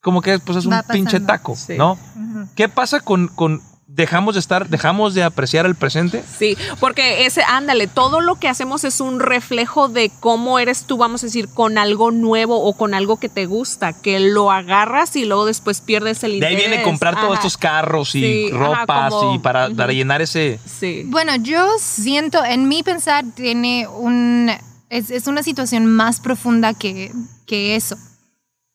como 0.00 0.22
que 0.22 0.38
pues 0.38 0.58
es 0.58 0.66
un 0.66 0.74
pinche 0.90 1.18
taco, 1.20 1.56
Sí. 1.56 1.76
¿no? 1.76 1.92
Ujú. 1.92 2.48
¿Qué 2.54 2.68
pasa 2.68 3.00
con, 3.00 3.28
con 3.28 3.60
dejamos 3.92 4.34
de 4.34 4.40
estar, 4.40 4.68
dejamos 4.68 5.14
de 5.14 5.22
apreciar 5.22 5.66
el 5.66 5.74
presente? 5.74 6.22
Sí, 6.38 6.56
porque 6.78 7.26
ese, 7.26 7.42
ándale, 7.46 7.86
todo 7.86 8.20
lo 8.20 8.36
que 8.36 8.48
hacemos 8.48 8.84
es 8.84 9.00
un 9.00 9.20
reflejo 9.20 9.88
de 9.88 10.10
cómo 10.20 10.58
eres 10.58 10.84
tú, 10.84 10.96
vamos 10.96 11.22
a 11.22 11.26
decir, 11.26 11.48
con 11.48 11.76
algo 11.76 12.10
nuevo 12.10 12.62
o 12.64 12.72
con 12.74 12.94
algo 12.94 13.18
que 13.18 13.28
te 13.28 13.46
gusta, 13.46 13.92
que 13.92 14.20
lo 14.20 14.50
agarras 14.50 15.16
y 15.16 15.24
luego 15.24 15.44
después 15.46 15.80
pierdes 15.80 16.22
el 16.24 16.30
De 16.32 16.36
interés. 16.38 16.56
ahí 16.56 16.68
viene 16.68 16.82
comprar 16.82 17.20
todos 17.20 17.34
estos 17.34 17.56
carros 17.56 18.14
y 18.14 18.20
Sí, 18.22 18.50
ajá, 18.54 18.80
ropas 18.80 19.10
como- 19.12 19.34
y 19.34 19.38
para, 19.38 19.68
para 19.70 19.92
llenar 19.92 20.22
ese... 20.22 20.58
Sí. 20.64 21.02
Bueno, 21.06 21.36
yo 21.36 21.66
siento, 21.78 22.44
en 22.44 22.68
mi 22.68 22.82
pensar, 22.82 23.24
tiene 23.34 23.86
un. 23.88 24.50
Es, 24.88 25.10
es 25.10 25.26
una 25.26 25.42
situación 25.42 25.86
más 25.86 26.20
profunda 26.20 26.74
que, 26.74 27.12
que 27.46 27.76
eso. 27.76 27.96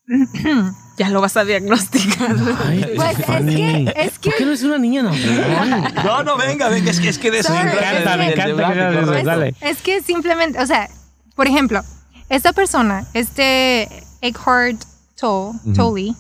Ya 0.98 1.10
lo 1.10 1.20
vas 1.22 1.36
a 1.36 1.44
diagnosticar. 1.44 2.36
Ay, 2.66 2.94
Pues, 2.96 3.20
es 3.20 3.26
que- 3.26 3.94
es 3.98 4.20
que- 4.20 4.30
¿Por 4.30 4.38
qué 4.38 4.46
no 4.46 4.52
es 4.54 4.64
una 4.64 4.78
niña 4.78 5.04
normal? 5.04 5.94
No, 6.06 6.24
no, 6.24 6.38
venga, 6.38 6.70
venga, 6.70 6.90
es 6.92 7.00
que, 7.00 7.10
es 7.10 7.18
que 7.20 7.32
de 7.32 7.40
eso 7.40 7.54
Me 7.54 7.62
encanta, 7.62 8.18
me 8.18 8.32
encanta 8.32 8.56
que 8.74 8.82
hagas 8.82 9.04
eso. 9.18 9.24
Dale. 9.26 9.56
Es 9.62 9.82
que 9.82 10.02
simplemente, 10.02 10.60
o 10.62 10.66
sea, 10.66 10.90
por 11.36 11.48
ejemplo, 11.48 11.82
esta 12.30 12.54
persona, 12.54 13.06
este 13.14 13.90
Eckhart 14.22 14.82
Tolle, 15.20 15.60
Tolle, 15.76 16.14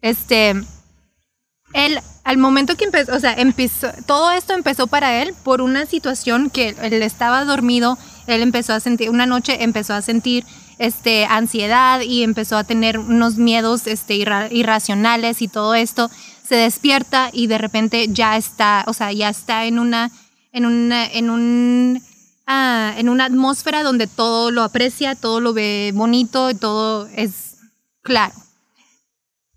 este, 0.00 0.50
él, 1.72 2.00
al 2.24 2.38
momento 2.38 2.76
que 2.76 2.84
empezó, 2.84 3.14
o 3.14 3.20
sea, 3.20 3.32
empezó, 3.34 3.88
todo 4.06 4.30
esto 4.32 4.54
empezó 4.54 4.86
para 4.86 5.22
él 5.22 5.34
por 5.44 5.60
una 5.60 5.86
situación 5.86 6.50
que 6.50 6.74
él 6.80 7.02
estaba 7.02 7.44
dormido, 7.44 7.98
él 8.26 8.42
empezó 8.42 8.72
a 8.74 8.80
sentir, 8.80 9.10
una 9.10 9.26
noche 9.26 9.62
empezó 9.64 9.94
a 9.94 10.02
sentir 10.02 10.44
este, 10.80 11.26
ansiedad 11.26 12.00
y 12.00 12.22
empezó 12.22 12.56
a 12.56 12.64
tener 12.64 12.98
unos 12.98 13.36
miedos 13.36 13.86
este, 13.86 14.14
irra- 14.14 14.48
irracionales 14.50 15.42
y 15.42 15.48
todo 15.48 15.74
esto, 15.74 16.10
se 16.42 16.54
despierta 16.56 17.28
y 17.32 17.48
de 17.48 17.58
repente 17.58 18.08
ya 18.08 18.38
está, 18.38 18.84
o 18.86 18.94
sea, 18.94 19.12
ya 19.12 19.28
está 19.28 19.66
en 19.66 19.78
una, 19.78 20.10
en 20.52 20.64
una, 20.64 21.04
en 21.04 21.28
un, 21.28 22.02
ah, 22.46 22.94
en 22.96 23.10
una 23.10 23.26
atmósfera 23.26 23.82
donde 23.82 24.06
todo 24.06 24.50
lo 24.50 24.62
aprecia, 24.62 25.14
todo 25.14 25.40
lo 25.40 25.52
ve 25.52 25.92
bonito, 25.94 26.52
todo 26.56 27.06
es 27.14 27.58
claro. 28.02 28.34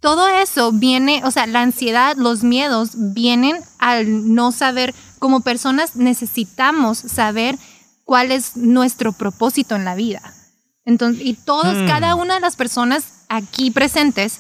Todo 0.02 0.28
eso 0.28 0.74
viene, 0.74 1.22
o 1.24 1.32
sea, 1.32 1.48
la 1.48 1.62
ansiedad, 1.62 2.18
los 2.18 2.44
miedos 2.44 2.90
vienen 3.14 3.56
al 3.80 4.36
no 4.36 4.52
saber, 4.52 4.94
como 5.20 5.40
personas 5.40 5.96
necesitamos 5.96 6.98
saber 6.98 7.58
cuál 8.04 8.34
es 8.34 8.58
nuestro 8.58 9.14
propósito 9.14 9.78
en 9.78 9.86
la 9.86 9.96
vida. 9.96 10.22
Entonces, 10.86 11.26
y 11.26 11.34
todos, 11.34 11.78
cada 11.88 12.16
una 12.16 12.36
de 12.36 12.40
las 12.42 12.56
personas 12.56 13.06
aquí 13.30 13.72
presentes, 13.72 14.40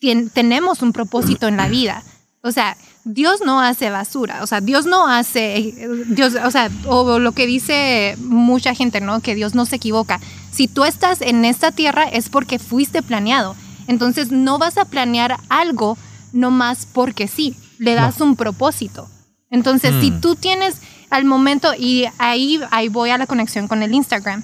tien- 0.00 0.30
tenemos 0.30 0.82
un 0.82 0.92
propósito 0.92 1.48
en 1.48 1.56
la 1.56 1.68
vida. 1.68 2.02
O 2.42 2.50
sea, 2.52 2.76
Dios 3.04 3.40
no 3.44 3.60
hace 3.60 3.90
basura, 3.90 4.42
o 4.42 4.46
sea, 4.46 4.60
Dios 4.60 4.84
no 4.86 5.06
hace, 5.08 5.74
Dios, 6.08 6.34
o 6.44 6.50
sea, 6.50 6.70
o 6.86 7.18
lo 7.18 7.32
que 7.32 7.46
dice 7.46 8.16
mucha 8.18 8.74
gente, 8.74 9.00
¿no? 9.00 9.20
Que 9.20 9.34
Dios 9.34 9.54
no 9.54 9.64
se 9.64 9.76
equivoca. 9.76 10.20
Si 10.52 10.68
tú 10.68 10.84
estás 10.84 11.20
en 11.20 11.44
esta 11.44 11.72
tierra 11.72 12.04
es 12.04 12.28
porque 12.28 12.58
fuiste 12.58 13.02
planeado. 13.02 13.56
Entonces 13.88 14.30
no 14.30 14.58
vas 14.58 14.78
a 14.78 14.84
planear 14.84 15.38
algo 15.48 15.96
nomás 16.32 16.86
porque 16.92 17.26
sí, 17.26 17.56
le 17.78 17.94
das 17.94 18.20
un 18.20 18.36
propósito. 18.36 19.08
Entonces, 19.50 19.94
si 20.00 20.10
tú 20.12 20.36
tienes 20.36 20.76
al 21.10 21.24
momento, 21.24 21.74
y 21.76 22.04
ahí, 22.18 22.60
ahí 22.70 22.88
voy 22.88 23.10
a 23.10 23.18
la 23.18 23.26
conexión 23.26 23.68
con 23.68 23.82
el 23.82 23.92
Instagram, 23.92 24.42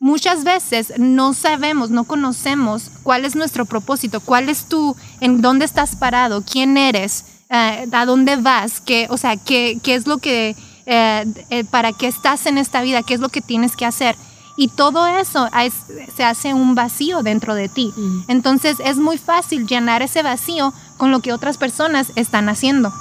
muchas 0.00 0.44
veces 0.44 0.92
no 0.98 1.32
sabemos, 1.34 1.90
no 1.90 2.04
conocemos 2.04 2.90
cuál 3.02 3.24
es 3.24 3.34
nuestro 3.36 3.64
propósito, 3.64 4.20
cuál 4.20 4.48
es 4.48 4.66
tu, 4.66 4.96
en 5.20 5.40
dónde 5.40 5.64
estás 5.64 5.96
parado, 5.96 6.42
quién 6.42 6.76
eres, 6.76 7.24
eh, 7.50 7.86
a 7.92 8.06
dónde 8.06 8.36
vas, 8.36 8.80
qué, 8.80 9.06
o 9.10 9.16
sea, 9.16 9.36
qué, 9.36 9.78
qué 9.82 9.94
es 9.94 10.06
lo 10.06 10.18
que, 10.18 10.54
eh, 10.86 11.24
eh, 11.50 11.64
para 11.64 11.92
qué 11.92 12.06
estás 12.08 12.46
en 12.46 12.58
esta 12.58 12.82
vida, 12.82 13.02
qué 13.02 13.14
es 13.14 13.20
lo 13.20 13.28
que 13.28 13.40
tienes 13.40 13.76
que 13.76 13.86
hacer. 13.86 14.16
Y 14.58 14.68
todo 14.68 15.06
eso 15.06 15.48
es- 15.62 15.74
se 16.16 16.24
hace 16.24 16.54
un 16.54 16.74
vacío 16.74 17.22
dentro 17.22 17.54
de 17.54 17.68
ti. 17.68 17.92
Entonces 18.28 18.78
es 18.82 18.96
muy 18.96 19.18
fácil 19.18 19.66
llenar 19.66 20.00
ese 20.02 20.22
vacío 20.22 20.72
con 20.96 21.10
lo 21.10 21.20
que 21.20 21.32
otras 21.32 21.58
personas 21.58 22.10
están 22.16 22.48
haciendo. 22.48 22.92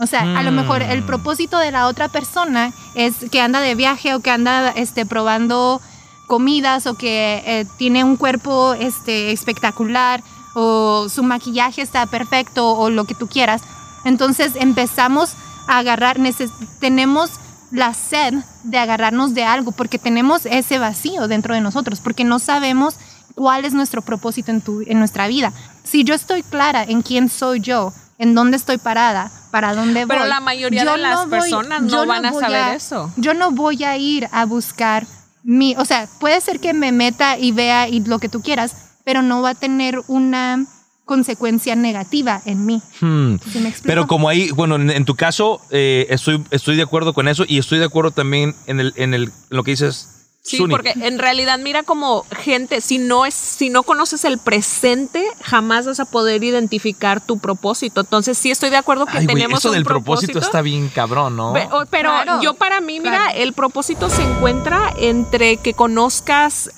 O 0.00 0.06
sea, 0.06 0.22
a 0.36 0.42
lo 0.42 0.50
mejor 0.52 0.82
el 0.82 1.04
propósito 1.04 1.58
de 1.58 1.70
la 1.70 1.86
otra 1.86 2.08
persona 2.08 2.72
es 2.96 3.14
que 3.30 3.40
anda 3.40 3.60
de 3.60 3.74
viaje 3.76 4.14
o 4.14 4.20
que 4.20 4.30
anda 4.30 4.70
este, 4.70 5.06
probando 5.06 5.80
comidas 6.26 6.86
o 6.86 6.94
que 6.94 7.42
eh, 7.46 7.66
tiene 7.76 8.04
un 8.04 8.16
cuerpo 8.16 8.74
este, 8.74 9.32
espectacular 9.32 10.22
o 10.54 11.08
su 11.08 11.22
maquillaje 11.22 11.82
está 11.82 12.06
perfecto 12.06 12.72
o 12.72 12.90
lo 12.90 13.04
que 13.04 13.14
tú 13.14 13.28
quieras. 13.28 13.62
Entonces 14.04 14.52
empezamos 14.56 15.34
a 15.66 15.78
agarrar, 15.78 16.18
tenemos 16.80 17.32
la 17.70 17.94
sed 17.94 18.34
de 18.62 18.78
agarrarnos 18.78 19.34
de 19.34 19.44
algo 19.44 19.72
porque 19.72 19.98
tenemos 19.98 20.46
ese 20.46 20.78
vacío 20.78 21.28
dentro 21.28 21.54
de 21.54 21.60
nosotros, 21.60 22.00
porque 22.00 22.24
no 22.24 22.38
sabemos 22.38 22.96
cuál 23.34 23.64
es 23.64 23.74
nuestro 23.74 24.02
propósito 24.02 24.50
en, 24.50 24.60
tu, 24.60 24.82
en 24.86 24.98
nuestra 24.98 25.28
vida. 25.28 25.52
Si 25.84 26.04
yo 26.04 26.14
estoy 26.14 26.42
clara 26.42 26.84
en 26.84 27.02
quién 27.02 27.28
soy 27.28 27.60
yo, 27.60 27.92
en 28.18 28.34
dónde 28.34 28.56
estoy 28.56 28.78
parada, 28.78 29.30
para 29.50 29.74
dónde 29.74 30.06
voy. 30.06 30.16
Pero 30.16 30.24
la 30.26 30.40
mayoría 30.40 30.84
yo 30.84 30.92
de 30.92 30.98
las 30.98 31.26
personas 31.26 31.82
no 31.82 32.06
van 32.06 32.24
a 32.24 32.32
saber 32.32 32.74
eso. 32.76 33.12
Yo 33.16 33.34
no 33.34 33.50
voy 33.50 33.84
a 33.84 33.96
ir 33.96 34.28
a 34.32 34.46
buscar 34.46 35.06
mi, 35.46 35.76
o 35.76 35.84
sea, 35.84 36.08
puede 36.18 36.40
ser 36.40 36.58
que 36.58 36.74
me 36.74 36.90
meta 36.90 37.38
y 37.38 37.52
vea 37.52 37.88
y 37.88 38.00
lo 38.00 38.18
que 38.18 38.28
tú 38.28 38.42
quieras, 38.42 38.96
pero 39.04 39.22
no 39.22 39.42
va 39.42 39.50
a 39.50 39.54
tener 39.54 40.00
una 40.08 40.66
consecuencia 41.04 41.76
negativa 41.76 42.42
en 42.46 42.66
mí. 42.66 42.82
Hmm. 43.00 43.36
¿Sí 43.52 43.60
me 43.60 43.68
explico? 43.68 43.86
Pero 43.86 44.06
como 44.08 44.28
ahí, 44.28 44.50
bueno, 44.50 44.74
en, 44.74 44.90
en 44.90 45.04
tu 45.04 45.14
caso, 45.14 45.60
eh, 45.70 46.08
estoy, 46.10 46.42
estoy 46.50 46.74
de 46.74 46.82
acuerdo 46.82 47.14
con 47.14 47.28
eso 47.28 47.44
y 47.46 47.58
estoy 47.58 47.78
de 47.78 47.84
acuerdo 47.84 48.10
también 48.10 48.56
en, 48.66 48.80
el, 48.80 48.92
en, 48.96 49.14
el, 49.14 49.22
en 49.24 49.32
lo 49.50 49.62
que 49.62 49.70
dices. 49.70 50.15
Sí, 50.46 50.58
Zuni. 50.58 50.72
porque 50.74 50.94
en 51.00 51.18
realidad 51.18 51.58
mira 51.58 51.82
como 51.82 52.24
gente, 52.30 52.80
si 52.80 52.98
no 52.98 53.26
es, 53.26 53.34
si 53.34 53.68
no 53.68 53.82
conoces 53.82 54.24
el 54.24 54.38
presente, 54.38 55.26
jamás 55.42 55.86
vas 55.86 55.98
a 55.98 56.04
poder 56.04 56.44
identificar 56.44 57.20
tu 57.20 57.38
propósito. 57.38 58.02
Entonces 58.02 58.38
sí 58.38 58.52
estoy 58.52 58.70
de 58.70 58.76
acuerdo 58.76 59.06
que 59.06 59.18
Ay, 59.18 59.26
tenemos 59.26 59.58
eso 59.58 59.70
un 59.70 59.74
del 59.74 59.84
propósito 59.84 60.38
está 60.38 60.62
bien 60.62 60.88
cabrón, 60.88 61.36
¿no? 61.36 61.52
Pero 61.90 62.06
Claro, 62.06 62.40
yo 62.42 62.54
para 62.54 62.80
mí, 62.80 63.00
mira, 63.00 63.24
claro. 63.24 63.38
el 63.38 63.52
propósito 63.52 64.08
se 64.08 64.22
encuentra 64.22 64.94
entre 64.96 65.56
que 65.56 65.74
conozcas, 65.74 66.70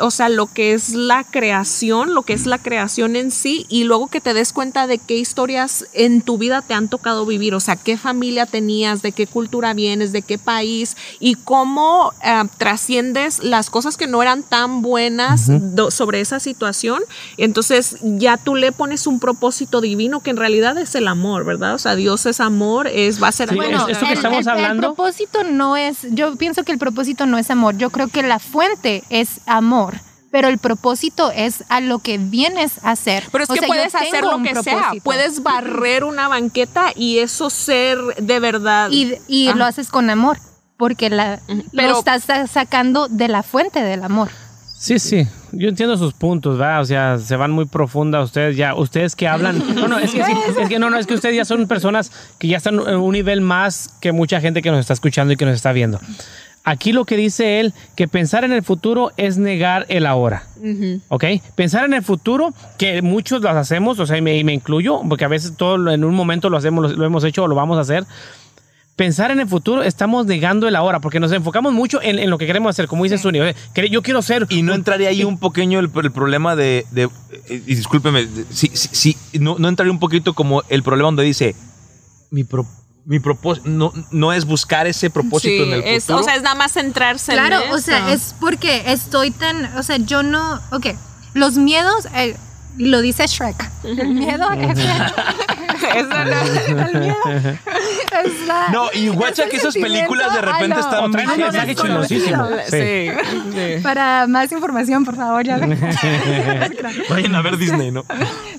o 0.00 0.10
sea, 0.10 0.28
lo 0.28 0.46
que 0.46 0.72
es 0.72 0.94
la 0.94 1.22
creación, 1.22 2.14
lo 2.14 2.22
que 2.22 2.32
es 2.32 2.46
la 2.46 2.58
creación 2.58 3.14
en 3.14 3.30
sí, 3.30 3.66
y 3.68 3.84
luego 3.84 4.08
que 4.08 4.20
te 4.20 4.34
des 4.34 4.52
cuenta 4.52 4.86
de 4.86 4.98
qué 4.98 5.16
historias 5.16 5.86
en 5.92 6.22
tu 6.22 6.38
vida 6.38 6.62
te 6.62 6.74
han 6.74 6.88
tocado 6.88 7.26
vivir, 7.26 7.54
o 7.54 7.60
sea, 7.60 7.76
qué 7.76 7.96
familia 7.96 8.46
tenías, 8.46 9.02
de 9.02 9.12
qué 9.12 9.26
cultura 9.26 9.74
vienes, 9.74 10.12
de 10.12 10.22
qué 10.22 10.38
país, 10.38 10.96
y 11.20 11.36
cómo 11.36 12.12
eh, 12.22 12.42
las 13.42 13.68
cosas 13.70 13.96
que 13.96 14.06
no 14.06 14.22
eran 14.22 14.42
tan 14.42 14.80
buenas 14.82 15.46
do- 15.74 15.90
sobre 15.90 16.20
esa 16.20 16.40
situación. 16.40 17.02
Entonces 17.36 17.96
ya 18.02 18.36
tú 18.36 18.54
le 18.54 18.72
pones 18.72 19.06
un 19.06 19.20
propósito 19.20 19.80
divino 19.80 20.20
que 20.20 20.30
en 20.30 20.36
realidad 20.36 20.78
es 20.78 20.94
el 20.94 21.08
amor, 21.08 21.44
¿verdad? 21.44 21.74
O 21.74 21.78
sea, 21.78 21.94
Dios 21.96 22.24
es 22.26 22.40
amor, 22.40 22.86
es 22.86 23.22
va 23.22 23.28
a 23.28 23.32
ser 23.32 23.48
Sí, 23.50 23.54
amor. 23.58 23.66
es- 23.66 23.96
esto 23.96 24.06
que 24.06 24.12
el- 24.12 24.18
estamos 24.18 24.38
el- 24.40 24.48
hablando- 24.48 24.88
El 24.88 24.94
propósito 24.94 25.44
no 25.44 25.76
es, 25.76 25.98
yo 26.10 26.36
pienso 26.36 26.64
que 26.64 26.72
el 26.72 26.78
propósito 26.78 27.26
no 27.26 27.36
es 27.38 27.50
amor, 27.50 27.76
yo 27.76 27.90
creo 27.90 28.08
que 28.08 28.22
la 28.22 28.38
fuente 28.38 29.02
es 29.10 29.40
amor, 29.46 29.94
pero 30.30 30.48
el 30.48 30.58
propósito 30.58 31.30
es 31.30 31.62
a 31.68 31.80
lo 31.80 32.00
que 32.00 32.18
vienes 32.18 32.72
a 32.82 32.90
hacer. 32.92 33.24
Pero 33.30 33.44
es 33.44 33.50
O 33.50 33.54
que 33.54 33.60
sea, 33.60 33.68
puedes 33.68 33.94
hacer 33.94 34.22
lo 34.24 34.42
que 34.42 34.54
sea. 34.62 34.92
Puedes 35.02 35.42
barrer 35.42 36.02
una 36.04 36.26
banqueta 36.28 36.92
y 36.96 37.18
eso 37.18 37.50
ser 37.50 37.98
de 38.18 38.40
verdad. 38.40 38.88
Y, 38.90 39.14
y 39.28 39.48
Ajá. 39.48 39.56
lo 39.58 39.64
haces 39.64 39.88
con 39.90 40.10
amor, 40.10 40.38
porque 40.76 41.10
la, 41.10 41.40
Pero- 41.74 41.92
lo 41.92 41.98
estás 41.98 42.24
sa- 42.24 42.46
sacando 42.46 43.08
de 43.08 43.28
la 43.28 43.42
fuente 43.42 43.82
del 43.82 44.02
amor. 44.02 44.28
Sí, 44.76 44.98
sí, 44.98 45.26
yo 45.52 45.68
entiendo 45.70 45.96
sus 45.96 46.12
puntos, 46.12 46.58
¿verdad? 46.58 46.82
O 46.82 46.84
sea, 46.84 47.18
se 47.18 47.36
van 47.36 47.50
muy 47.52 47.64
profunda 47.64 48.20
ustedes 48.20 48.54
ya, 48.56 48.74
ustedes 48.74 49.16
que 49.16 49.26
hablan, 49.26 49.62
no, 49.74 49.88
no, 49.88 49.98
es 49.98 50.10
que, 50.12 50.22
sí, 50.24 50.32
es 50.60 50.68
que 50.68 50.78
no, 50.78 50.90
no, 50.90 50.98
es 50.98 51.06
que 51.06 51.14
ustedes 51.14 51.36
ya 51.36 51.44
son 51.46 51.66
personas 51.68 52.12
que 52.38 52.48
ya 52.48 52.58
están 52.58 52.74
en 52.74 52.96
un 52.96 53.12
nivel 53.12 53.40
más 53.40 53.88
que 54.02 54.12
mucha 54.12 54.40
gente 54.42 54.60
que 54.60 54.70
nos 54.70 54.80
está 54.80 54.92
escuchando 54.92 55.32
y 55.32 55.36
que 55.36 55.46
nos 55.46 55.54
está 55.54 55.72
viendo. 55.72 56.00
Aquí 56.66 56.92
lo 56.92 57.04
que 57.04 57.16
dice 57.16 57.60
él, 57.60 57.72
que 57.94 58.08
pensar 58.08 58.42
en 58.44 58.52
el 58.52 58.62
futuro 58.62 59.12
es 59.18 59.36
negar 59.38 59.84
el 59.90 60.06
ahora. 60.06 60.44
¿Ok? 61.08 61.24
Pensar 61.54 61.84
en 61.84 61.92
el 61.94 62.02
futuro, 62.02 62.52
que 62.78 63.00
muchos 63.02 63.42
lo 63.42 63.50
hacemos, 63.50 63.98
o 64.00 64.06
sea, 64.06 64.16
y 64.16 64.22
me, 64.22 64.36
y 64.38 64.44
me 64.44 64.54
incluyo, 64.54 65.00
porque 65.08 65.24
a 65.26 65.28
veces 65.28 65.54
todo 65.56 65.90
en 65.92 66.04
un 66.04 66.14
momento 66.14 66.48
lo 66.50 66.56
hacemos, 66.56 66.90
lo, 66.90 66.96
lo 66.96 67.04
hemos 67.06 67.22
hecho 67.24 67.44
o 67.44 67.48
lo 67.48 67.54
vamos 67.54 67.76
a 67.78 67.82
hacer. 67.82 68.04
Pensar 68.96 69.32
en 69.32 69.40
el 69.40 69.48
futuro, 69.48 69.82
estamos 69.82 70.24
negando 70.26 70.68
el 70.68 70.76
ahora, 70.76 71.00
porque 71.00 71.18
nos 71.18 71.32
enfocamos 71.32 71.72
mucho 71.72 72.00
en, 72.00 72.20
en 72.20 72.30
lo 72.30 72.38
que 72.38 72.46
queremos 72.46 72.70
hacer, 72.70 72.86
como 72.86 73.02
dice 73.02 73.16
que 73.74 73.90
Yo 73.90 74.02
quiero 74.02 74.22
ser. 74.22 74.46
Y 74.50 74.62
no 74.62 74.72
entraría 74.72 75.08
ahí 75.08 75.24
un 75.24 75.36
pequeño 75.38 75.80
el, 75.80 75.90
el 76.02 76.12
problema 76.12 76.54
de, 76.54 76.86
de- 76.92 77.10
eh, 77.48 77.62
y 77.66 77.74
discúlpeme, 77.74 78.28
sí, 78.50 79.16
no, 79.40 79.56
no 79.58 79.68
entraría 79.68 79.90
un 79.92 79.98
poquito 79.98 80.32
como 80.34 80.62
el 80.68 80.84
problema 80.84 81.08
donde 81.08 81.24
dice, 81.24 81.56
mi, 82.30 82.44
pro- 82.44 82.68
mi 83.04 83.18
propósito, 83.18 83.68
no, 83.68 83.92
no 84.12 84.32
es 84.32 84.44
buscar 84.44 84.86
ese 84.86 85.10
propósito 85.10 85.64
Sí, 85.64 85.68
en 85.70 85.74
el 85.74 85.82
es- 85.84 86.04
futuro. 86.04 86.20
o 86.20 86.24
sea, 86.24 86.36
es 86.36 86.42
nada 86.42 86.54
más 86.54 86.70
centrarse 86.72 87.32
Claro, 87.32 87.62
en 87.64 87.72
o 87.72 87.78
sea, 87.78 88.12
es 88.12 88.36
porque 88.38 88.84
estoy 88.92 89.32
tan, 89.32 89.76
o 89.76 89.82
sea, 89.82 89.96
yo 89.96 90.22
no, 90.22 90.60
ok, 90.70 90.86
los 91.34 91.56
miedos, 91.58 92.06
eh, 92.14 92.36
lo 92.76 93.00
dice 93.00 93.26
Shrek, 93.26 93.70
el 93.84 94.08
miedo 94.08 94.50
es, 94.52 94.76
no- 94.76 95.94
el 95.94 97.00
miedo 97.00 97.16
es 98.24 98.46
la- 98.46 98.68
no, 98.72 98.88
y 98.94 99.08
guacha 99.08 99.44
es 99.44 99.50
que 99.50 99.56
esas 99.58 99.74
películas 99.74 100.34
de 100.34 100.40
repente 100.40 100.80
están 100.80 101.04
O 101.04 101.10
traen 101.10 101.28
un 101.30 101.34
a 101.42 101.46
lo 101.46 101.52
mensaje. 101.52 101.74
Sí. 102.70 103.10
sí. 103.52 103.76
Para 103.82 104.26
más 104.26 104.50
información, 104.52 105.04
por 105.04 105.16
favor, 105.16 105.44
ya 105.44 105.58
ven. 105.58 105.78
Vayan 107.10 107.34
a 107.34 107.42
ver 107.42 107.56
Disney, 107.56 107.90
¿no? 107.90 108.04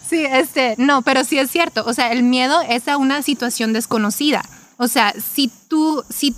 Sí, 0.07 0.25
este, 0.29 0.75
no, 0.77 1.01
pero 1.01 1.23
sí 1.23 1.37
es 1.39 1.49
cierto. 1.51 1.83
O 1.85 1.93
sea, 1.93 2.11
el 2.11 2.23
miedo 2.23 2.61
es 2.69 2.87
a 2.87 2.97
una 2.97 3.21
situación 3.21 3.73
desconocida. 3.73 4.43
O 4.77 4.87
sea, 4.87 5.13
si 5.13 5.51
tú, 5.69 6.03
si 6.09 6.35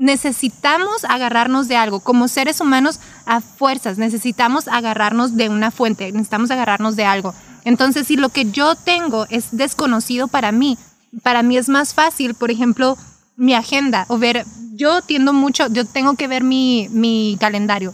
necesitamos 0.00 1.04
agarrarnos 1.04 1.68
de 1.68 1.76
algo, 1.76 2.00
como 2.00 2.26
seres 2.26 2.60
humanos, 2.62 2.98
a 3.26 3.42
fuerzas, 3.42 3.98
necesitamos 3.98 4.66
agarrarnos 4.66 5.36
de 5.36 5.50
una 5.50 5.70
fuente, 5.70 6.10
necesitamos 6.10 6.50
agarrarnos 6.50 6.96
de 6.96 7.04
algo. 7.04 7.34
Entonces, 7.64 8.06
si 8.06 8.16
lo 8.16 8.30
que 8.30 8.50
yo 8.50 8.74
tengo 8.74 9.26
es 9.28 9.48
desconocido 9.52 10.26
para 10.26 10.52
mí, 10.52 10.78
para 11.22 11.42
mí 11.42 11.58
es 11.58 11.68
más 11.68 11.92
fácil, 11.92 12.34
por 12.34 12.50
ejemplo, 12.50 12.96
mi 13.36 13.52
agenda 13.52 14.06
o 14.08 14.16
ver, 14.16 14.46
yo 14.72 15.02
tiendo 15.02 15.34
mucho, 15.34 15.66
yo 15.68 15.84
tengo 15.84 16.14
que 16.14 16.28
ver 16.28 16.44
mi, 16.44 16.88
mi 16.90 17.36
calendario. 17.38 17.92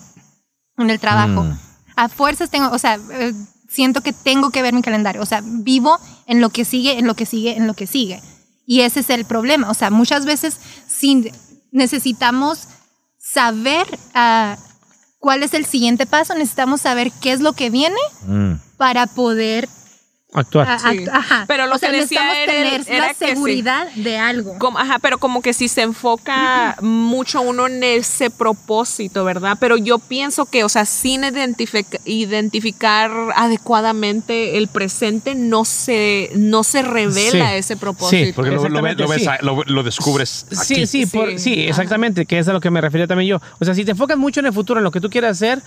en 0.79 0.91
el 0.91 1.01
trabajo. 1.01 1.43
Mm. 1.43 1.59
A 1.97 2.09
fuerzas 2.09 2.51
tengo, 2.51 2.69
o 2.71 2.79
sea, 2.79 3.01
eh, 3.11 3.33
siento 3.69 4.01
que 4.01 4.13
tengo 4.13 4.51
que 4.51 4.63
ver 4.63 4.75
mi 4.75 4.83
calendario. 4.83 5.23
O 5.23 5.27
sea, 5.27 5.43
vivo 5.43 5.99
en 6.27 6.41
lo 6.41 6.51
que 6.51 6.65
sigue, 6.65 6.99
en 6.99 7.07
lo 7.09 7.15
que 7.15 7.27
sigue, 7.27 7.57
en 7.57 7.67
lo 7.67 7.75
que 7.75 7.89
sigue. 7.89 8.23
Y 8.65 8.81
ese 8.81 9.01
es 9.01 9.11
el 9.11 9.25
problema. 9.25 9.71
O 9.71 9.75
sea, 9.75 9.91
muchas 9.91 10.25
veces 10.25 10.59
sin, 10.87 11.31
necesitamos 11.77 12.69
saber 13.19 13.87
ah, 14.15 14.57
cuál 15.19 15.43
es 15.43 15.55
el 15.55 15.65
siguiente 15.67 16.07
paso, 16.07 16.35
necesitamos 16.35 16.81
saber 16.81 17.13
qué 17.21 17.33
es 17.33 17.41
lo 17.41 17.53
que 17.53 17.71
viene 17.71 17.97
Mm. 18.27 18.55
para 18.77 19.07
poder 19.07 19.69
Actuar. 20.37 20.79
Sí. 20.79 21.05
ajá. 21.13 21.45
Pero 21.49 21.67
lo 21.67 21.75
o 21.75 21.79
sea, 21.79 21.91
que 21.91 21.97
decía 22.03 22.21
necesitamos 22.23 22.37
era- 22.37 22.53
tener 22.53 22.85
era 22.89 23.07
la 23.09 23.15
que 23.15 23.25
sí. 23.27 23.31
seguridad 23.33 23.89
de 23.95 24.19
algo. 24.19 24.59
Como- 24.59 24.79
ajá, 24.79 24.99
pero 25.01 25.19
como 25.19 25.43
que 25.43 25.53
si 25.53 25.67
se 25.69 25.83
enfoca 25.83 26.77
mucho 26.83 27.41
uno 27.41 27.67
en 27.67 27.83
ese 27.83 28.31
propósito, 28.31 29.25
¿verdad? 29.25 29.57
Pero 29.59 29.77
yo 29.77 29.99
pienso 29.99 30.47
que, 30.47 30.63
o 30.65 30.69
sea, 30.69 30.85
sin 30.85 31.23
identific- 31.23 32.01
identificar 32.05 33.11
adecuadamente 33.35 34.57
el 34.59 34.69
presente, 34.69 35.35
no 35.35 35.65
se, 35.65 36.31
no 36.35 36.63
se 36.65 36.83
revela 36.83 37.51
Sí. 37.51 37.57
ese 37.57 37.77
propósito. 37.77 38.25
Sí, 38.27 38.33
Porque 38.33 38.51
lo, 38.51 38.69
lo 38.69 38.83
ves- 38.83 38.97
lo 38.99 39.09
ves 39.09 39.27
lo- 39.43 39.65
lo 39.65 39.83
descubres. 39.83 40.47
Sí, 40.51 40.75
aquí. 40.75 40.87
sí, 40.87 41.07
por- 41.07 41.31
Sí. 41.33 41.39
sí, 41.39 41.61
exactamente, 41.69 42.27
que 42.27 42.39
es 42.39 42.47
a 42.49 42.53
lo 42.53 42.61
que 42.61 42.71
me 42.71 42.81
refería 42.81 43.07
también 43.07 43.29
yo. 43.31 43.41
O 43.59 43.65
sea, 43.65 43.75
si 43.75 43.85
te 43.85 43.93
enfocas 43.93 44.17
mucho 44.17 44.41
en 44.41 44.47
el 44.47 44.53
futuro, 44.53 44.79
en 44.81 44.85
lo 44.85 44.91
que 44.91 45.01
tú 45.01 45.11
quieres 45.11 45.31
hacer, 45.31 45.61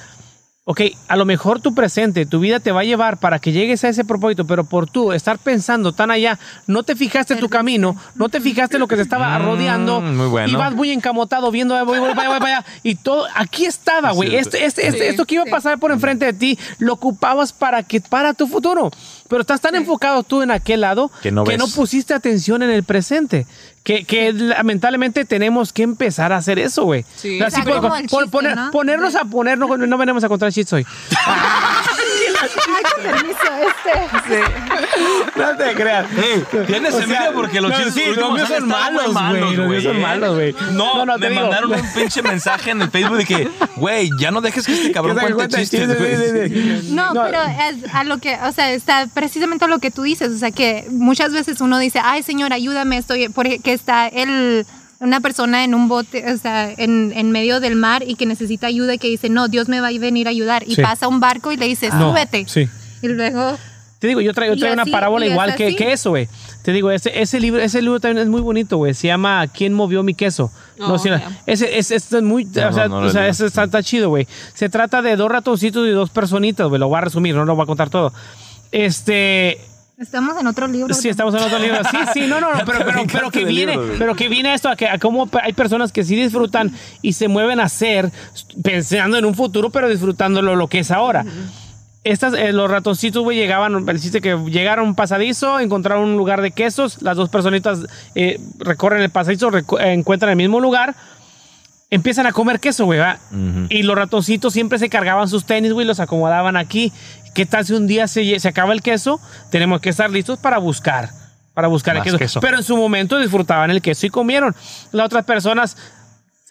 ok, 0.72 0.82
a 1.08 1.16
lo 1.16 1.26
mejor 1.26 1.60
tu 1.62 1.74
presente, 1.74 2.28
tu 2.28 2.40
vida 2.40 2.60
te 2.60 2.72
va 2.72 2.82
a 2.82 2.84
llevar 2.84 3.18
para 3.18 3.40
que 3.40 3.52
llegues 3.52 3.84
a 3.84 3.90
ese 3.90 4.06
propósito, 4.06 4.46
pero 4.46 4.64
por 4.66 4.88
tú 4.88 5.12
estar 5.14 5.40
pensando 5.40 5.94
tan 5.94 6.12
allá, 6.12 6.38
no 6.68 6.84
te 6.84 6.96
fijaste 6.96 7.38
tu 7.38 7.50
camino, 7.50 7.96
no 8.14 8.30
te 8.30 8.40
fijaste 8.40 8.78
lo 8.78 8.88
que 8.88 8.96
te 8.96 9.02
estaba 9.02 9.40
Mm, 9.40 9.46
rodeando, 9.46 10.00
muy 10.00 10.28
bueno. 10.28 10.48
y 10.48 10.56
vas 10.56 10.76
muy 10.76 10.92
encamotado 10.92 11.50
viendo, 11.50 11.76
"Ay, 11.76 11.86
voy, 11.86 11.98
voy, 11.98 12.10
para 12.10 12.22
allá, 12.22 12.30
voy 12.30 12.40
para 12.40 12.58
allá", 12.60 12.66
y 12.84 12.94
todo, 12.94 13.26
aquí 13.34 13.66
estaba, 13.66 14.12
güey, 14.12 14.36
este, 14.36 14.64
este, 14.64 14.86
este- 14.86 15.00
Sí, 15.00 15.06
esto 15.08 15.26
que 15.26 15.36
iba 15.36 15.44
a 15.44 15.48
pasar 15.50 15.80
por 15.80 15.92
enfrente 15.92 16.26
de 16.26 16.34
ti, 16.34 16.60
lo 16.78 16.94
ocupabas 16.94 17.52
para 17.52 17.82
que, 17.82 18.00
para 18.00 18.36
tu 18.36 18.46
futuro, 18.46 18.92
pero 19.28 19.42
estás 19.42 19.62
tan 19.62 19.74
enfocado 19.74 20.22
tú 20.22 20.44
en 20.44 20.52
aquel 20.52 20.82
lado 20.82 21.10
Que 21.24 21.32
no 21.32 21.44
ves. 21.46 21.60
pusiste 21.74 22.14
atención 22.14 22.62
en 22.62 22.70
el 22.70 22.84
presente. 22.84 23.48
Que, 23.84 24.04
que 24.04 24.34
lamentablemente 24.34 25.26
tenemos 25.26 25.74
que 25.74 25.84
empezar 25.84 26.32
a 26.32 26.38
hacer 26.38 26.60
eso, 26.60 26.84
güey. 26.84 27.06
Sí. 27.16 27.40
O. 28.12 28.72
Ponernos 28.72 29.16
a 29.16 29.26
poner, 29.26 29.58
no, 29.58 29.78
no 29.78 29.98
venimos 29.98 30.24
a 30.24 30.28
contar 30.30 30.52
chistes 30.52 30.74
hoy. 30.74 30.86
Permiso, 33.02 33.40
este. 33.68 35.40
No 35.40 35.58
te 35.58 35.74
creas. 35.76 36.06
Tienes 36.68 36.94
O 36.94 36.98
sea, 36.98 37.04
envidia 37.06 37.32
porque 37.34 37.62
los 37.62 37.72
no, 37.72 37.78
chistes 37.78 37.94
sí, 37.94 38.20
los 38.20 38.32
míos 38.34 38.48
son 38.50 38.68
malos, 38.68 39.14
güey, 39.14 39.56
los 39.56 39.68
míos 39.70 39.84
son 39.84 40.02
malos, 40.02 40.36
güey. 40.36 40.56
No, 40.72 40.96
No, 41.00 41.06
no, 41.06 41.18
me 41.18 41.30
digo. 41.30 41.42
mandaron 41.42 41.72
un 41.74 41.94
pinche 41.94 42.22
mensaje 42.22 42.72
en 42.72 42.82
el 42.82 42.90
Facebook 42.92 43.18
de 43.18 43.26
que, 43.26 43.50
güey, 43.76 44.10
ya 44.20 44.32
no 44.32 44.42
dejes 44.42 44.66
que 44.66 44.74
este 44.74 44.92
cabrón 44.92 45.18
cuente 45.18 45.34
cuente 45.36 45.58
chistes, 45.58 45.82
chistes, 45.82 46.00
güey. 46.00 46.16
sí, 46.52 46.60
sí, 46.82 46.88
sí. 46.88 46.94
No, 46.94 47.14
No. 47.14 47.24
pero 47.26 47.40
es 47.44 47.94
a 47.94 48.04
lo 48.04 48.18
que, 48.20 48.38
o 48.44 48.52
sea, 48.52 48.72
está 48.72 49.08
precisamente 49.14 49.66
a 49.66 49.68
lo 49.68 49.80
que 49.80 49.92
tú 49.92 50.04
dices, 50.04 50.32
o 50.32 50.38
sea, 50.38 50.52
que 50.52 50.86
muchas 50.92 51.32
veces 51.32 51.62
uno 51.62 51.78
dice, 51.80 52.00
ay, 52.04 52.24
señor, 52.24 52.54
ayúdame, 52.54 52.98
estoy, 52.98 53.30
porque 53.30 53.60
está 53.66 54.08
el, 54.08 54.66
una 55.00 55.22
persona 55.22 55.64
en 55.64 55.74
un 55.76 55.88
bote, 55.88 56.32
o 56.32 56.38
sea, 56.38 56.72
en, 56.76 57.14
en 57.16 57.32
medio 57.32 57.60
del 57.60 57.76
mar 57.76 58.04
y 58.06 58.16
que 58.16 58.26
necesita 58.26 58.68
ayuda 58.68 58.94
y 58.96 58.98
que 58.98 59.08
dice, 59.08 59.30
no, 59.30 59.48
Dios 59.48 59.68
me 59.70 59.80
va 59.80 59.88
a 59.88 59.92
venir 60.00 60.28
a 60.28 60.32
ayudar. 60.32 60.64
Y 60.68 60.76
Sí. 60.76 60.82
pasa 60.82 61.08
un 61.08 61.20
barco 61.20 61.52
y 61.52 61.58
le 61.58 61.68
dice, 61.68 61.90
No, 61.90 62.12
súbete. 62.12 62.46
sí. 62.48 62.68
Y 63.02 63.08
luego, 63.08 63.58
Te 64.00 64.08
digo, 64.08 64.20
yo 64.22 64.34
traigo, 64.34 64.56
una 64.74 64.86
parábola 64.86 65.26
igual 65.26 65.56
que, 65.56 65.76
que 65.76 65.92
eso, 65.94 66.10
güey. 66.12 66.28
Te 66.64 66.72
digo, 66.74 66.92
ese, 66.92 67.20
ese 67.22 67.40
libro, 67.40 67.62
ese 67.62 67.82
libro 67.82 68.00
también 68.00 68.24
es 68.24 68.30
muy 68.30 68.42
bonito, 68.42 68.78
güey. 68.78 68.94
Se 68.94 69.08
llama 69.08 69.46
¿Quién 69.48 69.74
movió 69.74 70.04
mi 70.04 70.14
queso? 70.14 70.52
Oh, 70.82 70.98
sí, 70.98 71.10
ya. 71.10 71.42
ese, 71.46 71.78
ese, 71.78 71.96
ese 71.96 72.18
es 72.18 72.24
muy, 72.24 72.46
No, 72.46 72.68
o 72.70 72.74
sea, 72.74 72.88
no, 72.88 73.02
no 73.02 73.08
o 73.08 73.10
sea, 73.10 73.28
ese 73.28 73.46
está, 73.46 73.64
está 73.64 73.82
chido, 73.84 74.10
güey. 74.10 74.28
Se 74.54 74.70
trata 74.70 75.02
de 75.02 75.16
dos 75.16 75.30
ratoncitos 75.32 75.86
y 75.88 75.92
dos 75.92 76.10
personitas, 76.10 76.68
güey. 76.68 76.80
Lo 76.80 76.88
voy 76.90 76.98
a 76.98 77.02
resumir, 77.02 77.36
no 77.36 77.44
lo 77.46 77.56
voy 77.56 77.64
a 77.64 77.66
contar 77.68 77.90
todo. 77.90 78.14
Este, 78.72 79.60
estamos 80.00 80.40
en 80.40 80.48
otro 80.48 80.68
libro. 80.68 80.94
Sí, 80.94 81.10
estamos 81.10 81.34
en 81.36 81.42
otro 81.42 81.60
libro. 81.60 81.80
Sí, 81.90 81.98
sí, 82.14 82.20
no, 82.28 82.40
no, 82.40 82.54
no, 82.54 82.66
pero, 82.66 82.80
pero, 82.86 83.04
pero 83.12 83.32
que 83.32 83.46
viene, 83.46 83.78
pero 83.98 84.16
que 84.16 84.30
viene 84.30 84.54
esto 84.54 84.70
a 84.70 84.76
que 84.76 84.88
a 84.88 84.98
cómo 84.98 85.30
hay 85.44 85.54
personas 85.54 85.92
que 85.92 86.04
sí 86.04 86.16
disfrutan 86.16 86.72
y 87.02 87.14
se 87.14 87.28
mueven 87.28 87.60
a 87.60 87.64
hacer 87.64 88.12
pensando 88.64 89.18
en 89.18 89.26
un 89.26 89.36
futuro, 89.36 89.70
pero 89.70 89.90
disfrutándolo 89.90 90.56
lo 90.56 90.68
que 90.68 90.80
es 90.80 90.92
ahora. 90.92 91.26
Estas, 92.06 92.34
eh, 92.34 92.54
los 92.54 92.72
ratoncitos, 92.72 93.22
güey, 93.24 93.38
llegaban, 93.38 93.86
chiste 94.00 94.22
que 94.22 94.38
llegaron 94.50 94.86
a 94.86 94.88
un 94.90 94.96
pasadizo, 94.96 95.60
encontraron 95.60 96.06
un 96.10 96.18
lugar 96.18 96.42
de 96.42 96.52
quesos, 96.52 97.02
las 97.02 97.18
dos 97.18 97.28
personitas 97.30 97.80
eh, 98.16 98.40
recorren 98.60 99.02
el 99.02 99.10
pasadizo, 99.10 99.52
recu- 99.52 99.80
eh, 99.82 99.92
encuentran 99.92 100.30
el 100.32 100.38
mismo 100.38 100.62
lugar, 100.62 100.96
empiezan 101.90 102.26
a 102.26 102.32
comer 102.32 102.62
queso, 102.62 102.86
güey, 102.86 103.00
¿va? 103.00 103.20
Ujú. 103.32 103.66
Y 103.70 103.84
los 103.84 103.98
ratoncitos 103.98 104.54
siempre 104.54 104.80
se 104.80 104.88
cargaban 104.90 105.28
sus 105.28 105.44
tenis, 105.44 105.74
güey, 105.74 105.86
los 105.86 106.00
acomodaban 106.00 106.56
aquí. 106.56 106.94
¿Qué 107.34 107.46
tal 107.46 107.66
si 107.66 107.74
un 107.74 107.88
día 107.88 108.08
se, 108.08 108.40
se 108.40 108.48
acaba 108.48 108.74
el 108.74 108.82
queso? 108.82 109.20
Tenemos 109.52 109.82
que 109.82 109.90
estar 109.90 110.10
listos 110.10 110.40
para 110.40 110.58
buscar, 110.58 111.10
para 111.54 111.68
buscar 111.68 111.96
el 111.98 112.04
queso. 112.04 112.18
queso. 112.18 112.40
Pero 112.40 112.58
en 112.58 112.64
su 112.64 112.76
momento 112.78 113.18
disfrutaban 113.20 113.72
el 113.72 113.82
queso 113.82 114.06
y 114.06 114.10
comieron. 114.10 114.56
Las 114.92 115.06
otras 115.06 115.26
personas 115.26 115.78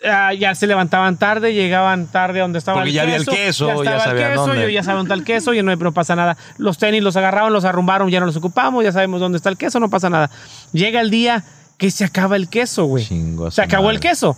ah, 0.05 0.33
ya 0.33 0.55
se 0.55 0.67
levantaban 0.67 1.17
tarde, 1.17 1.55
llegaban 1.55 2.07
tarde 2.07 2.41
a 2.41 2.43
donde 2.43 2.59
estaba 2.59 2.79
Porque 2.79 2.91
el 2.91 2.95
ya 2.95 3.03
había 3.03 3.17
el 3.17 3.25
queso. 3.27 3.67
queso, 3.67 3.85
ya 3.85 3.97
el 3.97 4.01
sabían 4.01 4.31
queso, 4.33 4.47
dónde. 4.47 4.63
yo 4.63 4.69
ya 4.69 4.83
saben 4.83 4.99
dónde 5.01 5.15
está 5.15 5.21
el 5.21 5.25
queso, 5.25 5.55
y 5.55 5.63
no, 5.63 5.75
no 5.75 5.93
pasa 5.93 6.17
nada. 6.17 6.37
Los 6.57 6.79
tenis 6.79 7.03
los 7.03 7.17
agarraban, 7.17 7.53
los 7.53 7.65
arrumbaron, 7.65 8.09
ya 8.11 8.21
no 8.21 8.27
los 8.27 8.37
ocupamos, 8.37 8.85
ya 8.85 8.93
sabemos 8.93 9.21
dónde 9.21 9.37
está 9.37 9.49
el 9.49 9.57
queso, 9.57 9.81
no 9.81 9.91
pasa 9.91 10.09
nada. 10.11 10.31
Llega 10.73 11.01
el 11.01 11.11
día 11.11 11.45
que 11.79 11.91
se 11.91 12.05
acaba 12.05 12.37
el 12.37 12.49
queso, 12.49 12.85
güey. 12.87 13.05
Se 13.51 13.63
acabó 13.63 13.85
madre. 13.85 13.97
el 13.97 14.01
queso. 14.01 14.37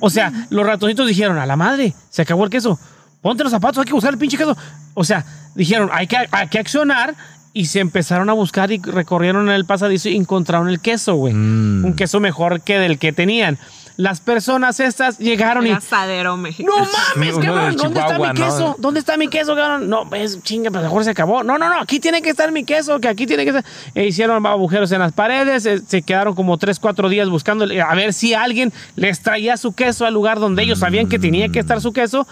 O 0.00 0.10
sea, 0.10 0.32
los 0.50 0.66
ratoncitos 0.66 1.06
dijeron, 1.06 1.38
a 1.38 1.46
la 1.46 1.56
madre, 1.56 1.94
se 2.10 2.22
acabó 2.22 2.44
el 2.44 2.50
queso. 2.50 2.78
Ponte 3.24 3.42
los 3.42 3.52
zapatos, 3.52 3.78
hay 3.78 3.86
que 3.86 3.94
buscar 3.94 4.12
el 4.12 4.18
pinche 4.18 4.36
queso. 4.36 4.54
O 4.92 5.02
sea, 5.02 5.24
dijeron, 5.54 5.88
hay 5.90 6.06
que, 6.06 6.18
hay 6.30 6.48
que 6.48 6.58
accionar. 6.58 7.14
Y 7.54 7.66
se 7.66 7.80
empezaron 7.80 8.28
a 8.28 8.34
buscar 8.34 8.70
y 8.70 8.82
recorrieron 8.82 9.48
el 9.48 9.64
pasadizo 9.64 10.10
y 10.10 10.16
encontraron 10.16 10.68
el 10.68 10.80
queso, 10.80 11.14
güey. 11.14 11.32
Mm. 11.32 11.84
Un 11.86 11.94
queso 11.94 12.20
mejor 12.20 12.60
que 12.60 12.78
del 12.78 12.98
que 12.98 13.12
tenían. 13.14 13.58
Las 13.96 14.20
personas 14.20 14.78
estas 14.78 15.18
llegaron 15.18 15.66
y... 15.66 15.70
Asadero 15.70 16.36
mexicano. 16.36 16.76
No 16.76 16.88
mames, 17.14 17.36
Uno 17.36 17.44
cabrón, 17.46 17.76
de 17.76 17.82
¿dónde 17.82 18.00
está 18.00 18.18
mi 18.18 18.26
¿no? 18.26 18.34
queso? 18.34 18.76
¿Dónde 18.78 19.00
está 19.00 19.16
mi 19.16 19.28
queso, 19.28 19.56
cabrón? 19.56 19.88
No, 19.88 20.06
es 20.14 20.42
chinga, 20.42 20.70
pues 20.70 20.82
mejor 20.82 21.04
se 21.04 21.10
acabó. 21.10 21.44
No, 21.44 21.56
no, 21.56 21.70
no, 21.70 21.80
aquí 21.80 22.00
tiene 22.00 22.20
que 22.20 22.28
estar 22.28 22.52
mi 22.52 22.64
queso, 22.64 23.00
que 23.00 23.08
aquí 23.08 23.24
tiene 23.24 23.44
que 23.44 23.50
estar. 23.50 23.64
E 23.94 24.04
hicieron 24.04 24.44
agujeros 24.44 24.92
en 24.92 24.98
las 24.98 25.12
paredes, 25.12 25.64
eh, 25.64 25.80
se 25.86 26.02
quedaron 26.02 26.34
como 26.34 26.58
3, 26.58 26.78
4 26.78 27.08
días 27.08 27.30
buscando 27.30 27.64
a 27.64 27.94
ver 27.94 28.12
si 28.12 28.34
alguien 28.34 28.72
les 28.96 29.22
traía 29.22 29.56
su 29.56 29.72
queso 29.72 30.04
al 30.04 30.12
lugar 30.12 30.40
donde 30.40 30.62
ellos 30.62 30.80
sabían 30.80 31.08
que 31.08 31.18
tenía 31.18 31.48
que 31.48 31.60
estar 31.60 31.80
su 31.80 31.94
queso. 31.94 32.26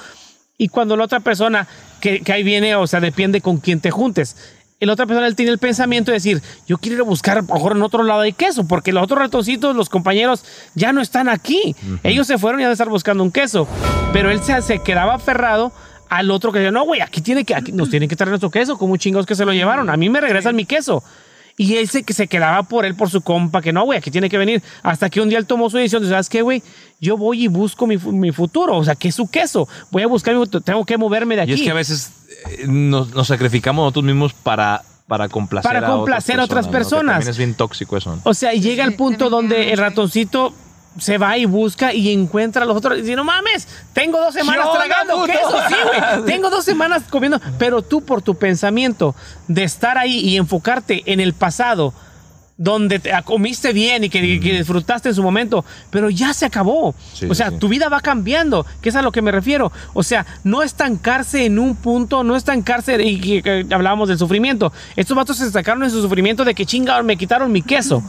Y 0.58 0.68
cuando 0.68 0.96
la 0.96 1.04
otra 1.04 1.20
persona, 1.20 1.66
que, 2.00 2.20
que 2.20 2.32
ahí 2.32 2.42
viene, 2.42 2.74
o 2.76 2.86
sea, 2.86 3.00
depende 3.00 3.40
con 3.40 3.58
quién 3.58 3.80
te 3.80 3.90
juntes. 3.90 4.36
La 4.86 4.94
otra 4.94 5.06
persona 5.06 5.28
él 5.28 5.36
tiene 5.36 5.52
el 5.52 5.58
pensamiento 5.58 6.10
de 6.10 6.16
decir, 6.16 6.42
yo 6.66 6.76
quiero 6.76 6.96
ir 6.96 7.00
a 7.02 7.04
buscar, 7.04 7.38
a 7.38 7.42
mejor 7.42 7.76
en 7.76 7.82
otro 7.82 8.02
lado 8.02 8.22
hay 8.22 8.32
queso, 8.32 8.66
porque 8.66 8.92
los 8.92 9.04
otros 9.04 9.20
ratoncitos, 9.20 9.76
los 9.76 9.88
compañeros, 9.88 10.44
ya 10.74 10.92
no 10.92 11.00
están 11.00 11.28
aquí. 11.28 11.76
Ellos 12.02 12.26
se 12.26 12.36
fueron 12.36 12.60
y 12.60 12.64
han 12.64 12.70
de 12.70 12.72
estar 12.72 12.88
buscando 12.88 13.22
un 13.22 13.30
queso. 13.30 13.68
Pero 14.12 14.30
él 14.30 14.42
se, 14.42 14.60
se 14.62 14.80
quedaba 14.80 15.14
aferrado 15.14 15.72
al 16.08 16.30
otro 16.32 16.50
que 16.52 16.58
decía, 16.58 16.72
no, 16.72 16.84
güey, 16.84 17.00
aquí 17.00 17.20
tiene 17.20 17.44
que, 17.44 17.54
aquí 17.54 17.70
nos 17.70 17.90
tienen 17.90 18.08
que 18.08 18.16
traer 18.16 18.30
nuestro 18.30 18.50
queso, 18.50 18.76
como 18.76 18.96
chingos 18.96 19.24
que 19.24 19.36
se 19.36 19.44
lo 19.44 19.52
llevaron. 19.52 19.88
A 19.88 19.96
mí 19.96 20.10
me 20.10 20.20
regresan 20.20 20.56
mi 20.56 20.64
queso. 20.64 21.04
Y 21.56 21.76
él 21.76 21.88
se, 21.88 22.02
que 22.02 22.12
se 22.12 22.26
quedaba 22.26 22.62
por 22.62 22.84
él, 22.86 22.94
por 22.94 23.10
su 23.10 23.20
compa, 23.20 23.60
que 23.60 23.72
no, 23.72 23.84
güey, 23.84 23.98
aquí 23.98 24.10
tiene 24.10 24.30
que 24.30 24.38
venir. 24.38 24.62
Hasta 24.82 25.10
que 25.10 25.20
un 25.20 25.28
día 25.28 25.38
él 25.38 25.46
tomó 25.46 25.68
su 25.70 25.76
decisión 25.76 26.02
de, 26.02 26.08
¿sabes 26.08 26.28
qué, 26.28 26.42
güey? 26.42 26.62
Yo 27.00 27.16
voy 27.16 27.44
y 27.44 27.48
busco 27.48 27.86
mi, 27.86 27.96
mi 27.98 28.32
futuro, 28.32 28.76
o 28.76 28.84
sea, 28.84 28.94
que 28.94 29.08
es 29.08 29.14
su 29.14 29.30
queso. 29.30 29.68
Voy 29.90 30.02
a 30.02 30.06
buscar 30.06 30.34
mi 30.34 30.40
futuro, 30.40 30.62
tengo 30.62 30.84
que 30.84 30.96
moverme 30.96 31.36
de 31.36 31.42
aquí. 31.42 31.50
Y 31.52 31.54
es 31.54 31.62
que 31.62 31.70
a 31.70 31.74
veces 31.74 32.10
eh, 32.48 32.66
nos, 32.66 33.14
nos 33.14 33.28
sacrificamos 33.28 33.82
nosotros 33.82 34.04
mismos 34.04 34.32
para, 34.32 34.82
para 35.06 35.28
complacer, 35.28 35.70
Para 35.70 35.86
complacer 35.86 36.40
a 36.40 36.44
otras 36.44 36.66
¿no? 36.66 36.72
Que 36.72 36.78
personas. 36.78 37.14
también 37.16 37.30
es 37.30 37.38
bien 37.38 37.54
tóxico 37.54 37.96
eso. 37.96 38.16
¿no? 38.16 38.22
O 38.24 38.34
sea, 38.34 38.54
y 38.54 38.60
llega 38.60 38.84
el 38.84 38.94
punto 38.94 39.28
donde 39.28 39.72
el 39.72 39.78
ratoncito 39.78 40.54
se 40.98 41.18
va 41.18 41.38
y 41.38 41.44
busca 41.44 41.92
y 41.92 42.12
encuentra 42.12 42.62
a 42.62 42.66
los 42.66 42.76
otros 42.76 42.98
y 42.98 43.02
dice, 43.02 43.16
no 43.16 43.24
mames, 43.24 43.66
tengo 43.92 44.20
dos 44.20 44.34
semanas 44.34 44.64
¿Qué 44.64 44.68
onda, 44.68 44.84
tragando 44.84 45.24
queso, 45.24 45.68
sí, 45.68 45.74
güey. 45.84 46.24
Tengo 46.26 46.50
dos 46.50 46.64
semanas 46.64 47.02
comiendo. 47.08 47.40
Pero 47.58 47.82
tú 47.82 48.02
por 48.02 48.22
tu 48.22 48.34
pensamiento 48.34 49.14
de 49.48 49.64
estar 49.64 49.98
ahí 49.98 50.18
y 50.18 50.36
enfocarte 50.36 51.02
en 51.06 51.20
el 51.20 51.34
pasado, 51.34 51.94
donde 52.56 52.98
te 52.98 53.12
ah, 53.12 53.22
comiste 53.22 53.72
bien 53.72 54.04
y 54.04 54.08
que, 54.08 54.20
que 54.20 54.58
disfrutaste 54.58 55.08
en 55.08 55.14
su 55.14 55.22
momento, 55.22 55.64
pero 55.90 56.10
ya 56.10 56.32
se 56.34 56.46
acabó. 56.46 56.94
Sí, 57.12 57.26
o 57.28 57.34
sea, 57.34 57.50
sí. 57.50 57.56
tu 57.56 57.68
vida 57.68 57.88
va 57.88 58.00
cambiando, 58.00 58.66
que 58.80 58.90
es 58.90 58.96
a 58.96 59.02
lo 59.02 59.10
que 59.10 59.22
me 59.22 59.32
refiero. 59.32 59.72
O 59.94 60.02
sea, 60.02 60.26
no 60.44 60.62
estancarse 60.62 61.44
en 61.44 61.58
un 61.58 61.74
punto, 61.74 62.22
no 62.22 62.36
estancarse, 62.36 63.02
y 63.02 63.42
que, 63.42 63.66
hablábamos 63.70 64.08
del 64.08 64.18
sufrimiento. 64.18 64.72
Estos 64.94 65.16
vatos 65.16 65.38
se 65.38 65.44
destacaron 65.44 65.82
en 65.82 65.90
su 65.90 66.02
sufrimiento 66.02 66.44
de 66.44 66.54
que 66.54 66.66
chinga, 66.66 67.02
me 67.02 67.16
quitaron 67.16 67.50
mi 67.50 67.62
queso. 67.62 68.02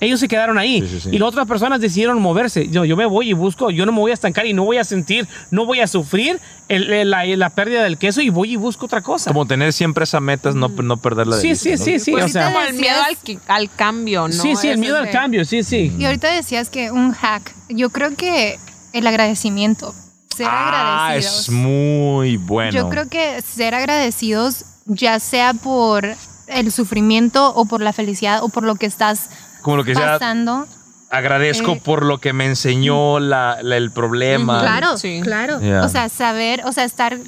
Ellos 0.00 0.18
se 0.18 0.28
quedaron 0.28 0.56
ahí. 0.58 0.80
Sí, 0.80 0.88
sí, 0.88 1.00
sí. 1.00 1.08
Y 1.12 1.18
las 1.18 1.28
otras 1.28 1.46
personas 1.46 1.80
decidieron 1.80 2.20
moverse. 2.22 2.68
Yo, 2.68 2.84
yo 2.86 2.96
me 2.96 3.04
voy 3.06 3.30
y 3.30 3.32
busco, 3.34 3.70
yo 3.70 3.84
no 3.84 3.92
me 3.92 3.98
voy 4.00 4.10
a 4.10 4.14
estancar 4.14 4.46
y 4.46 4.54
no 4.54 4.64
voy 4.64 4.78
a 4.78 4.84
sentir, 4.84 5.28
no 5.50 5.66
voy 5.66 5.80
a 5.80 5.86
sufrir 5.86 6.40
el- 6.68 6.90
el- 6.92 7.10
la, 7.10 7.24
la 7.26 7.50
pérdida 7.50 7.82
del 7.82 7.98
queso 7.98 8.20
y 8.22 8.30
voy 8.30 8.52
y 8.52 8.56
busco 8.56 8.86
otra 8.86 9.02
cosa. 9.02 9.30
Como 9.30 9.46
tener 9.46 9.72
siempre 9.74 10.04
esa 10.04 10.18
meta 10.20 10.48
es 10.48 10.54
no, 10.54 10.68
no 10.68 10.96
perderla 10.96 11.36
de 11.36 11.42
Sí, 11.42 11.48
vista, 11.50 11.62
sí, 11.64 11.70
¿no? 11.72 11.84
sí, 11.84 11.98
sí. 12.00 12.10
Pues 12.12 12.24
o 12.24 12.26
sí, 12.28 12.32
sea, 12.32 12.46
como 12.46 12.60
el 12.62 12.74
miedo 12.74 12.96
al, 13.48 13.70
cambio, 13.76 14.26
¿no? 14.28 14.32
sí, 14.32 14.56
sí, 14.56 14.68
el 14.68 14.78
miedo 14.78 14.96
al 14.96 15.10
cambio, 15.10 15.44
sí, 15.44 15.62
sí. 15.62 15.92
Y 15.98 16.04
ahorita 16.06 16.28
decías 16.32 16.70
que 16.70 16.90
un 16.90 17.12
hack, 17.12 17.54
yo 17.68 17.90
creo 17.90 18.16
que 18.16 18.58
el 18.92 19.06
agradecimiento 19.06 19.94
ser 20.34 20.46
Ah, 20.48 21.04
agradecidos. 21.08 21.40
es 21.40 21.50
muy 21.50 22.36
bueno. 22.38 22.72
Yo 22.72 22.88
creo 22.88 23.08
que 23.08 23.42
ser 23.42 23.74
agradecidos, 23.74 24.64
ya 24.86 25.20
sea 25.20 25.52
por 25.54 26.06
el 26.46 26.72
sufrimiento 26.72 27.54
o 27.54 27.66
por 27.66 27.80
la 27.82 27.92
felicidad 27.92 28.42
o 28.42 28.48
por 28.48 28.62
lo 28.64 28.74
que 28.76 28.86
estás 28.86 29.28
Como 29.62 29.76
lo 29.76 29.84
que 29.84 29.94
sea, 29.94 30.12
pasando. 30.18 30.66
agradezco 31.10 31.72
Eh, 31.72 31.80
por 31.84 32.04
lo 32.04 32.18
que 32.18 32.32
me 32.32 32.46
enseñó 32.46 33.18
la, 33.20 33.58
la- 33.62 33.76
el 33.76 33.90
problema. 33.90 34.60
Claro, 34.60 34.96
Sí. 34.96 35.20
claro. 35.22 35.60
Yeah. 35.60 35.84
O 35.84 35.88
sea, 35.88 36.08
saber, 36.08 36.62
o 36.64 36.72
sea, 36.72 36.84
estar, 36.84 37.18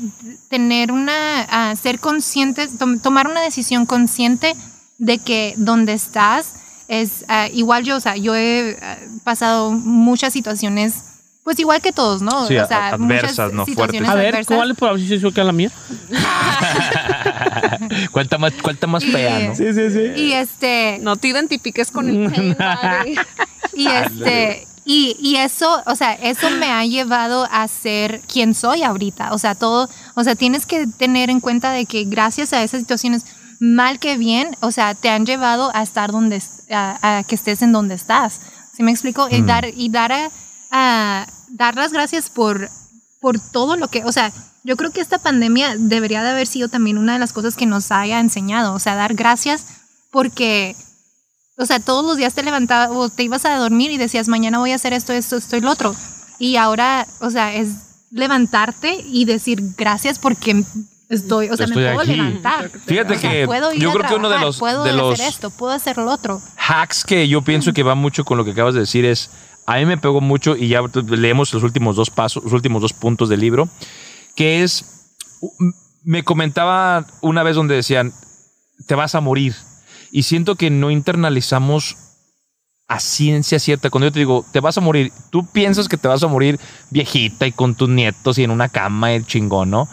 tener 0.48 0.92
una, 0.92 1.42
ah, 1.50 1.74
ser 1.80 1.98
conscientes, 1.98 2.78
tom- 2.78 3.00
tomar 3.00 3.26
una 3.26 3.40
decisión 3.40 3.86
consciente 3.86 4.54
de 4.98 5.18
que 5.18 5.54
donde 5.56 5.92
estás 5.94 6.54
es 6.88 7.24
ah, 7.28 7.48
igual 7.52 7.84
yo, 7.84 7.96
o 7.96 8.00
sea, 8.00 8.16
yo 8.16 8.34
he 8.36 8.78
ah, 8.82 8.98
pasado 9.24 9.70
muchas 9.72 10.32
situaciones, 10.32 11.04
pues 11.44 11.59
igual 11.59 11.81
que 11.82 11.93
todos, 11.93 12.23
¿no? 12.23 12.47
Sí, 12.47 12.56
o 12.56 12.66
sea, 12.66 12.89
a- 12.89 12.94
adversas, 12.94 13.52
¿no? 13.52 13.64
situaciones 13.64 14.09
A 14.09 14.14
ver, 14.14 14.35
adversas. 14.35 14.56
¿cuál 14.56 14.70
es 14.70 14.77
por 14.77 14.98
si 15.01 15.19
soy 15.20 15.32
que 15.32 15.44
la 15.44 15.52
mía? 15.52 15.70
¿Cuál 18.12 18.24
está 18.24 18.39
más, 18.39 18.52
cuál 18.62 18.74
está 18.74 18.86
más 18.86 19.02
Y- 19.05 19.10
fea, 19.12 19.39
no? 19.48 19.55
Sí, 19.55 19.73
sí, 19.73 19.90
sí. 19.90 20.20
Y 20.20 20.32
este, 20.32 20.98
No 21.02 21.16
te 21.16 21.28
identifiques 21.28 21.90
con 21.90 22.09
el. 22.09 22.56
Y 23.74 23.86
este, 23.86 24.66
y, 24.85 25.16
y 25.19 25.36
eso, 25.36 25.82
o 25.86 25.97
sea, 25.97 26.12
eso 26.12 26.51
me 26.51 26.66
ha 26.70 26.85
llevado 26.85 27.48
a 27.51 27.66
ser 27.69 28.20
quien 28.31 28.55
soy 28.55 28.82
ahorita. 28.82 29.32
O 29.32 29.39
sea, 29.39 29.55
todo, 29.55 29.89
o 30.14 30.24
sea, 30.24 30.35
tienes 30.35 30.66
que 30.66 30.86
tener 30.86 31.31
en 31.31 31.40
cuenta 31.40 31.73
de 31.73 31.86
que 31.86 32.05
gracias 32.05 32.52
a 32.52 32.62
esas 32.62 32.81
situaciones, 32.81 33.24
mal 33.60 33.98
que 33.98 34.19
bien, 34.19 34.55
o 34.60 34.73
sea, 34.73 34.94
te 34.94 35.09
han 35.09 35.24
llevado 35.24 35.70
a 35.74 35.82
estar 35.82 36.12
donde, 36.12 36.43
a, 36.70 37.19
a 37.20 37.24
que 37.24 37.35
estés 37.35 37.62
en 37.62 37.73
donde 37.73 37.94
estás. 37.94 38.43
¿Sí 38.77 38.82
me 38.82 38.90
explico? 38.90 39.27
Y 39.31 39.40
dar, 39.40 39.69
y 39.74 39.89
dar 39.89 40.12
a, 40.12 40.31
a- 40.73 41.27
dar 41.51 41.77
las 41.77 41.93
gracias 41.93 42.28
por, 42.31 42.69
por 43.20 43.39
todo 43.39 43.77
lo 43.77 43.86
que, 43.89 44.03
o 44.05 44.11
sea, 44.11 44.32
yo 44.65 44.77
creo 44.77 44.90
que 44.90 45.01
esta 45.01 45.19
pandemia 45.19 45.77
debería 45.78 46.23
de 46.23 46.31
haber 46.31 46.47
sido 46.47 46.69
también 46.69 46.99
una 46.99 47.12
de 47.12 47.19
las 47.20 47.32
cosas 47.32 47.55
que 47.57 47.66
nos 47.66 47.93
haya 47.93 48.19
enseñado, 48.19 48.74
o 48.74 48.78
sea, 48.81 48.94
dar 48.97 49.15
gracias 49.15 49.66
porque 50.11 50.74
o 51.59 51.66
sea, 51.66 51.78
todos 51.78 52.05
los 52.05 52.16
días 52.16 52.35
te 52.35 52.43
levantabas 52.43 52.90
o 52.93 53.09
te 53.11 53.23
ibas 53.23 53.44
a 53.44 53.57
dormir 53.57 53.90
y 53.93 53.99
decías, 53.99 54.27
mañana 54.27 54.59
voy 54.59 54.73
a 54.73 54.77
hacer 54.77 54.93
esto, 54.94 55.12
esto, 55.12 55.36
esto 55.36 55.57
y 55.57 55.61
lo 55.61 55.70
otro. 55.70 55.94
Y 56.39 56.57
ahora, 56.57 57.07
o 57.20 57.31
sea, 57.31 57.55
es 57.55 57.69
levantarte 58.11 59.05
y 59.07 59.27
decir 59.27 59.61
gracias 59.77 60.19
porque 60.19 60.65
estoy, 61.09 61.51
o 61.51 61.57
sea, 61.57 61.66
Estoy 61.66 61.82
me 61.85 61.93
puedo 61.94 62.01
aquí. 62.11 62.16
levantar. 62.16 62.70
Fíjate 62.86 63.15
O 63.15 63.19
sea, 63.19 63.31
que 63.31 63.47
puedo 63.47 63.73
ir 63.73 63.81
yo 63.82 63.90
a 63.90 63.94
creo 63.94 64.09
que 64.09 64.15
uno 64.15 64.31
de 64.31 64.39
los, 64.40 64.59
puedo 64.59 64.82
de 64.82 64.90
hacer 64.90 65.01
los 65.03 65.20
esto, 65.20 65.51
puedo 65.51 65.73
hacer 65.73 65.99
lo 65.99 66.11
otro. 66.11 66.40
hacks 66.57 67.05
que 67.05 67.28
yo 67.28 67.43
pienso 67.43 67.73
que 67.74 67.82
va 67.82 67.94
mucho 67.94 68.24
con 68.24 68.39
lo 68.39 68.44
que 68.44 68.53
acabas 68.53 68.74
de 68.74 68.81
decir 68.81 69.05
es, 69.05 69.31
a 69.66 69.76
mí 69.76 69.86
me 69.86 69.98
pegó 69.98 70.20
mucho 70.20 70.56
y 70.56 70.68
ya 70.68 70.80
leemos 71.09 71.52
los 71.55 71.62
últimos 71.62 71.97
dos 71.97 72.10
pasos, 72.10 72.43
los 72.44 72.52
últimos 72.52 72.82
dos 72.82 72.93
puntos 72.93 73.28
del 73.28 73.40
libro, 73.40 73.68
que 74.34 74.62
es, 74.62 75.16
me 76.02 76.24
comentaba 76.24 77.06
una 77.20 77.43
vez 77.43 77.56
donde 77.56 77.74
decían, 77.74 78.12
te 78.86 78.94
vas 78.94 79.14
a 79.14 79.20
morir. 79.20 79.55
Y 80.10 80.24
siento 80.24 80.56
que 80.56 80.70
no 80.70 80.90
internalizamos 80.90 81.97
a 82.89 83.01
ciencia 83.01 83.59
cierta. 83.59 83.89
Cuando 83.89 84.09
yo 84.09 84.12
te 84.12 84.18
digo, 84.18 84.44
te 84.52 84.60
vas 84.60 84.76
a 84.76 84.82
morir, 84.82 85.12
tú 85.30 85.47
piensas 85.47 85.89
que 85.89 85.97
te 85.97 86.09
vas 86.09 86.22
a 86.22 86.28
morir 86.28 86.60
viejita 86.90 87.47
y 87.47 87.52
con 87.52 87.74
tus 87.74 87.89
nietos 87.89 88.39
y 88.39 88.44
en 88.44 88.51
una 88.51 88.68
cama 88.68 89.14
el 89.14 89.26
chingón, 89.26 89.70
¿no? 89.70 89.89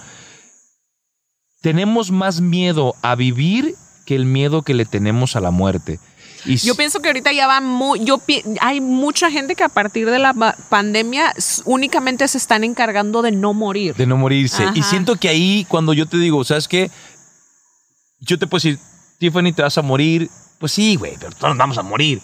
Tenemos 1.61 2.11
más 2.11 2.41
miedo 2.41 2.95
a 3.01 3.15
vivir 3.15 3.75
que 4.05 4.15
el 4.15 4.25
miedo 4.25 4.63
que 4.63 4.73
le 4.73 4.85
tenemos 4.85 5.35
a 5.35 5.39
la 5.39 5.51
muerte. 5.51 5.99
Y 6.45 6.55
Yo 6.57 6.75
pienso 6.75 6.99
que 7.01 7.09
ahorita 7.09 7.31
ya 7.33 7.47
va 7.47 7.59
muy, 7.61 8.03
yo 8.03 8.17
pi- 8.17 8.43
hay 8.61 8.79
mucha 8.81 9.29
gente 9.29 9.55
que 9.55 9.63
a 9.63 9.69
partir 9.69 10.09
de 10.09 10.19
la 10.19 10.33
pa- 10.33 10.55
pandemia 10.69 11.33
únicamente 11.65 12.27
se 12.27 12.37
están 12.37 12.63
encargando 12.63 13.21
de 13.21 13.31
no 13.31 13.53
morir. 13.53 13.93
de 13.95 14.05
no 14.05 14.17
morirse. 14.17 14.65
Y 14.73 14.83
siento 14.83 15.15
que 15.17 15.27
ahí, 15.29 15.65
cuando 15.69 15.93
yo 15.93 16.05
te 16.05 16.17
digo, 16.17 16.43
¿sabes 16.43 16.67
qué? 16.67 16.89
Yo 18.21 18.37
te 18.39 18.47
puedo 18.47 18.59
decir, 18.61 18.79
Tiffany, 19.19 19.53
te 19.53 19.61
vas 19.61 19.77
a 19.77 19.81
morir. 19.81 20.29
Pues 20.59 20.71
sí, 20.73 20.95
güey, 20.95 21.15
pero 21.19 21.31
todos 21.31 21.49
nos 21.49 21.57
vamos 21.57 21.77
a 21.77 21.83
morir. 21.83 22.21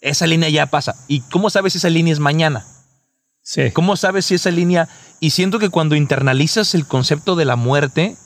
Esa 0.00 0.26
línea 0.26 0.48
ya 0.48 0.66
pasa. 0.66 0.94
¿Y 1.08 1.20
cómo 1.22 1.50
sabes 1.50 1.72
si 1.72 1.78
esa 1.78 1.88
línea 1.90 2.12
es 2.12 2.18
mañana? 2.20 2.64
Sí. 3.42 3.70
¿Cómo 3.72 3.96
sabes 3.96 4.26
si 4.26 4.34
esa 4.34 4.50
línea... 4.50 4.88
Y 5.20 5.30
siento 5.30 5.58
que 5.58 5.70
cuando 5.70 5.94
internalizas 5.96 6.74
el 6.74 6.86
concepto 6.86 7.36
de 7.36 7.44
la 7.44 7.56
muerte, 7.56 8.16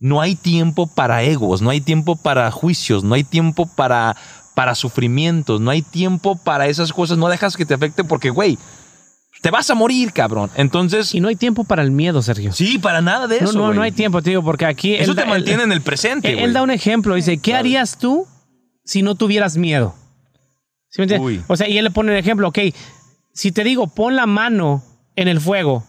no 0.00 0.20
hay 0.20 0.34
tiempo 0.34 0.86
para 0.86 1.22
egos, 1.22 1.62
no 1.62 1.70
hay 1.70 1.80
tiempo 1.80 2.16
para 2.16 2.50
juicios, 2.50 3.04
no 3.04 3.14
hay 3.14 3.22
tiempo 3.24 3.66
para, 3.66 4.16
para 4.56 4.74
sufrimientos, 4.74 5.60
no 5.60 5.70
hay 5.70 5.82
tiempo 5.82 6.34
para 6.34 6.66
esas 6.66 6.90
cosas, 6.90 7.18
no 7.18 7.28
dejas 7.28 7.58
que 7.58 7.66
te 7.66 7.74
afecte 7.74 8.04
porque, 8.04 8.30
güey, 8.30 8.56
te 9.42 9.50
vas 9.50 9.68
a 9.68 9.74
morir, 9.74 10.14
cabrón. 10.14 10.50
Entonces, 10.56 11.14
Y 11.14 11.20
no 11.20 11.28
hay 11.28 11.36
tiempo 11.36 11.64
para 11.64 11.82
el 11.82 11.90
miedo, 11.90 12.22
Sergio. 12.22 12.54
sí, 12.54 12.78
para 12.78 13.02
nada 13.02 13.26
de 13.26 13.38
no, 13.42 13.50
eso. 13.50 13.58
no, 13.58 13.64
güey. 13.66 13.76
no 13.76 13.82
hay 13.82 13.92
tiempo, 13.92 14.22
te 14.22 14.30
digo, 14.30 14.42
porque 14.42 14.64
aquí... 14.64 14.94
Eso 14.94 15.14
te 15.14 15.20
da- 15.20 15.26
mantiene 15.26 15.64
él- 15.64 15.68
en 15.68 15.72
el 15.72 15.82
presente, 15.82 16.32
Él, 16.32 16.38
él 16.38 16.52
da 16.54 16.62
un 16.62 16.70
ejemplo, 16.70 17.14
dice, 17.14 17.36
¿qué 17.36 17.54
harías 17.54 17.98
tú 17.98 18.26
si 18.82 19.02
no 19.02 19.14
tuvieras 19.14 19.58
miedo? 19.58 19.94
¿Sí 20.88 21.02
me 21.02 21.04
entiendes? 21.04 21.26
Uy. 21.26 21.44
O 21.48 21.56
sea, 21.56 21.68
y 21.68 21.76
él 21.76 21.84
le 21.84 21.90
pone 21.90 22.12
el 22.12 22.18
ejemplo, 22.18 22.48
ok, 22.48 22.58
si 23.34 23.52
te 23.52 23.62
digo, 23.62 23.88
pon 23.88 24.16
la 24.16 24.24
mano 24.24 24.82
en 25.16 25.28
el 25.28 25.38
fuego. 25.42 25.84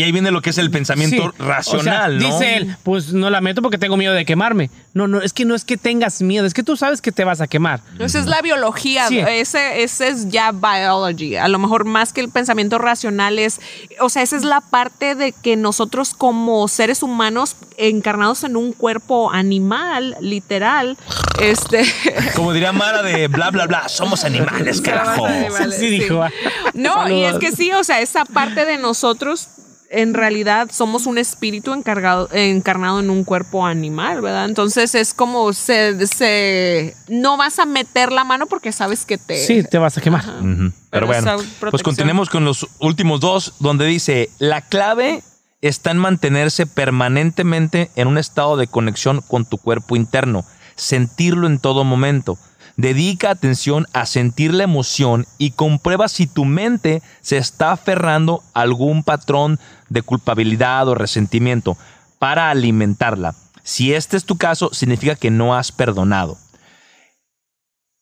Y 0.00 0.02
ahí 0.02 0.12
viene 0.12 0.30
lo 0.30 0.40
que 0.40 0.48
es 0.48 0.56
el 0.56 0.70
pensamiento 0.70 1.16
Sí, 1.16 1.22
o 1.28 1.32
sea, 1.36 1.46
racional, 1.46 2.18
¿no? 2.18 2.26
Dice 2.26 2.56
él, 2.56 2.74
pues 2.84 3.12
no 3.12 3.28
la 3.28 3.42
meto 3.42 3.60
porque 3.60 3.76
tengo 3.76 3.98
miedo 3.98 4.14
de 4.14 4.24
quemarme. 4.24 4.70
No, 4.94 5.06
no, 5.06 5.20
es 5.20 5.34
que 5.34 5.44
no 5.44 5.54
es 5.54 5.66
que 5.66 5.76
tengas 5.76 6.22
miedo, 6.22 6.46
es 6.46 6.54
que 6.54 6.62
tú 6.62 6.74
sabes 6.76 7.02
que 7.02 7.12
te 7.12 7.22
vas 7.24 7.42
a 7.42 7.46
quemar. 7.46 7.80
Esa 7.98 8.18
es 8.18 8.24
la 8.26 8.40
biología, 8.40 9.08
Sí. 9.08 9.18
ese, 9.18 9.82
ese 9.82 10.08
es 10.08 10.30
ya 10.30 10.52
biology. 10.52 11.36
A 11.36 11.48
lo 11.48 11.58
mejor 11.58 11.84
más 11.84 12.14
que 12.14 12.22
el 12.22 12.30
pensamiento 12.30 12.78
racional 12.78 13.38
es, 13.38 13.60
o 14.00 14.08
sea, 14.08 14.22
esa 14.22 14.36
es 14.36 14.44
la 14.44 14.62
parte 14.62 15.14
de 15.14 15.32
que 15.32 15.56
nosotros 15.56 16.14
como 16.14 16.66
seres 16.68 17.02
humanos 17.02 17.56
encarnados 17.76 18.42
en 18.44 18.56
un 18.56 18.72
cuerpo 18.72 19.30
animal, 19.30 20.16
literal, 20.22 20.96
este... 21.42 21.84
Como 22.34 22.52
diría 22.54 22.72
Mara 22.72 23.02
de 23.02 23.28
bla, 23.28 23.50
bla, 23.50 23.66
bla, 23.66 23.88
somos 23.88 24.24
animales, 24.24 24.80
carajo. 24.80 25.26
animales. 25.26 25.76
Sí, 25.78 25.88
dijo. 25.90 26.22
ah. 26.22 26.30
No, 26.74 27.08
y 27.08 27.24
es 27.24 27.36
que 27.38 27.52
sí, 27.52 27.70
o 27.72 27.84
sea, 27.84 28.00
esa 28.00 28.24
parte 28.24 28.64
de 28.64 28.78
nosotros 28.78 29.48
en 29.90 30.14
realidad 30.14 30.70
somos 30.72 31.06
un 31.06 31.18
espíritu 31.18 31.74
encargado, 31.74 32.28
encarnado 32.32 33.00
en 33.00 33.10
un 33.10 33.24
cuerpo 33.24 33.66
animal, 33.66 34.20
¿verdad? 34.20 34.44
Entonces 34.44 34.94
es 34.94 35.12
como 35.12 35.52
se, 35.52 36.06
se 36.06 36.94
no 37.08 37.36
vas 37.36 37.58
a 37.58 37.66
meter 37.66 38.12
la 38.12 38.22
mano 38.22 38.46
porque 38.46 38.70
sabes 38.70 39.04
que 39.04 39.18
te 39.18 39.44
Sí, 39.44 39.64
te 39.64 39.78
vas 39.78 39.98
a 39.98 40.00
quemar. 40.00 40.24
Pero, 40.24 40.72
Pero 40.90 41.06
bueno, 41.06 41.36
pues 41.70 41.82
continuemos 41.82 42.30
con 42.30 42.44
los 42.44 42.68
últimos 42.78 43.20
dos, 43.20 43.54
donde 43.58 43.84
dice, 43.86 44.30
la 44.38 44.60
clave 44.60 45.24
está 45.60 45.90
en 45.90 45.98
mantenerse 45.98 46.66
permanentemente 46.66 47.90
en 47.96 48.06
un 48.06 48.16
estado 48.16 48.56
de 48.56 48.68
conexión 48.68 49.22
con 49.26 49.44
tu 49.44 49.58
cuerpo 49.58 49.96
interno, 49.96 50.44
sentirlo 50.76 51.48
en 51.48 51.58
todo 51.58 51.82
momento. 51.82 52.38
Dedica 52.80 53.28
atención 53.30 53.86
a 53.92 54.06
sentir 54.06 54.54
la 54.54 54.64
emoción 54.64 55.26
y 55.36 55.50
comprueba 55.50 56.08
si 56.08 56.26
tu 56.26 56.46
mente 56.46 57.02
se 57.20 57.36
está 57.36 57.72
aferrando 57.72 58.42
a 58.54 58.62
algún 58.62 59.02
patrón 59.04 59.58
de 59.90 60.00
culpabilidad 60.00 60.88
o 60.88 60.94
resentimiento 60.94 61.76
para 62.18 62.48
alimentarla. 62.48 63.34
Si 63.62 63.92
este 63.92 64.16
es 64.16 64.24
tu 64.24 64.38
caso, 64.38 64.70
significa 64.72 65.14
que 65.14 65.30
no 65.30 65.54
has 65.54 65.72
perdonado. 65.72 66.38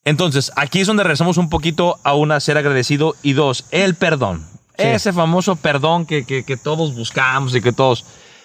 Entonces, 0.05 0.53
aquí 0.55 0.81
es 0.81 0.87
donde 0.87 1.03
regresamos 1.03 1.39
un 1.39 1.51
poquito 1.51 1.99
a 2.05 2.15
una 2.15 2.39
ser 2.39 2.57
agradecido 2.57 3.17
y 3.23 3.33
dos, 3.33 3.65
el 3.73 3.97
perdón. 3.97 4.47
Sí. 4.79 4.85
Ese 4.87 5.13
famoso 5.13 5.57
perdón 5.57 6.07
que, 6.07 6.25
que- 6.25 6.45
que 6.45 6.57
todos 6.57 6.95
buscamos 6.95 7.53
y 7.57 7.61
que 7.61 7.73
todos... 7.73 8.05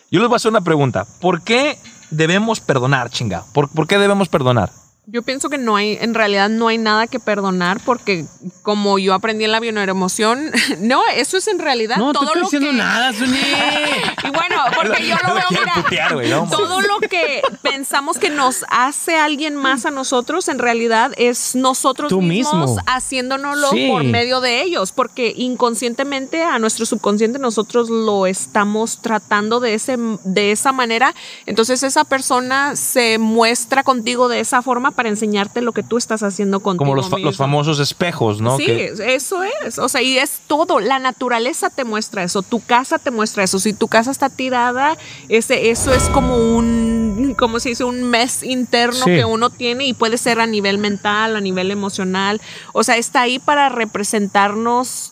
Yo 0.09 0.19
les 0.19 0.27
voy 0.29 0.35
a 0.35 0.37
hacer 0.37 0.49
una 0.49 0.61
pregunta. 0.61 1.05
¿Por 1.21 1.43
qué 1.43 1.77
debemos 2.09 2.59
perdonar, 2.59 3.11
chinga? 3.11 3.43
¿Por, 3.53 3.69
por 3.69 3.85
qué 3.85 3.99
debemos 3.99 4.29
perdonar? 4.29 4.71
Yo 5.05 5.21
pienso 5.21 5.49
que 5.49 5.57
no 5.57 5.75
hay, 5.75 5.97
en 5.99 6.13
realidad 6.13 6.47
no 6.47 6.69
hay 6.69 6.77
nada 6.77 7.07
que 7.07 7.19
perdonar 7.19 7.81
porque 7.83 8.25
como 8.61 8.97
yo 8.99 9.13
aprendí 9.13 9.43
en 9.43 9.51
la 9.51 9.59
bioemoción, 9.59 10.49
no, 10.79 11.01
eso 11.13 11.35
es 11.35 11.49
en 11.49 11.59
realidad 11.59 11.97
No, 11.97 12.13
todo 12.13 12.23
estoy 12.23 12.39
lo 12.39 12.45
diciendo 12.45 12.69
que 12.69 12.77
nada, 12.77 13.11
Zuni. 13.11 13.37
Y 14.23 14.29
bueno, 14.29 14.55
porque 14.73 15.05
yo 15.05 15.15
lo 15.21 15.29
Lo 15.29 15.35
veo, 15.35 15.43
mira, 15.49 15.73
putear, 15.75 16.13
güey, 16.13 16.29
¿no? 16.29 16.47
todo 16.49 16.79
lo 16.79 16.99
que 17.01 17.41
pensamos 17.61 18.17
que 18.17 18.29
nos 18.29 18.63
hace 18.69 19.17
alguien 19.17 19.57
más 19.57 19.85
a 19.85 19.91
nosotros, 19.91 20.47
en 20.47 20.59
realidad 20.59 21.11
es 21.17 21.53
nosotros 21.55 22.07
Tú 22.09 22.21
mismos 22.21 22.69
mismo. 22.71 22.83
haciéndonoslo 22.87 23.71
Sí. 23.71 23.89
por 23.89 24.05
medio 24.05 24.39
de 24.39 24.61
ellos, 24.61 24.93
porque 24.93 25.33
inconscientemente 25.35 26.43
a 26.43 26.57
nuestro 26.59 26.85
subconsciente 26.85 27.39
nosotros 27.39 27.89
lo 27.89 28.25
estamos 28.25 29.01
tratando 29.01 29.59
de, 29.59 29.73
ese, 29.73 29.97
de 30.23 30.53
esa 30.53 30.71
manera. 30.71 31.13
Entonces 31.45 31.83
esa 31.83 32.05
persona 32.05 32.77
se 32.77 33.17
muestra 33.17 33.83
contigo 33.83 34.29
de 34.29 34.39
esa 34.39 34.61
forma 34.61 34.92
para 34.93 35.09
enseñarte 35.09 35.61
lo 35.61 35.73
que 35.73 35.83
tú 35.83 35.97
estás 35.97 36.23
haciendo 36.23 36.61
contigo 36.61 36.85
Como 36.85 36.95
los, 36.95 37.09
fa- 37.09 37.19
los 37.19 37.35
famosos 37.37 37.79
espejos, 37.79 38.39
¿no? 38.41 38.57
Sí, 38.57 38.65
Que- 38.65 38.93
eso 39.15 39.43
es. 39.43 39.77
O 39.79 39.89
sea, 39.89 40.01
y 40.01 40.17
es 40.17 40.39
todo. 40.47 40.79
La 40.79 40.99
naturaleza 40.99 41.69
te 41.69 41.83
muestra 41.83 42.23
eso. 42.23 42.41
Tu 42.41 42.61
casa 42.63 42.97
te 42.99 43.11
muestra 43.11 43.43
eso. 43.43 43.59
Si 43.59 43.73
tu 43.73 43.87
casa 43.87 44.11
está 44.11 44.29
tirada, 44.29 44.97
ese, 45.29 45.69
eso 45.69 45.93
es 45.93 46.03
como 46.09 46.37
un, 46.55 47.35
¿cómo 47.37 47.59
se 47.59 47.69
dice? 47.69 47.83
Un 47.83 48.03
mes 48.03 48.43
interno 48.43 49.03
Sí. 49.05 49.11
que 49.11 49.25
uno 49.25 49.49
tiene 49.49 49.85
y 49.85 49.93
puede 49.93 50.17
ser 50.17 50.39
a 50.39 50.45
nivel 50.47 50.77
mental, 50.77 51.35
a 51.35 51.41
nivel 51.41 51.71
emocional. 51.71 52.39
O 52.73 52.83
sea, 52.83 52.97
está 52.97 53.21
ahí 53.21 53.39
para 53.39 53.69
representarnos 53.69 55.09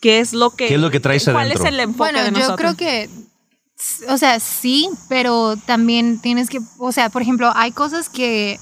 ¿Qué 0.00 0.18
es 0.20 0.32
lo 0.32 0.50
que 0.50 0.66
¿Qué 0.68 0.74
es 0.74 0.80
lo 0.80 0.90
que 0.90 1.00
traes 1.00 1.24
¿Cuál 1.24 1.36
adentro? 1.36 1.62
es 1.64 1.68
el 1.68 1.80
enfoque 1.80 1.98
Bueno, 2.12 2.18
de 2.20 2.24
yo 2.26 2.38
nosotros? 2.38 2.58
creo 2.58 2.76
que, 2.76 3.08
o 4.08 4.16
sea, 4.18 4.40
sí, 4.40 4.88
pero 5.08 5.56
también 5.56 6.20
tienes 6.20 6.48
que, 6.48 6.60
o 6.78 6.90
sea, 6.92 7.08
por 7.08 7.22
ejemplo, 7.22 7.52
hay 7.54 7.70
cosas 7.72 8.08
que, 8.08 8.58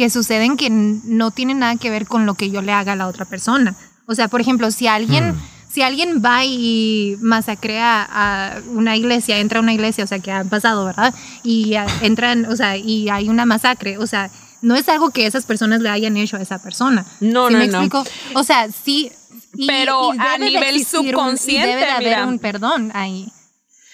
que 0.00 0.08
suceden 0.08 0.56
que 0.56 0.70
no 0.70 1.30
tienen 1.30 1.58
nada 1.58 1.76
que 1.76 1.90
ver 1.90 2.06
con 2.06 2.24
lo 2.24 2.32
que 2.32 2.50
yo 2.50 2.62
le 2.62 2.72
haga 2.72 2.92
a 2.92 2.96
la 2.96 3.06
otra 3.06 3.26
persona. 3.26 3.76
O 4.06 4.14
sea, 4.14 4.28
por 4.28 4.40
ejemplo, 4.40 4.70
si 4.70 4.86
alguien, 4.86 5.34
si 5.70 5.82
alguien 5.82 6.22
va 6.24 6.42
y 6.46 7.16
masacrea 7.20 8.08
a 8.10 8.60
una 8.70 8.96
iglesia, 8.96 9.40
entra 9.40 9.58
a 9.58 9.62
una 9.62 9.74
iglesia, 9.74 10.04
o 10.04 10.06
sea, 10.06 10.18
que 10.18 10.32
ha 10.32 10.42
pasado, 10.44 10.86
¿verdad? 10.86 11.12
Y 11.42 11.74
entran, 12.00 12.46
o 12.46 12.56
sea, 12.56 12.78
y 12.78 13.10
hay 13.10 13.28
una 13.28 13.44
masacre, 13.44 13.98
o 13.98 14.06
sea, 14.06 14.30
no 14.62 14.74
es 14.74 14.88
algo 14.88 15.10
que 15.10 15.26
esas 15.26 15.44
personas 15.44 15.82
le 15.82 15.90
hayan 15.90 16.16
hecho 16.16 16.38
a 16.38 16.40
esa 16.40 16.62
persona. 16.62 17.04
No, 17.20 17.48
¿Sí 17.48 17.52
no, 17.52 17.58
me 17.58 17.66
no. 17.66 17.82
explico? 17.82 18.04
O 18.34 18.42
sea, 18.42 18.68
sí. 18.70 19.12
y- 19.54 19.66
Pero 19.66 20.14
y 20.14 20.18
a 20.18 20.38
nivel 20.38 20.76
existir 20.76 20.98
un- 21.00 21.06
y 21.06 21.10
subconsciente, 21.10 21.68
debe 21.68 21.80
de 21.84 21.90
haber 21.90 22.08
mira. 22.08 22.26
un 22.26 22.38
perdón 22.38 22.90
ahí. 22.94 23.30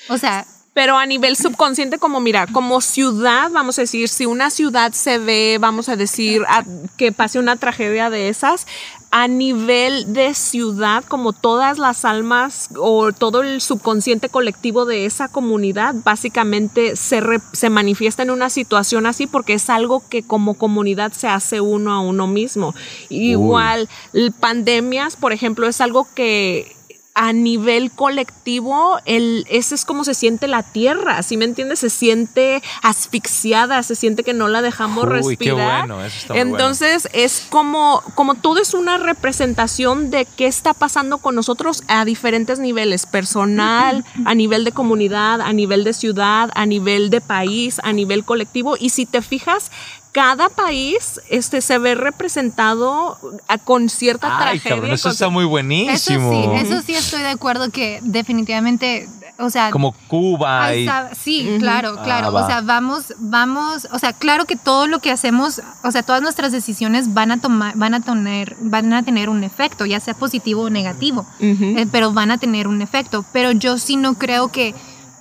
O 0.09 0.19
sea, 0.19 0.47
Pero 0.77 0.98
a 0.98 1.07
nivel 1.07 1.36
subconsciente, 1.36 1.97
como 1.97 2.20
mira, 2.20 2.47
como 2.48 2.82
ciudad, 2.82 3.51
vamos 3.51 3.78
a 3.78 3.81
decir, 3.81 4.11
si 4.11 4.27
una 4.27 4.51
ciudad 4.51 4.93
se 4.93 5.16
ve, 5.16 5.57
vamos 5.59 5.89
a 5.89 5.97
decir, 5.97 6.43
a- 6.48 6.66
que 6.98 7.12
pase 7.12 7.39
una 7.39 7.57
tragedia 7.57 8.11
de 8.11 8.28
esas, 8.28 8.66
a 9.11 9.27
nivel 9.27 10.12
de 10.12 10.35
ciudad, 10.35 11.03
como 11.05 11.32
todas 11.32 11.78
las 11.78 12.05
almas 12.05 12.69
o 12.77 13.11
todo 13.12 13.40
el 13.40 13.62
subconsciente 13.62 14.28
colectivo 14.28 14.85
de 14.85 15.07
esa 15.07 15.28
comunidad, 15.28 15.94
básicamente 16.05 16.94
se, 16.97 17.23
re- 17.23 17.40
se 17.55 17.70
manifiesta 17.70 18.23
en 18.23 18.31
una 18.31 18.51
situación 18.51 19.07
así 19.07 19.27
porque 19.27 19.55
es 19.55 19.70
algo 19.70 20.03
que 20.11 20.24
como 20.24 20.53
comunidad 20.59 21.11
se 21.12 21.27
hace 21.28 21.62
uno 21.62 21.90
a 21.94 22.01
uno 22.01 22.27
mismo. 22.27 22.74
Igual, 23.09 23.89
l- 24.12 24.31
pandemias, 24.31 25.16
por 25.16 25.32
ejemplo, 25.32 25.66
es 25.69 25.81
algo 25.81 26.07
que 26.15 26.76
a 27.18 27.32
nivel 27.32 27.90
colectivo, 27.93 28.98
el, 29.06 29.47
ese 29.48 29.74
es 29.74 29.86
como 29.86 30.05
se 30.05 30.12
siente 30.12 30.48
la 30.48 30.62
tierra, 30.62 31.22
¿sí 31.22 31.38
me 31.38 31.47
entiendes? 31.47 31.78
Se 31.78 31.88
siente 31.88 32.62
asfixiada, 32.82 33.82
se 33.82 33.94
siente 33.94 34.22
que 34.22 34.34
no 34.34 34.48
la 34.48 34.60
dejamos 34.60 35.05
Uy, 35.05 35.10
qué 35.38 35.47
respirar. 35.47 35.86
bueno, 35.86 36.05
eso 36.05 36.18
está 36.18 36.34
muy 36.34 36.43
bueno. 36.43 36.56
Entonces 36.59 37.09
es 37.14 37.47
como, 37.48 38.02
como 38.14 38.34
todo 38.34 38.60
es 38.60 38.74
una 38.74 38.98
representación 38.98 40.10
de 40.10 40.26
qué 40.36 40.47
está 40.47 40.74
pasando 40.74 41.16
con 41.16 41.34
nosotros 41.34 41.84
a 41.88 42.05
diferentes 42.05 42.59
niveles, 42.59 43.06
personal, 43.06 44.05
a 44.26 44.34
nivel 44.34 44.64
de 44.64 44.72
comunidad, 44.72 45.40
a 45.40 45.55
nivel 45.55 45.84
de 45.84 45.94
ciudad, 45.94 46.51
a 46.55 46.66
nivel 46.66 47.09
de 47.09 47.22
país, 47.22 47.80
a 47.82 47.94
nivel 47.94 48.26
colectivo. 48.26 48.76
Y 48.78 48.90
si 48.90 49.06
te 49.06 49.22
fijas, 49.22 49.70
cada 50.16 50.48
país 50.48 51.20
este, 51.28 51.60
se 51.60 51.76
ve 51.76 51.94
representado 51.94 53.18
a- 53.48 53.59
con 53.59 53.90
cierta 53.90 54.28
Ay, 54.38 54.59
tragedia. 54.59 54.70
cabrón, 54.76 54.93
eso 54.94 55.02
con- 55.05 55.12
está 55.12 55.28
muy 55.28 55.43
eso 55.44 55.51
buenísimo. 55.51 56.32
sí, 56.32 56.66
eso 56.66 56.80
sí 56.80 56.94
estoy 56.94 57.20
de 57.20 57.28
acuerdo 57.28 57.68
que 57.70 58.01
definitivamente, 58.02 59.09
o 59.38 59.51
sea, 59.51 59.70
Como 59.70 59.93
Cuba 60.09 60.70
sí, 61.14 61.56
claro, 61.59 61.98
claro. 62.02 62.28
Ah, 62.28 62.30
va. 62.30 62.44
o 62.44 62.47
sea, 62.47 62.62
vamos, 62.62 63.12
vamos, 63.18 63.86
o 63.93 63.98
sea, 63.98 64.14
claro 64.14 64.47
que 64.47 64.56
todo 64.56 64.86
lo 64.86 65.01
que 65.01 65.10
hacemos, 65.10 65.60
o 65.84 65.90
sea, 65.90 66.02
todas 66.02 66.22
nuestras 66.22 66.51
decisiones 66.51 67.12
van 67.12 67.30
a 67.30 67.38
tomar, 67.40 67.76
van 67.76 67.93
a 67.93 68.01
tener, 68.01 68.56
van 68.60 68.94
a 68.94 69.02
tener 69.02 69.28
un 69.28 69.44
efecto, 69.44 69.84
ya 69.84 70.01
sea 70.01 70.14
positivo 70.14 70.62
o 70.62 70.70
negativo, 70.70 71.26
eh, 71.40 71.86
pero 71.93 72.12
van 72.14 72.30
a 72.30 72.38
tener 72.38 72.68
un 72.68 72.80
efecto. 72.80 73.22
Pero 73.34 73.52
yo 73.52 73.76
sí 73.76 73.97
no 73.97 74.14
creo 74.14 74.48
que, 74.48 74.74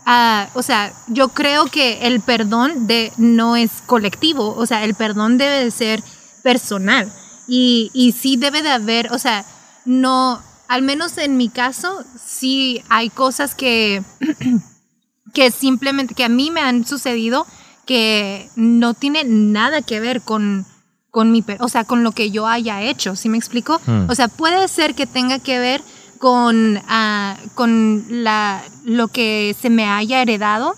ah, 0.06 0.50
o 0.54 0.62
sea, 0.62 0.94
yo 1.08 1.30
creo 1.30 1.66
que 1.66 2.08
el 2.08 2.22
perdón 2.22 2.88
de 2.88 3.12
no 3.18 3.56
es 3.56 3.84
colectivo, 3.86 4.56
o 4.56 4.66
sea, 4.66 4.84
el 4.84 4.96
perdón 4.96 5.38
debe 5.38 5.64
de 5.64 5.72
ser 5.72 6.04
personal 6.44 7.12
y, 7.48 7.92
y 7.94 8.12
sí 8.12 8.38
debe 8.38 8.62
de 8.62 8.70
haber, 8.70 9.12
o 9.12 9.18
sea, 9.18 9.46
no, 9.86 10.42
al 10.68 10.82
menos 10.82 11.18
en 11.18 11.38
mi 11.38 11.50
caso, 11.50 12.04
sí 12.24 12.82
hay 12.90 13.10
cosas 13.10 13.56
que, 13.56 14.04
que 15.34 15.52
simplemente, 15.52 16.16
que 16.16 16.24
a 16.24 16.30
mí 16.30 16.52
me 16.52 16.62
han 16.62 16.86
sucedido 16.86 17.46
que 17.86 18.50
no 18.56 18.94
tiene 18.94 19.24
nada 19.26 19.82
que 19.82 20.00
ver 20.00 20.22
con, 20.22 20.66
con 21.12 21.32
mi, 21.32 21.44
o 21.60 21.70
sea, 21.70 21.84
con 21.84 22.04
lo 22.04 22.12
que 22.12 22.32
yo 22.32 22.48
haya 22.48 22.82
hecho, 22.82 23.16
¿sí 23.16 23.30
me 23.30 23.38
explico? 23.38 23.80
Hmm. 23.86 24.10
O 24.10 24.16
sea, 24.16 24.28
puede 24.28 24.68
ser 24.68 24.96
que 24.96 25.06
tenga 25.06 25.40
que 25.40 25.60
ver 25.60 25.84
con, 26.18 26.80
ah, 26.88 27.38
con 27.54 28.06
la, 28.10 28.64
lo 28.84 29.08
que 29.08 29.56
se 29.60 29.70
me 29.70 29.86
haya 29.88 30.22
heredado, 30.22 30.74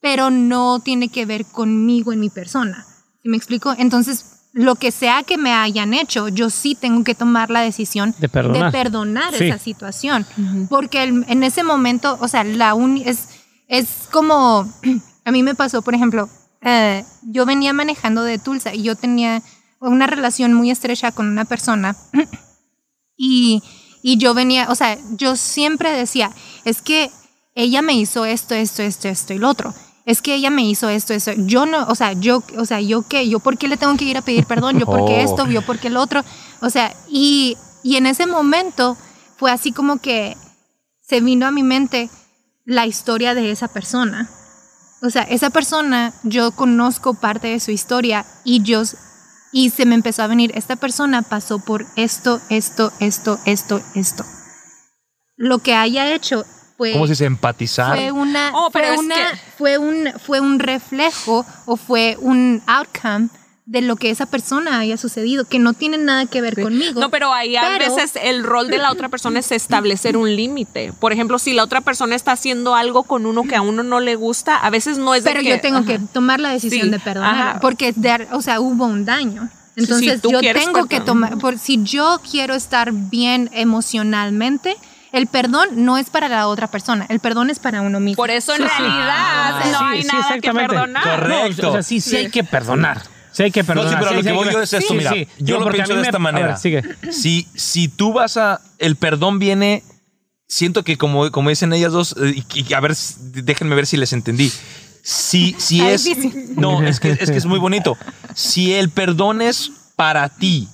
pero 0.00 0.30
no 0.30 0.80
tiene 0.80 1.08
que 1.08 1.26
ver 1.26 1.44
conmigo 1.46 2.12
en 2.12 2.20
mi 2.20 2.30
persona. 2.30 2.84
¿Sí 3.22 3.28
me 3.28 3.36
explico? 3.36 3.74
Entonces, 3.76 4.48
lo 4.52 4.74
que 4.74 4.90
sea 4.90 5.22
que 5.22 5.36
me 5.36 5.52
hayan 5.52 5.94
hecho, 5.94 6.28
yo 6.28 6.50
sí 6.50 6.74
tengo 6.74 7.04
que 7.04 7.14
tomar 7.14 7.50
la 7.50 7.60
decisión 7.60 8.14
De 8.18 8.28
perdonar. 8.28 8.72
perdonar 8.72 9.34
Sí. 9.34 9.44
esa 9.44 9.58
situación. 9.58 10.26
Porque 10.68 11.02
el- 11.04 11.24
en 11.28 11.42
ese 11.42 11.62
momento, 11.62 12.16
o 12.20 12.26
sea, 12.28 12.42
la 12.44 12.74
uni- 12.74 13.04
es, 13.06 13.28
es 13.68 14.08
como, 14.10 14.66
a 15.24 15.30
mí 15.30 15.42
me 15.42 15.54
pasó, 15.54 15.82
por 15.82 15.94
ejemplo, 15.94 16.28
eh, 16.62 17.04
yo 17.22 17.46
venía 17.46 17.72
manejando 17.72 18.22
de 18.24 18.38
Tulsa 18.38 18.74
y 18.74 18.82
yo 18.82 18.96
tenía 18.96 19.42
una 19.80 20.06
relación 20.06 20.52
muy 20.54 20.70
estrecha 20.70 21.12
con 21.12 21.28
una 21.28 21.44
persona 21.44 21.94
y, 23.16 23.62
y 24.02 24.16
yo 24.18 24.34
venía, 24.34 24.68
o 24.70 24.74
sea, 24.74 24.98
yo 25.12 25.36
siempre 25.36 25.92
decía, 25.92 26.30
es 26.64 26.82
que 26.82 27.10
ella 27.54 27.82
me 27.82 27.94
hizo 27.94 28.24
esto, 28.24 28.54
esto, 28.54 28.82
esto, 28.82 29.08
esto 29.08 29.34
y 29.34 29.38
lo 29.38 29.48
otro. 29.48 29.74
Es 30.06 30.22
que 30.22 30.34
ella 30.34 30.50
me 30.50 30.62
hizo 30.62 30.88
esto, 30.88 31.12
esto. 31.12 31.32
Yo 31.36 31.66
no, 31.66 31.86
o 31.86 31.94
sea, 31.94 32.14
yo, 32.14 32.42
o 32.56 32.64
sea, 32.64 32.80
yo 32.80 33.02
qué, 33.06 33.28
yo 33.28 33.38
por 33.38 33.58
qué 33.58 33.68
le 33.68 33.76
tengo 33.76 33.96
que 33.96 34.06
ir 34.06 34.16
a 34.16 34.22
pedir 34.22 34.46
perdón, 34.46 34.78
yo 34.78 34.86
por 34.86 35.04
qué 35.04 35.24
Oh. 35.24 35.24
esto, 35.24 35.46
yo 35.46 35.62
por 35.62 35.78
qué 35.78 35.90
lo 35.90 36.00
otro. 36.00 36.24
O 36.60 36.70
sea, 36.70 36.94
y, 37.08 37.56
y 37.82 37.96
en 37.96 38.06
ese 38.06 38.26
momento 38.26 38.96
fue 39.36 39.50
así 39.52 39.72
como 39.72 39.98
que 39.98 40.36
se 41.00 41.20
vino 41.20 41.46
a 41.46 41.50
mi 41.50 41.62
mente 41.62 42.08
la 42.64 42.86
historia 42.86 43.34
de 43.34 43.50
esa 43.50 43.68
persona. 43.68 44.30
O 45.02 45.10
sea, 45.10 45.22
esa 45.22 45.50
persona, 45.50 46.12
yo 46.24 46.52
conozco 46.52 47.14
parte 47.14 47.48
de 47.48 47.60
su 47.60 47.70
historia 47.70 48.26
y 48.44 48.62
yo, 48.62 48.82
y 49.52 49.70
se 49.70 49.84
me 49.86 49.94
empezó 49.94 50.22
a 50.22 50.26
venir, 50.26 50.52
esta 50.54 50.76
persona 50.76 51.22
pasó 51.22 51.58
por 51.58 51.84
esto, 51.96 52.40
esto, 52.50 52.92
esto, 53.00 53.38
esto, 53.46 53.82
esto. 53.94 54.24
Lo 55.36 55.58
que 55.58 55.74
haya 55.74 56.12
hecho 56.14 56.44
fue, 56.76 56.92
¿Cómo 56.92 57.06
se 57.06 57.12
dice? 57.12 57.24
Empatizar. 57.24 57.96
fue 57.96 58.12
una, 58.12 58.52
Oh, 58.54 58.70
pero 58.72 58.86
fue, 58.86 58.94
es 58.94 59.00
una 59.00 59.14
que- 59.14 59.36
fue 59.58 59.78
un, 59.78 60.08
fue 60.24 60.40
un 60.40 60.58
reflejo 60.58 61.44
o 61.66 61.76
fue 61.76 62.16
un 62.20 62.62
outcome 62.66 63.28
de 63.70 63.82
lo 63.82 63.94
que 63.94 64.10
esa 64.10 64.26
persona 64.26 64.80
haya 64.80 64.96
sucedido, 64.96 65.44
que 65.44 65.60
no 65.60 65.74
tiene 65.74 65.96
nada 65.96 66.26
que 66.26 66.40
ver 66.40 66.60
conmigo. 66.60 67.00
No, 67.00 67.08
pero 67.08 67.32
ahí 67.32 67.54
a 67.54 67.78
veces 67.78 68.14
el 68.20 68.42
rol 68.42 68.66
de 68.68 68.78
la 68.78 68.90
otra 68.90 69.08
persona 69.08 69.38
es 69.38 69.52
establecer 69.52 70.16
un 70.16 70.34
límite. 70.34 70.92
Por 70.98 71.12
ejemplo, 71.12 71.38
si 71.38 71.52
la 71.52 71.62
otra 71.62 71.80
persona 71.80 72.16
está 72.16 72.32
haciendo 72.32 72.74
algo 72.74 73.04
con 73.04 73.26
uno 73.26 73.44
que 73.44 73.54
a 73.54 73.62
uno 73.62 73.84
no 73.84 74.00
le 74.00 74.16
gusta, 74.16 74.56
a 74.56 74.70
veces 74.70 74.98
no 74.98 75.14
es 75.14 75.22
de 75.22 75.30
Pero 75.30 75.42
que- 75.42 75.50
yo 75.50 75.60
tengo 75.60 75.78
ajá. 75.78 75.86
que 75.86 75.98
tomar 76.12 76.40
la 76.40 76.50
decisión 76.50 76.86
Sí, 76.86 76.90
de 76.90 76.98
perdonar, 76.98 77.48
ajá. 77.50 77.60
porque, 77.60 77.92
de- 77.94 78.26
o 78.32 78.42
sea, 78.42 78.58
hubo 78.58 78.86
un 78.86 79.04
daño. 79.04 79.48
Entonces 79.76 80.20
tú 80.20 80.32
yo 80.32 80.40
tengo 80.52 80.86
que 80.86 80.98
tomar, 80.98 81.38
por, 81.38 81.56
si 81.56 81.80
yo 81.84 82.20
quiero 82.28 82.56
estar 82.56 82.90
bien 82.92 83.50
emocionalmente, 83.52 84.76
el 85.12 85.28
perdón 85.28 85.68
no 85.76 85.96
es 85.96 86.10
para 86.10 86.28
la 86.28 86.48
otra 86.48 86.66
persona, 86.66 87.06
el 87.08 87.20
perdón 87.20 87.50
es 87.50 87.60
para 87.60 87.82
uno 87.82 88.00
mismo. 88.00 88.16
Por 88.16 88.30
eso 88.30 88.52
en 88.52 88.62
Sí, 88.62 88.64
realidad 88.68 89.08
Ah, 89.16 89.62
no 89.70 89.78
sí, 89.78 89.84
hay 89.86 90.02
sí, 90.02 90.08
nada 90.08 90.38
que 90.40 90.52
perdonar. 90.52 91.02
Correcto. 91.04 91.62
No, 91.62 91.68
o 91.68 91.72
sea, 91.74 91.82
sí, 91.84 92.00
sí 92.00 92.16
hay 92.16 92.30
que 92.30 92.42
perdonar. 92.42 93.02
Sí 93.40 93.44
hay 93.44 93.50
que 93.50 93.62
No, 93.62 93.66
perdonar. 93.66 93.90
sí, 93.90 93.96
pero 93.98 94.10
sí, 94.10 94.14
lo 94.16 94.22
sí 94.22 94.26
que 94.28 94.32
voy 94.34 94.52
yo 94.52 94.60
es 94.62 94.72
esto, 94.72 94.88
Sí, 94.88 94.94
mira. 94.98 95.12
sí. 95.12 95.28
Yo 95.38 95.58
No, 95.58 95.64
lo 95.66 95.72
pienso 95.72 95.94
de 95.94 96.02
esta 96.02 96.18
me- 96.18 96.28
a 96.28 96.32
ver, 96.32 96.40
manera. 96.42 96.56
sigue. 96.58 96.82
Si, 97.10 97.48
si 97.54 97.88
tú 97.88 98.12
vas 98.12 98.36
a. 98.36 98.60
El 98.78 98.96
perdón 98.96 99.38
viene. 99.38 99.82
Siento 100.46 100.82
que, 100.84 100.96
como, 100.98 101.30
como 101.30 101.48
dicen 101.48 101.72
ellas 101.72 101.92
dos, 101.92 102.14
eh, 102.20 102.42
y, 102.54 102.68
y 102.70 102.74
a 102.74 102.80
ver, 102.80 102.94
déjenme 103.32 103.76
ver 103.76 103.86
si 103.86 103.96
les 103.96 104.12
entendí. 104.12 104.52
Si, 105.02 105.54
si 105.58 105.80
es. 105.80 106.04
difícil. 106.04 106.54
No, 106.56 106.82
es 106.86 107.00
que, 107.00 107.12
es 107.12 107.30
que 107.30 107.36
es 107.38 107.46
muy 107.46 107.58
bonito. 107.58 107.96
Si 108.34 108.74
el 108.74 108.90
perdón 108.90 109.42
es 109.42 109.70
para 109.96 110.28
ti, 110.28 110.68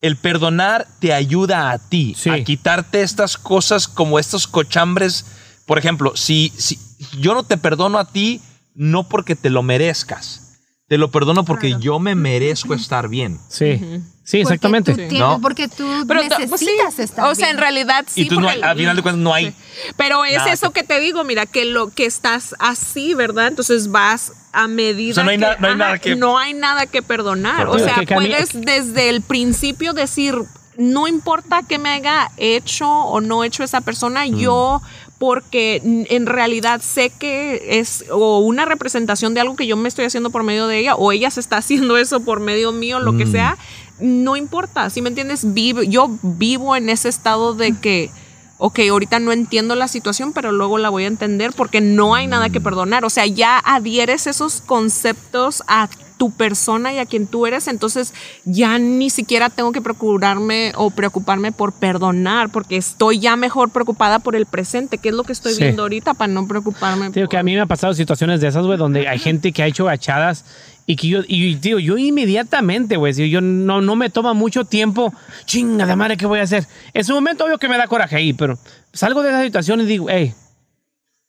el 0.00 0.16
perdonar 0.16 0.86
te 1.00 1.12
ayuda 1.12 1.70
a 1.70 1.78
ti 1.78 2.14
Sí. 2.18 2.30
a 2.30 2.42
quitarte 2.44 3.02
estas 3.02 3.36
cosas 3.36 3.86
como 3.88 4.18
estos 4.18 4.46
cochambres. 4.48 5.26
Por 5.66 5.76
ejemplo, 5.78 6.16
si, 6.16 6.52
si 6.56 6.78
yo 7.20 7.34
no 7.34 7.42
te 7.42 7.58
perdono 7.58 7.98
a 7.98 8.10
ti, 8.10 8.40
no 8.74 9.08
porque 9.08 9.36
te 9.36 9.50
lo 9.50 9.62
merezcas. 9.62 10.47
Te 10.88 10.96
lo 10.96 11.10
perdono 11.10 11.44
porque 11.44 11.68
Claro. 11.68 11.82
yo 11.82 11.98
me 11.98 12.14
merezco 12.14 12.72
estar 12.72 13.08
bien. 13.10 13.38
Sí, 13.48 13.76
sí, 13.76 14.38
Porque 14.38 14.40
exactamente. 14.40 14.92
tú 14.92 14.96
tienes- 14.96 15.18
¿No? 15.18 15.38
Porque 15.40 15.68
tú 15.68 15.86
Pero 16.08 16.22
t- 16.22 16.28
pues 16.48 16.60
sí, 16.60 16.66
necesitas 16.66 16.98
estar 16.98 17.26
O 17.30 17.34
sea, 17.34 17.50
en 17.50 17.58
realidad 17.58 18.06
sí. 18.08 18.22
y 18.22 18.28
tú 18.28 18.40
no, 18.40 18.48
porque- 18.48 18.62
al 18.64 18.76
final 18.78 18.96
de 18.96 19.02
cuentas 19.02 19.22
no 19.22 19.34
hay. 19.34 19.54
Pero 19.98 20.24
es 20.24 20.38
Nada 20.38 20.52
eso 20.52 20.70
que 20.72 20.84
te 20.84 20.98
digo, 20.98 21.24
mira, 21.24 21.44
que 21.44 21.66
lo 21.66 21.90
que 21.90 22.06
estás 22.06 22.54
así, 22.58 23.12
¿verdad? 23.12 23.48
Entonces 23.48 23.90
vas 23.90 24.32
a 24.52 24.66
medida 24.66 25.12
O 25.12 25.14
sea, 25.16 25.24
no 25.24 25.30
hay 25.30 25.36
que, 25.36 25.40
na- 25.44 25.56
no 25.58 25.68
hay 25.68 25.76
nada 25.76 25.98
que- 25.98 26.16
no 26.16 26.38
hay 26.38 26.54
nada 26.54 26.86
que 26.86 27.02
perdonar. 27.02 27.68
O 27.68 27.78
sea, 27.78 27.94
Que- 27.96 28.06
que 28.06 28.14
a 28.14 28.18
mí- 28.20 28.28
puedes 28.28 28.48
desde 28.58 29.10
el 29.10 29.20
principio 29.20 29.92
decir, 29.92 30.34
no 30.78 31.06
importa 31.06 31.62
que 31.68 31.76
me 31.78 31.90
haya 31.90 32.30
hecho 32.38 32.88
o 32.88 33.20
no 33.20 33.44
hecho 33.44 33.62
esa 33.62 33.82
persona, 33.82 34.24
Mm. 34.24 34.36
yo 34.38 34.80
porque 35.18 35.80
en 35.84 36.26
realidad 36.26 36.80
sé 36.80 37.10
que 37.10 37.80
es 37.80 38.04
o 38.10 38.38
una 38.38 38.64
representación 38.64 39.34
de 39.34 39.40
algo 39.40 39.56
que 39.56 39.66
yo 39.66 39.76
me 39.76 39.88
estoy 39.88 40.04
haciendo 40.04 40.30
por 40.30 40.44
medio 40.44 40.66
de 40.68 40.78
ella 40.78 40.94
o 40.94 41.10
ella 41.10 41.30
se 41.30 41.40
está 41.40 41.56
haciendo 41.58 41.96
eso 41.96 42.20
por 42.20 42.40
medio 42.40 42.72
mío, 42.72 43.00
lo 43.00 43.16
que 43.16 43.26
sea, 43.26 43.58
no 44.00 44.36
importa, 44.36 44.90
¿sí 44.90 45.02
me 45.02 45.08
entiendes? 45.08 45.52
Vivo, 45.52 45.82
yo 45.82 46.10
vivo 46.22 46.76
en 46.76 46.88
ese 46.88 47.08
estado 47.08 47.54
de 47.54 47.76
que 47.76 48.10
ok, 48.58 48.80
ahorita 48.90 49.20
no 49.20 49.32
entiendo 49.32 49.74
la 49.76 49.88
situación, 49.88 50.32
pero 50.32 50.52
luego 50.52 50.78
la 50.78 50.90
voy 50.90 51.04
a 51.04 51.08
entender 51.08 51.52
porque 51.56 51.80
no 51.80 52.14
hay 52.14 52.26
nada 52.26 52.50
que 52.50 52.60
perdonar. 52.60 53.04
O 53.04 53.10
sea, 53.10 53.24
ya 53.24 53.58
adhieres 53.58 54.26
esos 54.26 54.60
conceptos 54.60 55.62
a 55.68 55.88
tu 56.18 56.30
persona 56.32 56.92
y 56.92 56.98
a 56.98 57.06
quien 57.06 57.26
tú 57.26 57.46
eres, 57.46 57.68
entonces 57.68 58.12
ya 58.44 58.78
ni 58.78 59.08
siquiera 59.08 59.48
tengo 59.48 59.72
que 59.72 59.80
procurarme 59.80 60.72
o 60.76 60.90
preocuparme 60.90 61.52
por 61.52 61.72
perdonar, 61.72 62.50
porque 62.50 62.76
estoy 62.76 63.18
ya 63.20 63.36
mejor 63.36 63.70
preocupada 63.70 64.18
por 64.18 64.36
el 64.36 64.44
presente, 64.44 64.98
que 64.98 65.08
es 65.08 65.14
lo 65.14 65.24
que 65.24 65.32
estoy 65.32 65.54
Sí. 65.54 65.62
viendo 65.62 65.82
ahorita 65.82 66.14
para 66.14 66.30
no 66.32 66.46
preocuparme. 66.46 67.06
Digo 67.10 67.24
por- 67.24 67.28
que 67.30 67.38
a 67.38 67.42
mí 67.42 67.54
me 67.54 67.60
han 67.60 67.68
pasado 67.68 67.94
situaciones 67.94 68.40
de 68.40 68.48
esas, 68.48 68.66
güey, 68.66 68.76
donde 68.76 69.08
hay 69.08 69.18
gente 69.18 69.52
que 69.52 69.62
ha 69.62 69.66
hecho 69.66 69.86
gachadas 69.86 70.44
y 70.86 70.96
que 70.96 71.06
yo, 71.08 71.20
y 71.28 71.54
digo, 71.54 71.78
yo 71.78 71.96
inmediatamente, 71.98 72.96
güey, 72.96 73.12
si 73.14 73.30
yo 73.30 73.40
no, 73.40 73.80
no 73.80 73.94
me 73.96 74.10
toma 74.10 74.34
mucho 74.34 74.64
tiempo, 74.64 75.12
chinga 75.44 75.86
de 75.86 75.96
madre, 75.96 76.16
¿qué 76.16 76.26
voy 76.26 76.40
a 76.40 76.42
hacer? 76.42 76.66
En 76.94 77.04
su 77.04 77.14
momento, 77.14 77.44
obvio 77.44 77.58
que 77.58 77.68
me 77.68 77.76
da 77.76 77.86
coraje 77.86 78.16
ahí, 78.16 78.32
pero 78.32 78.58
salgo 78.92 79.22
de 79.22 79.28
esa 79.30 79.42
situación 79.44 79.80
y 79.82 79.84
digo, 79.86 80.06
hey, 80.10 80.34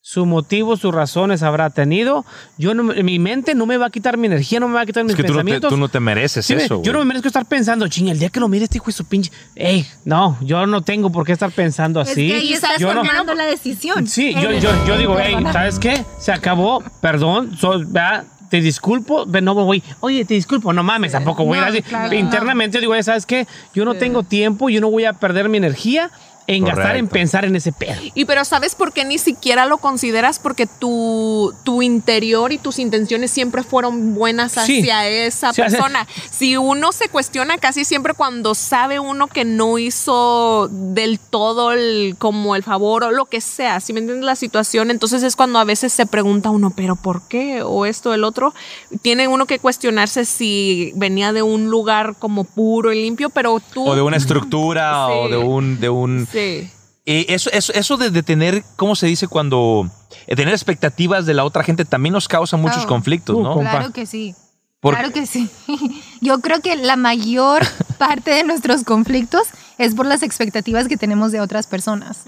su 0.02 0.26
motivo, 0.26 0.78
sus 0.78 0.94
razones 0.96 1.44
habrá 1.44 1.70
tenido. 1.70 2.26
Yo 2.58 2.74
no, 2.74 2.84
me- 2.84 3.04
mi 3.04 3.20
mente 3.20 3.54
no 3.54 3.66
me 3.66 3.78
va 3.78 3.88
a 3.88 3.90
quitar 3.90 4.18
mi 4.18 4.28
energía, 4.28 4.60
no 4.60 4.68
me 4.68 4.76
va 4.76 4.82
a 4.82 4.86
quitar 4.86 5.04
mis 5.04 5.12
Es 5.12 5.18
que 5.18 5.24
tú 5.24 5.34
no, 5.34 5.40
te, 5.40 5.44
pensamientos. 5.44 5.70
tú 5.70 5.78
no 5.78 5.90
te 5.90 6.00
mereces 6.00 6.46
Sí, 6.46 6.54
eso. 6.54 6.82
yo 6.82 6.94
no 6.94 7.00
me 7.00 7.06
merezco 7.06 7.28
estar 7.28 7.46
pensando, 7.46 7.88
ching, 7.88 8.08
el 8.08 8.18
día 8.18 8.30
que 8.30 8.40
lo 8.40 8.48
mire 8.48 8.64
este 8.64 8.78
hijo 8.78 8.86
de 8.88 8.94
su 8.94 9.06
pinche. 9.06 9.32
Ey, 9.56 9.86
no, 10.06 10.38
yo 10.42 10.66
no 10.66 10.82
tengo 10.82 11.12
por 11.12 11.26
qué 11.26 11.34
estar 11.34 11.52
pensando 11.52 12.02
Es 12.02 12.10
así. 12.12 12.28
que 12.30 12.36
ahí 12.36 12.54
estás 12.54 12.80
yo 12.80 12.94
no- 12.94 13.02
tomando 13.04 13.34
la 13.36 13.46
decisión. 13.46 14.08
Sí, 14.08 14.34
yo, 14.34 14.98
digo, 14.98 15.16
hey, 15.20 15.34
perdonar. 15.34 15.54
¿sabes 15.54 15.78
qué? 15.80 16.04
Se 16.20 16.32
acabó, 16.32 16.82
perdón, 17.02 17.56
so- 17.58 17.82
te 18.50 18.62
disculpo, 18.62 19.28
pero 19.32 19.46
no 19.46 19.54
voy, 19.54 19.84
oye, 20.00 20.26
te 20.26 20.34
disculpo, 20.34 20.74
no 20.74 20.82
mames, 20.82 21.12
tampoco 21.12 21.46
voy 21.46 21.60
a 21.60 21.62
ir 21.62 21.66
No, 21.68 21.72
así. 21.72 21.82
claro, 21.84 22.16
Internamente 22.16 22.80
digo, 22.80 23.00
¿sabes 23.04 23.28
qué? 23.28 23.46
Yo 23.76 23.86
no 23.86 23.94
tengo 23.94 24.24
tiempo, 24.24 24.70
yo 24.70 24.82
no 24.82 24.90
voy 24.90 25.06
a 25.06 25.14
perder 25.14 25.50
mi 25.50 25.58
energía 25.60 26.10
en 26.56 26.66
gastar 26.66 26.96
en 26.98 27.08
pensar 27.08 27.46
en 27.46 27.56
ese 27.56 27.72
pedo. 27.72 28.02
Y 28.16 28.26
pero 28.26 28.44
¿sabes 28.46 28.76
por 28.76 28.92
qué 28.94 29.06
ni 29.06 29.18
siquiera 29.18 29.66
lo 29.66 29.78
consideras? 29.78 30.40
Porque 30.40 30.66
tu, 30.68 31.54
tu 31.64 31.82
interior 31.82 32.52
y 32.52 32.58
tus 32.58 32.80
intenciones 32.80 33.32
siempre 33.32 33.64
fueron 33.64 34.16
buenas 34.16 34.54
Sí. 34.54 34.80
hacia 34.80 35.08
esa 35.08 35.54
Sí, 35.54 35.62
hace- 35.62 35.78
persona. 35.78 36.08
Si 36.32 36.58
uno 36.58 36.92
se 36.92 37.08
cuestiona 37.10 37.58
casi 37.58 37.86
siempre 37.86 38.14
cuando 38.14 38.56
sabe 38.56 39.00
uno 39.00 39.28
que 39.28 39.46
no 39.46 39.78
hizo 39.78 40.68
del 40.72 41.20
todo 41.20 41.72
el, 41.72 42.16
como 42.18 42.56
el 42.56 42.64
favor 42.64 43.04
o 43.04 43.12
lo 43.12 43.26
que 43.26 43.42
sea, 43.42 43.80
si 43.80 43.94
me 43.94 44.00
entiendes 44.00 44.26
la 44.26 44.36
situación, 44.36 44.90
entonces 44.92 45.22
es 45.24 45.36
cuando 45.36 45.60
a 45.60 45.64
veces 45.64 45.94
se 45.94 46.06
pregunta 46.06 46.50
uno, 46.50 46.72
pero 46.76 46.96
¿por 46.96 47.22
qué? 47.28 47.62
O 47.64 47.86
esto, 47.86 48.14
el 48.14 48.24
otro. 48.24 48.54
Tiene 49.02 49.28
uno 49.28 49.46
que 49.46 49.60
cuestionarse 49.60 50.26
si 50.26 50.92
venía 50.96 51.32
de 51.34 51.42
un 51.44 51.70
lugar 51.70 52.16
como 52.18 52.44
puro 52.44 52.92
y 52.92 53.02
limpio, 53.02 53.30
pero 53.30 53.60
tú... 53.74 53.88
O 53.88 53.96
de 53.96 54.02
una 54.02 54.18
estructura 54.18 55.08
o 55.08 55.30
de 55.30 55.38
un... 55.38 55.80
De 55.80 55.90
un 55.90 56.28
Sí. 56.32 56.39
Eh, 57.06 57.26
eso, 57.30 57.50
eso, 57.52 57.74
eso 57.74 57.98
de, 57.98 58.12
de 58.12 58.24
tener, 58.24 58.64
¿cómo 58.76 58.96
se 58.96 59.08
dice? 59.08 59.28
Cuando... 59.28 59.90
eh, 60.28 60.36
tener 60.36 60.54
expectativas 60.54 61.26
de 61.26 61.34
la 61.34 61.44
otra 61.44 61.64
gente 61.64 61.86
también 61.86 62.14
nos 62.14 62.28
causa 62.28 62.58
muchos 62.58 62.84
Oh. 62.86 62.88
conflictos, 62.88 63.36
Uh, 63.36 63.42
¿no? 63.44 63.60
Claro 63.60 63.92
que 63.92 64.06
sí. 64.06 64.36
Por- 64.80 64.94
Claro 64.94 65.12
que 65.12 65.26
sí. 65.26 65.50
Yo 66.22 66.40
creo 66.40 66.62
que 66.62 66.76
la 66.76 66.96
mayor 66.96 67.64
parte 67.98 68.32
de 68.32 68.44
nuestros 68.44 68.84
conflictos 68.84 69.44
es 69.78 69.96
por 69.96 70.06
las 70.06 70.24
expectativas 70.24 70.88
que 70.88 70.98
tenemos 70.98 71.32
de 71.32 71.42
otras 71.42 71.68
personas. 71.68 72.24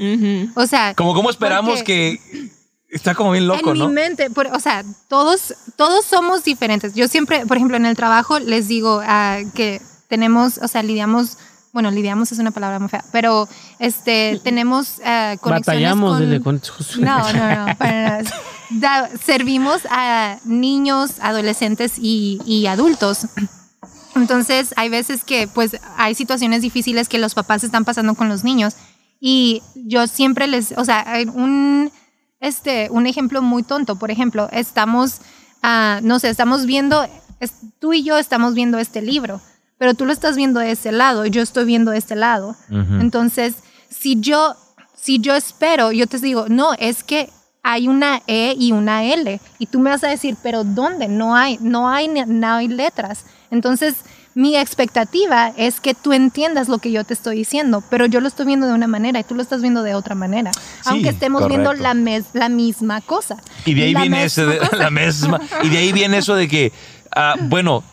O 0.55 0.65
sea, 0.65 0.93
Como 0.95 1.13
cómo 1.13 1.29
esperamos 1.29 1.79
porque 1.79 2.19
que... 2.33 2.61
Está 2.89 3.15
como 3.15 3.31
bien 3.31 3.47
loco, 3.47 3.71
en 3.71 3.77
¿no? 3.79 3.88
mi 3.88 3.93
mente, 3.93 4.29
por- 4.29 4.47
o 4.47 4.59
sea, 4.59 4.83
todos, 5.07 5.53
todos 5.77 6.03
somos 6.03 6.43
diferentes. 6.43 6.93
Yo 6.93 7.07
siempre, 7.07 7.45
por 7.45 7.55
ejemplo, 7.55 7.77
en 7.77 7.85
el 7.85 7.95
trabajo 7.95 8.38
les 8.39 8.67
digo 8.67 8.99
ah, 9.05 9.38
que 9.55 9.81
tenemos, 10.09 10.57
o 10.57 10.67
sea, 10.67 10.83
lidiamos, 10.83 11.38
bueno, 11.73 11.89
lidiamos 11.91 12.31
es 12.31 12.39
una 12.39 12.52
palabra 12.52 12.80
muy 12.80 12.89
fea, 12.89 13.03
pero 13.11 13.48
este, 13.80 14.39
tenemos 14.43 14.99
ah, 15.06 15.35
conexiones 15.39 15.65
Batallamos, 15.65 16.11
con... 16.11 16.19
dile, 16.22 16.41
con- 16.41 16.61
No, 16.99 17.34
no, 17.34 17.68
no, 17.68 17.77
para. 17.77 18.22
Da- 18.73 19.10
servimos 19.26 19.81
a 19.89 20.38
niños, 20.45 21.19
adolescentes 21.22 21.93
y, 21.98 22.39
y 22.45 22.68
adultos. 22.68 23.27
Entonces, 24.15 24.73
hay 24.77 24.88
veces 24.89 25.23
que, 25.26 25.48
pues, 25.48 25.77
hay 25.98 26.15
situaciones 26.15 26.61
difíciles 26.61 27.10
que 27.10 27.18
los 27.18 27.34
papás 27.34 27.64
están 27.65 27.84
pasando 27.85 28.15
con 28.15 28.30
los 28.30 28.43
niños. 28.45 28.76
Y 29.19 29.61
yo 29.76 30.07
siempre 30.07 30.48
les, 30.48 30.72
o 30.77 30.85
sea, 30.85 31.03
hay 31.06 31.26
un, 31.26 31.91
este, 32.39 32.88
un 32.91 33.07
ejemplo 33.07 33.41
muy 33.41 33.64
tonto. 33.64 33.98
Por 33.98 34.10
ejemplo, 34.10 34.48
estamos, 34.52 35.18
ah, 35.61 35.99
no 36.02 36.19
sé, 36.19 36.30
estamos 36.30 36.65
viendo, 36.65 37.06
tú 37.80 37.91
y 37.93 38.03
yo 38.03 38.18
estamos 38.18 38.53
viendo 38.53 38.80
este 38.80 39.02
libro, 39.02 39.41
pero 39.81 39.95
tú 39.95 40.05
lo 40.05 40.13
estás 40.13 40.35
viendo 40.35 40.59
de 40.59 40.69
ese 40.69 40.91
lado 40.91 41.25
y 41.25 41.31
yo 41.31 41.41
estoy 41.41 41.65
viendo 41.65 41.89
de 41.89 41.97
este 41.97 42.15
lado. 42.15 42.55
Entonces, 43.01 43.55
si 43.89 44.21
yo, 44.21 44.53
si 44.95 45.17
yo 45.19 45.33
espero, 45.33 45.91
yo 45.91 46.05
te 46.05 46.19
digo, 46.19 46.45
no, 46.49 46.73
es 46.77 47.03
que 47.03 47.29
hay 47.63 47.87
una 47.87 48.21
E 48.27 48.53
y 48.59 48.73
una 48.73 49.03
L. 49.05 49.41
Y 49.57 49.65
tú 49.65 49.79
me 49.79 49.89
vas 49.89 50.03
a 50.03 50.07
decir, 50.09 50.37
pero 50.43 50.63
¿dónde? 50.63 51.07
No 51.07 51.35
hay, 51.35 51.57
no 51.61 51.89
hay, 51.89 52.07
no 52.07 52.47
hay 52.53 52.67
letras. 52.67 53.25
Entonces, 53.49 53.95
mi 54.35 54.55
expectativa 54.55 55.51
es 55.57 55.79
que 55.81 55.95
tú 55.95 56.13
entiendas 56.13 56.69
lo 56.69 56.77
que 56.77 56.91
yo 56.91 57.03
te 57.03 57.15
estoy 57.15 57.37
diciendo, 57.37 57.83
pero 57.89 58.05
yo 58.05 58.21
lo 58.21 58.27
estoy 58.27 58.45
viendo 58.45 58.67
de 58.67 58.73
una 58.73 58.85
manera 58.87 59.19
y 59.19 59.23
tú 59.23 59.33
lo 59.33 59.41
estás 59.41 59.63
viendo 59.63 59.81
de 59.81 59.95
otra 59.95 60.13
manera. 60.13 60.51
aunque 60.85 61.09
estemos 61.09 61.41
viendo 61.49 61.71
la, 61.73 61.93
mes- 61.95 62.25
la 62.33 62.49
misma 62.49 63.01
cosa. 63.01 63.37
Y 63.65 63.73
de 63.73 63.81
ahí 63.85 63.93
viene 63.95 64.23
ese 64.25 64.45
de, 64.45 64.59
la 64.77 64.91
misma. 64.91 65.41
Y 65.63 65.69
de 65.69 65.77
ahí 65.79 65.91
viene 65.91 66.19
eso 66.19 66.35
de 66.35 66.47
que, 66.47 66.71
ah, 67.15 67.33
bueno, 67.41 67.83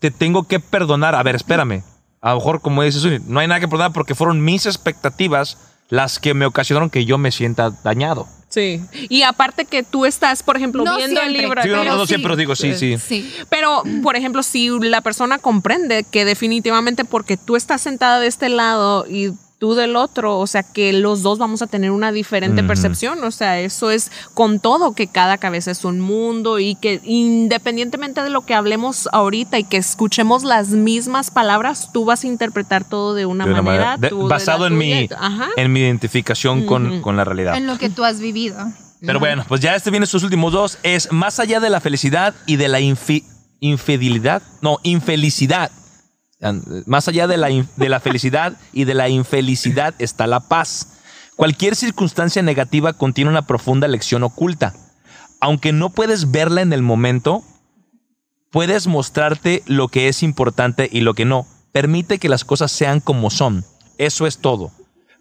te, 0.00 0.10
te 0.10 0.16
tengo 0.16 0.44
que 0.44 0.58
perdonar. 0.60 1.14
A 1.14 1.22
ver, 1.22 1.36
espérame. 1.36 1.82
A 2.20 2.30
lo 2.30 2.36
mejor, 2.36 2.60
como 2.60 2.82
dices, 2.82 3.22
no 3.26 3.40
hay 3.40 3.46
nada 3.46 3.60
que 3.60 3.68
perdonar 3.68 3.92
porque 3.92 4.14
fueron 4.14 4.44
mis 4.44 4.66
expectativas 4.66 5.56
las 5.88 6.18
que 6.18 6.34
me 6.34 6.46
ocasionaron 6.46 6.90
que 6.90 7.04
yo 7.04 7.18
me 7.18 7.32
sienta 7.32 7.70
dañado. 7.82 8.26
Sí. 8.48 8.82
Y 9.08 9.22
aparte 9.22 9.64
que 9.64 9.84
tú 9.84 10.06
estás, 10.06 10.42
por 10.42 10.56
ejemplo, 10.56 10.84
No 10.84 10.96
viendo 10.96 11.20
el 11.20 11.32
libro. 11.32 11.62
Sí, 11.62 11.68
no, 11.68 11.78
Pero 11.78 11.90
no, 11.92 11.96
no 11.98 12.06
sí. 12.06 12.08
siempre 12.08 12.32
os 12.32 12.38
digo, 12.38 12.56
sí, 12.56 12.74
sí. 12.74 12.98
Sí. 12.98 13.32
Pero, 13.48 13.84
por 14.02 14.16
ejemplo, 14.16 14.42
si 14.42 14.68
la 14.80 15.00
persona 15.02 15.38
comprende 15.38 16.04
que 16.04 16.24
definitivamente 16.24 17.04
porque 17.04 17.36
tú 17.36 17.54
estás 17.54 17.80
sentada 17.80 18.18
de 18.18 18.26
este 18.26 18.48
lado 18.48 19.06
y 19.08 19.32
tú 19.60 19.74
del 19.74 19.94
otro, 19.94 20.38
o 20.38 20.46
sea, 20.48 20.62
que 20.64 20.92
los 20.94 21.22
dos 21.22 21.38
vamos 21.38 21.60
a 21.62 21.66
tener 21.68 21.90
una 21.92 22.10
diferente 22.12 22.64
percepción, 22.64 23.22
o 23.22 23.30
sea, 23.30 23.60
eso 23.60 23.90
es 23.90 24.10
con 24.34 24.58
todo, 24.58 24.94
que 24.94 25.06
cada 25.06 25.36
cabeza 25.36 25.70
es 25.70 25.84
un 25.84 26.00
mundo 26.00 26.58
y 26.58 26.74
que 26.76 27.00
independientemente 27.04 28.22
de 28.22 28.30
lo 28.30 28.40
que 28.46 28.54
hablemos 28.54 29.08
ahorita 29.12 29.58
y 29.58 29.64
que 29.64 29.76
escuchemos 29.76 30.44
las 30.44 30.68
mismas 30.70 31.30
palabras, 31.30 31.90
tú 31.92 32.06
vas 32.06 32.24
a 32.24 32.26
interpretar 32.26 32.84
todo 32.88 33.14
de 33.14 33.26
una, 33.26 33.44
De 33.44 33.52
una 33.52 33.62
manera, 33.62 33.96
manera- 33.98 34.08
de- 34.16 34.28
basado 34.28 34.66
en 34.66 34.78
mi, 34.78 35.08
Ajá. 35.16 35.48
en 35.56 35.72
mi 35.72 35.80
identificación 35.80 36.64
con, 36.64 37.02
con 37.02 37.16
la 37.18 37.24
realidad. 37.24 37.54
En 37.54 37.66
lo 37.66 37.76
que 37.78 37.90
tú 37.90 38.02
has 38.04 38.18
vivido. 38.18 38.56
Pero 39.02 39.18
bueno, 39.20 39.44
pues 39.46 39.60
ya 39.60 39.74
este 39.74 39.90
viene 39.90 40.06
sus 40.06 40.22
últimos 40.24 40.52
dos. 40.52 40.78
Es 40.82 41.12
más 41.12 41.38
allá 41.38 41.60
de 41.60 41.70
la 41.70 41.80
felicidad 41.80 42.34
y 42.46 42.56
de 42.56 42.68
la 42.68 42.80
infi- 42.80 43.24
infidelidad. 43.60 44.42
No, 44.62 44.78
infelicidad. 44.82 45.70
Más 46.86 47.06
allá 47.08 47.26
de 47.26 47.36
la, 47.36 47.48
de 47.48 47.88
la 47.88 48.00
felicidad 48.00 48.56
y 48.72 48.84
de 48.84 48.94
la 48.94 49.08
infelicidad 49.08 49.94
está 49.98 50.26
la 50.26 50.40
paz. 50.40 50.98
Cualquier 51.36 51.76
circunstancia 51.76 52.42
negativa 52.42 52.92
contiene 52.92 53.30
una 53.30 53.46
profunda 53.46 53.88
lección 53.88 54.22
oculta. 54.22 54.74
Aunque 55.40 55.72
no 55.72 55.90
puedes 55.90 56.30
verla 56.30 56.60
en 56.60 56.72
el 56.72 56.82
momento, 56.82 57.42
puedes 58.50 58.86
mostrarte 58.86 59.62
lo 59.66 59.88
que 59.88 60.08
es 60.08 60.22
importante 60.22 60.88
y 60.90 61.00
lo 61.00 61.14
que 61.14 61.24
no. 61.24 61.46
Permite 61.72 62.18
que 62.18 62.28
las 62.28 62.44
cosas 62.44 62.72
sean 62.72 63.00
como 63.00 63.30
son. 63.30 63.64
Eso 63.96 64.26
es 64.26 64.38
todo. 64.38 64.70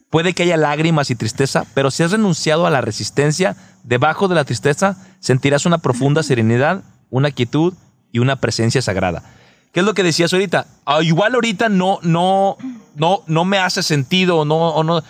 Puede 0.09 0.33
que 0.33 0.43
haya 0.43 0.57
lágrimas 0.57 1.11
y 1.11 1.15
tristeza, 1.15 1.65
pero 1.73 1.91
si 1.91 2.03
has 2.03 2.11
renunciado 2.11 2.65
a 2.65 2.71
la 2.71 2.81
resistencia, 2.81 3.55
debajo 3.83 4.27
de 4.27 4.35
la 4.35 4.45
tristeza 4.45 4.97
sentirás 5.19 5.65
una 5.65 5.77
profunda 5.77 6.23
serenidad, 6.23 6.83
una 7.09 7.31
quietud 7.31 7.75
y 8.11 8.19
una 8.19 8.37
presencia 8.37 8.81
sagrada. 8.81 9.23
¿Qué 9.71 9.81
es 9.81 9.85
lo 9.85 9.93
que 9.93 10.03
decías 10.03 10.33
ahorita? 10.33 10.65
Ah, 10.85 11.01
igual 11.03 11.35
ahorita 11.35 11.69
no, 11.69 11.99
no, 12.01 12.57
no, 12.95 13.21
no 13.27 13.45
me 13.45 13.57
hace 13.59 13.83
sentido, 13.83 14.43
no, 14.45 14.69
o 14.69 14.83
no, 14.83 15.03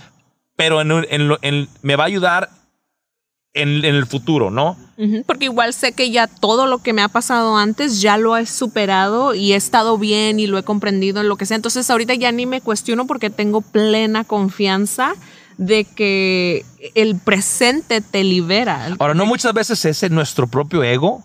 pero 0.55 0.81
en, 0.81 0.91
en 1.09 1.31
en- 1.41 1.69
me 1.81 1.95
va 1.95 2.03
a 2.03 2.07
ayudar 2.07 2.49
en, 3.53 3.69
en 3.83 3.95
el 3.95 4.05
futuro, 4.05 4.51
¿no? 4.51 4.77
Porque 5.25 5.45
igual 5.45 5.73
sé 5.73 5.93
que 5.93 6.11
ya 6.11 6.27
todo 6.27 6.67
lo 6.67 6.79
que 6.79 6.91
me 6.93 7.01
ha 7.01 7.07
pasado 7.07 7.55
antes 7.57 8.01
ya 8.01 8.17
lo 8.17 8.35
he 8.37 8.45
superado 8.45 9.33
y 9.33 9.53
he 9.53 9.55
estado 9.55 9.97
bien 9.97 10.39
y 10.39 10.45
lo 10.47 10.57
he 10.57 10.63
comprendido 10.63 11.21
en 11.21 11.29
lo 11.29 11.37
que 11.37 11.45
sea. 11.45 11.55
Entonces 11.55 11.89
ahorita 11.89 12.13
ya 12.15 12.31
ni 12.33 12.45
me 12.45 12.59
cuestiono 12.61 13.07
porque 13.07 13.29
tengo 13.29 13.61
plena 13.61 14.23
confianza 14.25 15.13
de 15.57 15.85
que 15.85 16.65
el 16.95 17.15
presente 17.17 18.01
te 18.01 18.23
libera. 18.25 18.95
Ahora, 18.99 19.13
no 19.13 19.25
muchas 19.25 19.53
veces 19.53 19.83
es 19.85 20.11
nuestro 20.11 20.47
propio 20.47 20.83
ego 20.83 21.23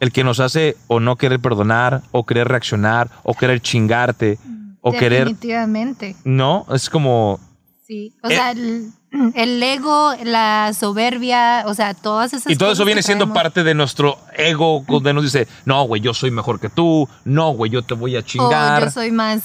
el 0.00 0.12
que 0.12 0.24
nos 0.24 0.40
hace 0.40 0.76
o 0.86 1.00
no 1.00 1.16
querer 1.16 1.40
perdonar, 1.40 2.02
o 2.12 2.24
querer 2.24 2.48
reaccionar, 2.48 3.10
o 3.24 3.34
querer 3.34 3.60
chingarte, 3.60 4.38
o 4.80 4.92
querer... 4.92 5.24
Definitivamente. 5.24 6.16
No, 6.24 6.66
es 6.72 6.88
como... 6.88 7.40
Sí. 7.86 8.14
O 8.22 8.28
Eh. 8.28 8.34
sea, 8.36 8.50
el- 8.52 8.90
el 9.34 9.62
ego, 9.62 10.12
la 10.24 10.72
soberbia, 10.78 11.64
o 11.66 11.72
sea, 11.72 11.94
todas 11.94 12.34
esas 12.34 12.52
Y 12.52 12.56
todo 12.56 12.68
eso 12.68 12.74
cosas 12.80 12.86
viene 12.86 13.02
siendo 13.02 13.24
traemos. 13.24 13.42
parte 13.42 13.64
de 13.64 13.72
nuestro 13.74 14.18
ego, 14.36 14.84
donde 14.86 15.14
nos 15.14 15.22
dice, 15.24 15.48
no, 15.64 15.84
güey, 15.84 16.02
yo 16.02 16.12
soy 16.12 16.30
mejor 16.30 16.60
que 16.60 16.68
tú, 16.68 17.08
no, 17.24 17.52
güey, 17.52 17.70
yo 17.70 17.80
te 17.80 17.94
voy 17.94 18.14
a 18.16 18.18
O 18.18 18.22
chingar. 18.22 18.84
yo 18.84 18.90
soy 18.90 19.10
más, 19.10 19.40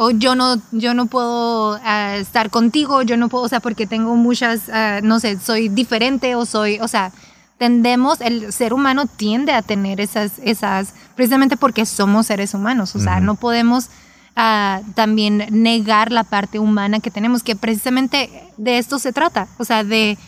o 0.00 0.10
yo 0.10 0.34
no, 0.34 0.60
yo 0.72 0.94
no 0.94 1.06
puedo 1.06 1.78
ah, 1.84 2.16
estar 2.16 2.50
contigo, 2.50 3.02
yo 3.02 3.16
no 3.16 3.28
puedo, 3.28 3.44
o 3.44 3.48
sea, 3.48 3.60
porque 3.60 3.86
tengo 3.86 4.16
muchas, 4.16 4.68
ah, 4.72 4.98
no 5.04 5.20
sé, 5.20 5.38
soy 5.38 5.68
diferente 5.68 6.34
o 6.34 6.44
soy, 6.44 6.80
o 6.80 6.88
sea, 6.88 7.12
tendemos, 7.58 8.20
el 8.20 8.52
ser 8.52 8.72
humano 8.72 9.06
tiende 9.06 9.52
a 9.52 9.62
tener 9.62 10.00
esas, 10.00 10.32
esas, 10.42 10.94
precisamente 11.14 11.56
porque 11.56 11.86
somos 11.86 12.26
seres 12.26 12.54
humanos, 12.54 12.94
o 12.96 13.00
sea, 13.00 13.20
no 13.20 13.36
podemos 13.36 13.88
ah, 14.36 14.80
también 14.94 15.46
negar 15.50 16.10
la 16.10 16.24
parte 16.24 16.58
humana 16.58 17.00
que 17.00 17.10
tenemos, 17.10 17.42
que 17.42 17.54
precisamente 17.56 18.30
de 18.56 18.78
esto 18.78 18.98
se 18.98 19.12
trata, 19.12 19.48
o 19.58 19.64
sea, 19.64 19.84
de, 19.84 20.18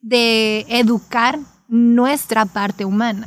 de 0.00 0.64
educar 0.68 1.38
nuestra 1.68 2.46
parte 2.46 2.84
humana. 2.84 3.26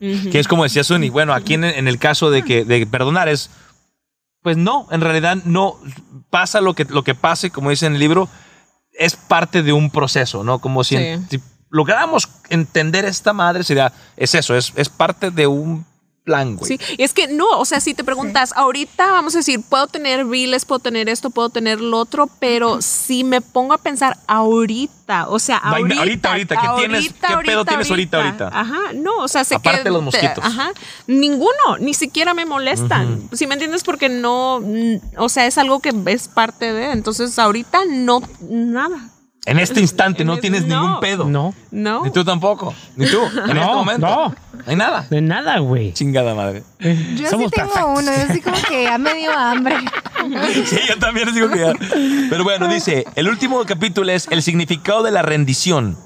Que 0.00 0.38
es 0.40 0.48
como 0.48 0.64
decía 0.64 0.82
Suni, 0.82 1.08
bueno, 1.08 1.32
aquí 1.32 1.54
en, 1.54 1.64
en 1.64 1.86
el 1.86 1.98
caso 1.98 2.30
de 2.30 2.42
que 2.42 2.64
de 2.64 2.84
perdonar 2.86 3.28
es, 3.28 3.48
pues 4.42 4.56
no, 4.56 4.88
en 4.90 5.00
realidad 5.00 5.38
no 5.44 5.76
pasa 6.30 6.60
lo 6.60 6.74
que, 6.74 6.84
lo 6.84 7.04
que 7.04 7.14
pase, 7.14 7.50
como 7.50 7.70
dice 7.70 7.86
en 7.86 7.94
el 7.94 8.00
libro, 8.00 8.28
es 8.98 9.14
parte 9.14 9.62
de 9.62 9.72
un 9.72 9.90
proceso, 9.90 10.42
¿no? 10.42 10.58
Como 10.58 10.82
si, 10.82 10.96
Sí. 10.96 11.02
si 11.30 11.40
lográramos 11.70 12.28
entender 12.48 13.04
esta 13.04 13.32
madre, 13.32 13.64
sería, 13.64 13.92
es 14.16 14.34
eso, 14.34 14.54
es, 14.56 14.72
es 14.76 14.88
parte 14.88 15.30
de 15.30 15.46
un 15.46 15.84
plan, 16.24 16.56
güey. 16.56 16.76
Sí, 16.76 16.80
y 16.98 17.04
es 17.04 17.12
que 17.14 17.28
no, 17.28 17.46
o 17.58 17.64
sea, 17.64 17.78
si 17.80 17.94
te 17.94 18.02
preguntas, 18.02 18.52
ahorita 18.56 19.12
vamos 19.12 19.36
a 19.36 19.38
decir, 19.38 19.60
puedo 19.68 19.86
tener 19.86 20.24
biles, 20.24 20.64
puedo 20.64 20.80
tener 20.80 21.08
esto, 21.08 21.30
puedo 21.30 21.50
tener 21.50 21.80
lo 21.80 21.98
otro, 21.98 22.28
pero 22.40 22.82
si 22.82 23.22
me 23.22 23.40
pongo 23.40 23.74
a 23.74 23.78
pensar 23.78 24.16
ahorita, 24.26 25.28
o 25.28 25.38
sea, 25.38 25.58
ahorita, 25.58 26.00
ahorita, 26.00 26.28
ahorita, 26.30 26.56
¿qué 26.60 26.68
tienes- 26.78 27.12
qué 27.12 27.36
pedo 27.44 27.64
tienes 27.64 27.88
ahorita, 27.88 28.16
ahorita? 28.24 28.48
Ajá, 28.52 28.92
no, 28.94 29.18
o 29.18 29.28
sea, 29.28 29.44
sé 29.44 29.54
Aparte 29.54 29.78
que 29.78 29.84
de 29.84 29.90
los 29.90 30.02
mosquitos. 30.02 30.42
Ajá, 30.44 30.70
ninguno, 31.06 31.78
ni 31.78 31.94
siquiera 31.94 32.34
me 32.34 32.44
molestan. 32.44 33.28
Si 33.32 33.46
me 33.46 33.54
entiendes 33.54 33.84
porque 33.84 34.08
no, 34.08 34.60
o 35.18 35.28
sea, 35.28 35.46
es 35.46 35.58
algo 35.58 35.78
que 35.78 35.92
es 36.06 36.26
parte 36.26 36.72
de, 36.72 36.90
entonces 36.90 37.38
ahorita 37.38 37.82
no 37.88 38.20
nada. 38.40 39.10
En 39.46 39.58
este 39.60 39.80
instante 39.80 40.22
En 40.22 40.26
no 40.26 40.34
es- 40.34 40.40
tienes 40.40 40.66
no. 40.66 40.82
ningún 40.82 41.00
pedo. 41.00 41.24
No, 41.24 41.54
No. 41.70 42.04
Ni 42.04 42.10
tú 42.10 42.24
tampoco. 42.24 42.74
Ni 42.96 43.06
tú. 43.06 43.18
En 43.24 43.54
No, 43.54 43.62
este 43.62 43.74
momento. 43.74 44.06
no. 44.06 44.28
No 44.28 44.34
hay 44.66 44.74
nada. 44.76 45.06
de 45.08 45.20
nada, 45.20 45.58
güey. 45.60 45.92
Chingada 45.92 46.34
madre. 46.34 46.64
Yo 46.80 47.30
Somos 47.30 47.50
sí 47.50 47.56
tengo 47.56 47.72
perfectos. 47.72 47.82
uno, 48.02 48.10
yo 48.12 48.34
sí 48.34 48.40
como 48.40 48.56
que 48.68 48.82
ya 48.84 48.98
me 48.98 49.14
dio 49.14 49.32
hambre. 49.32 49.76
Sí, 50.66 50.78
yo 50.88 50.98
también 50.98 51.26
les 51.26 51.34
digo 51.36 51.48
que 51.48 51.60
ya. 51.60 51.72
Pero 52.28 52.42
bueno, 52.42 52.66
dice, 52.66 53.04
el 53.14 53.28
último 53.28 53.64
capítulo 53.64 54.10
es 54.10 54.26
el 54.30 54.42
significado 54.42 55.04
de 55.04 55.12
la 55.12 55.22
rendición. 55.22 55.96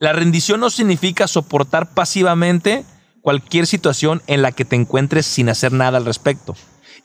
La 0.00 0.12
rendición 0.12 0.58
no 0.58 0.68
significa 0.68 1.28
soportar 1.28 1.94
pasivamente 1.94 2.84
cualquier 3.22 3.68
situación 3.68 4.22
en 4.26 4.42
la 4.42 4.50
que 4.50 4.64
te 4.64 4.74
encuentres 4.74 5.26
sin 5.26 5.48
hacer 5.48 5.70
nada 5.72 5.98
al 5.98 6.04
respecto. 6.04 6.56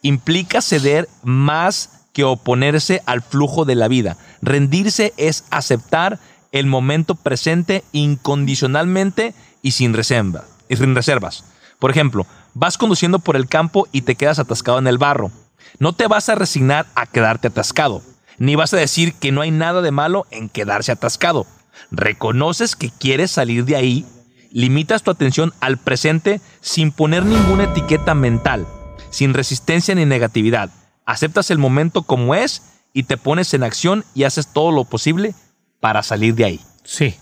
Implica 0.01 0.61
ceder 0.63 1.07
más 1.21 2.00
que 2.13 2.23
oponerse 2.23 3.01
al 3.05 3.21
flujo 3.21 3.65
de 3.65 3.75
la 3.75 3.87
vida. 3.87 4.17
Rendirse 4.41 5.13
es 5.17 5.45
aceptar 5.49 6.19
el 6.51 6.65
momento 6.65 7.15
presente 7.15 7.83
incondicionalmente 7.91 9.33
y 9.61 9.71
sin, 9.71 9.93
reserva- 9.93 10.43
y 10.67 10.75
sin 10.75 10.95
reservas. 10.95 11.45
Por 11.79 11.91
ejemplo, 11.91 12.27
vas 12.53 12.77
conduciendo 12.77 13.19
por 13.19 13.35
el 13.35 13.47
campo 13.47 13.87
y 13.91 14.01
te 14.01 14.15
quedas 14.15 14.39
atascado 14.39 14.77
en 14.79 14.87
el 14.87 14.97
barro. 14.97 15.31
No 15.79 15.93
te 15.93 16.07
vas 16.07 16.27
a 16.29 16.35
resignar 16.35 16.85
a 16.95 17.05
quedarte 17.05 17.47
atascado, 17.47 18.01
ni 18.37 18.55
vas 18.55 18.73
a 18.73 18.77
decir 18.77 19.13
que 19.13 19.31
no 19.31 19.41
hay 19.41 19.51
nada 19.51 19.81
de 19.81 19.91
malo 19.91 20.27
en 20.31 20.49
quedarse 20.49 20.91
atascado. 20.91 21.45
Reconoces 21.91 22.75
que 22.75 22.89
quieres 22.89 23.31
salir 23.31 23.63
de 23.65 23.77
ahí, 23.77 24.05
limitas 24.51 25.03
tu 25.03 25.11
atención 25.11 25.53
al 25.61 25.77
presente 25.77 26.41
sin 26.59 26.91
poner 26.91 27.23
ninguna 27.23 27.63
etiqueta 27.63 28.13
mental, 28.13 28.67
sin 29.09 29.33
resistencia 29.33 29.95
ni 29.95 30.05
negatividad. 30.05 30.69
Aceptas 31.05 31.51
el 31.51 31.57
momento 31.57 32.03
como 32.03 32.35
es 32.35 32.61
y 32.93 33.03
te 33.03 33.17
pones 33.17 33.53
en 33.53 33.63
acción 33.63 34.03
y 34.13 34.23
haces 34.23 34.47
todo 34.53 34.71
lo 34.71 34.85
posible 34.85 35.33
para 35.79 36.03
salir 36.03 36.35
de 36.35 36.45
ahí. 36.45 36.59
Sí. 36.83 37.15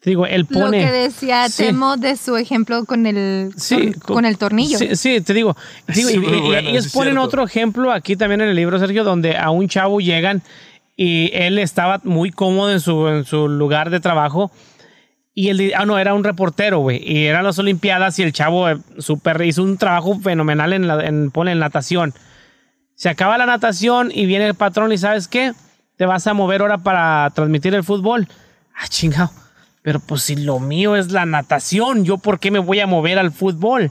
Te 0.00 0.10
digo, 0.10 0.26
él 0.26 0.46
Lo 0.50 0.58
pone. 0.60 0.84
que 0.84 0.90
decía 0.90 1.48
Sí. 1.48 1.64
Temo 1.66 1.96
de 1.96 2.16
su 2.16 2.36
ejemplo 2.36 2.84
con 2.86 3.06
el, 3.06 3.52
Sí, 3.56 3.92
con, 3.92 4.14
con 4.16 4.24
el 4.24 4.36
tornillo. 4.36 4.76
Sí, 4.78 4.96
sí, 4.96 5.20
te 5.20 5.32
digo. 5.32 5.56
te 5.86 5.92
digo, 5.92 6.08
Sí, 6.10 6.16
y- 6.16 6.18
bueno, 6.40 6.68
ellos 6.68 6.88
ponen 6.92 7.12
cierto. 7.12 7.22
otro 7.22 7.44
ejemplo 7.44 7.92
aquí 7.92 8.16
también 8.16 8.40
en 8.40 8.48
el 8.48 8.56
libro, 8.56 8.78
Sergio, 8.80 9.04
donde 9.04 9.36
a 9.36 9.50
un 9.50 9.68
chavo 9.68 10.00
llegan 10.00 10.42
y 10.96 11.30
él 11.34 11.58
estaba 11.58 12.00
muy 12.04 12.30
cómodo 12.32 12.72
en 12.72 12.80
su, 12.80 13.06
en 13.08 13.24
su 13.24 13.48
lugar 13.48 13.90
de 13.90 14.00
trabajo. 14.00 14.50
Y 15.34 15.48
él, 15.48 15.72
ah, 15.76 15.86
no, 15.86 15.98
era 15.98 16.12
un 16.14 16.24
reportero, 16.24 16.80
güey. 16.80 17.00
Y 17.02 17.24
eran 17.26 17.44
las 17.44 17.58
Olimpiadas 17.58 18.18
y 18.18 18.22
el 18.22 18.32
chavo 18.32 18.68
eh, 18.68 18.76
super, 18.98 19.40
hizo 19.42 19.62
un 19.62 19.78
trabajo 19.78 20.18
fenomenal 20.18 20.72
en, 20.74 20.86
la, 20.88 21.06
en, 21.06 21.30
ponle, 21.30 21.52
en 21.52 21.60
natación. 21.60 22.12
Se 23.02 23.08
acaba 23.08 23.36
la 23.36 23.46
natación 23.46 24.12
y 24.14 24.26
viene 24.26 24.46
el 24.46 24.54
patrón 24.54 24.92
y 24.92 24.96
¿sabes 24.96 25.26
qué? 25.26 25.54
Te 25.96 26.06
vas 26.06 26.28
a 26.28 26.34
mover 26.34 26.60
ahora 26.60 26.78
para 26.78 27.28
transmitir 27.30 27.74
el 27.74 27.82
fútbol. 27.82 28.28
Ah, 28.76 28.86
chingado. 28.86 29.32
Pero 29.82 29.98
pues 29.98 30.22
si 30.22 30.36
lo 30.36 30.60
mío 30.60 30.94
es 30.94 31.10
la 31.10 31.26
natación, 31.26 32.04
¿yo 32.04 32.18
por 32.18 32.38
qué 32.38 32.52
me 32.52 32.60
voy 32.60 32.78
a 32.78 32.86
mover 32.86 33.18
al 33.18 33.32
fútbol? 33.32 33.90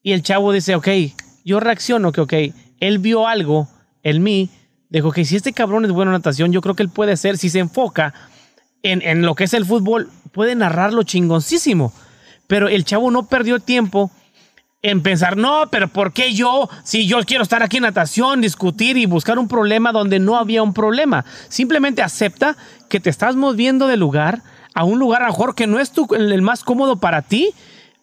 Y 0.00 0.12
el 0.12 0.22
chavo 0.22 0.52
dice, 0.52 0.76
ok, 0.76 0.86
yo 1.44 1.58
reacciono 1.58 2.12
que, 2.12 2.20
ok, 2.20 2.32
él 2.78 3.00
vio 3.00 3.26
algo 3.26 3.68
en 4.04 4.22
mí, 4.22 4.48
dijo 4.88 5.10
que 5.10 5.24
si 5.24 5.34
este 5.34 5.52
cabrón 5.52 5.84
es 5.84 5.90
bueno 5.90 6.12
en 6.12 6.18
natación, 6.18 6.52
yo 6.52 6.60
creo 6.60 6.76
que 6.76 6.84
él 6.84 6.88
puede 6.88 7.16
ser, 7.16 7.36
si 7.36 7.50
se 7.50 7.58
enfoca 7.58 8.14
en, 8.84 9.02
en 9.02 9.22
lo 9.22 9.34
que 9.34 9.42
es 9.42 9.54
el 9.54 9.66
fútbol, 9.66 10.08
puede 10.30 10.54
narrarlo 10.54 11.02
chingoncísimo. 11.02 11.92
Pero 12.46 12.68
el 12.68 12.84
chavo 12.84 13.10
no 13.10 13.26
perdió 13.26 13.58
tiempo 13.58 14.12
en 14.82 15.00
pensar, 15.02 15.36
no, 15.36 15.64
pero 15.70 15.86
¿por 15.88 16.12
qué 16.12 16.34
yo? 16.34 16.68
Si 16.82 17.06
yo 17.06 17.20
quiero 17.24 17.44
estar 17.44 17.62
aquí 17.62 17.76
en 17.76 17.84
natación, 17.84 18.40
discutir 18.40 18.96
y 18.96 19.06
buscar 19.06 19.38
un 19.38 19.46
problema 19.46 19.92
donde 19.92 20.18
no 20.18 20.36
había 20.36 20.62
un 20.62 20.74
problema. 20.74 21.24
Simplemente 21.48 22.02
acepta 22.02 22.56
que 22.88 22.98
te 22.98 23.08
estás 23.08 23.36
moviendo 23.36 23.86
de 23.86 23.96
lugar 23.96 24.42
a 24.74 24.84
un 24.84 24.98
lugar 24.98 25.22
a 25.22 25.26
lo 25.26 25.32
mejor 25.32 25.54
que 25.54 25.66
no 25.68 25.78
es 25.78 25.92
tu, 25.92 26.08
el 26.14 26.42
más 26.42 26.64
cómodo 26.64 26.96
para 26.96 27.22
ti, 27.22 27.50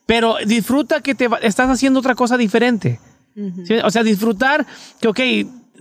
pero 0.06 0.38
disfruta 0.46 1.02
que 1.02 1.16
te 1.16 1.28
va- 1.28 1.38
estás 1.40 1.70
haciendo 1.70 2.00
otra 2.00 2.16
cosa 2.16 2.38
diferente. 2.38 3.00
¿Sí? 3.66 3.76
O 3.84 3.92
sea, 3.92 4.04
disfrutar 4.04 4.66
que, 5.02 5.08
ok, 5.10 5.20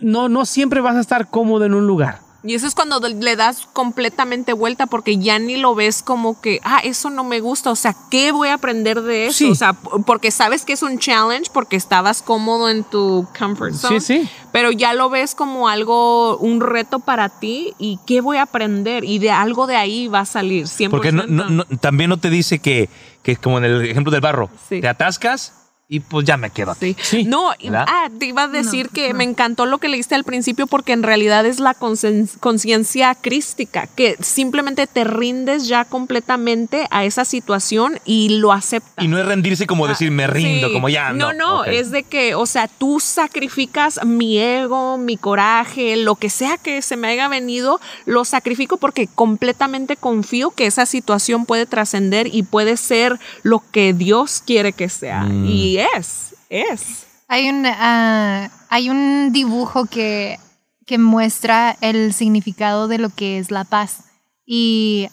no, 0.00 0.28
no 0.28 0.44
siempre 0.46 0.80
vas 0.80 0.96
a 0.96 1.00
estar 1.00 1.28
cómodo 1.30 1.64
en 1.64 1.74
un 1.74 1.86
lugar. 1.86 2.20
Y 2.44 2.54
eso 2.54 2.68
es 2.68 2.74
cuando 2.76 3.00
le 3.00 3.34
das 3.34 3.66
completamente 3.72 4.52
vuelta 4.52 4.86
porque 4.86 5.18
ya 5.18 5.40
ni 5.40 5.56
lo 5.56 5.74
ves 5.74 6.02
como 6.02 6.40
que, 6.40 6.60
ah, 6.62 6.78
eso 6.84 7.10
no 7.10 7.24
me 7.24 7.40
gusta, 7.40 7.70
o 7.70 7.74
sea, 7.76 7.96
¿qué 8.12 8.30
voy 8.30 8.48
a 8.48 8.54
aprender 8.54 9.02
de 9.02 9.26
eso? 9.26 9.38
Sí. 9.38 9.50
O 9.50 9.54
sea, 9.56 9.72
porque 9.72 10.30
sabes 10.30 10.64
que 10.64 10.72
es 10.72 10.82
un 10.84 11.00
challenge 11.00 11.50
porque 11.52 11.74
estabas 11.74 12.22
cómodo 12.22 12.70
en 12.70 12.84
tu 12.84 13.26
comfort 13.36 13.74
zone. 13.74 14.00
Sí, 14.00 14.20
sí. 14.22 14.28
Pero 14.52 14.70
ya 14.70 14.94
lo 14.94 15.10
ves 15.10 15.34
como 15.34 15.68
algo, 15.68 16.36
un 16.38 16.60
reto 16.60 17.00
para 17.00 17.28
ti 17.28 17.74
y 17.76 17.98
¿qué 18.06 18.20
voy 18.20 18.36
a 18.36 18.42
aprender? 18.42 19.02
Y 19.04 19.18
de 19.18 19.32
algo 19.32 19.66
de 19.66 19.74
ahí 19.74 20.06
va 20.06 20.20
a 20.20 20.24
salir, 20.24 20.66
100%. 20.68 20.90
Porque 20.90 21.10
no- 21.10 21.26
no- 21.26 21.50
no- 21.50 21.64
también 21.80 22.08
no 22.08 22.18
te 22.18 22.30
dice 22.30 22.60
que, 22.60 22.88
que 23.24 23.34
como 23.36 23.58
en 23.58 23.64
el 23.64 23.84
ejemplo 23.84 24.12
del 24.12 24.20
barro, 24.20 24.48
Sí. 24.68 24.80
te 24.80 24.86
atascas 24.88 25.54
y 25.90 26.00
pues 26.00 26.26
ya 26.26 26.36
me 26.36 26.50
quedo 26.50 26.72
aquí. 26.72 26.94
Sí. 27.02 27.18
Sí. 27.18 27.24
No, 27.24 27.50
ah, 27.72 28.08
te 28.18 28.26
iba 28.26 28.42
a 28.42 28.48
decir 28.48 28.90
que 28.90 29.14
me 29.14 29.24
encantó 29.24 29.64
lo 29.66 29.78
que 29.78 29.88
leíste 29.88 30.14
al 30.14 30.22
principio 30.24 30.66
porque 30.66 30.92
en 30.92 31.02
realidad 31.02 31.46
es 31.46 31.58
la 31.60 31.74
concien- 31.74 32.28
conciencia 32.40 33.14
crística, 33.14 33.86
que 33.86 34.16
simplemente 34.20 34.86
te 34.86 35.04
rindes 35.04 35.66
ya 35.66 35.84
completamente 35.86 36.86
a 36.90 37.04
esa 37.04 37.24
situación 37.24 37.98
y 38.04 38.38
lo 38.38 38.52
aceptas. 38.52 39.02
Y 39.04 39.08
no 39.08 39.18
es 39.18 39.24
rendirse 39.26 39.66
como 39.66 39.86
decir 39.86 40.10
me 40.10 40.26
rindo, 40.26 40.68
Sí. 40.68 40.72
como 40.74 40.88
ya. 40.90 41.12
No, 41.12 41.32
No, 41.32 41.32
no, 41.32 41.64
es 41.64 41.90
de 41.90 42.02
que, 42.02 42.34
o 42.34 42.44
sea, 42.46 42.68
tú 42.68 43.00
sacrificas 43.00 44.04
mi 44.04 44.38
ego, 44.38 44.98
mi 44.98 45.16
coraje, 45.16 45.96
lo 45.96 46.16
que 46.16 46.28
sea 46.30 46.58
que 46.58 46.82
se 46.82 46.96
me 46.96 47.08
haya 47.08 47.28
venido, 47.28 47.80
lo 48.04 48.24
sacrifico 48.24 48.76
porque 48.76 49.06
completamente 49.06 49.96
confío 49.96 50.50
que 50.50 50.66
esa 50.66 50.84
situación 50.86 51.46
puede 51.46 51.66
trascender 51.66 52.28
y 52.32 52.42
puede 52.42 52.76
ser 52.76 53.18
lo 53.42 53.62
que 53.72 53.92
Dios 53.94 54.42
quiere 54.46 54.72
que 54.72 54.88
sea. 54.88 55.22
Mm. 55.22 55.46
Y 55.46 55.77
es, 55.78 56.34
es. 56.48 57.06
Hay 57.28 57.48
un, 57.48 57.64
ah, 57.66 58.50
hay 58.68 58.90
un 58.90 59.32
dibujo 59.32 59.84
que, 59.84 60.38
que 60.86 60.98
muestra 60.98 61.76
el 61.80 62.14
significado 62.14 62.88
de 62.88 62.98
lo 62.98 63.10
que 63.10 63.38
es 63.38 63.50
la 63.50 63.64
paz. 63.64 64.04
Y, 64.46 65.08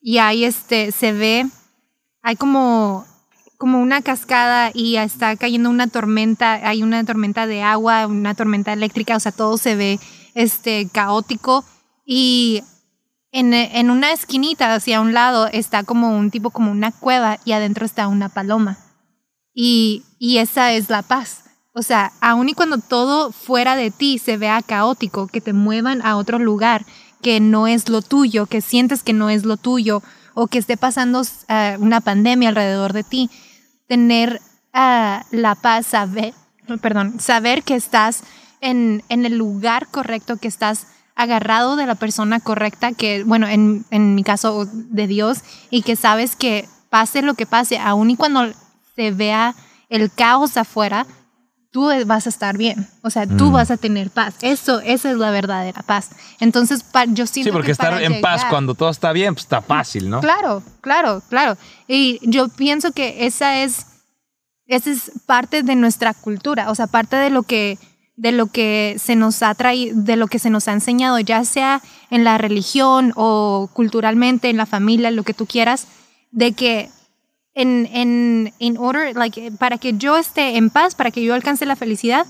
y 0.00 0.18
ahí 0.18 0.44
este, 0.44 0.92
se 0.92 1.12
ve, 1.12 1.46
hay 2.22 2.36
como, 2.36 3.06
como 3.58 3.80
una 3.80 4.00
cascada 4.00 4.70
y 4.72 4.96
está 4.96 5.36
cayendo 5.36 5.68
una 5.68 5.88
tormenta, 5.88 6.54
hay 6.66 6.82
una 6.82 7.04
tormenta 7.04 7.46
de 7.46 7.62
agua, 7.62 8.06
una 8.06 8.34
tormenta 8.34 8.72
eléctrica, 8.72 9.16
o 9.16 9.20
sea, 9.20 9.32
todo 9.32 9.58
se 9.58 9.76
ve 9.76 10.00
este, 10.34 10.88
caótico. 10.90 11.64
Y 12.06 12.62
en, 13.30 13.52
en 13.52 13.90
una 13.90 14.12
esquinita 14.12 14.74
hacia 14.74 15.02
un 15.02 15.12
lado 15.12 15.48
está 15.48 15.82
como 15.82 16.16
un 16.16 16.30
tipo, 16.30 16.48
como 16.48 16.70
una 16.70 16.92
cueva 16.92 17.38
y 17.44 17.52
adentro 17.52 17.84
está 17.84 18.08
una 18.08 18.30
paloma. 18.30 18.78
Y, 19.60 20.04
y 20.20 20.38
esa 20.38 20.72
es 20.72 20.88
la 20.88 21.02
paz. 21.02 21.42
O 21.72 21.82
sea, 21.82 22.12
aun 22.20 22.48
y 22.48 22.54
cuando 22.54 22.78
todo 22.78 23.32
fuera 23.32 23.74
de 23.74 23.90
ti 23.90 24.20
se 24.20 24.36
vea 24.36 24.62
caótico, 24.62 25.26
que 25.26 25.40
te 25.40 25.52
muevan 25.52 26.00
a 26.06 26.16
otro 26.16 26.38
lugar, 26.38 26.86
que 27.22 27.40
no 27.40 27.66
es 27.66 27.88
lo 27.88 28.00
tuyo, 28.00 28.46
que 28.46 28.60
sientes 28.60 29.02
que 29.02 29.12
no 29.12 29.30
es 29.30 29.44
lo 29.44 29.56
tuyo, 29.56 30.00
o 30.34 30.46
que 30.46 30.58
esté 30.58 30.76
pasando 30.76 31.22
ah, 31.48 31.74
una 31.80 32.00
pandemia 32.00 32.50
alrededor 32.50 32.92
de 32.92 33.02
ti, 33.02 33.30
tener 33.88 34.40
ah, 34.72 35.24
la 35.32 35.56
paz, 35.56 35.86
saber, 35.86 36.34
perdón, 36.80 37.18
saber 37.18 37.64
que 37.64 37.74
estás 37.74 38.22
en, 38.60 39.02
en 39.08 39.26
el 39.26 39.36
lugar 39.36 39.88
correcto, 39.88 40.36
que 40.36 40.46
estás 40.46 40.86
agarrado 41.16 41.74
de 41.74 41.86
la 41.86 41.96
persona 41.96 42.38
correcta, 42.38 42.92
que, 42.92 43.24
bueno, 43.24 43.48
en, 43.48 43.84
en 43.90 44.14
mi 44.14 44.22
caso 44.22 44.68
de 44.72 45.08
Dios, 45.08 45.40
y 45.68 45.82
que 45.82 45.96
sabes 45.96 46.36
que 46.36 46.68
pase 46.90 47.22
lo 47.22 47.34
que 47.34 47.44
pase, 47.44 47.80
aun 47.80 48.10
y 48.10 48.16
cuando 48.16 48.52
se 48.98 49.12
vea 49.12 49.54
el 49.88 50.10
caos 50.12 50.56
afuera, 50.56 51.06
tú 51.70 51.88
vas 52.06 52.26
a 52.26 52.28
estar 52.30 52.58
bien. 52.58 52.88
O 53.02 53.10
sea, 53.10 53.26
tú 53.28 53.46
Mm. 53.50 53.52
vas 53.52 53.70
a 53.70 53.76
tener 53.76 54.10
paz. 54.10 54.34
Eso, 54.42 54.80
esa 54.80 55.10
es 55.12 55.16
la 55.16 55.30
verdadera 55.30 55.82
paz. 55.82 56.10
Entonces, 56.40 56.82
pa- 56.82 57.04
yo 57.04 57.24
siento 57.28 57.50
Sí, 57.50 57.52
porque 57.52 57.66
que 57.66 57.72
estar 57.72 58.02
en 58.02 58.20
paz 58.20 58.44
cuando 58.50 58.74
todo 58.74 58.90
está 58.90 59.12
bien, 59.12 59.34
pues 59.34 59.44
está 59.44 59.62
fácil, 59.62 60.10
¿no? 60.10 60.20
Claro, 60.20 60.64
claro, 60.80 61.22
claro. 61.28 61.56
Y 61.86 62.18
yo 62.28 62.48
pienso 62.48 62.90
que 62.90 63.26
esa 63.26 63.58
es, 63.62 63.86
esa 64.66 64.90
es 64.90 65.12
parte 65.26 65.62
de 65.62 65.76
nuestra 65.76 66.12
cultura, 66.12 66.70
o 66.70 66.74
sea, 66.74 66.88
parte 66.88 67.14
de 67.16 67.30
lo 67.30 67.44
que 67.44 67.78
de 68.16 68.32
lo 68.32 68.48
que 68.48 68.96
se 68.98 69.14
nos 69.14 69.44
ha 69.44 69.54
traído, 69.54 69.94
de 70.02 70.16
lo 70.16 70.26
que 70.26 70.40
se 70.40 70.50
nos 70.50 70.66
ha 70.66 70.72
enseñado, 70.72 71.20
ya 71.20 71.44
sea 71.44 71.80
en 72.10 72.24
la 72.24 72.36
religión 72.36 73.12
o 73.14 73.70
culturalmente, 73.72 74.50
en 74.50 74.56
la 74.56 74.66
familia, 74.66 75.12
lo 75.12 75.22
que 75.22 75.34
tú 75.34 75.46
quieras, 75.46 75.86
de 76.32 76.50
que 76.52 76.90
en, 77.60 77.88
en, 77.92 78.52
in 78.58 78.76
order, 78.78 79.16
like, 79.16 79.50
para 79.58 79.78
que 79.78 79.92
yo 79.94 80.16
esté 80.16 80.56
en 80.56 80.70
paz, 80.70 80.94
para 80.94 81.10
que 81.10 81.22
yo 81.22 81.34
alcance 81.34 81.66
la 81.66 81.76
felicidad, 81.76 82.26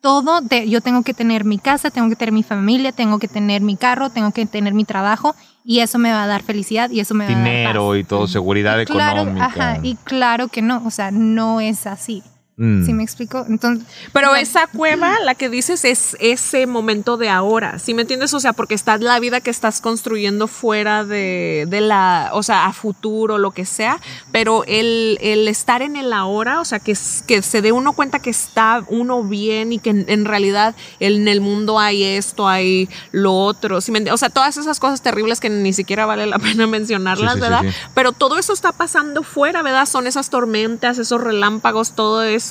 todo, 0.00 0.40
de- 0.40 0.68
yo 0.68 0.80
tengo 0.80 1.02
que 1.02 1.12
tener 1.14 1.44
mi 1.44 1.58
casa, 1.58 1.90
tengo 1.90 2.08
que 2.08 2.16
tener 2.16 2.32
mi 2.32 2.42
familia, 2.44 2.92
tengo 2.92 3.18
que 3.18 3.26
tener 3.28 3.60
mi 3.62 3.76
carro, 3.76 4.10
tengo 4.10 4.30
que 4.30 4.46
tener 4.46 4.72
mi 4.72 4.84
trabajo 4.84 5.34
y 5.64 5.80
eso 5.80 5.98
me 5.98 6.12
va 6.12 6.22
a 6.22 6.26
dar 6.28 6.42
felicidad 6.42 6.88
y 6.90 7.00
eso 7.00 7.14
me 7.14 7.24
va 7.26 7.30
a 7.32 7.34
dar 7.34 7.44
Dinero 7.44 7.88
paz. 7.90 7.98
y 7.98 8.04
todo, 8.04 8.26
seguridad 8.28 8.84
Claro, 8.86 9.22
económica. 9.22 9.46
ajá, 9.46 9.78
y 9.82 9.96
claro 9.96 10.46
que 10.48 10.62
no, 10.62 10.82
o 10.86 10.90
sea, 10.90 11.10
no 11.10 11.60
es 11.60 11.86
así. 11.86 12.22
Mm. 12.58 12.84
¿Sí 12.84 12.92
me 12.92 13.04
explico? 13.04 13.46
Entonces, 13.48 13.86
Pero 14.12 14.34
esa 14.34 14.66
cueva, 14.66 15.14
la 15.24 15.36
que 15.36 15.48
dices, 15.48 15.84
es 15.84 16.16
ese 16.18 16.66
momento 16.66 17.16
de 17.16 17.28
ahora, 17.28 17.78
¿sí 17.78 17.94
me 17.94 18.02
entiendes? 18.02 18.34
O 18.34 18.40
sea, 18.40 18.52
porque 18.52 18.74
está 18.74 18.98
la 18.98 19.20
vida 19.20 19.40
que 19.40 19.50
estás 19.50 19.80
construyendo 19.80 20.48
fuera 20.48 21.04
de, 21.04 21.66
de 21.68 21.80
la, 21.80 22.30
o 22.32 22.42
sea, 22.42 22.66
a 22.66 22.72
futuro, 22.72 23.38
lo 23.38 23.52
que 23.52 23.64
sea, 23.64 24.00
pero 24.32 24.64
el, 24.66 25.18
el 25.20 25.46
estar 25.46 25.82
en 25.82 25.94
el 25.94 26.12
ahora, 26.12 26.60
o 26.60 26.64
sea, 26.64 26.80
que, 26.80 26.96
se 26.96 27.62
dé 27.62 27.70
uno 27.70 27.92
cuenta 27.92 28.18
que 28.18 28.30
está 28.30 28.82
uno 28.88 29.22
bien 29.22 29.72
y 29.72 29.78
que 29.78 29.90
en, 29.90 30.06
en 30.08 30.24
realidad 30.24 30.74
en 30.98 31.28
el 31.28 31.40
mundo 31.40 31.78
hay 31.78 32.02
esto, 32.02 32.48
hay 32.48 32.88
lo 33.12 33.34
otro, 33.34 33.80
¿sí 33.80 33.92
me 33.92 33.98
entiendes? 33.98 34.14
O 34.14 34.18
sea, 34.18 34.30
todas 34.30 34.56
esas 34.56 34.80
cosas 34.80 35.00
terribles 35.00 35.38
que 35.38 35.48
ni 35.48 35.72
siquiera 35.72 36.06
vale 36.06 36.26
la 36.26 36.38
pena 36.40 36.66
mencionarlas, 36.66 37.34
Sí, 37.34 37.38
sí, 37.38 37.44
sí, 37.44 37.50
¿verdad? 37.50 37.62
sí. 37.62 37.90
Pero 37.94 38.10
todo 38.10 38.36
eso 38.36 38.52
está 38.52 38.72
pasando 38.72 39.22
fuera, 39.22 39.62
¿verdad? 39.62 39.86
Son 39.86 40.08
esas 40.08 40.28
tormentas, 40.28 40.98
esos 40.98 41.20
relámpagos, 41.20 41.92
todo 41.92 42.24
eso. 42.24 42.47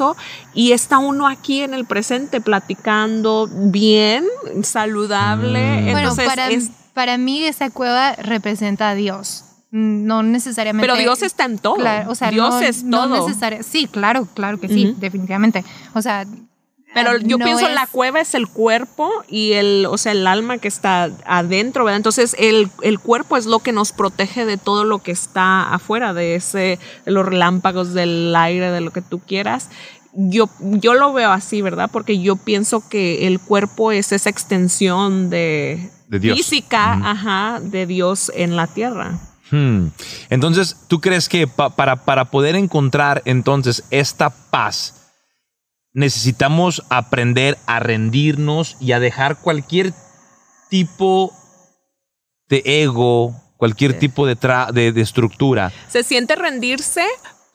Y 0.54 0.72
está 0.72 0.98
uno 1.00 1.28
aquí 1.28 1.62
en 1.62 1.74
el 1.74 1.86
presente 1.86 2.42
platicando 2.42 3.48
bien, 3.52 4.26
saludable. 4.64 5.82
Mm. 5.82 5.84
bueno, 5.86 6.00
Entonces, 6.00 6.26
para, 6.26 6.50
es- 6.50 6.72
para 6.94 7.18
mí 7.18 7.44
esa 7.44 7.70
cueva 7.70 8.14
representa 8.14 8.90
a 8.90 8.96
Dios. 8.96 9.44
No 9.70 10.24
necesariamente. 10.24 10.88
pero 10.88 10.98
Dios 10.98 11.22
está 11.22 11.44
en 11.44 11.60
todo. 11.60 11.76
Claro, 11.76 12.10
o 12.10 12.16
sea, 12.16 12.32
Dios 12.32 12.50
no, 12.54 12.60
es 12.62 12.84
no 12.84 13.08
todo. 13.10 13.28
necesaria- 13.28 13.64
sí, 13.64 13.86
claro, 13.88 14.26
claro 14.34 14.60
que 14.60 14.70
sí, 14.70 14.96
definitivamente. 14.98 15.66
O 15.94 16.02
sea, 16.02 16.26
Pero 17.04 17.18
yo 17.20 17.38
no 17.38 17.46
pienso 17.46 17.68
es- 17.68 17.74
la 17.76 17.88
cueva 17.88 18.20
es 18.22 18.34
el 18.36 18.48
cuerpo 18.48 19.12
y 19.28 19.54
el, 19.54 19.86
o 19.90 19.98
sea, 19.98 20.12
el 20.12 20.26
alma 20.28 20.58
que 20.58 20.68
está 20.68 21.10
adentro, 21.26 21.84
¿verdad? 21.86 21.98
Entonces 21.98 22.36
el, 22.40 22.70
el 22.82 23.00
cuerpo 23.00 23.38
es 23.38 23.46
lo 23.46 23.60
que 23.60 23.72
nos 23.72 23.92
protege 23.92 24.46
de 24.46 24.58
todo 24.58 24.84
lo 24.84 25.00
que 25.00 25.12
está 25.12 25.74
afuera, 25.74 26.14
de 26.14 26.36
ese, 26.36 26.80
de 27.06 27.12
los 27.12 27.26
relámpagos, 27.26 27.94
del 27.94 28.36
aire, 28.36 28.72
de 28.72 28.82
lo 28.82 28.92
que 28.92 29.02
tú 29.02 29.20
quieras. 29.20 29.70
Yo, 30.20 30.50
yo 30.60 30.96
lo 30.96 31.14
veo 31.14 31.32
así, 31.32 31.62
¿verdad? 31.62 31.90
Porque 31.94 32.20
yo 32.20 32.38
pienso 32.38 32.88
que 32.90 33.28
el 33.28 33.40
cuerpo 33.40 33.92
es 33.92 34.12
esa 34.12 34.30
extensión 34.32 35.30
de, 35.30 35.92
De 36.08 36.20
Dios. 36.20 36.36
física, 36.38 36.94
ajá, 36.94 37.60
de 37.62 37.86
Dios 37.86 38.32
en 38.36 38.56
la 38.56 38.66
tierra. 38.68 39.20
Hmm. 39.52 39.88
Entonces, 40.30 40.76
¿tú 40.88 41.00
crees 41.00 41.30
que 41.30 41.48
pa- 41.48 41.70
para, 41.70 41.98
para 42.04 42.26
poder 42.26 42.56
encontrar 42.56 43.22
entonces 43.26 43.84
esta 43.92 44.30
paz, 44.30 44.97
necesitamos 45.98 46.84
aprender 46.90 47.58
a 47.66 47.80
rendirnos 47.80 48.78
y 48.80 48.92
a 48.92 49.00
dejar 49.00 49.38
cualquier 49.38 49.94
tipo 50.70 51.34
de 52.48 52.62
ego, 52.84 53.34
cualquier 53.58 53.98
tipo 53.98 54.28
de, 54.28 54.38
tra- 54.38 54.72
de, 54.72 54.92
de 54.92 55.02
estructura? 55.02 55.74
Se 55.90 56.04
siente 56.04 56.36
rendirse, 56.36 57.04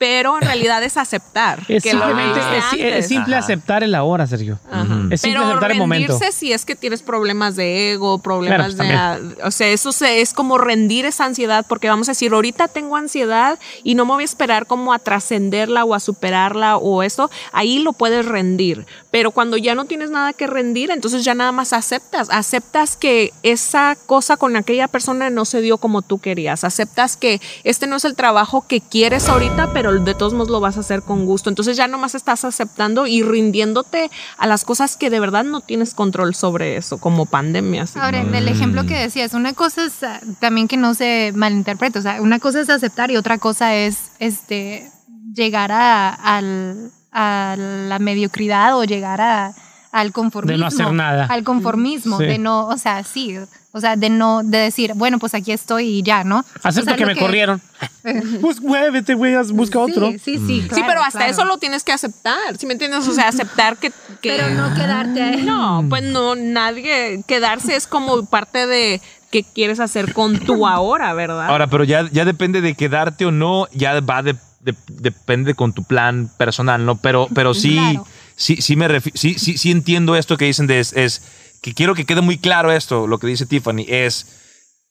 pero 0.03 0.35
en 0.35 0.41
realidad 0.41 0.83
es 0.83 0.97
aceptar. 0.97 1.59
Es 1.69 1.81
que 1.81 1.93
lo 1.93 2.03
es, 2.09 3.07
simple 3.07 3.35
Ajá. 3.35 3.45
aceptar 3.45 3.83
el 3.83 3.95
ahora, 3.95 4.27
Sergio. 4.27 4.59
Ajá. 4.69 4.83
Es 5.11 5.21
simple 5.21 5.39
Pero 5.39 5.45
aceptar 5.47 5.71
el 5.71 5.77
momento. 5.77 6.11
rendirse 6.11 6.37
si 6.37 6.51
es 6.51 6.65
que 6.65 6.75
tienes 6.75 7.01
problemas 7.01 7.55
de 7.55 7.93
ego, 7.93 8.17
problemas 8.17 8.75
Claro, 8.75 9.23
de... 9.23 9.43
O 9.45 9.51
sea, 9.51 9.69
eso 9.69 9.93
se- 9.93 10.19
es 10.19 10.33
como 10.33 10.57
rendir 10.57 11.05
esa 11.05 11.23
ansiedad, 11.23 11.65
porque 11.69 11.87
vamos 11.87 12.09
a 12.09 12.11
decir, 12.11 12.33
ahorita 12.33 12.67
tengo 12.67 12.97
ansiedad 12.97 13.57
y 13.81 13.95
no 13.95 14.05
me 14.05 14.11
voy 14.15 14.23
a 14.23 14.25
esperar 14.25 14.65
como 14.67 14.91
a 14.91 14.99
trascenderla 14.99 15.85
o 15.85 15.93
a 15.95 16.01
superarla 16.01 16.75
o 16.75 17.01
eso, 17.01 17.31
ahí 17.53 17.79
lo 17.79 17.93
puedes 17.93 18.25
rendir. 18.25 18.85
Pero 19.09 19.31
cuando 19.31 19.55
ya 19.55 19.73
no 19.73 19.85
tienes 19.85 20.09
nada 20.09 20.33
que 20.33 20.47
rendir, 20.47 20.91
entonces 20.91 21.23
ya 21.23 21.33
nada 21.33 21.53
más 21.53 21.71
aceptas. 21.71 22.27
Aceptas 22.29 22.97
que 22.97 23.31
esa 23.41 23.95
cosa 24.05 24.35
con 24.35 24.57
aquella 24.57 24.89
persona 24.89 25.29
no 25.29 25.45
se 25.45 25.61
dio 25.61 25.77
como 25.77 26.01
tú 26.01 26.19
querías. 26.19 26.65
Aceptas 26.65 27.15
que 27.15 27.39
este 27.63 27.87
no 27.87 27.95
es 27.95 28.03
el 28.03 28.15
trabajo 28.15 28.65
que 28.67 28.81
quieres 28.81 29.29
ahorita, 29.29 29.71
pero 29.71 29.92
de 29.99 30.15
todos 30.15 30.33
modos 30.33 30.49
lo 30.49 30.59
vas 30.59 30.77
a 30.77 30.81
hacer 30.81 31.01
con 31.03 31.25
gusto. 31.25 31.49
Entonces 31.49 31.77
ya 31.77 31.87
nomás 31.87 32.15
estás 32.15 32.43
aceptando 32.45 33.05
y 33.07 33.21
rindiéndote 33.23 34.09
a 34.37 34.47
las 34.47 34.65
cosas 34.65 34.97
que 34.97 35.09
de 35.09 35.19
verdad 35.19 35.43
no 35.43 35.61
tienes 35.61 35.93
control 35.93 36.35
sobre 36.35 36.77
eso, 36.77 36.97
como 36.99 37.25
pandemias. 37.25 37.95
Ahora, 37.97 38.19
en 38.21 38.33
el 38.35 38.47
ejemplo 38.47 38.85
que 38.85 38.97
decías, 38.97 39.33
una 39.33 39.53
cosa 39.53 39.85
es 39.85 40.03
ah, 40.03 40.19
también 40.39 40.67
que 40.67 40.77
no 40.77 40.93
se 40.93 41.31
malinterprete, 41.35 41.99
o 41.99 42.01
sea, 42.01 42.21
una 42.21 42.39
cosa 42.39 42.61
es 42.61 42.69
aceptar 42.69 43.11
y 43.11 43.17
otra 43.17 43.37
cosa 43.37 43.75
es 43.75 44.11
este 44.19 44.89
llegar 45.33 45.71
a, 45.71 46.09
al- 46.13 46.91
a 47.11 47.55
la 47.57 47.99
mediocridad 47.99 48.77
o 48.77 48.83
llegar 48.83 49.21
a, 49.21 49.53
al 49.91 50.11
conformismo. 50.11 50.53
De 50.57 50.61
no 50.61 50.67
hacer 50.67 50.91
nada. 50.93 51.25
Al 51.25 51.43
conformismo, 51.43 52.17
Sí. 52.17 52.25
de 52.25 52.37
no, 52.39 52.67
o 52.67 52.77
sea, 52.77 53.03
sí, 53.03 53.35
o 53.75 53.79
sea, 53.79 53.95
de 53.95 54.09
no, 54.09 54.43
de 54.43 54.59
decir, 54.59 54.93
bueno, 54.95 55.17
pues 55.19 55.33
aquí 55.33 55.51
estoy 55.51 55.87
y 55.87 56.03
ya, 56.03 56.23
¿no? 56.23 56.45
Acepto 56.61 56.91
O 56.91 56.95
sea, 56.95 56.95
que 56.95 57.05
me 57.05 57.15
corrieron. 57.15 57.61
Pues 58.41 58.61
muévete, 58.61 59.13
güey, 59.15 59.33
busca 59.51 59.79
otro. 59.79 60.11
Sí, 60.11 60.19
sí, 60.19 60.37
sí. 60.37 60.61
sí, 60.61 60.67
claro, 60.67 60.85
pero 60.87 61.01
hasta 61.01 61.19
claro. 61.19 61.31
eso 61.31 61.45
lo 61.45 61.57
tienes 61.57 61.83
que 61.83 61.91
aceptar, 61.91 62.57
¿sí 62.57 62.65
me 62.65 62.73
entiendes? 62.73 63.07
O 63.07 63.13
sea, 63.13 63.27
aceptar 63.29 63.77
que... 63.77 63.91
que- 64.21 64.29
Pero 64.37 64.49
no 64.51 64.73
quedarte 64.75 65.21
ahí. 65.21 65.41
No, 65.43 65.85
pues 65.89 66.03
no, 66.03 66.35
nadie, 66.35 67.23
quedarse 67.27 67.75
es 67.75 67.87
como 67.87 68.25
parte 68.25 68.67
de 68.67 69.01
qué 69.31 69.43
quieres 69.43 69.79
hacer 69.79 70.13
con 70.13 70.37
tu 70.39 70.67
ahora, 70.67 71.13
¿verdad? 71.13 71.47
Ahora, 71.47 71.67
pero 71.67 71.83
ya, 71.83 72.07
ya 72.11 72.23
depende 72.25 72.61
de 72.61 72.75
quedarte 72.75 73.25
o 73.25 73.31
no, 73.31 73.67
ya 73.73 73.99
va 74.01 74.21
de, 74.21 74.35
de- 74.61 74.75
depende 74.87 75.55
con 75.55 75.73
tu 75.73 75.83
plan 75.83 76.29
personal, 76.37 76.85
¿no? 76.85 76.97
Pero, 76.97 77.27
pero 77.33 77.53
sí, 77.53 77.73
Claro. 77.75 78.05
sí, 78.35 78.57
sí 78.61 78.75
me 78.75 78.87
refi- 78.87 79.13
sí, 79.15 79.35
sí, 79.39 79.57
sí 79.57 79.71
entiendo 79.71 80.15
esto 80.15 80.37
que 80.37 80.45
dicen 80.45 80.67
de 80.67 80.79
es, 80.79 80.93
es 80.93 81.21
que 81.63 81.73
quiero 81.73 81.95
que 81.95 82.05
quede 82.05 82.21
muy 82.21 82.37
claro 82.37 82.71
esto, 82.71 83.07
lo 83.07 83.17
que 83.17 83.25
dice 83.27 83.45
Tiffany, 83.47 83.85
es, 83.87 84.27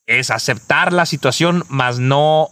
es 0.07 0.31
aceptar 0.31 0.91
la 0.91 1.05
situación, 1.05 1.63
más 1.69 1.99
no, 1.99 2.49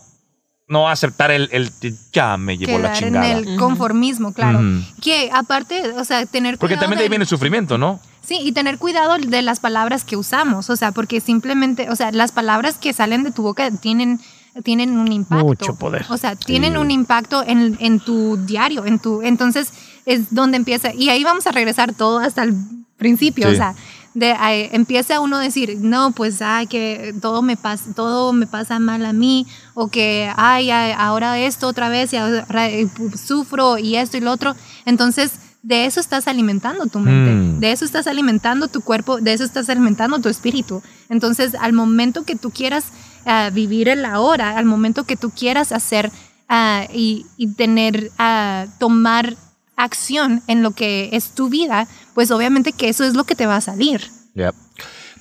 no 0.68 0.88
aceptar 0.90 1.32
el, 1.32 1.50
el 1.52 1.72
ya 2.14 2.38
me 2.38 2.56
llevó 2.58 2.78
la 2.80 2.94
Quedar 2.94 3.04
en 3.04 3.10
chingada. 3.10 3.32
el 3.32 3.56
conformismo, 3.58 4.32
claro. 4.32 4.62
Que 5.02 5.32
aparte, 5.34 5.90
o 5.98 6.06
sea, 6.06 6.26
tener 6.28 6.58
Porque 6.60 6.78
también 6.78 7.00
de 7.00 7.04
ahí 7.04 7.10
viene 7.10 7.24
el 7.24 7.28
sufrimiento, 7.28 7.78
¿no? 7.80 8.00
Sí, 8.24 8.38
y 8.40 8.52
tener 8.52 8.78
cuidado 8.78 9.18
de 9.18 9.42
las 9.42 9.60
palabras 9.60 10.04
que 10.06 10.16
usamos, 10.16 10.70
o 10.70 10.76
sea, 10.76 10.92
porque 10.92 11.20
simplemente, 11.20 11.90
o 11.90 11.96
sea, 11.96 12.12
las 12.12 12.32
palabras 12.32 12.78
que 12.78 12.94
salen 12.94 13.24
de 13.24 13.32
tu 13.32 13.42
boca 13.42 13.72
tienen, 13.72 14.20
tienen 14.64 15.00
un 15.00 15.12
impacto. 15.12 15.44
Mucho 15.46 15.76
poder. 15.76 16.06
O 16.10 16.18
sea, 16.18 16.36
tienen 16.36 16.78
un 16.78 16.92
impacto 16.92 17.44
en, 17.46 17.76
en 17.80 18.00
tu 18.00 18.38
diario, 18.38 18.86
en 18.86 19.00
tu, 19.00 19.24
entonces 19.24 19.74
es 20.06 20.32
donde 20.34 20.58
empieza, 20.58 20.94
y 20.94 21.10
ahí 21.10 21.24
vamos 21.24 21.48
a 21.48 21.52
regresar 21.52 21.94
todo 21.96 22.20
hasta 22.20 22.44
el 22.44 22.54
principio, 22.98 23.48
Sí. 23.50 23.56
o 23.56 23.58
sea, 23.58 23.74
de 24.14 24.34
ahí 24.34 24.70
empieza 24.72 25.20
uno 25.20 25.38
a 25.38 25.42
decir, 25.42 25.78
no, 25.80 26.12
pues, 26.12 26.42
ay, 26.42 26.68
que 26.68 27.16
todo 27.22 27.42
me 27.42 27.56
pasa, 27.56 27.94
todo 27.96 28.34
me 28.34 28.46
pasa 28.48 28.78
mal 28.80 29.06
a 29.06 29.14
mí, 29.14 29.48
o 29.74 29.88
que, 29.88 30.30
ay, 30.36 30.70
ay, 30.70 30.94
ahora 30.98 31.40
esto 31.40 31.68
otra 31.68 31.88
vez, 31.90 32.12
y 32.14 32.18
ahora 32.18 32.68
sufro, 33.16 33.78
y 33.78 33.96
esto 33.96 34.18
y 34.18 34.22
lo 34.22 34.32
otro. 34.32 34.56
Entonces, 34.86 35.32
de 35.64 35.86
eso 35.86 36.00
estás 36.00 36.28
alimentando 36.28 36.88
tu 36.88 37.00
mente, 37.00 37.32
Mm. 37.32 37.60
de 37.60 37.72
eso 37.72 37.86
estás 37.86 38.08
alimentando 38.08 38.68
tu 38.68 38.82
cuerpo, 38.82 39.22
de 39.22 39.34
eso 39.34 39.44
estás 39.44 39.70
alimentando 39.70 40.20
tu 40.20 40.28
espíritu. 40.28 40.82
Entonces, 41.08 41.56
al 41.56 41.74
momento 41.74 42.24
que 42.24 42.36
tú 42.36 42.50
quieras 42.52 42.86
ah, 43.26 43.52
vivir 43.54 43.88
el 43.88 44.04
ahora, 44.06 44.58
al 44.58 44.66
momento 44.66 45.04
que 45.04 45.16
tú 45.16 45.30
quieras 45.30 45.72
hacer 45.72 46.12
ah, 46.50 46.88
y, 46.92 47.28
y 47.38 47.54
tener, 47.54 48.12
ah, 48.18 48.66
tomar 48.80 49.38
acción 49.76 50.44
en 50.48 50.64
lo 50.64 50.72
que 50.72 51.10
es 51.14 51.32
tu 51.32 51.50
vida, 51.50 51.88
pues 52.14 52.32
obviamente 52.32 52.74
que 52.74 52.90
eso 52.90 53.04
es 53.04 53.14
lo 53.16 53.24
que 53.24 53.36
te 53.36 53.46
va 53.48 53.56
a 53.58 53.62
salir. 53.62 54.10
Yep. 54.36 54.56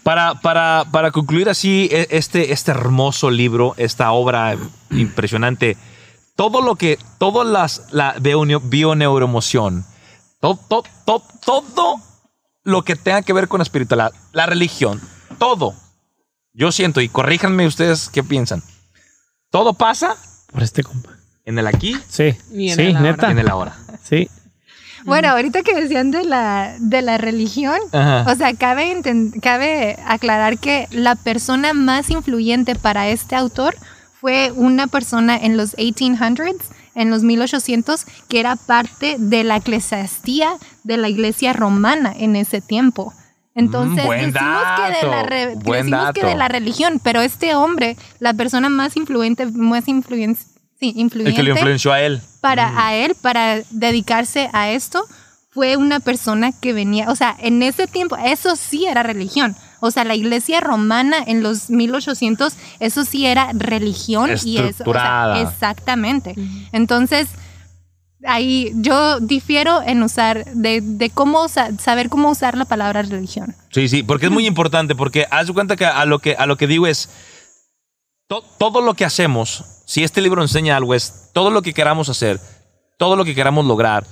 Para, 0.02 0.34
para, 0.40 0.86
para 0.90 1.10
concluir 1.10 1.48
así 1.50 1.88
e- 1.92 2.08
este, 2.10 2.52
este 2.52 2.70
hermoso 2.70 3.30
libro, 3.30 3.74
esta 3.76 4.12
obra 4.12 4.56
impresionante, 4.90 5.76
todo 6.36 6.62
lo 6.62 6.76
que, 6.76 6.98
todas 7.18 7.46
las, 7.46 7.82
la 7.92 8.14
bio- 8.14 8.60
bioneuroemoción, 8.60 9.84
todo, 10.40 10.58
todo, 10.68 10.84
todo, 11.04 11.22
todo 11.44 12.00
lo 12.64 12.82
que 12.82 12.96
tenga 12.96 13.22
que 13.22 13.32
ver 13.32 13.48
con 13.48 13.58
la 13.58 13.64
espiritualidad, 13.64 14.12
la 14.32 14.46
religión, 14.46 15.00
todo, 15.38 15.74
yo 16.54 16.72
siento, 16.72 17.00
y 17.00 17.08
corríjanme 17.08 17.66
ustedes 17.66 18.08
qué 18.08 18.22
piensan, 18.22 18.62
todo 19.50 19.74
pasa 19.74 20.16
Por 20.50 20.62
este 20.62 20.82
compa. 20.82 21.10
en 21.44 21.58
el 21.58 21.66
aquí 21.66 21.96
Sí. 22.08 22.34
Y 22.52 22.70
en 22.70 22.76
sí, 22.76 22.82
el 22.82 22.96
ahora. 22.96 23.10
neta. 23.10 23.28
y 23.28 23.32
en 23.32 23.38
el 23.38 23.48
ahora. 23.50 23.76
Sí. 24.02 24.30
Bueno, 25.04 25.28
ahorita 25.30 25.62
que 25.62 25.74
decían 25.74 26.10
de 26.10 26.24
la, 26.24 26.74
de 26.78 27.02
la 27.02 27.18
religión, 27.18 27.78
Ajá. 27.92 28.24
o 28.30 28.34
sea, 28.34 28.54
cabe, 28.54 29.00
cabe 29.42 29.96
aclarar 30.06 30.58
que 30.58 30.86
la 30.90 31.14
persona 31.14 31.72
más 31.72 32.10
influyente 32.10 32.74
para 32.74 33.08
este 33.08 33.36
autor 33.36 33.74
fue 34.20 34.52
una 34.54 34.86
persona 34.86 35.36
en 35.36 35.56
los 35.56 35.74
1800s, 35.76 36.56
en 36.94 37.08
los 37.10 37.22
1800, 37.22 38.04
que 38.28 38.40
era 38.40 38.56
parte 38.56 39.16
de 39.18 39.44
la 39.44 39.56
eclesiastía 39.56 40.50
de 40.84 40.96
la 40.98 41.08
iglesia 41.08 41.52
romana 41.52 42.12
en 42.16 42.36
ese 42.36 42.60
tiempo. 42.60 43.12
Entonces, 43.54 44.04
Mm, 44.04 44.06
buen 44.06 44.32
decimos, 44.32 44.62
que 44.76 44.82
de, 44.82 45.10
la 45.10 45.16
dato, 45.16 45.28
re- 45.28 45.54
buen 45.56 45.86
decimos 45.86 46.12
que 46.12 46.20
dato. 46.20 46.26
de 46.32 46.36
la 46.36 46.48
religión, 46.48 47.00
pero 47.02 47.20
este 47.20 47.54
hombre, 47.54 47.96
la 48.20 48.32
persona 48.34 48.68
más 48.68 48.96
influyente, 48.96 49.46
más 49.46 49.86
influen- 49.88 50.36
sí, 50.80 50.90
El 50.94 51.00
influyente 51.02 51.36
que 51.36 51.42
lo 51.42 51.50
influenció 51.52 51.92
a 51.92 52.00
él. 52.00 52.20
para 52.40 52.86
a 52.86 52.94
él, 52.94 53.14
para 53.20 53.60
dedicarse 53.70 54.48
a 54.52 54.70
esto, 54.70 55.04
fue 55.50 55.76
una 55.76 56.00
persona 56.00 56.52
que 56.52 56.72
venía, 56.72 57.10
o 57.10 57.16
sea, 57.16 57.36
en 57.40 57.62
ese 57.62 57.86
tiempo, 57.86 58.16
eso 58.16 58.56
sí 58.56 58.86
era 58.86 59.02
religión. 59.02 59.56
O 59.80 59.90
sea, 59.90 60.04
la 60.04 60.14
iglesia 60.14 60.60
romana 60.60 61.16
en 61.26 61.42
los 61.42 61.70
1800, 61.70 62.52
eso 62.80 63.04
sí 63.04 63.26
era 63.26 63.50
religión 63.54 64.30
y 64.30 64.32
eso, 64.32 64.44
o 64.44 64.44
sea, 64.44 64.68
Estructurada. 64.70 65.40
exactamente. 65.40 66.34
Entonces, 66.72 67.28
ahí 68.26 68.72
yo 68.74 69.20
difiero 69.20 69.80
en 69.82 70.02
usar, 70.02 70.44
de, 70.52 70.80
de 70.82 71.10
cómo 71.10 71.44
usa- 71.44 71.70
saber 71.78 72.08
cómo 72.10 72.30
usar 72.30 72.56
la 72.56 72.66
palabra 72.66 73.02
religión. 73.02 73.54
Sí, 73.70 73.88
sí, 73.88 74.02
porque 74.02 74.26
es 74.26 74.32
muy 74.32 74.46
importante, 74.52 74.94
porque 74.94 75.26
haz 75.30 75.50
cuenta 75.50 75.76
que 75.76 75.86
a 75.86 76.04
lo 76.04 76.18
que, 76.18 76.34
a 76.36 76.46
lo 76.46 76.56
que 76.56 76.66
digo 76.66 76.86
es, 76.86 77.08
to- 78.30 78.44
todo 78.58 78.80
lo 78.80 78.94
que 78.94 79.04
hacemos, 79.04 79.64
si 79.86 80.04
este 80.04 80.20
libro 80.20 80.40
enseña 80.40 80.76
algo, 80.76 80.94
es 80.94 81.30
todo 81.34 81.50
lo 81.50 81.62
que 81.62 81.74
queramos 81.74 82.08
hacer, 82.08 82.40
todo 82.96 83.16
lo 83.16 83.24
que 83.24 83.34
queramos 83.34 83.66
lograr, 83.66 84.06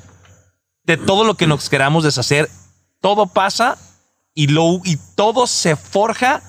de 0.83 0.97
todo 0.97 1.23
lo 1.23 1.35
que 1.37 1.47
nos 1.47 1.69
queramos 1.69 2.03
deshacer, 2.03 2.51
todo 3.01 3.29
pasa 3.29 3.79
y, 4.35 4.49
todo 5.15 5.47
se 5.47 5.77
forja 5.77 6.43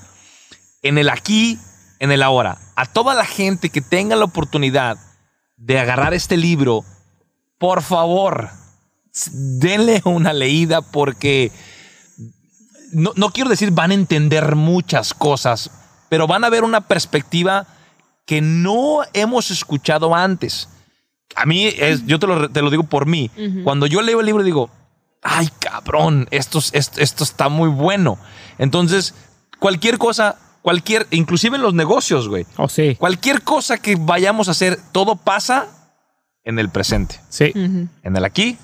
en 0.82 0.98
el 0.98 1.08
aquí, 1.10 1.58
en 2.00 2.10
el 2.10 2.24
ahora. 2.24 2.58
A 2.74 2.86
toda 2.86 3.14
la 3.14 3.24
gente 3.24 3.70
que 3.70 3.80
tenga 3.80 4.16
la 4.16 4.24
oportunidad 4.24 4.98
de 5.56 5.78
agarrar 5.78 6.12
este 6.12 6.36
libro, 6.36 6.84
por 7.58 7.82
favor, 7.82 8.50
denle 9.32 10.02
una 10.04 10.32
leída 10.32 10.82
porque 10.82 11.52
no, 12.92 13.12
no 13.14 13.30
quiero 13.30 13.50
decir 13.50 13.70
van 13.70 13.92
a 13.92 13.94
entender 13.94 14.56
muchas 14.56 15.14
cosas, 15.14 15.70
pero 16.10 16.26
van 16.26 16.44
a 16.44 16.50
ver 16.50 16.62
una 16.64 16.82
perspectiva 16.82 17.66
que 18.26 18.42
no 18.42 18.98
hemos 19.14 19.50
escuchado 19.50 20.14
antes. 20.14 20.68
A 21.34 21.46
mí, 21.46 21.66
es, 21.66 22.04
yo 22.06 22.18
te 22.18 22.26
lo, 22.26 22.50
te 22.50 22.60
lo 22.60 22.68
digo 22.70 22.82
por 22.82 23.06
mí. 23.06 23.30
Cuando 23.64 23.86
yo 23.86 24.02
leo 24.02 24.20
el 24.20 24.26
libro 24.26 24.42
digo, 24.42 24.68
ay 25.22 25.48
cabrón, 25.58 26.28
esto, 26.30 26.58
es- 26.58 26.70
esto, 26.74 27.00
esto 27.00 27.24
está 27.24 27.48
muy 27.48 27.68
bueno. 27.70 28.18
Entonces, 28.58 29.14
cualquier 29.58 29.96
cosa, 29.98 30.36
cualquier, 30.62 31.06
inclusive 31.10 31.56
en 31.56 31.62
los 31.62 31.72
negocios, 31.74 32.28
güey, 32.28 32.46
Oh, 32.56 32.68
sí. 32.68 32.96
cualquier 32.96 33.42
cosa 33.42 33.78
que 33.78 33.96
vayamos 33.96 34.48
a 34.48 34.50
hacer, 34.50 34.78
todo 34.92 35.16
pasa 35.16 35.68
en 36.44 36.58
el 36.58 36.68
presente, 36.68 37.20
Sí. 37.28 37.52
En 37.54 38.16
el 38.16 38.24
aquí 38.24 38.58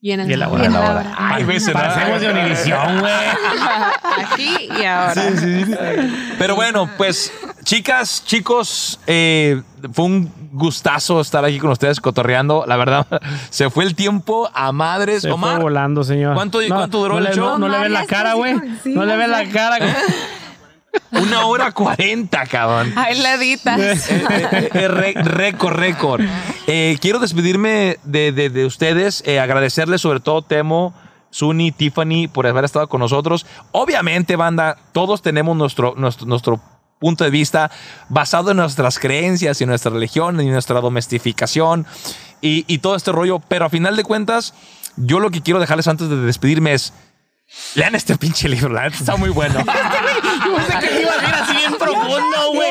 Y 0.00 0.12
en 0.12 0.20
el, 0.20 0.30
Y 0.30 0.34
el 0.34 0.42
ahora. 0.42 0.62
Y 0.62 0.66
en 0.66 0.72
en 0.72 0.76
ahora. 0.76 0.88
ahora. 1.00 1.14
Ay, 1.18 1.44
güey, 1.44 1.58
se 1.58 1.72
da- 1.72 1.80
Parecemos 1.88 2.20
de 2.20 2.30
Univisión, 2.30 3.00
güey. 3.00 3.12
Aquí 4.32 4.68
y 4.80 4.84
ahora. 4.84 5.22
Pero 6.38 6.54
bueno, 6.54 6.88
pues, 6.96 7.32
chicas, 7.64 8.22
chicos, 8.24 9.00
eh, 9.06 9.62
fue 9.92 10.04
un 10.04 10.32
gustazo 10.52 11.20
estar 11.20 11.44
aquí 11.44 11.58
con 11.58 11.70
ustedes 11.70 12.00
cotorreando. 12.00 12.64
La 12.66 12.76
verdad, 12.76 13.06
se 13.50 13.70
fue 13.70 13.84
el 13.84 13.94
tiempo 13.94 14.50
a 14.54 14.70
madres. 14.72 15.22
Se 15.22 15.30
Omar, 15.30 15.54
fue 15.56 15.62
volando, 15.64 16.04
señor. 16.04 16.34
¿cuánto- 16.34 16.60
cuánto 16.68 16.98
duró 16.98 17.14
no 17.14 17.18
el 17.18 17.24
le, 17.24 17.32
show? 17.34 17.46
No, 17.52 17.58
no 17.58 17.68
le 17.68 17.78
ves 17.80 17.90
la 17.90 18.06
cara, 18.06 18.34
güey. 18.34 18.54
sí, 18.84 18.94
no 18.94 19.04
le 19.04 19.16
ves 19.16 19.28
la 19.28 19.44
cara. 19.48 19.78
una 21.12 21.46
hora 21.46 21.72
cuarenta, 21.72 22.46
cabrón. 22.46 22.92
Ahí 22.96 23.18
la 23.20 23.34
editas. 23.34 23.78
Eh, 23.80 23.92
eh, 24.10 24.70
eh, 24.74 24.88
récord, 24.88 25.74
récord. 25.76 26.22
Quiero 27.00 27.18
despedirme 27.18 27.98
de, 28.04 28.32
de- 28.32 28.50
de 28.50 28.64
ustedes, 28.66 29.22
eh, 29.26 29.38
agradecerles 29.40 30.00
sobre 30.00 30.20
todo 30.20 30.42
Temo, 30.42 30.94
Suni, 31.30 31.70
Tiffany 31.72 32.28
por 32.28 32.46
haber 32.46 32.64
estado 32.64 32.88
con 32.88 33.00
nosotros. 33.00 33.46
Obviamente, 33.72 34.36
banda, 34.36 34.76
todos 34.92 35.22
tenemos 35.22 35.56
nuestro, 35.56 35.94
nuestro, 35.96 36.26
nuestro 36.26 36.60
punto 36.98 37.24
de 37.24 37.30
vista 37.30 37.70
basado 38.08 38.52
en 38.52 38.56
nuestras 38.56 38.98
creencias 38.98 39.60
y 39.60 39.66
nuestra 39.66 39.90
religión 39.92 40.40
y 40.40 40.46
nuestra 40.46 40.80
domestificación 40.80 41.86
y, 42.40 42.64
y 42.66 42.78
todo 42.78 42.96
este 42.96 43.12
rollo. 43.12 43.38
Pero 43.40 43.66
a 43.66 43.68
final 43.68 43.96
de 43.96 44.02
cuentas, 44.04 44.54
yo 44.96 45.20
lo 45.20 45.30
que 45.30 45.42
quiero 45.42 45.60
dejarles 45.60 45.88
antes 45.88 46.08
de 46.08 46.16
despedirme 46.16 46.72
es, 46.72 46.94
lean 47.74 47.94
este 47.94 48.16
pinche 48.16 48.48
libro, 48.48 48.70
la 48.70 48.84
neta 48.84 48.96
está 48.96 49.16
muy 49.16 49.28
bueno. 49.28 49.58
Yo 50.46 50.54
pensé 50.56 50.88
que 50.88 51.00
iba 51.02 51.10
a 51.12 51.20
ser 51.20 51.34
así 51.34 51.56
bien 51.56 51.74
profundo, 51.78 52.52
güey. 52.54 52.70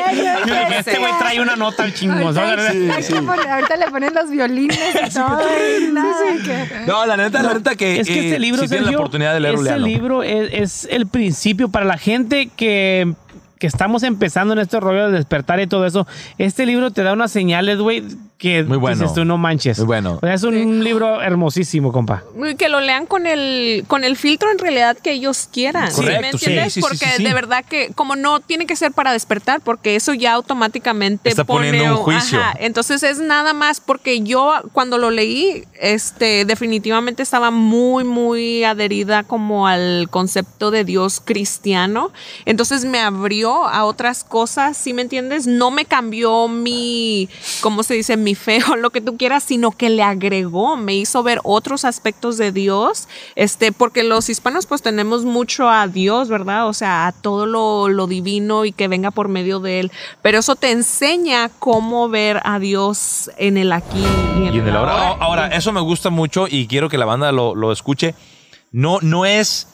Este 0.78 0.98
güey 0.98 1.12
trae 1.18 1.40
una 1.40 1.56
nota 1.56 1.82
al 1.84 1.94
chingos. 1.94 2.36
Ahorita, 2.36 3.76
le 3.76 3.86
ponen 3.90 4.14
los 4.14 4.30
violines 4.30 4.78
y 5.06 5.10
todo. 5.14 5.40
y 5.80 5.92
nada, 5.92 6.14
que- 6.44 6.86
No, 6.86 7.06
la 7.06 7.16
neta, 7.16 7.42
la 7.42 7.54
neta 7.54 7.74
que, 7.76 8.00
Es 8.00 8.06
que 8.06 8.14
eh, 8.20 8.24
este 8.26 8.38
libro, 8.38 8.66
si 8.66 8.78
la 8.78 8.90
oportunidad 8.90 9.34
de 9.34 9.40
leerlo, 9.40 9.62
este 9.62 9.78
libro 9.78 10.22
es, 10.22 10.50
es 10.52 10.88
el 10.90 11.06
principio 11.06 11.68
para 11.68 11.84
la 11.84 11.98
gente 11.98 12.50
que, 12.56 13.14
que 13.58 13.66
estamos 13.66 14.02
empezando 14.02 14.52
en 14.52 14.60
este 14.60 14.80
rollo 14.80 15.06
de 15.10 15.12
despertar 15.12 15.60
y 15.60 15.66
todo 15.66 15.86
eso. 15.86 16.06
Este 16.38 16.66
libro 16.66 16.90
te 16.90 17.02
da 17.02 17.12
unas 17.12 17.32
señales, 17.32 17.78
güey, 17.78 18.04
que 18.38 18.62
Muy 18.64 18.76
bueno. 18.76 19.00
dices 19.00 19.14
tú 19.14 19.24
no 19.24 19.38
manches. 19.38 19.78
Muy 19.78 19.86
bueno. 19.86 20.16
O 20.16 20.20
sea, 20.20 20.34
es 20.34 20.42
un 20.42 20.84
libro 20.84 21.22
hermosísimo, 21.22 21.90
compa. 21.90 22.22
Que 22.58 22.68
lo 22.68 22.80
lean 22.80 23.06
con 23.06 23.26
el, 23.26 23.84
con 23.88 24.04
el 24.04 24.16
filtro 24.16 24.50
en 24.50 24.58
realidad 24.58 24.96
que 24.98 25.12
ellos 25.12 25.48
quieran. 25.50 25.90
¿sí 25.90 26.02
Correcto, 26.02 26.20
¿Me 26.20 26.30
sí, 26.32 26.44
entiendes? 26.44 26.74
sí, 26.74 26.80
sí, 26.80 26.86
porque 26.86 27.06
sí, 27.06 27.16
sí. 27.16 27.24
de 27.24 27.32
verdad 27.32 27.64
que 27.66 27.92
como 27.94 28.14
no 28.14 28.40
tiene 28.40 28.66
que 28.66 28.76
ser 28.76 28.92
para 28.92 29.12
despertar, 29.12 29.62
porque 29.62 29.96
eso 29.96 30.12
ya 30.12 30.34
automáticamente 30.34 31.30
Está 31.30 31.44
pone 31.44 31.68
poniendo 31.68 31.98
un 31.98 32.04
juicio. 32.04 32.38
Ajá, 32.38 32.54
entonces 32.60 33.02
es 33.02 33.20
nada 33.20 33.54
más 33.54 33.80
porque 33.80 34.20
yo 34.20 34.52
cuando 34.72 34.98
lo 34.98 35.10
leí, 35.10 35.64
este, 35.80 36.44
definitivamente 36.44 37.22
estaba 37.22 37.50
muy, 37.50 38.04
muy 38.04 38.64
adherida 38.64 39.22
como 39.22 39.66
al 39.66 40.08
concepto 40.10 40.70
de 40.70 40.84
Dios 40.84 41.22
cristiano. 41.24 42.12
Entonces 42.44 42.84
me 42.84 43.00
abrió 43.00 43.55
a 43.64 43.84
otras 43.84 44.24
cosas, 44.24 44.76
¿sí 44.76 44.92
me 44.92 45.02
entiendes? 45.02 45.46
No 45.46 45.70
me 45.70 45.84
cambió 45.84 46.48
mi, 46.48 47.28
¿cómo 47.60 47.82
se 47.82 47.94
dice? 47.94 48.16
Mi 48.16 48.34
fe 48.34 48.60
o 48.70 48.76
lo 48.76 48.90
que 48.90 49.00
tú 49.00 49.16
quieras, 49.16 49.44
sino 49.44 49.70
que 49.70 49.88
le 49.88 50.02
agregó, 50.02 50.76
me 50.76 50.94
hizo 50.94 51.22
ver 51.22 51.40
otros 51.44 51.84
aspectos 51.84 52.36
de 52.36 52.52
Dios, 52.52 53.08
este, 53.34 53.72
porque 53.72 54.02
los 54.02 54.28
hispanos 54.28 54.66
pues 54.66 54.82
tenemos 54.82 55.24
mucho 55.24 55.68
a 55.68 55.88
Dios, 55.88 56.28
¿verdad? 56.28 56.68
O 56.68 56.72
sea, 56.72 57.06
a 57.06 57.12
todo 57.12 57.46
lo, 57.46 57.88
lo 57.88 58.06
divino 58.06 58.64
y 58.64 58.72
que 58.72 58.88
venga 58.88 59.10
por 59.10 59.28
medio 59.28 59.60
de 59.60 59.80
él. 59.80 59.92
Pero 60.22 60.38
eso 60.38 60.56
te 60.56 60.70
enseña 60.70 61.48
cómo 61.58 62.08
ver 62.08 62.40
a 62.44 62.58
Dios 62.58 63.30
en 63.38 63.56
el 63.56 63.72
aquí 63.72 64.04
y 64.38 64.48
en, 64.48 64.54
Y 64.54 64.58
en 64.58 64.68
el 64.68 64.76
ahora. 64.76 64.92
ahora. 64.92 65.24
Ahora, 65.24 65.46
eso 65.48 65.72
me 65.72 65.80
gusta 65.80 66.10
mucho 66.10 66.46
y 66.48 66.66
quiero 66.66 66.88
que 66.88 66.98
la 66.98 67.04
banda 67.04 67.32
lo, 67.32 67.54
lo 67.54 67.72
escuche. 67.72 68.14
No, 68.72 68.98
no 69.00 69.24
es 69.24 69.68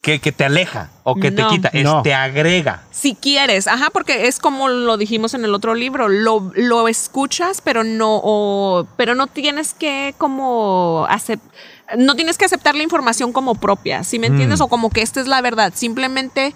que, 0.00 0.18
que 0.18 0.32
te 0.32 0.44
aleja 0.44 0.90
o 1.04 1.14
que 1.14 1.30
te 1.30 1.44
quita, 1.46 1.68
es 1.74 1.84
No. 1.84 2.02
te 2.02 2.14
agrega. 2.14 2.82
Si 2.90 3.14
quieres, 3.14 3.66
ajá, 3.66 3.90
porque 3.90 4.28
es 4.28 4.38
como 4.38 4.68
lo 4.68 4.96
dijimos 4.96 5.34
en 5.34 5.44
el 5.44 5.54
otro 5.54 5.74
libro, 5.74 6.08
lo, 6.08 6.50
lo 6.54 6.88
escuchas, 6.88 7.60
pero 7.60 7.84
no, 7.84 8.18
o- 8.22 8.86
pero 8.96 9.14
no 9.14 9.26
tienes 9.26 9.74
que 9.74 10.14
como 10.16 11.06
acep- 11.10 11.40
no 11.98 12.14
tienes 12.16 12.38
que 12.38 12.46
aceptar 12.46 12.74
la 12.76 12.82
información 12.82 13.32
como 13.32 13.56
propia, 13.56 14.02
¿sí 14.04 14.18
me 14.18 14.28
entiendes? 14.28 14.60
Mm. 14.60 14.62
O 14.62 14.68
como 14.68 14.88
que 14.90 15.02
esta 15.02 15.20
es 15.20 15.26
la 15.26 15.42
verdad, 15.42 15.72
simplemente 15.76 16.54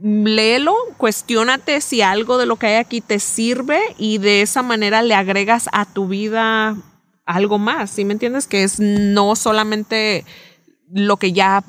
léelo, 0.00 0.74
cuestiónate 0.96 1.80
si 1.80 2.02
algo 2.02 2.38
de 2.38 2.46
lo 2.46 2.56
que 2.56 2.66
hay 2.68 2.74
aquí 2.76 3.00
te 3.00 3.18
sirve 3.18 3.80
y 3.98 4.18
de 4.18 4.42
esa 4.42 4.62
manera 4.62 5.02
le 5.02 5.14
agregas 5.14 5.68
a 5.72 5.84
tu 5.86 6.06
vida 6.08 6.76
algo 7.24 7.58
más, 7.58 7.90
¿sí 7.90 8.04
me 8.04 8.12
entiendes? 8.12 8.46
Que 8.46 8.62
es 8.62 8.78
no 8.78 9.34
solamente 9.36 10.24
lo 10.92 11.16
que 11.16 11.32
ya 11.32 11.64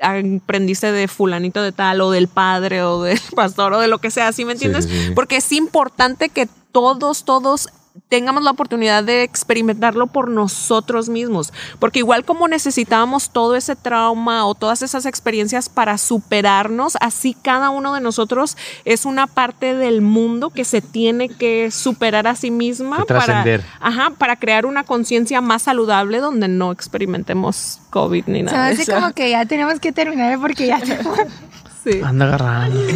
aprendiste 0.00 0.92
de 0.92 1.08
fulanito 1.08 1.62
de 1.62 1.72
tal 1.72 2.00
o 2.00 2.10
del 2.10 2.28
padre 2.28 2.82
o 2.82 3.02
del 3.02 3.20
pastor 3.34 3.72
o 3.74 3.80
de 3.80 3.88
lo 3.88 3.98
que 3.98 4.10
sea, 4.10 4.32
¿sí 4.32 4.44
me 4.44 4.52
entiendes? 4.52 4.84
sí, 4.84 4.90
sí, 4.90 5.06
sí. 5.06 5.12
Porque 5.14 5.36
es 5.36 5.52
importante 5.52 6.28
que 6.28 6.48
todos, 6.72 7.24
todos 7.24 7.68
tengamos 8.08 8.42
la 8.42 8.50
oportunidad 8.50 9.04
de 9.04 9.22
experimentarlo 9.22 10.06
por 10.08 10.28
nosotros 10.28 11.08
mismos. 11.08 11.52
Porque 11.78 12.00
igual 12.00 12.24
como 12.24 12.48
necesitábamos 12.48 13.30
todo 13.30 13.56
ese 13.56 13.76
trauma 13.76 14.46
o 14.46 14.54
todas 14.54 14.82
esas 14.82 15.06
experiencias 15.06 15.68
para 15.68 15.98
superarnos, 15.98 16.96
así 17.00 17.34
cada 17.34 17.70
uno 17.70 17.94
de 17.94 18.00
nosotros 18.00 18.56
es 18.84 19.04
una 19.04 19.26
parte 19.26 19.74
del 19.74 20.00
mundo 20.00 20.50
que 20.50 20.64
se 20.64 20.80
tiene 20.80 21.28
que 21.28 21.70
superar 21.70 22.26
a 22.26 22.34
sí 22.34 22.50
misma 22.50 23.04
para, 23.04 23.24
trascender. 23.24 23.64
ajá, 23.80 24.10
para 24.18 24.36
crear 24.36 24.66
una 24.66 24.84
conciencia 24.84 25.40
más 25.40 25.62
saludable 25.62 26.18
donde 26.18 26.48
no 26.48 26.72
experimentemos 26.72 27.80
COVID 27.90 28.24
ni 28.26 28.42
nada. 28.42 28.66
de 28.66 28.72
hace 28.72 28.82
eso. 28.82 28.94
como 28.94 29.12
que 29.12 29.30
ya 29.30 29.44
tenemos 29.46 29.78
que 29.80 29.92
terminar 29.92 30.38
porque 30.40 30.66
ya 30.66 30.80
Sí. 31.82 32.00
Anda 32.04 32.26
agarrando. 32.26 32.78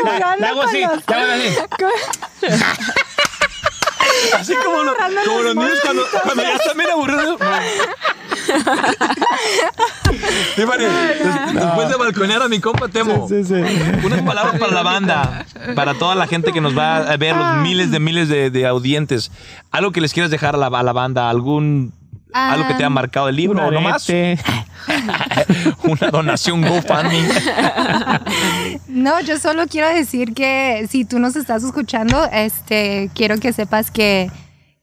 jugando 0.00 0.36
Le 0.40 0.46
hago 0.46 0.60
con 0.60 0.68
así, 0.68 0.82
los- 0.82 1.08
le 1.08 1.14
hago 1.14 1.32
así. 1.32 2.54
Así 4.38 4.54
como, 4.64 4.82
lo- 4.84 4.94
como 5.26 5.42
los 5.42 5.54
niños 5.56 5.78
cuando, 5.82 6.02
cuando 6.22 6.42
ya 6.42 6.54
están 6.54 6.76
bien 6.76 6.90
aburridos. 6.90 7.38
Tiffany, 10.56 10.78
des- 10.78 11.54
después 11.54 11.88
de 11.88 11.96
balconear 11.96 12.42
a 12.42 12.48
mi 12.48 12.60
compa 12.60 12.88
Temo, 12.88 13.28
Sí, 13.28 13.44
sí. 13.44 13.54
unas 14.04 14.22
palabras 14.22 14.58
para 14.58 14.72
la 14.72 14.82
banda, 14.82 15.44
para 15.74 15.94
toda 15.94 16.14
la 16.14 16.26
gente 16.26 16.52
que 16.52 16.60
nos 16.60 16.76
va 16.76 16.98
a 16.98 17.16
ver, 17.16 17.36
los 17.36 17.56
miles 17.56 17.90
de 17.90 18.00
miles 18.00 18.28
de, 18.28 18.50
de 18.50 18.66
audientes. 18.66 19.30
Algo 19.70 19.90
que 19.92 20.00
les 20.00 20.12
quieras 20.12 20.30
dejar 20.30 20.54
a 20.54 20.58
la, 20.58 20.66
a 20.68 20.82
la 20.82 20.92
banda, 20.92 21.28
algún 21.28 21.92
algo 22.34 22.66
que 22.66 22.74
te 22.74 22.82
haya 22.82 22.90
marcado 22.90 23.28
el 23.28 23.36
libro, 23.36 23.70
no 23.70 23.80
más. 23.80 24.08
Una 25.84 26.10
donación 26.10 26.62
GoFundMe. 26.62 27.28
No, 28.88 29.20
yo 29.20 29.38
solo 29.38 29.66
quiero 29.66 29.88
decir 29.88 30.34
que 30.34 30.86
si 30.88 31.04
tú 31.04 31.18
nos 31.18 31.34
estás 31.36 31.64
escuchando, 31.64 32.28
este, 32.32 33.10
quiero 33.12 33.38
que 33.38 33.52
sepas 33.52 33.90
que, 33.90 34.30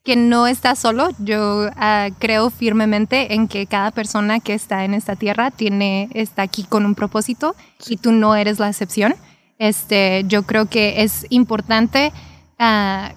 que 0.04 0.16
no 0.16 0.48
estás 0.48 0.80
solo. 0.80 1.10
Yo 1.18 1.70
ah, 1.78 2.10
creo 2.20 2.50
firmemente 2.50 3.34
en 3.34 3.48
que 3.48 3.68
cada 3.68 3.92
persona 3.92 4.40
que 4.40 4.54
está 4.54 4.84
en 4.84 4.94
esta 4.94 5.16
tierra 5.16 5.50
tiene, 5.50 6.10
está 6.14 6.42
aquí 6.42 6.64
con 6.64 6.86
un 6.86 6.94
propósito 6.94 7.56
y 7.88 7.98
tú 7.98 8.12
no 8.12 8.36
eres 8.36 8.60
la 8.60 8.68
excepción. 8.68 9.16
Este, 9.58 10.24
yo 10.28 10.44
creo 10.44 10.66
que 10.68 11.04
es 11.04 11.26
importante 11.30 12.12
ah, 12.60 13.14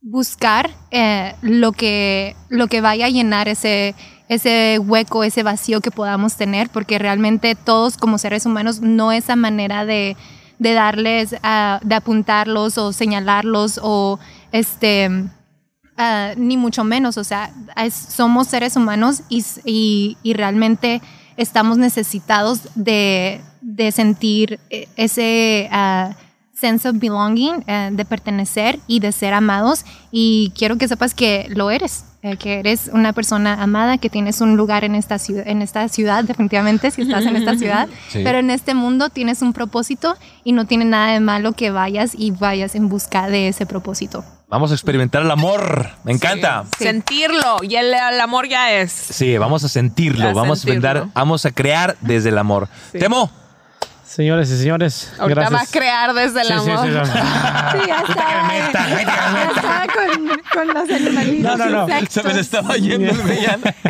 buscar 0.00 0.70
eh, 0.90 1.34
lo, 1.42 1.72
que, 1.72 2.36
lo 2.48 2.66
que 2.68 2.80
vaya 2.80 3.06
a 3.06 3.10
llenar 3.10 3.48
ese, 3.48 3.94
ese 4.28 4.78
hueco, 4.78 5.24
ese 5.24 5.42
vacío 5.42 5.80
que 5.80 5.90
podamos 5.90 6.36
tener, 6.36 6.70
porque 6.70 6.98
realmente 6.98 7.54
todos 7.54 7.96
como 7.96 8.18
seres 8.18 8.46
humanos 8.46 8.80
no 8.80 9.12
esa 9.12 9.36
manera 9.36 9.84
de, 9.84 10.16
de 10.58 10.72
darles, 10.72 11.36
ah, 11.42 11.80
de 11.82 11.94
apuntarlos 11.94 12.78
o 12.78 12.92
señalarlos 12.92 13.80
o 13.82 14.18
este... 14.52 15.10
ah, 15.96 16.32
ni 16.36 16.56
mucho 16.56 16.84
menos, 16.84 17.16
o 17.18 17.24
sea, 17.24 17.52
somos 17.90 18.46
seres 18.46 18.76
humanos 18.76 19.22
y- 19.28 20.16
y 20.22 20.32
realmente 20.34 21.02
estamos 21.36 21.76
necesitados 21.78 22.60
de, 22.76 23.40
de 23.60 23.92
sentir 23.92 24.60
eh, 24.70 24.88
ese 24.96 25.68
ah, 25.72 26.14
sense 26.58 26.88
of 26.88 26.96
belonging, 26.98 27.62
eh, 27.66 27.90
de 27.92 28.04
pertenecer 28.04 28.78
y 28.86 29.00
de 29.00 29.12
ser 29.12 29.34
amados. 29.34 29.84
Y 30.10 30.52
quiero 30.56 30.76
que 30.78 30.88
sepas 30.88 31.14
que 31.14 31.46
lo 31.50 31.70
eres, 31.70 32.04
eh, 32.22 32.36
que 32.36 32.58
eres 32.58 32.90
una 32.92 33.12
persona 33.12 33.62
amada, 33.62 33.98
que 33.98 34.10
tienes 34.10 34.40
un 34.40 34.56
lugar 34.56 34.82
en 34.84 34.94
esta 34.94 35.18
ciudad, 35.18 35.46
en 35.46 35.62
esta 35.62 35.88
ciudad 35.88 36.24
definitivamente, 36.24 36.90
si 36.90 37.02
estás 37.02 37.24
en 37.26 37.36
esta 37.36 37.56
ciudad, 37.56 37.88
Sí. 38.08 38.20
pero 38.24 38.38
en 38.38 38.50
este 38.50 38.74
mundo 38.74 39.08
tienes 39.08 39.40
un 39.42 39.52
propósito 39.52 40.16
y 40.44 40.52
no 40.52 40.66
tiene 40.66 40.84
nada 40.84 41.12
de 41.12 41.20
malo 41.20 41.52
que 41.52 41.70
vayas 41.70 42.12
y 42.16 42.32
vayas 42.32 42.74
en 42.74 42.88
busca 42.88 43.28
de 43.28 43.48
ese 43.48 43.64
propósito. 43.66 44.24
Vamos 44.50 44.70
a 44.70 44.74
experimentar 44.74 45.22
el 45.22 45.30
amor. 45.30 45.90
Me 46.04 46.12
encanta. 46.12 46.64
Sí. 46.78 46.84
Sentirlo 46.84 47.58
y 47.62 47.76
el, 47.76 47.92
el 47.92 48.20
amor 48.20 48.48
ya 48.48 48.72
es. 48.72 48.90
Sí, 48.90 49.36
vamos 49.36 49.62
a 49.62 49.68
sentirlo, 49.68 50.28
A 50.28 50.32
vamos 50.32 50.60
sentirlo. 50.60 50.88
a 50.88 51.10
vamos 51.14 51.44
a 51.44 51.50
crear 51.52 51.96
desde 52.00 52.30
el 52.30 52.38
amor. 52.38 52.66
Temo, 52.92 53.30
Señores 54.08 54.50
y 54.50 54.56
señores, 54.56 55.12
Ahorita 55.18 55.42
gracias. 55.42 55.60
va 55.60 55.64
a 55.64 55.70
crear 55.70 56.14
desde 56.14 56.40
el 56.40 56.46
Sí, 56.46 56.52
sí, 56.64 56.70
amor. 56.70 56.86
sí, 56.86 56.92
sí. 57.12 57.18
Sí, 57.72 57.78
ya 57.86 57.96
estaba, 57.98 59.86
con, 59.86 60.28
con 60.54 60.68
los 60.74 60.90
animalitos. 60.90 61.58
No, 61.58 61.64
no, 61.66 61.70
no. 61.70 61.82
insectos. 61.88 62.12
se 62.14 62.22
me 62.22 62.34
le 62.34 62.40
estaba 62.40 62.76
yendo 62.76 63.10
el 63.10 63.18
brillante. 63.18 63.74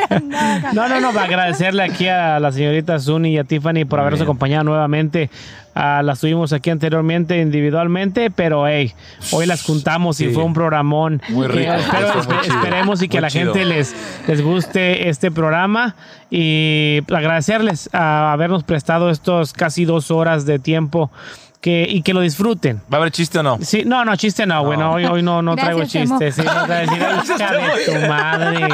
No, 0.72 0.88
no, 0.88 1.00
no, 1.00 1.12
para 1.12 1.26
agradecerle 1.26 1.82
aquí 1.84 2.08
a 2.08 2.40
la 2.40 2.50
señorita 2.50 2.98
Zuni 2.98 3.34
y 3.34 3.38
a 3.38 3.44
Tiffany 3.44 3.84
por 3.88 4.00
habernos 4.00 4.20
acompañado 4.20 4.64
nuevamente. 4.64 5.30
Ah, 5.80 6.02
las 6.02 6.18
tuvimos 6.18 6.52
aquí 6.52 6.70
anteriormente 6.70 7.38
individualmente, 7.40 8.32
pero 8.32 8.66
hey, 8.66 8.92
hoy 9.30 9.46
las 9.46 9.62
juntamos 9.62 10.16
Sí. 10.16 10.24
y 10.24 10.34
fue 10.34 10.42
un 10.42 10.52
programón. 10.52 11.22
Muy 11.28 11.46
rico, 11.46 11.70
Eh, 11.72 11.76
espero- 11.78 12.18
estuvo 12.18 12.34
muy 12.34 12.46
esperemos 12.48 13.00
y 13.02 13.08
que 13.08 13.18
muy 13.18 13.22
la 13.22 13.30
chido. 13.30 13.54
gente 13.54 13.64
les, 13.64 13.94
les 14.26 14.42
guste 14.42 15.08
este 15.08 15.30
programa 15.30 15.94
y 16.30 16.98
agradecerles 17.14 17.88
a 17.92 18.32
habernos 18.32 18.64
prestado 18.64 19.08
estos 19.10 19.52
casi 19.52 19.84
dos 19.84 20.10
horas 20.10 20.46
de 20.46 20.58
tiempo 20.58 21.12
que, 21.60 21.86
y 21.88 22.02
que 22.02 22.12
lo 22.12 22.22
disfruten. 22.22 22.78
¿Va 22.92 22.98
a 22.98 23.00
haber 23.02 23.12
chiste 23.12 23.38
o 23.38 23.42
no? 23.44 23.58
Sí, 23.62 23.84
no, 23.86 24.04
no, 24.04 24.16
chiste 24.16 24.46
no, 24.46 24.64
bueno, 24.64 24.92
hoy, 24.92 25.04
hoy 25.04 25.22
no, 25.22 25.42
no 25.42 25.54
traigo 25.56 25.78
Gracias, 25.78 26.04
Temo. 26.08 26.18
chistes. 26.18 26.34
Sí, 26.34 26.42
no, 26.42 26.52
te 26.62 26.66
voy 26.66 26.76
a 26.76 26.80
decir, 26.80 27.02
"Ay, 27.04 27.20
hija 27.36 27.52
de 27.92 28.00
tu 28.00 28.08
madre. 28.08 28.68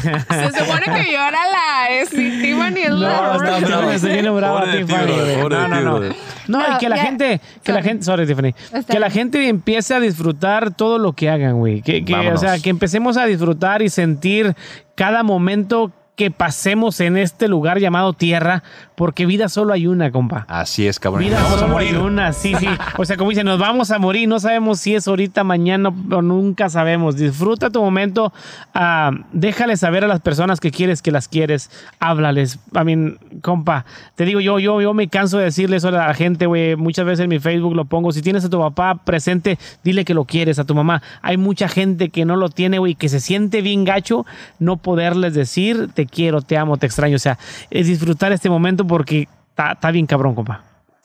Se 0.00 0.58
supone 0.58 0.84
que 0.86 1.12
yo 1.12 1.18
era 1.18 1.30
la 1.30 1.88
es 1.90 2.10
Tiffany 2.10 2.78
es 2.78 2.90
la 2.90 3.38
No, 3.38 3.44
está 3.44 4.30
bravo. 4.32 4.66
de 4.66 4.72
ti, 4.72 4.84
Tiffany. 4.84 5.48
No, 5.48 5.68
no, 5.68 5.80
no. 6.00 6.14
No, 6.48 6.60
y 6.74 6.78
que 6.78 6.88
la 6.88 6.96
ya. 6.96 7.02
gente, 7.02 7.40
que 7.62 7.72
la 7.72 7.78
Sorry. 7.78 7.88
gente, 7.88 8.04
sorry, 8.04 8.26
Tiffany, 8.26 8.54
que 8.88 8.98
la 8.98 9.10
gente 9.10 9.48
empiece 9.48 9.94
a 9.94 10.00
disfrutar 10.00 10.74
todo 10.74 10.98
lo 10.98 11.12
que 11.12 11.30
hagan, 11.30 11.58
güey. 11.58 11.82
Que, 11.82 12.04
que, 12.04 12.14
o 12.14 12.36
sea, 12.36 12.58
que 12.58 12.70
empecemos 12.70 13.16
a 13.16 13.26
disfrutar 13.26 13.82
y 13.82 13.88
sentir 13.90 14.54
cada 14.94 15.22
momento 15.22 15.92
que 16.16 16.30
pasemos 16.30 17.00
en 17.00 17.16
este 17.16 17.48
lugar 17.48 17.78
llamado 17.78 18.12
tierra, 18.12 18.62
porque 18.94 19.24
vida 19.24 19.48
solo 19.48 19.72
hay 19.72 19.86
una, 19.86 20.10
compa. 20.10 20.44
Así 20.46 20.86
es, 20.86 21.00
cabrón. 21.00 21.24
Vida 21.24 21.36
Vamos 21.42 21.56
a 21.56 21.60
solo 21.60 21.78
hay 21.78 21.92
morir. 21.92 22.02
una, 22.02 22.32
sí, 22.32 22.54
sí. 22.54 22.68
O 22.98 23.04
sea, 23.04 23.16
como 23.16 23.30
dicen, 23.30 23.46
nos 23.46 23.58
vamos 23.58 23.90
a 23.90 23.98
morir, 23.98 24.28
no 24.28 24.38
sabemos 24.38 24.80
si 24.80 24.94
es 24.94 25.08
ahorita, 25.08 25.42
mañana 25.42 25.88
o 25.88 26.22
nunca 26.22 26.68
sabemos. 26.68 27.16
Disfruta 27.16 27.70
tu 27.70 27.80
momento, 27.80 28.32
ah, 28.74 29.10
déjale 29.32 29.76
saber 29.76 30.04
a 30.04 30.06
las 30.06 30.20
personas 30.20 30.60
que 30.60 30.70
quieres 30.70 31.00
que 31.00 31.10
las 31.10 31.28
quieres, 31.28 31.70
háblales. 31.98 32.58
I 32.74 32.84
mean, 32.84 33.18
compa, 33.40 33.86
te 34.14 34.26
digo 34.26 34.40
yo, 34.40 34.58
yo, 34.58 34.80
yo 34.82 34.92
me 34.92 35.08
canso 35.08 35.38
de 35.38 35.44
decirle 35.44 35.76
eso 35.78 35.88
a 35.88 35.92
la 35.92 36.14
gente, 36.14 36.46
güey. 36.46 36.76
Muchas 36.76 37.06
veces 37.06 37.24
en 37.24 37.30
mi 37.30 37.38
Facebook 37.38 37.74
lo 37.74 37.86
pongo. 37.86 38.12
Si 38.12 38.20
tienes 38.20 38.44
a 38.44 38.50
tu 38.50 38.58
papá 38.58 38.96
presente, 38.96 39.58
dile 39.82 40.04
que 40.04 40.12
lo 40.12 40.26
quieres, 40.26 40.58
a 40.58 40.64
tu 40.64 40.74
mamá. 40.74 41.02
Hay 41.22 41.38
mucha 41.38 41.68
gente 41.68 42.10
que 42.10 42.26
no 42.26 42.36
lo 42.36 42.50
tiene, 42.50 42.78
güey, 42.78 42.94
que 42.94 43.08
se 43.08 43.20
siente 43.20 43.62
bien 43.62 43.84
gacho 43.84 44.26
no 44.58 44.76
poderles 44.76 45.34
decir 45.34 45.88
te 45.94 46.01
te 46.04 46.06
quiero, 46.06 46.42
te 46.42 46.56
amo, 46.56 46.76
te 46.76 46.86
extraño. 46.86 47.16
O 47.16 47.20
sea, 47.20 47.38
es 47.70 47.86
disfrutar 47.86 48.32
este 48.32 48.50
momento 48.50 48.86
porque 48.86 49.28
está 49.56 49.90
bien 49.90 50.06
cabrón, 50.06 50.34
compa. 50.34 50.62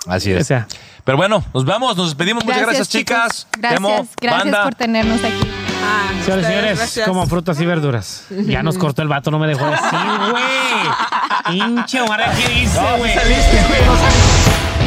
Así 0.08 0.32
es. 0.32 0.42
O 0.42 0.46
sea. 0.46 0.68
Pero 1.04 1.18
bueno, 1.18 1.44
nos 1.54 1.66
vamos, 1.66 1.96
nos 1.96 2.08
despedimos. 2.08 2.44
Muchas 2.44 2.62
gracias, 2.62 2.90
chicas. 2.90 3.48
Gracias, 3.58 3.82
Demo, 3.82 4.08
gracias 4.22 4.58
por 4.58 4.76
tenernos 4.76 5.24
aquí. 5.24 5.48
Ah, 5.84 6.10
señores, 6.26 6.46
señores, 6.48 7.02
como 7.06 7.26
frutas 7.28 7.60
y 7.62 7.66
verduras. 7.66 8.26
Ya 8.30 8.64
nos 8.64 8.78
cortó 8.78 9.02
el 9.02 9.08
vato, 9.08 9.32
no 9.32 9.40
me 9.40 9.48
dejó 9.48 9.66
decir, 9.70 10.00
güey. 10.32 10.44
Pinche 11.50 12.02
Omar, 12.02 12.32
¿qué 12.36 12.54
dice, 12.54 12.80
güey? 12.98 13.16
No, 13.16 13.22
saliste, 13.22 13.66
güey. 13.68 14.78